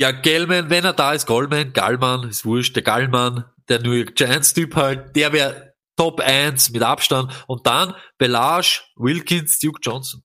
Ja, 0.00 0.12
Gellman, 0.12 0.70
wenn 0.70 0.84
er 0.84 0.92
da 0.92 1.14
ist, 1.14 1.26
Goldman, 1.26 1.72
Gallman, 1.72 2.28
ist 2.28 2.44
wurscht, 2.44 2.76
der 2.76 2.84
Gallman, 2.84 3.44
der 3.68 3.82
New 3.82 3.90
York 3.90 4.14
Giants 4.14 4.54
Typ 4.54 4.76
halt, 4.76 5.16
der 5.16 5.32
wäre 5.32 5.74
Top 5.96 6.20
1 6.20 6.70
mit 6.70 6.84
Abstand. 6.84 7.32
Und 7.48 7.66
dann 7.66 7.92
Belage, 8.18 8.82
Wilkins, 8.94 9.58
Duke 9.58 9.80
Johnson. 9.82 10.22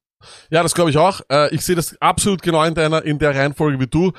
Ja, 0.50 0.64
das 0.64 0.74
glaube 0.74 0.90
ich 0.90 0.98
auch. 0.98 1.22
Äh, 1.32 1.54
ich 1.54 1.62
sehe 1.62 1.76
das 1.76 1.96
absolut 2.02 2.42
genau 2.42 2.64
in 2.64 2.76
deiner, 2.76 3.04
in 3.04 3.20
der 3.20 3.36
Reihenfolge 3.36 3.80
wie 3.80 3.88
du. 3.88 4.12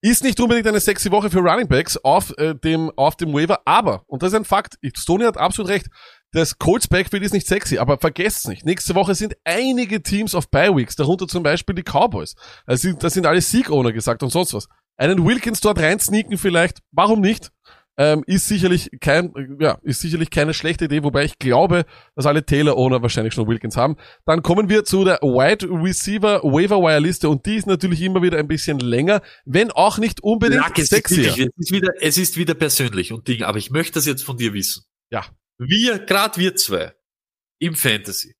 Ist 0.00 0.22
nicht 0.22 0.38
unbedingt 0.38 0.68
eine 0.68 0.78
sexy 0.78 1.10
Woche 1.10 1.28
für 1.28 1.40
Running 1.40 1.66
Backs 1.66 1.96
auf 1.96 2.32
äh, 2.38 2.54
dem, 2.54 2.92
auf 2.96 3.16
dem 3.16 3.32
Waiver, 3.32 3.60
aber, 3.64 4.04
und 4.06 4.22
das 4.22 4.28
ist 4.28 4.36
ein 4.36 4.44
Fakt, 4.44 4.78
Stoney 4.96 5.24
hat 5.24 5.36
absolut 5.36 5.70
recht, 5.70 5.88
das 6.32 6.58
Colts 6.58 6.86
Backfield 6.86 7.24
ist 7.24 7.32
nicht 7.32 7.48
sexy, 7.48 7.78
aber 7.78 7.98
vergesst 7.98 8.46
nicht, 8.48 8.64
nächste 8.64 8.94
Woche 8.94 9.16
sind 9.16 9.34
einige 9.44 10.00
Teams 10.02 10.36
auf 10.36 10.50
Bye 10.50 10.76
Weeks, 10.76 10.94
darunter 10.94 11.26
zum 11.26 11.42
Beispiel 11.42 11.74
die 11.74 11.82
Cowboys. 11.82 12.36
Das 12.66 12.82
sind, 12.82 13.02
das 13.02 13.14
sind 13.14 13.26
alle 13.26 13.40
Sieg-Owner 13.40 13.92
gesagt 13.92 14.22
und 14.22 14.30
sonst 14.30 14.54
was. 14.54 14.68
Einen 14.98 15.24
Wilkins 15.24 15.60
dort 15.60 15.78
reinsneaken 15.80 16.38
vielleicht, 16.38 16.78
warum 16.92 17.20
nicht? 17.20 17.50
Ähm, 18.00 18.22
ist 18.28 18.46
sicherlich 18.46 18.90
kein, 19.00 19.58
ja, 19.58 19.78
ist 19.82 20.00
sicherlich 20.00 20.30
keine 20.30 20.54
schlechte 20.54 20.84
Idee, 20.84 21.02
wobei 21.02 21.24
ich 21.24 21.38
glaube, 21.40 21.84
dass 22.14 22.26
alle 22.26 22.46
Taylor-Owner 22.46 23.02
wahrscheinlich 23.02 23.34
schon 23.34 23.48
Wilkins 23.48 23.76
haben. 23.76 23.96
Dann 24.24 24.42
kommen 24.42 24.68
wir 24.68 24.84
zu 24.84 25.04
der 25.04 25.18
Wide 25.20 25.66
Receiver 25.68 26.40
Waiver 26.44 26.78
Wire 26.80 27.00
Liste 27.00 27.28
und 27.28 27.44
die 27.44 27.56
ist 27.56 27.66
natürlich 27.66 28.00
immer 28.02 28.22
wieder 28.22 28.38
ein 28.38 28.46
bisschen 28.46 28.78
länger, 28.78 29.20
wenn 29.44 29.72
auch 29.72 29.98
nicht 29.98 30.22
unbedingt 30.22 30.62
Lack, 30.62 30.78
es, 30.78 30.84
ist 30.84 30.90
sexier. 30.90 31.24
wirklich, 31.24 31.48
es, 31.48 31.66
ist 31.66 31.72
wieder, 31.72 31.92
es 32.00 32.18
ist 32.18 32.36
wieder 32.36 32.54
persönlich 32.54 33.12
und 33.12 33.26
Ding, 33.26 33.42
aber 33.42 33.58
ich 33.58 33.72
möchte 33.72 33.94
das 33.94 34.06
jetzt 34.06 34.22
von 34.22 34.36
dir 34.36 34.52
wissen. 34.54 34.84
Ja. 35.10 35.26
Wir, 35.58 35.98
gerade 35.98 36.38
wir 36.40 36.54
zwei, 36.54 36.94
im 37.60 37.74
Fantasy, 37.74 38.36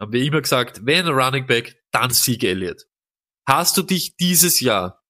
haben 0.00 0.12
wir 0.12 0.24
immer 0.24 0.40
gesagt, 0.40 0.86
wenn 0.86 1.06
Running 1.06 1.46
Back, 1.46 1.82
dann 1.90 2.10
Sieg 2.10 2.44
Elliott. 2.44 2.86
Hast 3.46 3.76
du 3.76 3.82
dich 3.82 4.16
dieses 4.16 4.60
Jahr 4.60 5.01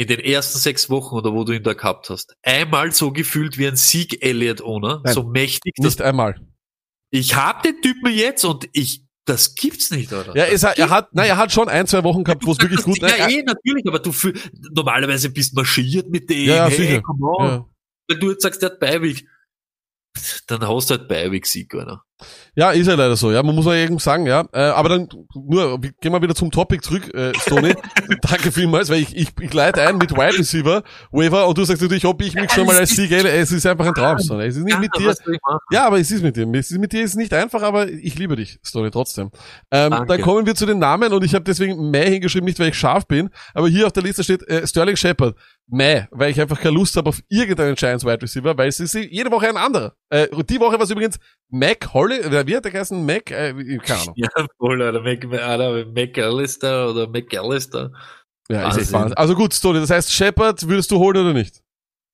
in 0.00 0.06
den 0.06 0.18
ersten 0.20 0.58
sechs 0.58 0.88
Wochen 0.88 1.14
oder 1.14 1.34
wo 1.34 1.44
du 1.44 1.52
ihn 1.52 1.62
da 1.62 1.74
gehabt 1.74 2.08
hast, 2.08 2.34
einmal 2.42 2.90
so 2.90 3.12
gefühlt 3.12 3.58
wie 3.58 3.66
ein 3.68 3.76
Sieg 3.76 4.24
Elliott 4.24 4.62
Nein, 4.64 5.12
so 5.12 5.24
mächtig, 5.24 5.74
Nicht 5.76 6.00
einmal. 6.00 6.40
ich 7.10 7.34
hab 7.36 7.62
den 7.62 7.82
Typen 7.82 8.10
jetzt 8.10 8.42
und 8.44 8.66
ich, 8.72 9.04
das 9.26 9.54
gibt's 9.54 9.90
nicht, 9.90 10.10
oder? 10.10 10.34
Ja, 10.34 10.46
es, 10.46 10.64
hat- 10.64 10.78
er 10.78 10.88
hat, 10.88 11.08
na, 11.12 11.26
er 11.26 11.36
hat 11.36 11.52
schon 11.52 11.68
ein, 11.68 11.86
zwei 11.86 12.02
Wochen 12.02 12.24
gehabt, 12.24 12.46
wo 12.46 12.52
es 12.52 12.58
wirklich 12.60 12.80
gut, 12.82 12.96
Ja, 13.02 13.08
nein, 13.08 13.30
eh, 13.30 13.42
natürlich, 13.42 13.84
aber 13.86 13.98
du 13.98 14.10
fühl, 14.10 14.32
normalerweise 14.74 15.28
bist 15.28 15.54
marschiert 15.54 16.08
mit 16.08 16.30
dem, 16.30 16.46
Ja, 16.48 16.54
ja, 16.56 16.66
hey, 16.68 16.76
sicher. 16.78 17.02
come 17.02 17.26
on. 17.26 17.44
Ja. 17.46 17.66
Wenn 18.08 18.20
du 18.20 18.30
jetzt 18.30 18.42
sagst, 18.42 18.62
der 18.62 18.70
hat 18.70 18.80
Beiweg, 18.80 19.26
dann 20.46 20.66
hast 20.66 20.90
du 20.90 20.96
halt 20.96 21.08
Beiweg-Sieg, 21.08 21.74
oder? 21.74 22.02
Ja, 22.54 22.70
ist 22.72 22.86
ja 22.86 22.94
leider 22.94 23.16
so, 23.16 23.30
ja. 23.32 23.42
Man 23.42 23.54
muss 23.54 23.64
ja 23.66 23.74
irgendwie 23.74 24.02
sagen, 24.02 24.26
ja. 24.26 24.44
Äh, 24.52 24.60
aber 24.60 24.88
dann 24.90 25.08
nur, 25.34 25.80
gehen 25.80 26.12
wir 26.12 26.20
wieder 26.20 26.34
zum 26.34 26.50
Topic 26.50 26.82
zurück, 26.82 27.12
äh, 27.14 27.32
Stoney. 27.38 27.74
Danke 28.22 28.52
vielmals, 28.52 28.90
weil 28.90 29.00
ich, 29.00 29.16
ich, 29.16 29.28
ich 29.40 29.54
leite 29.54 29.80
ein 29.82 29.96
mit 29.98 30.12
Wide 30.12 30.38
Receiver, 30.38 30.82
Waiver, 31.12 31.46
und 31.46 31.56
du 31.56 31.64
sagst 31.64 31.82
natürlich, 31.82 32.04
ob 32.04 32.20
ich 32.22 32.34
mich 32.34 32.50
schon 32.50 32.66
mal 32.66 32.76
als 32.76 32.90
Sieg 32.90 33.10
hätte. 33.10 33.30
Es 33.30 33.52
ist 33.52 33.66
einfach 33.66 33.86
ein 33.86 33.94
Traum, 33.94 34.18
Stoney. 34.18 34.46
Es 34.46 34.56
ist 34.56 34.64
nicht 34.64 34.80
mit 34.80 34.90
dir. 34.98 35.14
Ja, 35.70 35.86
aber 35.86 35.98
es 36.00 36.10
ist 36.10 36.22
mit 36.22 36.36
dir. 36.36 36.46
Es 36.54 36.70
ist 36.70 36.78
mit 36.78 36.92
dir 36.92 37.02
ist 37.02 37.16
nicht 37.16 37.32
einfach, 37.32 37.62
aber 37.62 37.88
ich 37.88 38.18
liebe 38.18 38.36
dich, 38.36 38.58
Stoney, 38.62 38.90
trotzdem. 38.90 39.30
Ähm, 39.70 39.90
Danke. 39.90 40.06
dann 40.06 40.20
kommen 40.20 40.46
wir 40.46 40.54
zu 40.54 40.66
den 40.66 40.78
Namen 40.78 41.12
und 41.12 41.24
ich 41.24 41.34
habe 41.34 41.44
deswegen 41.44 41.90
May 41.90 42.10
hingeschrieben, 42.10 42.46
nicht 42.46 42.58
weil 42.58 42.68
ich 42.68 42.78
scharf 42.78 43.06
bin, 43.06 43.30
aber 43.54 43.68
hier 43.68 43.86
auf 43.86 43.92
der 43.92 44.02
Liste 44.02 44.24
steht 44.24 44.46
äh, 44.48 44.66
Sterling 44.66 44.96
Shepard. 44.96 45.36
May, 45.70 46.06
weil 46.10 46.30
ich 46.30 46.40
einfach 46.40 46.60
keine 46.60 46.74
Lust 46.74 46.96
habe 46.96 47.08
auf 47.08 47.20
irgendeinen 47.28 47.76
Giants 47.76 48.04
Wide 48.04 48.22
Receiver, 48.22 48.56
weil 48.58 48.68
es 48.68 48.80
ist 48.80 48.94
jede 48.94 49.30
Woche 49.30 49.48
ein 49.48 49.56
anderer. 49.56 49.94
Äh, 50.08 50.28
und 50.28 50.50
die 50.50 50.58
Woche 50.58 50.72
war 50.72 50.82
es 50.82 50.90
übrigens 50.90 51.18
Mac 51.48 51.94
Holly, 51.94 52.20
oder 52.26 52.46
wie 52.46 52.56
hat 52.56 52.64
der 52.64 52.72
geheißen? 52.72 53.04
Mac, 53.06 53.30
äh, 53.30 53.52
keine 53.78 54.00
Ahnung. 54.00 54.14
Ja, 54.16 54.28
voll, 54.58 54.82
oder 54.82 55.00
Mac, 55.00 55.24
oder 55.24 55.86
McAllister 55.86 56.90
oder 56.90 57.06
McAllister. 57.06 57.92
Ja, 58.48 58.68
ist 58.68 58.78
echt 58.78 58.92
Wahnsinn. 58.92 59.16
Also 59.16 59.34
gut, 59.34 59.54
Stoney, 59.54 59.80
das 59.80 59.90
heißt 59.90 60.12
Shepard 60.12 60.66
würdest 60.66 60.90
du 60.90 60.98
holen 60.98 61.16
oder 61.18 61.32
nicht? 61.32 61.62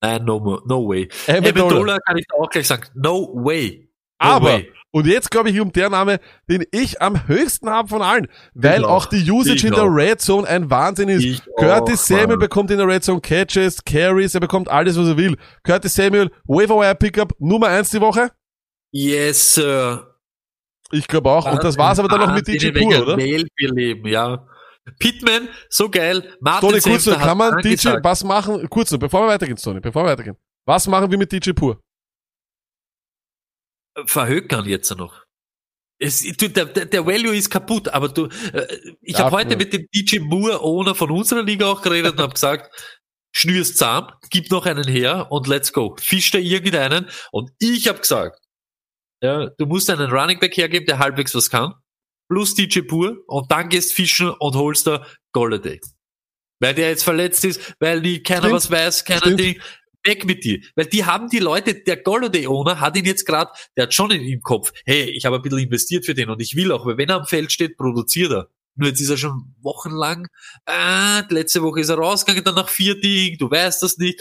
Nein, 0.02 0.24
no, 0.24 0.60
no 0.66 0.88
way. 0.88 1.08
Amendola 1.26 1.98
kann 2.00 2.18
ich 2.18 2.26
auch 2.38 2.50
gleich 2.50 2.66
sagen. 2.66 2.84
No 2.94 3.30
way. 3.32 3.88
No 4.22 4.28
Aber, 4.28 4.46
way. 4.46 4.72
Und 4.96 5.06
jetzt 5.06 5.30
glaube 5.30 5.50
ich 5.50 5.60
um 5.60 5.72
der 5.72 5.90
Name, 5.90 6.20
den 6.48 6.64
ich 6.70 7.02
am 7.02 7.28
höchsten 7.28 7.68
habe 7.68 7.86
von 7.86 8.00
allen, 8.00 8.28
weil 8.54 8.82
auch 8.82 9.04
auch. 9.04 9.06
die 9.10 9.30
Usage 9.30 9.56
Ich 9.56 9.64
in 9.64 9.74
der. 9.74 9.84
Red 9.84 10.22
Zone 10.22 10.48
ein 10.48 10.70
Wahnsinn 10.70 11.10
ist. 11.10 11.22
Ich 11.22 11.42
Curtis 11.58 12.00
auch, 12.00 12.06
Samuel 12.06 12.28
Mann. 12.28 12.38
bekommt 12.38 12.70
in 12.70 12.78
der 12.78 12.88
Red 12.88 13.04
Zone 13.04 13.20
Catches, 13.20 13.84
Carries, 13.84 14.34
er 14.34 14.40
bekommt 14.40 14.70
alles, 14.70 14.96
was 14.96 15.06
er 15.06 15.18
will. 15.18 15.36
Curtis 15.64 15.94
Samuel, 15.94 16.30
Waiver 16.46 16.94
Pickup, 16.94 17.34
Nummer 17.38 17.66
eins 17.66 17.90
die 17.90 18.00
Woche? 18.00 18.30
Yes, 18.90 19.56
Sir. 19.56 20.14
Ich 20.92 21.06
glaube 21.06 21.30
auch. 21.30 21.52
Und 21.52 21.62
das 21.62 21.76
war's 21.76 21.98
aber 21.98 22.08
dann 22.08 22.20
noch 22.20 22.34
mit 22.34 22.48
DJ 22.48 22.70
Pur, 22.70 23.02
oder? 23.02 23.18
Welt 23.18 23.48
wir 23.54 23.72
leben, 23.74 24.08
ja. 24.08 24.46
Pittman, 24.98 25.50
so 25.68 25.90
geil. 25.90 26.24
Martin 26.40 26.70
Tony, 26.70 26.80
kurz 26.80 27.04
kann 27.04 27.36
man 27.36 27.60
DJ, 27.60 27.98
was 28.02 28.24
machen, 28.24 28.66
kurz 28.70 28.90
noch, 28.92 28.98
bevor 28.98 29.26
wir 29.26 29.28
weitergehen, 29.28 29.58
Tony, 29.58 29.80
bevor 29.80 30.04
wir 30.04 30.12
weitergehen. 30.12 30.38
Was 30.64 30.86
machen 30.86 31.10
wir 31.10 31.18
mit 31.18 31.30
DJ 31.30 31.50
Pur? 31.50 31.82
Verhökern 34.04 34.66
jetzt 34.66 34.94
noch. 34.96 35.24
Es, 35.98 36.22
du, 36.22 36.50
der, 36.50 36.66
der 36.66 37.06
Value 37.06 37.34
ist 37.34 37.48
kaputt, 37.48 37.88
aber 37.88 38.10
du, 38.10 38.26
äh, 38.52 38.66
ich 39.00 39.14
Darf 39.14 39.32
habe 39.32 39.36
heute 39.36 39.56
mit 39.56 39.72
dem 39.72 39.86
DJ 39.94 40.18
Moore 40.18 40.60
Owner 40.60 40.94
von 40.94 41.10
unserer 41.10 41.42
Liga 41.42 41.66
auch 41.66 41.80
geredet 41.80 42.12
und 42.12 42.20
habe 42.20 42.34
gesagt, 42.34 42.70
schnür's 43.32 43.76
zahm, 43.76 44.10
gib 44.30 44.50
noch 44.50 44.66
einen 44.66 44.86
her 44.86 45.28
und 45.30 45.46
let's 45.46 45.72
go. 45.72 45.96
Fisch 45.98 46.30
da 46.30 46.38
irgendeinen 46.38 47.08
und 47.32 47.50
ich 47.58 47.88
habe 47.88 48.00
gesagt, 48.00 48.38
ja, 49.22 49.48
du 49.56 49.64
musst 49.64 49.88
einen 49.88 50.10
Running 50.10 50.38
Back 50.38 50.56
hergeben, 50.58 50.86
der 50.86 50.98
halbwegs 50.98 51.34
was 51.34 51.48
kann, 51.48 51.72
plus 52.28 52.54
DJ 52.54 52.80
Pur 52.80 53.16
und 53.26 53.50
dann 53.50 53.70
gehst 53.70 53.94
fischen 53.94 54.30
und 54.30 54.54
holst 54.54 54.86
da 54.86 55.06
Golladay. 55.32 55.80
Weil 56.60 56.74
der 56.74 56.90
jetzt 56.90 57.04
verletzt 57.04 57.44
ist, 57.44 57.74
weil 57.80 58.02
die 58.02 58.22
keiner 58.22 58.40
Stimmt. 58.40 58.54
was 58.54 58.70
weiß, 58.70 59.04
keiner 59.04 59.20
Stimmt. 59.20 59.40
Ding. 59.40 59.60
Weg 60.06 60.24
mit 60.24 60.44
dir. 60.44 60.60
Weil 60.74 60.86
die 60.86 61.04
haben 61.04 61.28
die 61.28 61.38
Leute, 61.38 61.74
der 61.74 61.96
Golladay-Owner 61.98 62.80
hat 62.80 62.96
ihn 62.96 63.04
jetzt 63.04 63.26
gerade, 63.26 63.50
der 63.76 63.84
hat 63.84 63.94
schon 63.94 64.10
in, 64.10 64.22
im 64.22 64.40
Kopf, 64.40 64.72
hey, 64.84 65.10
ich 65.10 65.24
habe 65.26 65.36
ein 65.36 65.42
bisschen 65.42 65.58
investiert 65.58 66.06
für 66.06 66.14
den 66.14 66.30
und 66.30 66.40
ich 66.40 66.56
will 66.56 66.72
auch, 66.72 66.86
weil 66.86 66.96
wenn 66.98 67.08
er 67.08 67.16
am 67.16 67.26
Feld 67.26 67.52
steht, 67.52 67.76
produziert 67.76 68.32
er. 68.32 68.48
Nur 68.78 68.88
jetzt 68.88 69.00
ist 69.00 69.08
er 69.10 69.16
schon 69.16 69.54
wochenlang, 69.62 70.28
ah, 70.66 71.22
letzte 71.30 71.62
Woche 71.62 71.80
ist 71.80 71.88
er 71.88 71.96
rausgegangen, 71.96 72.44
dann 72.44 72.54
nach 72.56 72.68
vier 72.68 73.00
Ding, 73.00 73.38
du 73.38 73.50
weißt 73.50 73.82
das 73.82 73.96
nicht. 73.98 74.20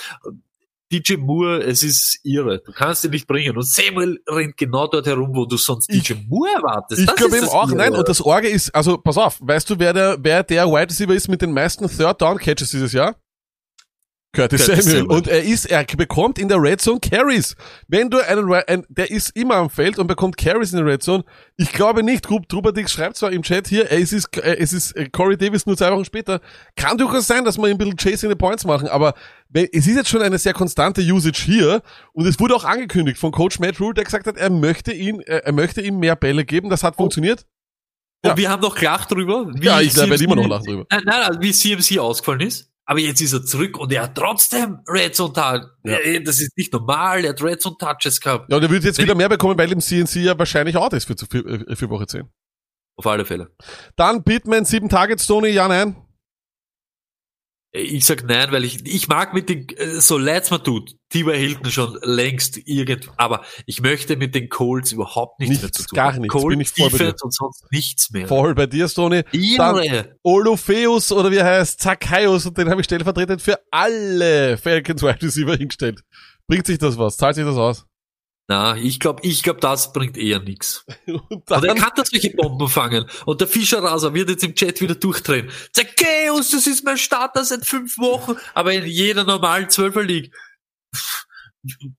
DJ 0.92 1.16
Moore, 1.18 1.64
es 1.64 1.82
ist 1.82 2.20
irre. 2.24 2.62
Du 2.64 2.72
kannst 2.72 3.04
ihn 3.04 3.10
nicht 3.10 3.28
bringen. 3.28 3.58
Und 3.58 3.64
Samuel 3.66 4.22
rennt 4.30 4.56
genau 4.56 4.86
dort 4.88 5.08
herum, 5.08 5.32
wo 5.34 5.46
du 5.46 5.58
sonst 5.58 5.90
Ich- 5.90 6.04
DJ 6.04 6.14
Moore 6.28 6.52
erwartest. 6.58 7.02
Ich 7.02 7.16
glaube 7.16 7.38
eben 7.38 7.48
auch, 7.50 7.68
Irre. 7.70 7.76
nein, 7.78 7.96
und 7.96 8.08
das 8.08 8.22
Orge 8.22 8.48
ist, 8.48 8.74
also 8.74 8.98
pass 8.98 9.18
auf, 9.18 9.38
weißt 9.42 9.68
du, 9.72 9.80
wer 9.80 9.94
der, 9.94 10.18
wer 10.22 10.44
der 10.44 10.68
Wide 10.68 10.90
Receiver 10.92 11.14
ist 11.16 11.28
mit 11.28 11.42
den 11.42 11.52
meisten 11.54 11.88
Third 11.90 12.22
Down 12.22 12.38
Catches 12.38 12.70
dieses 12.70 12.94
Jahr? 12.94 13.16
Curtis, 14.36 14.66
Curtis 14.66 14.86
Samuel. 14.86 15.00
Samuel. 15.02 15.18
Und 15.18 15.28
er 15.28 15.44
ist, 15.44 15.66
er 15.66 15.84
bekommt 15.86 16.38
in 16.40 16.48
der 16.48 16.62
Red 16.62 16.82
Zone 16.82 17.00
Carries. 17.00 17.56
Wenn 17.88 18.10
du 18.10 18.20
einen, 18.20 18.52
ein, 18.68 18.86
der 18.90 19.10
ist 19.10 19.36
immer 19.36 19.56
am 19.56 19.70
Feld 19.70 19.98
und 19.98 20.08
bekommt 20.08 20.38
Carries 20.38 20.72
in 20.72 20.78
der 20.78 20.86
Red 20.86 21.04
Zone. 21.04 21.24
Ich 21.58 21.72
glaube 21.72 22.04
nicht, 22.04 22.26
Trubadix 22.26 22.92
schreibt 22.92 23.18
zwar 23.18 23.32
im 23.32 23.42
Chat 23.44 23.68
hier, 23.68 23.92
es 23.92 24.14
ist, 24.14 24.38
äh, 24.38 24.58
es 24.58 24.74
ist 24.74 24.96
äh, 24.96 25.10
Corey 25.10 25.38
Davis 25.38 25.66
nur 25.66 25.78
zwei 25.78 25.92
Wochen 25.92 26.06
später. 26.06 26.42
Kann 26.76 26.98
durchaus 26.98 27.28
sein, 27.28 27.44
dass 27.46 27.58
wir 27.58 27.66
ein 27.68 27.78
bisschen 27.78 27.98
Chasing 27.98 28.30
the 28.30 28.36
Points 28.36 28.66
machen, 28.66 28.88
aber 28.88 29.14
es 29.54 29.88
ist 29.88 29.96
jetzt 29.96 30.10
schon 30.10 30.22
eine 30.22 30.38
sehr 30.38 30.54
konstante 30.54 31.02
Usage 31.02 31.42
hier 31.46 31.82
und 32.14 32.26
es 32.26 32.40
wurde 32.40 32.56
auch 32.56 32.66
angekündigt 32.66 33.18
von 33.18 33.32
Coach 33.32 33.60
Matt 33.60 33.80
Rule, 33.80 33.94
der 33.94 34.04
gesagt 34.04 34.28
hat, 34.28 34.38
er 34.38 34.50
möchte 34.50 34.92
ihn, 34.92 35.22
äh, 35.22 35.38
er 35.46 35.54
möchte 35.54 35.82
ihm 35.82 36.00
mehr 36.00 36.16
Bälle 36.16 36.44
geben. 36.46 36.70
Das 36.70 36.84
hat 36.84 36.96
funktioniert. 36.98 37.46
Und 38.24 38.32
Ja. 38.32 38.38
wir 38.38 38.50
haben 38.50 38.62
noch 38.62 38.76
gelacht 38.76 39.12
drüber. 39.12 39.48
Wie 39.54 39.66
Ja, 39.66 39.80
ich 39.82 39.96
werde 39.96 40.22
immer 40.24 40.36
noch 40.36 40.48
lachen 40.48 40.66
drüber. 40.66 40.86
Nein, 40.90 41.04
nein, 41.06 41.38
wie 41.42 41.52
CMC 41.54 42.00
ausgefallen 42.00 42.42
ist. 42.42 42.72
Aber 42.88 43.00
jetzt 43.00 43.20
ist 43.22 43.34
er 43.34 43.44
zurück 43.44 43.78
und 43.80 43.92
er 43.92 44.04
hat 44.04 44.16
trotzdem 44.16 44.80
Red 44.88 45.16
Zone 45.16 45.34
Touch. 45.34 45.64
Ja. 45.84 45.98
Äh, 45.98 46.22
Das 46.24 46.40
ist 46.40 46.56
nicht 46.56 46.72
normal. 46.72 47.24
Er 47.26 47.32
hat 47.32 47.42
Red 47.42 47.62
Zone 47.62 47.76
Touches 47.80 48.22
gehabt. 48.22 48.50
Ja, 48.50 48.58
und 48.58 48.64
er 48.64 48.70
wird 48.70 48.84
jetzt 48.84 48.98
Wenn 49.00 49.06
wieder 49.06 49.16
mehr 49.16 49.30
bekommen, 49.30 49.58
weil 49.58 49.72
im 49.72 49.82
CNC 49.82 50.18
ja 50.18 50.38
wahrscheinlich 50.38 50.78
out 50.78 50.94
ist 50.94 51.06
für, 51.06 51.16
für, 51.18 51.40
äh, 51.68 51.76
für 51.76 51.90
Woche 51.90 52.06
10. 52.06 52.30
Auf 52.98 53.08
alle 53.08 53.26
Fälle. 53.26 53.52
Dann 53.96 54.24
Pittman, 54.24 54.66
sieben 54.66 54.88
Targets, 54.88 55.26
Tony, 55.28 55.50
ja, 55.50 55.68
nein. 55.68 55.96
Ich 57.78 58.06
sag 58.06 58.24
nein, 58.26 58.52
weil 58.52 58.64
ich, 58.64 58.86
ich 58.86 59.08
mag 59.08 59.34
mit 59.34 59.50
den, 59.50 59.68
äh, 59.78 60.00
so 60.00 60.18
leid's 60.18 60.50
mir 60.50 60.64
tut, 60.64 60.96
T.Y. 61.10 61.36
Hilton 61.36 61.72
schon 61.72 62.00
längst 62.04 62.58
irgend, 62.66 63.10
aber 63.18 63.44
ich 63.66 63.82
möchte 63.82 64.16
mit 64.16 64.34
den 64.34 64.48
Colts 64.50 64.92
überhaupt 64.94 65.40
nichts, 65.40 65.56
mehr 65.58 65.64
Nichts, 65.64 65.78
zu 65.80 65.84
tun. 65.88 65.96
gar 65.96 66.14
nichts, 66.18 66.32
Colts 66.34 66.48
bin 66.50 66.62
ich 66.62 66.70
voll 66.70 66.90
bei 66.90 66.98
dir. 66.98 66.98
Defense 67.06 67.26
und 67.26 67.34
sonst 67.34 67.66
nichts 67.72 68.12
mehr. 68.12 68.28
Voll 68.28 68.56
bei 68.56 68.66
dir, 68.66 68.88
Tony. 68.88 69.24
Dann 69.58 69.84
Irre. 69.84 70.18
Olofeus 70.24 71.12
oder 71.12 71.30
wie 71.32 71.38
er 71.38 71.46
heißt, 71.46 71.82
Zacchaeus, 71.82 72.46
und 72.46 72.58
den 72.58 72.70
habe 72.70 72.80
ich 72.82 72.86
stellvertretend 72.86 73.42
für 73.42 73.60
alle 73.72 74.58
Falcons 74.58 75.02
Wide 75.02 75.22
Receiver 75.22 75.56
hingestellt. 75.58 76.02
Bringt 76.48 76.68
sich 76.68 76.78
das 76.78 76.98
was? 76.98 77.18
Zahlt 77.18 77.36
sich 77.36 77.44
das 77.46 77.58
aus? 77.58 77.86
Na, 78.48 78.78
ich 78.78 79.00
glaube, 79.00 79.22
ich 79.24 79.42
glaub, 79.42 79.60
das 79.60 79.92
bringt 79.92 80.18
eher. 80.18 80.38
Und 81.08 81.32
Und 81.32 81.64
er 81.64 81.74
kann 81.76 81.92
da 81.96 82.04
solche 82.06 82.30
Bomben 82.32 82.68
fangen. 82.70 83.06
Und 83.26 83.42
der 83.42 83.48
Fischerraser 83.48 84.14
wird 84.14 84.30
jetzt 84.30 84.44
im 84.44 84.54
Chat 84.54 84.82
wieder 84.82 84.94
durchdrehen. 84.96 85.50
Zacchaeus, 85.74 86.52
das 86.52 86.68
ist 86.68 86.84
mein 86.86 86.98
Starter 86.98 87.44
seit 87.44 87.66
fünf 87.66 87.98
Wochen. 87.98 88.36
Aber 88.54 88.72
in 88.74 88.86
jeder 88.86 89.24
normalen 89.24 89.70
Zwölfer 89.70 90.04
League. 90.04 90.32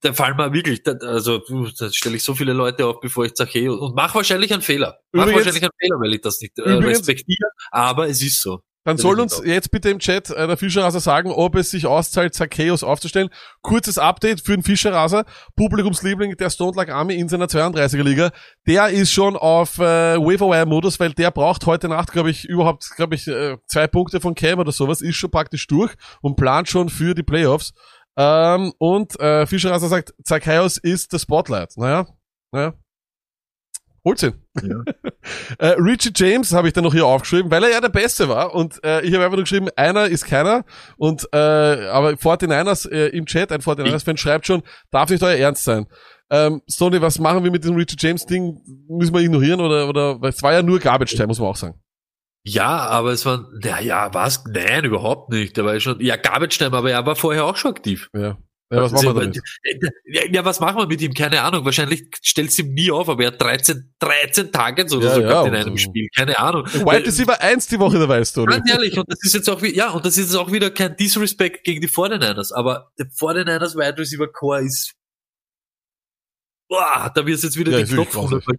Da 0.01 0.13
fallen 0.13 0.37
mir 0.37 0.53
wirklich, 0.53 0.85
da, 0.85 0.93
also 0.93 1.39
da 1.77 1.91
stelle 1.91 2.15
ich 2.15 2.23
so 2.23 2.37
viele 2.37 2.53
Leute 2.53 2.87
auf, 2.87 3.01
bevor 3.01 3.25
ich 3.25 3.35
Zacchaeus 3.35 3.81
und 3.81 3.97
mach 3.97 4.15
wahrscheinlich 4.15 4.53
einen 4.53 4.63
Fehler. 4.63 5.01
Mach 5.11 5.25
Übrigens- 5.25 5.39
wahrscheinlich 5.47 5.63
einen 5.65 5.73
Fehler, 5.81 5.97
weil 6.01 6.15
ich 6.15 6.21
das 6.21 6.41
nicht 6.41 6.57
äh, 6.61 6.63
Übrigens- 6.63 6.99
respektiere. 7.01 7.49
Aber 7.73 8.09
es 8.09 8.23
ist 8.23 8.41
so. 8.41 8.61
Dann 8.87 8.99
soll 8.99 9.19
uns 9.19 9.43
jetzt 9.45 9.73
bitte 9.73 9.91
im 9.91 9.99
Chat 9.99 10.31
äh, 10.31 10.47
der 10.47 10.57
Fischerraser 10.57 11.01
sagen, 11.01 11.33
ob 11.33 11.57
es 11.57 11.71
sich 11.71 11.87
auszahlt, 11.87 12.35
Zacchaeus 12.35 12.85
aufzustellen. 12.85 13.31
Kurzes 13.61 13.99
Update 13.99 14.43
für 14.43 14.55
den 14.55 14.63
Fischerraser, 14.63 15.25
Publikumsliebling 15.57 16.37
der 16.37 16.51
Stone 16.51 16.77
Lag 16.77 16.89
Army 16.89 17.17
in 17.17 17.29
seiner 17.29 17.47
32er 17.47 18.05
Liga. 18.05 18.31
Der 18.69 18.91
ist 18.91 19.11
schon 19.11 19.37
auf 19.37 19.79
äh, 19.79 20.17
Waverwire-Modus, 20.17 21.01
weil 21.01 21.13
der 21.15 21.33
braucht 21.33 21.67
heute 21.67 21.89
Nacht, 21.89 22.13
glaube 22.13 22.31
ich, 22.31 22.45
überhaupt, 22.45 22.89
glaube 22.95 23.17
ich, 23.17 23.27
äh, 23.27 23.57
zwei 23.67 23.89
Punkte 23.89 24.21
von 24.21 24.37
Cam 24.37 24.61
oder 24.61 24.71
sowas, 24.71 25.01
ist 25.01 25.17
schon 25.17 25.33
praktisch 25.33 25.67
durch 25.67 25.93
und 26.21 26.37
plant 26.37 26.69
schon 26.69 26.89
für 26.89 27.17
die 27.17 27.25
Playoffs. 27.25 27.75
Ähm, 28.17 28.73
und 28.79 29.19
äh, 29.19 29.47
Fischerraser 29.47 29.89
sagt, 29.89 30.15
Zacchaeus 30.23 30.77
ist 30.77 31.13
der 31.13 31.19
Spotlight. 31.19 31.77
Naja, 31.77 32.07
naja. 32.53 32.73
Holt's 34.05 34.23
ihn. 34.23 34.35
Äh, 35.59 35.69
Richie 35.79 36.13
James 36.15 36.53
habe 36.53 36.69
ich 36.69 36.75
dann 36.75 36.85
noch 36.85 36.93
hier 36.93 37.07
aufgeschrieben, 37.07 37.51
weil 37.51 37.65
er 37.65 37.71
ja 37.71 37.81
der 37.81 37.89
Beste 37.89 38.29
war. 38.29 38.55
Und 38.55 38.83
äh, 38.85 39.03
ich 39.03 39.15
habe 39.15 39.25
einfach 39.25 39.37
nur 39.37 39.45
geschrieben, 39.45 39.69
einer 39.77 40.07
ist 40.07 40.27
keiner. 40.27 40.65
Und 40.97 41.29
äh, 41.33 41.37
aber 41.37 42.11
49ers 42.11 42.91
äh, 42.91 43.09
im 43.09 43.27
Chat, 43.27 43.53
ein 43.53 43.61
49ers-Fan 43.61 44.17
schreibt 44.17 44.47
schon, 44.47 44.63
darf 44.91 45.11
nicht 45.11 45.23
euer 45.23 45.37
Ernst 45.37 45.65
sein. 45.65 45.87
Ähm, 46.29 46.63
Sony, 46.67 47.01
was 47.01 47.19
machen 47.19 47.45
wir 47.45 47.51
mit 47.51 47.65
dem 47.65 47.77
Richie 47.77 47.97
James-Ding? 47.99 48.61
Müssen 48.89 49.15
wir 49.15 49.21
ignorieren 49.21 49.61
oder, 49.61 49.89
oder, 49.89 50.21
weil 50.21 50.31
es 50.31 50.43
war 50.43 50.53
ja 50.53 50.63
nur 50.63 50.81
Garbage 50.81 51.15
Time, 51.15 51.29
muss 51.29 51.39
man 51.39 51.49
auch 51.49 51.57
sagen. 51.57 51.81
Ja, 52.49 52.87
aber 52.87 53.11
es 53.11 53.27
war, 53.27 53.47
ja, 53.63 53.81
ja, 53.81 54.15
was? 54.15 54.45
Nein, 54.47 54.85
überhaupt 54.85 55.31
nicht. 55.31 55.57
Der 55.57 55.65
war 55.65 55.75
ja 55.75 55.81
schon, 55.81 56.01
ja, 56.01 56.17
Garbage 56.17 56.59
Time, 56.59 56.77
aber 56.77 56.91
er 56.91 57.05
war 57.05 57.17
vorher 57.17 57.45
auch 57.45 57.57
schon 57.57 57.73
aktiv. 57.73 58.09
Ja. 58.15 58.39
Ja, 58.69 58.83
was 58.83 58.93
machen 58.93 59.07
wir 59.07 59.15
damit? 59.15 59.41
Ja, 60.33 60.45
was 60.45 60.59
machen 60.59 60.79
wir 60.79 60.87
mit 60.89 61.01
ihm? 61.01 61.15
Keine 61.15 61.43
Ahnung. 61.43 61.65
Wahrscheinlich 61.65 62.09
stellst 62.25 62.59
du 62.59 62.63
ihm 62.63 62.75
nie 62.75 62.91
auf, 62.91 63.09
aber 63.09 63.23
er 63.23 63.29
hat 63.29 63.41
13, 63.41 63.95
13 64.01 64.51
Targets 64.51 64.93
oder 64.93 65.07
Ja, 65.07 65.15
so 65.15 65.21
ja, 65.21 65.47
in 65.47 65.55
einem 65.55 65.79
Spiel. 65.79 66.09
Keine 66.17 66.37
Ahnung. 66.39 66.67
White 66.67 67.07
Receiver 67.07 67.41
1 67.41 67.69
die 67.69 67.79
Woche 67.79 67.99
dabei, 67.99 68.23
Tony. 68.23 68.47
Ganz 68.53 68.69
ehrlich, 68.69 68.99
und 68.99 69.09
das 69.09 69.21
ist 69.23 69.35
jetzt 69.35 69.49
auch 69.49 69.63
wieder, 69.63 69.77
ja, 69.77 69.91
und 69.91 70.05
das 70.05 70.19
ist 70.19 70.33
jetzt 70.33 70.37
auch 70.37 70.51
wieder 70.51 70.71
kein 70.71 70.97
Disrespect 70.97 71.63
gegen 71.63 71.81
die 71.81 71.89
49ers, 71.89 72.53
aber 72.53 72.91
der 72.99 73.07
49ers 73.07 73.77
Wide 73.77 73.99
Receiver 73.99 74.27
Core 74.33 74.63
ist, 74.63 74.95
boah, 76.69 77.13
da 77.15 77.25
wirst 77.25 77.45
du 77.45 77.47
jetzt 77.47 77.57
wieder 77.57 77.71
Ja, 77.71 77.79
den 77.79 77.87
ist 77.87 77.93
Knopf 77.93 78.13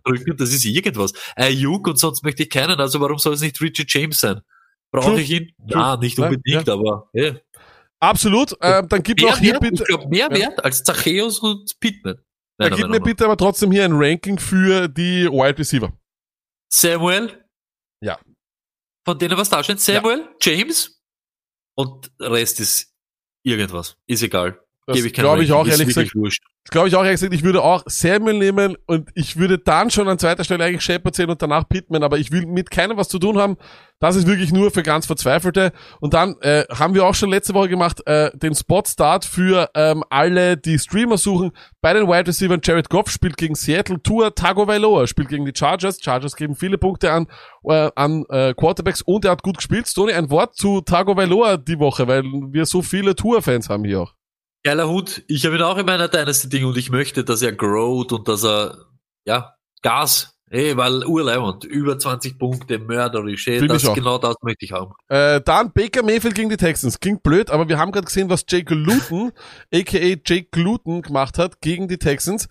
drücken, 0.06 0.38
das 0.38 0.54
ist 0.54 0.64
irgendwas. 0.64 1.12
Ayuk 1.36 1.86
und 1.86 2.00
sonst 2.00 2.24
möchte 2.24 2.44
ich 2.44 2.50
keinen, 2.50 2.80
also 2.80 3.02
warum 3.02 3.18
soll 3.18 3.34
es 3.34 3.42
nicht 3.42 3.60
Richie 3.60 3.86
James 3.86 4.22
sein? 4.22 4.40
Brauche 4.90 5.20
ich 5.20 5.30
ihn? 5.30 5.52
Ja, 5.68 5.98
nicht 5.98 6.18
unbedingt, 6.18 6.70
aber, 6.70 7.10
ja. 7.12 7.36
Absolut. 8.00 8.56
Ähm, 8.62 8.88
dann 8.90 9.02
gib 9.04 9.20
Mehr 9.22 9.32
noch 9.32 9.38
hier 9.40 9.54
wert, 9.54 9.62
bitte. 9.62 9.84
ich 9.84 9.88
glaube, 9.88 10.08
mehr 10.08 10.30
Ja. 10.32 10.38
wert 10.38 10.64
als 10.64 10.84
Zacchaeus 10.84 11.40
und 11.40 11.80
Pittman. 11.80 12.16
Da 12.60 12.66
Meiner 12.66 12.76
gib 12.76 12.90
mir 12.90 13.00
bitte 13.02 13.26
aber 13.26 13.38
trotzdem 13.38 13.72
hier 13.72 13.86
ein 13.86 13.94
Ranking 13.94 14.38
für 14.40 14.88
die 14.88 15.26
Wide 15.26 15.58
Receiver. 15.58 15.92
Samuel. 16.72 17.44
Ja. 18.04 18.20
Von 19.06 19.18
denen 19.20 19.38
was 19.38 19.50
da 19.50 19.64
steht. 19.64 19.80
Samuel, 19.80 20.28
James 20.42 21.02
und 21.76 22.12
Rest 22.20 22.60
ist 22.60 22.94
irgendwas. 23.44 23.96
Ist 24.08 24.24
egal. 24.24 24.64
Das 24.88 25.04
glaube 25.12 25.44
ich 25.44 25.52
auch, 25.52 25.68
ehrlich 25.68 25.88
gesagt. 25.88 26.12
Das 26.16 26.72
glaube 26.72 26.88
ich 26.88 26.96
auch 26.96 27.04
ehrlich 27.04 27.20
gesagt. 27.20 27.34
Ich 27.34 27.44
würde 27.44 27.62
auch 27.62 27.84
Samuel 27.88 28.38
nehmen 28.38 28.78
und 28.86 29.10
ich 29.16 29.36
würde 29.36 29.58
dann 29.58 29.92
schon 29.92 30.08
an 30.08 30.18
zweiter 30.18 30.46
Stelle 30.46 30.64
eigentlich 30.64 30.82
Shepard 30.82 31.14
sehen 31.14 31.30
und 31.30 31.42
danach 31.42 31.68
Pittman, 31.68 32.04
aber 32.04 32.18
ich 32.20 32.32
will 32.32 32.46
mit 32.46 32.72
keinem 32.72 32.96
was 32.96 33.10
zu 33.10 33.20
tun 33.20 33.38
haben. 33.38 33.58
Das 34.00 34.16
ist 34.16 34.28
wirklich 34.28 34.54
nur 34.54 34.72
für 34.72 34.84
ganz 34.84 35.06
Verzweifelte. 35.06 35.74
Und 36.00 36.14
dann 36.14 36.36
äh, 36.40 36.64
haben 36.70 36.94
wir 36.94 37.06
auch 37.06 37.16
schon 37.16 37.32
letzte 37.32 37.54
Woche 37.54 37.68
gemacht, 37.68 38.02
äh, 38.06 38.32
den 38.38 38.56
Spot-Start 38.56 39.26
für 39.26 39.70
ähm, 39.76 40.06
alle, 40.10 40.56
die 40.56 40.80
Streamer 40.80 41.18
suchen. 41.18 41.52
Bei 41.82 41.94
den 41.94 42.08
Wide 42.08 42.28
Receivers 42.28 42.60
Jared 42.64 42.90
Goff 42.90 43.10
spielt 43.10 43.36
gegen 43.36 43.56
Seattle, 43.56 44.02
Tour 44.02 44.34
Tagovailoa 44.34 45.08
spielt 45.08 45.28
gegen 45.28 45.46
die 45.46 45.54
Chargers. 45.54 46.02
Chargers 46.02 46.36
geben 46.38 46.56
viele 46.56 46.78
Punkte 46.78 47.12
an, 47.12 47.28
äh, 47.66 47.90
an 47.96 48.24
äh, 48.30 48.54
Quarterbacks 48.54 49.02
und 49.02 49.26
er 49.26 49.32
hat 49.32 49.44
gut 49.44 49.58
gespielt. 49.58 49.88
Stoney, 49.88 50.14
ein 50.14 50.30
Wort 50.30 50.56
zu 50.56 50.80
Tagovailoa 50.80 51.58
die 51.58 51.80
Woche, 51.80 52.08
weil 52.08 52.24
wir 52.24 52.66
so 52.66 52.82
viele 52.82 53.16
Tour-Fans 53.16 53.68
haben 53.68 53.84
hier 53.84 54.02
auch. 54.02 54.17
Geiler 54.68 54.90
Hund. 54.90 55.24
Ich 55.30 55.46
habe 55.46 55.56
ihn 55.56 55.62
auch 55.62 55.78
in 55.78 55.86
meiner 55.86 56.10
Dynasty-Ding 56.10 56.66
und 56.66 56.76
ich 56.76 56.90
möchte, 56.90 57.24
dass 57.24 57.42
er 57.42 57.54
growt 57.54 58.12
und 58.12 58.28
dass 58.28 58.44
er, 58.44 58.76
ja, 59.26 59.56
Gas. 59.82 60.34
Ey, 60.50 60.76
weil 60.76 61.06
Urleibend, 61.06 61.64
über 61.64 61.98
20 61.98 62.38
Punkte, 62.38 62.78
mörderisch. 62.78 63.48
Ey, 63.48 63.66
das, 63.66 63.84
genau 63.94 64.18
das 64.18 64.36
möchte 64.42 64.66
ich 64.66 64.74
haben. 64.74 64.92
Äh, 65.08 65.40
dann 65.40 65.72
Baker 65.72 66.04
Mayfield 66.04 66.36
gegen 66.36 66.50
die 66.50 66.58
Texans. 66.58 67.00
Klingt 67.00 67.24
blöd, 67.24 67.50
aber 67.50 67.70
wir 67.70 67.80
haben 67.80 67.94
gerade 67.94 68.08
gesehen, 68.08 68.30
was 68.30 68.44
Jake 68.46 68.76
Luton, 68.76 69.32
aka 69.74 69.98
Jake 70.26 70.60
Luton, 70.60 71.02
gemacht 71.02 71.38
hat 71.38 71.62
gegen 71.62 71.88
die 71.88 71.98
Texans. 71.98 72.50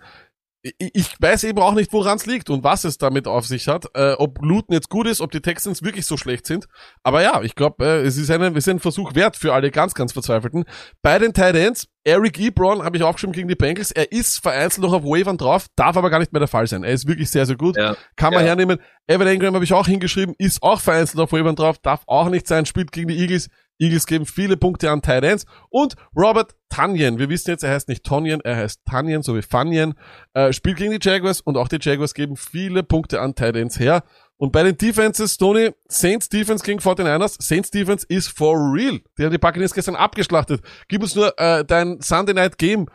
Ich, 0.79 1.15
weiß 1.21 1.45
eben 1.45 1.59
auch 1.61 1.75
nicht, 1.75 1.93
woran 1.93 2.17
es 2.17 2.27
liegt 2.27 2.51
und 2.51 2.65
was 2.65 2.85
es 2.85 2.99
damit 2.99 3.27
auf 3.27 3.47
sich 3.47 3.69
hat. 3.69 3.87
Äh, 3.95 4.13
ob 4.15 4.39
Luton 4.43 4.75
jetzt 4.75 4.89
gut 4.89 5.07
ist, 5.07 5.21
ob 5.21 5.31
die 5.31 5.41
Texans 5.41 5.83
wirklich 5.83 6.07
so 6.07 6.17
schlecht 6.17 6.47
sind. 6.47 6.67
Aber 7.03 7.23
ja, 7.23 7.43
ich 7.43 7.55
glaube, 7.55 7.85
äh, 7.85 8.01
es, 8.03 8.17
ist 8.17 8.31
ein, 8.31 8.43
es 8.43 8.57
ist 8.67 8.69
ein 8.69 8.81
Versuch 8.81 9.15
wert 9.15 9.37
für 9.37 9.55
alle 9.55 9.71
ganz, 9.71 9.95
ganz 9.95 10.13
Verzweifelten. 10.13 10.65
Bei 11.03 11.19
den 11.19 11.33
Tight 11.33 11.55
Ends, 11.57 11.87
Eric 12.05 12.39
Ebron 12.39 12.83
habe 12.83 12.97
ich 12.97 13.03
aufgeschrieben 13.03 13.33
gegen 13.33 13.49
die 13.49 13.55
Bengals. 13.55 13.91
Er 13.91 14.11
ist 14.13 14.41
vereinzelt 14.41 14.85
noch 14.85 14.93
auf 14.93 15.03
Wavern 15.03 15.37
drauf, 15.39 15.67
darf 15.77 15.97
aber 15.97 16.11
gar 16.11 16.19
nicht 16.19 16.33
mehr 16.33 16.41
der 16.41 16.49
Fall 16.49 16.67
sein. 16.67 16.85
Er 16.85 16.93
ist 16.93 17.07
wirklich 17.07 17.31
sehr, 17.31 17.47
sehr 17.47 17.57
gut. 17.57 17.77
Ja. 17.77 17.97
Kann 18.17 18.33
man 18.33 18.43
Ja. 18.43 18.49
hernehmen. 18.49 18.79
Evan 19.07 19.27
Engram 19.27 19.55
habe 19.55 19.65
ich 19.65 19.73
auch 19.73 19.87
hingeschrieben, 19.87 20.35
ist 20.39 20.63
auch 20.63 20.81
vereinzelt 20.81 21.21
auf 21.21 21.33
Wavern 21.33 21.57
drauf, 21.57 21.79
darf 21.79 22.03
auch 22.07 22.29
nicht 22.29 22.47
sein, 22.47 22.67
spielt 22.67 22.93
gegen 22.93 23.09
die 23.09 23.19
Eagles. 23.19 23.49
Eagles 23.79 24.07
geben 24.07 24.27
viele 24.27 24.57
Punkte 24.57 24.91
an 24.91 25.03
Tight 25.03 25.25
Ends. 25.25 25.45
Und 25.71 25.95
Robert 26.17 26.55
Tanyan, 26.69 27.19
wir 27.19 27.29
wissen 27.29 27.51
jetzt, 27.51 27.63
er 27.65 27.71
heißt 27.73 27.89
nicht 27.89 28.05
Tonyan, 28.05 28.41
er 28.43 28.57
heißt 28.57 28.81
Tanyan, 28.85 29.23
so 29.23 29.37
wie 29.37 29.43
Fanyan, 29.43 29.95
äh, 30.35 30.53
spielt 30.53 30.77
gegen 30.79 30.99
die 30.99 30.99
Jaguars 31.09 31.41
und 31.41 31.57
auch 31.57 31.69
die 31.69 31.79
Jaguars 31.81 32.15
geben 32.15 32.37
viele 32.37 32.83
Punkte 32.83 33.21
an 33.21 33.35
Tight 33.35 33.57
Ends 33.57 33.79
her. 33.79 34.03
Und 34.39 34.53
bei 34.53 34.63
den 34.63 34.77
Defenses, 34.77 35.39
Tony, 35.39 35.71
Saints 35.89 36.29
Defense 36.29 36.63
gegen 36.65 36.79
49ers, 36.79 37.37
Saints 37.43 37.71
Defense 37.71 38.05
ist 38.09 38.29
for 38.29 38.55
real. 38.55 39.01
Die 39.19 39.25
haben 39.25 39.31
die 39.33 39.39
Buccaneers 39.39 39.73
gestern 39.73 39.97
abgeschlachtet. 39.97 40.61
Gib 40.89 41.03
uns 41.03 41.15
nur 41.15 41.33
äh, 41.39 41.65
dein 41.65 42.01
Sunday 42.03 42.35
Night 42.35 42.59
Game 42.59 42.87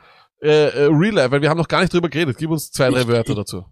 äh, 0.43 0.49
äh, 0.69 0.83
Real 0.91 1.13
Life, 1.15 1.31
weil 1.31 1.41
wir 1.41 1.49
haben 1.49 1.57
noch 1.57 1.67
gar 1.67 1.81
nicht 1.81 1.91
drüber 1.93 2.09
geredet. 2.09 2.37
Gib 2.37 2.49
uns 2.51 2.71
zwei, 2.71 2.89
drei 2.89 3.01
Ich- 3.01 3.07
Wörter 3.07 3.31
ich- 3.31 3.35
dazu. 3.37 3.65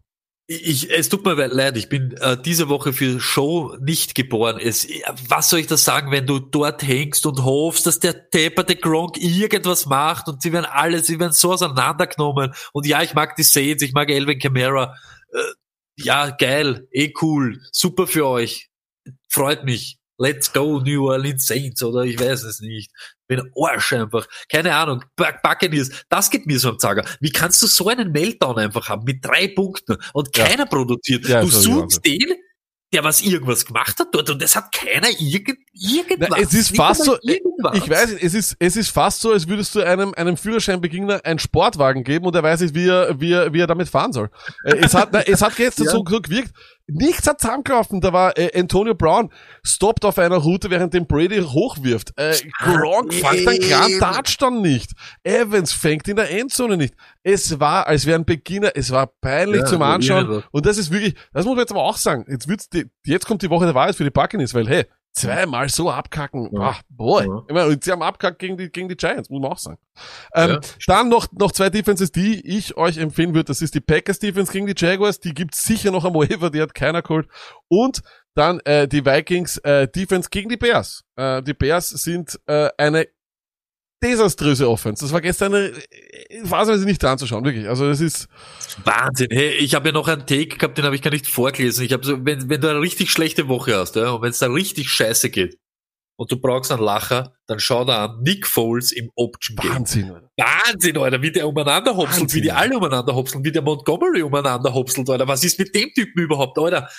Ich, 0.51 0.89
es 0.89 1.09
tut 1.09 1.23
mir 1.25 1.35
leid, 1.35 1.77
ich 1.77 1.89
bin 1.89 2.17
äh, 2.21 2.35
diese 2.41 2.69
Woche 2.69 2.91
für 2.91 3.19
Show 3.19 3.77
nicht 3.81 4.15
geboren. 4.15 4.57
Es, 4.59 4.87
was 5.27 5.51
soll 5.51 5.59
ich 5.59 5.67
da 5.67 5.77
sagen, 5.77 6.11
wenn 6.11 6.25
du 6.25 6.39
dort 6.39 6.81
hängst 6.81 7.27
und 7.27 7.43
hoffst, 7.43 7.85
dass 7.85 7.99
der 7.99 8.13
depperte 8.13 8.75
Gronk 8.75 9.17
irgendwas 9.17 9.85
macht 9.85 10.27
und 10.27 10.41
sie 10.41 10.51
werden 10.51 10.65
alle, 10.65 11.03
sie 11.03 11.19
werden 11.19 11.33
so 11.33 11.53
auseinandergenommen. 11.53 12.51
Und 12.73 12.87
ja, 12.87 13.03
ich 13.03 13.13
mag 13.13 13.35
die 13.35 13.43
Saints, 13.43 13.83
ich 13.83 13.93
mag 13.93 14.09
Elvin 14.09 14.39
Kamara. 14.39 14.95
Äh, 15.31 15.37
ja, 15.97 16.31
geil, 16.31 16.87
eh 16.91 17.13
cool, 17.21 17.61
super 17.71 18.07
für 18.07 18.25
euch. 18.25 18.71
Freut 19.29 19.65
mich. 19.65 19.98
Let's 20.19 20.51
go 20.51 20.79
New 20.81 21.07
Orleans 21.09 21.47
Saints 21.47 21.81
oder 21.81 22.03
ich 22.03 22.19
weiß 22.19 22.43
es 22.43 22.59
nicht. 22.59 22.91
Bin 23.27 23.41
Arsch 23.57 23.93
einfach. 23.93 24.27
Keine 24.51 24.75
Ahnung. 24.75 25.03
Buc- 25.17 25.41
Buccaneers. 25.41 25.89
Das 26.09 26.29
geht 26.29 26.45
mir 26.45 26.59
so 26.59 26.69
am 26.69 26.77
Zager. 26.79 27.05
Wie 27.21 27.31
kannst 27.31 27.61
du 27.61 27.67
so 27.67 27.87
einen 27.87 28.11
Meltdown 28.11 28.57
einfach 28.59 28.89
haben 28.89 29.03
mit 29.05 29.23
drei 29.25 29.47
Punkten 29.47 29.97
und 30.13 30.35
Ja. 30.37 30.45
keiner 30.45 30.65
produziert? 30.65 31.25
Ja, 31.27 31.41
du 31.41 31.47
das 31.47 31.63
suchst 31.63 32.05
den, 32.05 32.19
der 32.91 33.03
was 33.03 33.21
irgendwas 33.21 33.65
gemacht 33.67 33.99
hat 33.99 34.07
dort 34.13 34.31
und 34.31 34.41
es 34.41 34.55
hat 34.55 34.71
keiner 34.73 35.09
irgend, 35.19 35.59
irgendwas. 35.73 36.29
Na, 36.31 36.37
es 36.39 36.53
ist 36.55 36.75
fast 36.75 37.03
so, 37.05 37.17
irgendwas. 37.21 37.77
ich 37.77 37.87
weiß, 37.87 38.13
es 38.19 38.33
ist, 38.33 38.55
es 38.57 38.75
ist 38.75 38.89
fast 38.89 39.21
so, 39.21 39.31
als 39.31 39.47
würdest 39.47 39.75
du 39.75 39.81
einem, 39.81 40.11
einem 40.15 40.35
Führerscheinbegegner 40.35 41.21
einen 41.23 41.37
Sportwagen 41.37 42.03
geben 42.03 42.25
und 42.25 42.35
er 42.35 42.41
weiß 42.41 42.61
nicht, 42.61 42.73
wie 42.73 42.87
er, 42.87 43.19
wie 43.21 43.31
er, 43.31 43.53
wie 43.53 43.59
er 43.61 43.67
damit 43.67 43.89
fahren 43.89 44.11
soll. 44.11 44.31
Äh, 44.63 44.77
es 44.77 44.95
hat, 44.95 45.09
na, 45.11 45.21
es 45.21 45.41
hat 45.43 45.55
gestern 45.55 45.85
Ja. 45.85 45.91
so, 45.91 46.03
so 46.09 46.19
gewirkt. 46.21 46.51
Nichts 46.91 47.27
hat 47.27 47.39
zusammengelaufen. 47.41 48.01
Da 48.01 48.13
war 48.13 48.37
äh, 48.37 48.51
Antonio 48.57 48.95
Brown 48.95 49.29
stoppt 49.63 50.05
auf 50.05 50.17
einer 50.17 50.37
Route, 50.37 50.69
während 50.69 50.93
den 50.93 51.07
Brady 51.07 51.41
hochwirft. 51.41 52.11
Äh, 52.17 52.35
Gronk 52.59 53.13
fängt 53.13 53.47
einen 53.47 53.59
klaren 53.59 53.99
Touchdown 53.99 54.61
nicht. 54.61 54.91
Evans 55.23 55.71
fängt 55.71 56.07
in 56.07 56.15
der 56.15 56.31
Endzone 56.31 56.77
nicht. 56.77 56.95
Es 57.23 57.59
war, 57.59 57.87
als 57.87 58.05
wäre 58.05 58.19
ein 58.19 58.25
Beginner, 58.25 58.71
es 58.75 58.91
war 58.91 59.07
peinlich 59.07 59.61
Ja, 59.61 59.65
zum 59.65 59.81
Anschauen. 59.81 60.43
Und 60.51 60.65
das 60.65 60.77
ist 60.77 60.91
wirklich, 60.91 61.15
das 61.33 61.45
muss 61.45 61.55
man 61.55 61.63
jetzt 61.63 61.71
aber 61.71 61.83
auch 61.83 61.97
sagen. 61.97 62.25
Jetzt 62.29 62.47
wird's 62.47 62.69
die, 62.69 62.85
jetzt 63.05 63.25
kommt 63.25 63.41
die 63.41 63.49
Woche 63.49 63.65
der 63.65 63.75
Wahrheit 63.75 63.95
für 63.95 64.03
die 64.03 64.09
Buccaneers, 64.09 64.53
weil 64.53 64.67
hey, 64.67 64.85
zweimal 65.13 65.69
so 65.69 65.89
abkacken, 65.91 66.49
Ja. 66.53 66.61
ach, 66.61 66.81
boy. 66.89 67.25
Ja. 67.25 67.43
Ich 67.47 67.53
meine, 67.53 67.67
und 67.67 67.83
sie 67.83 67.91
haben 67.91 68.01
abkackt 68.01 68.39
gegen 68.39 68.57
die, 68.57 68.69
gegen 68.71 68.87
die 68.89 68.95
Giants, 68.95 69.29
muss 69.29 69.41
man 69.41 69.51
auch 69.51 69.57
sagen. 69.57 69.77
Ähm, 70.33 70.49
Ja. 70.51 70.59
dann 70.87 71.09
noch, 71.09 71.27
noch 71.31 71.51
zwei 71.51 71.69
Defenses, 71.69 72.11
die 72.11 72.45
ich 72.47 72.77
euch 72.77 72.97
empfehlen 72.97 73.33
würde. 73.33 73.45
Das 73.45 73.61
ist 73.61 73.75
die 73.75 73.81
Packers 73.81 74.19
Defense 74.19 74.51
gegen 74.51 74.67
die 74.67 74.75
Jaguars. 74.77 75.19
Die 75.19 75.33
gibt's 75.33 75.63
sicher 75.65 75.91
noch 75.91 76.05
am 76.05 76.13
Waiver, 76.13 76.49
die 76.49 76.61
hat 76.61 76.73
keiner 76.73 77.01
geholt. 77.01 77.27
Und 77.67 78.01
dann 78.35 78.59
äh, 78.61 78.87
die 78.87 79.05
Vikings 79.05 79.57
äh, 79.57 79.87
Defense 79.87 80.29
gegen 80.29 80.49
die 80.49 80.57
Bears. 80.57 81.03
Äh, 81.17 81.41
die 81.43 81.53
Bears 81.53 81.89
sind 81.89 82.39
äh, 82.45 82.69
eine 82.77 83.07
desaströse 84.03 84.69
Offense. 84.69 85.03
Das 85.03 85.13
war 85.13 85.21
gestern 85.21 85.53
äh, 85.53 85.71
phasenweise 86.45 86.85
nicht 86.85 87.03
anzuschauen, 87.03 87.43
wirklich. 87.43 87.67
Also 87.67 87.87
das 87.87 88.01
ist 88.01 88.27
Wahnsinn. 88.83 89.27
Hey, 89.31 89.55
ich 89.55 89.75
habe 89.75 89.89
ja 89.89 89.93
noch 89.93 90.07
einen 90.07 90.25
Take 90.25 90.57
gehabt, 90.57 90.77
den 90.77 90.85
habe 90.85 90.95
ich 90.95 91.01
gar 91.01 91.11
nicht 91.11 91.27
vorgelesen. 91.27 91.85
Ich 91.85 91.93
habe 91.93 92.05
so, 92.05 92.25
wenn, 92.25 92.49
wenn 92.49 92.61
du 92.61 92.69
eine 92.69 92.81
richtig 92.81 93.11
schlechte 93.11 93.47
Woche 93.47 93.75
hast, 93.75 93.95
ja, 93.95 94.11
und 94.11 94.21
wenn 94.21 94.31
es 94.31 94.39
da 94.39 94.47
richtig 94.47 94.89
scheiße 94.89 95.29
geht 95.29 95.57
und 96.17 96.31
du 96.31 96.39
brauchst 96.39 96.71
einen 96.71 96.81
Lacher, 96.81 97.33
dann 97.47 97.59
schau 97.59 97.85
da 97.85 98.05
an 98.05 98.21
Nick 98.21 98.47
Foles 98.47 98.91
im 98.91 99.09
Option 99.15 99.57
Game. 99.57 99.71
Wahnsinn. 99.71 100.11
Alter. 100.11 100.29
Wahnsinn, 100.37 100.97
Alter, 100.97 101.21
wie 101.21 101.31
der 101.31 101.47
umeinander 101.47 101.95
hopselt, 101.95 102.21
Wahnsinn. 102.21 102.37
wie 102.37 102.41
die 102.43 102.51
alle 102.51 102.77
umeinander 102.77 103.15
hopseln, 103.15 103.43
wie 103.43 103.51
der 103.51 103.61
Montgomery 103.61 104.21
umeinander 104.21 104.73
hopselt, 104.73 105.09
Alter. 105.09 105.27
Was 105.27 105.43
ist 105.43 105.59
mit 105.59 105.73
dem 105.75 105.89
Typen 105.93 106.21
überhaupt, 106.21 106.57
Alter? 106.57 106.89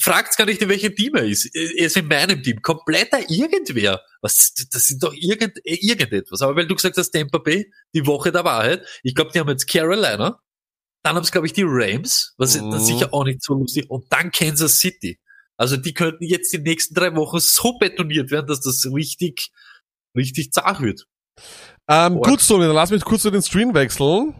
Fragt's 0.00 0.36
gar 0.36 0.46
nicht, 0.46 0.60
in 0.62 0.68
welchem 0.68 0.94
Team 0.94 1.14
er 1.14 1.24
ist. 1.24 1.46
Er 1.54 1.86
ist 1.86 1.96
in 1.96 2.08
meinem 2.08 2.42
Team. 2.42 2.60
Kompletter 2.62 3.18
irgendwer. 3.30 4.00
Was, 4.20 4.52
das 4.72 4.86
sind 4.88 5.02
doch 5.02 5.14
irgend, 5.14 5.58
irgendetwas. 5.64 6.42
Aber 6.42 6.56
weil 6.56 6.66
du 6.66 6.74
gesagt 6.74 6.96
hast, 6.96 7.10
Tampa 7.10 7.38
Bay, 7.38 7.70
die 7.94 8.06
Woche 8.06 8.32
der 8.32 8.44
Wahrheit. 8.44 8.84
Ich 9.02 9.14
glaube, 9.14 9.30
die 9.32 9.38
haben 9.38 9.48
jetzt 9.48 9.66
Carolina. 9.70 10.40
Dann 11.04 11.14
haben 11.16 11.22
es, 11.22 11.30
glaube 11.30 11.46
ich, 11.46 11.52
die 11.52 11.64
Rams, 11.64 12.34
was 12.36 12.60
Mhm. 12.60 12.70
das 12.72 12.86
sicher 12.86 13.14
auch 13.14 13.24
nicht 13.24 13.42
so 13.42 13.54
lustig. 13.54 13.88
Und 13.88 14.12
dann 14.12 14.32
Kansas 14.32 14.80
City. 14.80 15.20
Also 15.56 15.76
die 15.76 15.94
könnten 15.94 16.24
jetzt 16.24 16.52
die 16.52 16.58
nächsten 16.58 16.94
drei 16.94 17.14
Wochen 17.14 17.38
so 17.38 17.78
betoniert 17.78 18.30
werden, 18.30 18.46
dass 18.48 18.60
das 18.60 18.84
richtig, 18.92 19.50
richtig 20.16 20.52
zart 20.52 20.80
wird. 20.82 21.06
Ähm, 21.88 22.14
Boah. 22.14 22.30
gut, 22.30 22.40
Sony, 22.40 22.64
dann 22.66 22.74
lass 22.74 22.90
mich 22.90 23.04
kurz 23.04 23.22
zu 23.22 23.30
den 23.30 23.42
Stream 23.42 23.72
wechseln. 23.72 24.34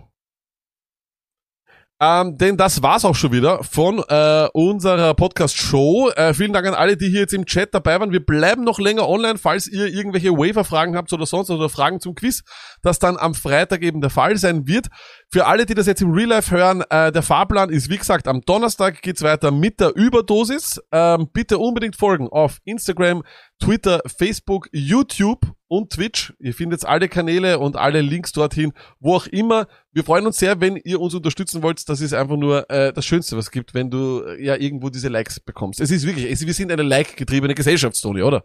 Ähm, 1.99 2.37
denn 2.37 2.59
das 2.59 2.83
war's 2.83 3.07
auch 3.07 3.15
schon 3.15 3.33
wieder 3.33 3.65
von 3.65 4.05
äh, 4.09 4.49
unserer 4.53 5.15
Podcast-Show. 5.15 6.11
Äh, 6.11 6.35
vielen 6.35 6.53
Dank 6.53 6.67
an 6.67 6.75
alle, 6.75 6.99
die 6.99 7.09
hier 7.09 7.21
jetzt 7.21 7.33
im 7.33 7.47
Chat 7.47 7.73
dabei 7.73 7.99
waren. 7.99 8.13
Wir 8.13 8.25
bleiben 8.25 8.65
noch 8.65 8.79
länger 8.79 9.09
online, 9.09 9.39
falls 9.39 9.67
ihr 9.67 9.87
irgendwelche 9.87 10.33
Waiver-Fragen 10.33 10.95
habt 10.95 11.11
oder 11.15 11.25
sonst 11.25 11.49
oder 11.49 11.71
Fragen 11.71 12.01
zum 12.01 12.15
Quiz, 12.15 12.43
das 12.83 12.99
dann 12.99 13.17
am 13.17 13.35
Freitag 13.35 13.81
eben 13.83 14.03
der 14.03 14.11
Fall 14.11 14.37
sein 14.37 14.67
wird. 14.67 14.89
Für 15.31 15.47
alle, 15.47 15.65
die 15.65 15.75
das 15.75 15.87
jetzt 15.87 16.03
im 16.03 16.11
Real 16.11 16.29
Life 16.29 16.55
hören, 16.55 16.85
äh, 16.91 17.11
der 17.13 17.23
Fahrplan 17.23 17.71
ist 17.71 17.89
wie 17.89 17.97
gesagt 17.97 18.29
am 18.29 18.43
Donnerstag 18.43 19.01
geht's 19.01 19.23
weiter 19.23 19.51
mit 19.51 19.81
der 19.81 19.97
Überdosis. 19.97 20.79
Ähm, 20.93 21.29
bitte 21.33 21.57
unbedingt 21.57 21.97
folgen 21.97 22.29
auf 22.29 22.59
Instagram, 22.65 23.23
Twitter, 23.59 24.01
Facebook, 24.07 24.69
YouTube 24.73 25.41
und 25.69 25.91
Twitch. 25.93 26.35
Ihr 26.39 26.55
findet 26.55 26.85
alle 26.85 27.09
Kanäle 27.09 27.59
und 27.59 27.77
alle 27.77 28.01
Links 28.01 28.33
dorthin, 28.33 28.73
wo 29.01 29.17
auch 29.17 29.27
immer. 29.27 29.67
Wir 29.93 30.05
freuen 30.05 30.27
uns 30.27 30.37
sehr, 30.39 30.61
wenn 30.61 30.77
ihr 30.77 31.01
uns 31.01 31.15
unterstützen 31.15 31.63
wollt. 31.63 31.89
Das 31.89 32.01
ist 32.01 32.13
einfach 32.13 32.37
nur 32.37 32.69
äh, 32.71 32.93
das 32.93 33.05
Schönste, 33.07 33.37
was 33.37 33.47
es 33.47 33.51
gibt, 33.51 33.75
wenn 33.75 33.91
du 33.91 34.23
äh, 34.25 34.45
ja 34.45 34.57
irgendwo 34.57 34.91
diese 34.91 35.09
Likes 35.09 35.41
bekommst. 35.41 35.81
Es 35.81 35.91
ist 35.91 36.07
wirklich, 36.07 36.31
es, 36.31 36.45
wir 36.47 36.55
sind 36.55 36.71
eine 36.71 36.83
like-getriebene 36.83 37.55
Gesellschaft, 37.55 38.01
Tony, 38.01 38.23
oder? 38.23 38.45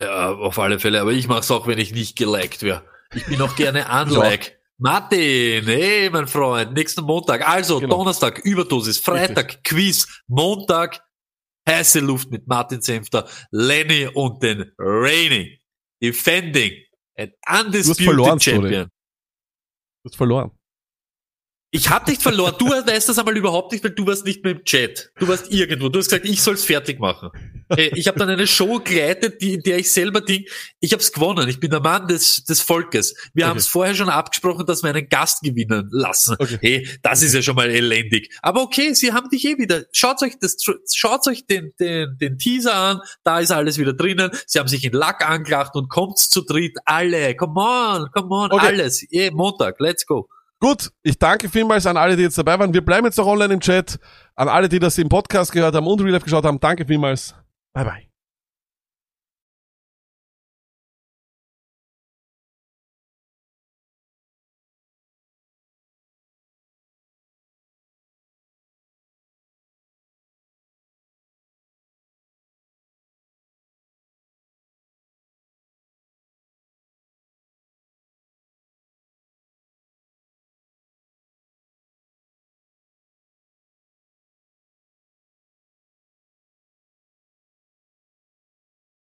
Ja, 0.00 0.32
auf 0.32 0.58
alle 0.58 0.78
Fälle. 0.78 1.00
Aber 1.00 1.12
ich 1.12 1.28
mach's 1.28 1.50
auch, 1.50 1.66
wenn 1.66 1.78
ich 1.78 1.92
nicht 1.92 2.16
geliked 2.16 2.62
wäre. 2.62 2.82
Ich 3.14 3.26
bin 3.26 3.40
auch 3.40 3.54
gerne 3.56 3.86
unlike. 4.02 4.52
Martin, 4.78 5.64
hey, 5.64 6.10
mein 6.10 6.26
Freund, 6.26 6.74
nächsten 6.74 7.02
Montag. 7.02 7.48
Also, 7.48 7.80
Genau. 7.80 7.96
Donnerstag, 7.96 8.40
Überdosis, 8.44 8.98
Freitag, 8.98 9.64
Quiz, 9.64 10.06
Montag, 10.26 11.00
heiße 11.68 12.00
Luft 12.00 12.30
mit 12.30 12.46
Martin 12.46 12.80
Senfter, 12.80 13.28
Lenny 13.50 14.06
und 14.06 14.42
den 14.42 14.72
Rainy. 14.78 15.60
Defending 16.02 16.72
an 17.16 17.32
undisputed 17.66 18.04
verloren. 18.04 18.40
Champion. 18.40 18.84
Du 20.02 20.10
hast 20.10 20.16
verloren. 20.16 20.50
Ich 21.72 21.90
hab 21.90 22.06
nicht 22.06 22.22
verloren. 22.22 22.54
Du 22.58 22.68
weißt 22.68 23.08
das 23.08 23.18
einmal 23.18 23.36
überhaupt 23.36 23.72
nicht, 23.72 23.82
weil 23.82 23.90
du 23.90 24.06
warst 24.06 24.24
nicht 24.24 24.42
mehr 24.44 24.52
im 24.52 24.64
Chat. 24.64 25.10
Du 25.18 25.26
warst 25.26 25.50
irgendwo. 25.52 25.88
Du 25.88 25.98
hast 25.98 26.06
gesagt, 26.08 26.24
ich 26.24 26.40
soll's 26.40 26.64
fertig 26.64 27.00
machen. 27.00 27.30
Hey, 27.68 27.90
ich 27.96 28.06
habe 28.06 28.18
dann 28.20 28.28
eine 28.30 28.46
Show 28.46 28.78
geleitet, 28.78 29.42
die, 29.42 29.54
in 29.54 29.60
der 29.62 29.78
ich 29.78 29.90
selber 29.92 30.20
ding. 30.20 30.44
Ich 30.78 30.92
hab's 30.92 31.10
gewonnen. 31.12 31.48
Ich 31.48 31.58
bin 31.58 31.70
der 31.70 31.80
Mann 31.80 32.06
des, 32.06 32.44
des 32.44 32.60
Volkes. 32.60 33.14
Wir 33.34 33.44
Okay. 33.44 33.50
haben's 33.50 33.66
vorher 33.66 33.94
schon 33.96 34.08
abgesprochen, 34.08 34.64
dass 34.64 34.84
wir 34.84 34.90
einen 34.90 35.08
Gast 35.08 35.42
gewinnen 35.42 35.88
lassen. 35.90 36.36
Hey, 36.60 36.88
das 37.02 37.22
ist 37.22 37.34
ja 37.34 37.42
schon 37.42 37.56
mal 37.56 37.68
elendig. 37.68 38.32
Aber 38.42 38.62
okay, 38.62 38.94
sie 38.94 39.12
haben 39.12 39.28
dich 39.28 39.44
eh 39.44 39.58
wieder. 39.58 39.84
Schaut 39.92 40.22
euch 40.22 40.38
das, 40.40 40.56
schaut 40.94 41.26
euch 41.26 41.46
den, 41.46 41.72
den, 41.80 42.16
den 42.18 42.38
Teaser 42.38 42.74
an. 42.74 43.00
Da 43.24 43.40
ist 43.40 43.50
alles 43.50 43.76
wieder 43.76 43.92
drinnen. 43.92 44.30
Sie 44.46 44.60
haben 44.60 44.68
sich 44.68 44.84
in 44.84 44.92
Lack 44.92 45.28
angelacht 45.28 45.74
und 45.74 45.88
kommt's 45.88 46.28
zu 46.30 46.42
dritt. 46.42 46.76
Alle. 46.84 47.34
Come 47.34 47.60
on, 47.60 48.08
come 48.12 48.28
on, 48.32 48.52
Okay. 48.52 48.66
alles. 48.66 49.04
Eh, 49.10 49.30
Montag. 49.32 49.80
Let's 49.80 50.06
go. 50.06 50.28
Gut, 50.60 50.90
ich 51.02 51.18
danke 51.18 51.48
vielmals 51.48 51.86
an 51.86 51.96
alle, 51.96 52.16
die 52.16 52.22
jetzt 52.22 52.38
dabei 52.38 52.58
waren. 52.58 52.72
Wir 52.72 52.84
bleiben 52.84 53.06
jetzt 53.06 53.18
noch 53.18 53.26
online 53.26 53.54
im 53.54 53.60
Chat. 53.60 53.98
An 54.34 54.48
alle, 54.48 54.68
die 54.68 54.78
das 54.78 54.96
im 54.98 55.08
Podcast 55.08 55.52
gehört 55.52 55.74
haben 55.74 55.86
und 55.86 56.00
Real 56.00 56.12
Life 56.12 56.24
geschaut 56.24 56.44
haben, 56.44 56.58
danke 56.60 56.86
vielmals. 56.86 57.34
Bye 57.74 57.84
bye. 57.84 58.05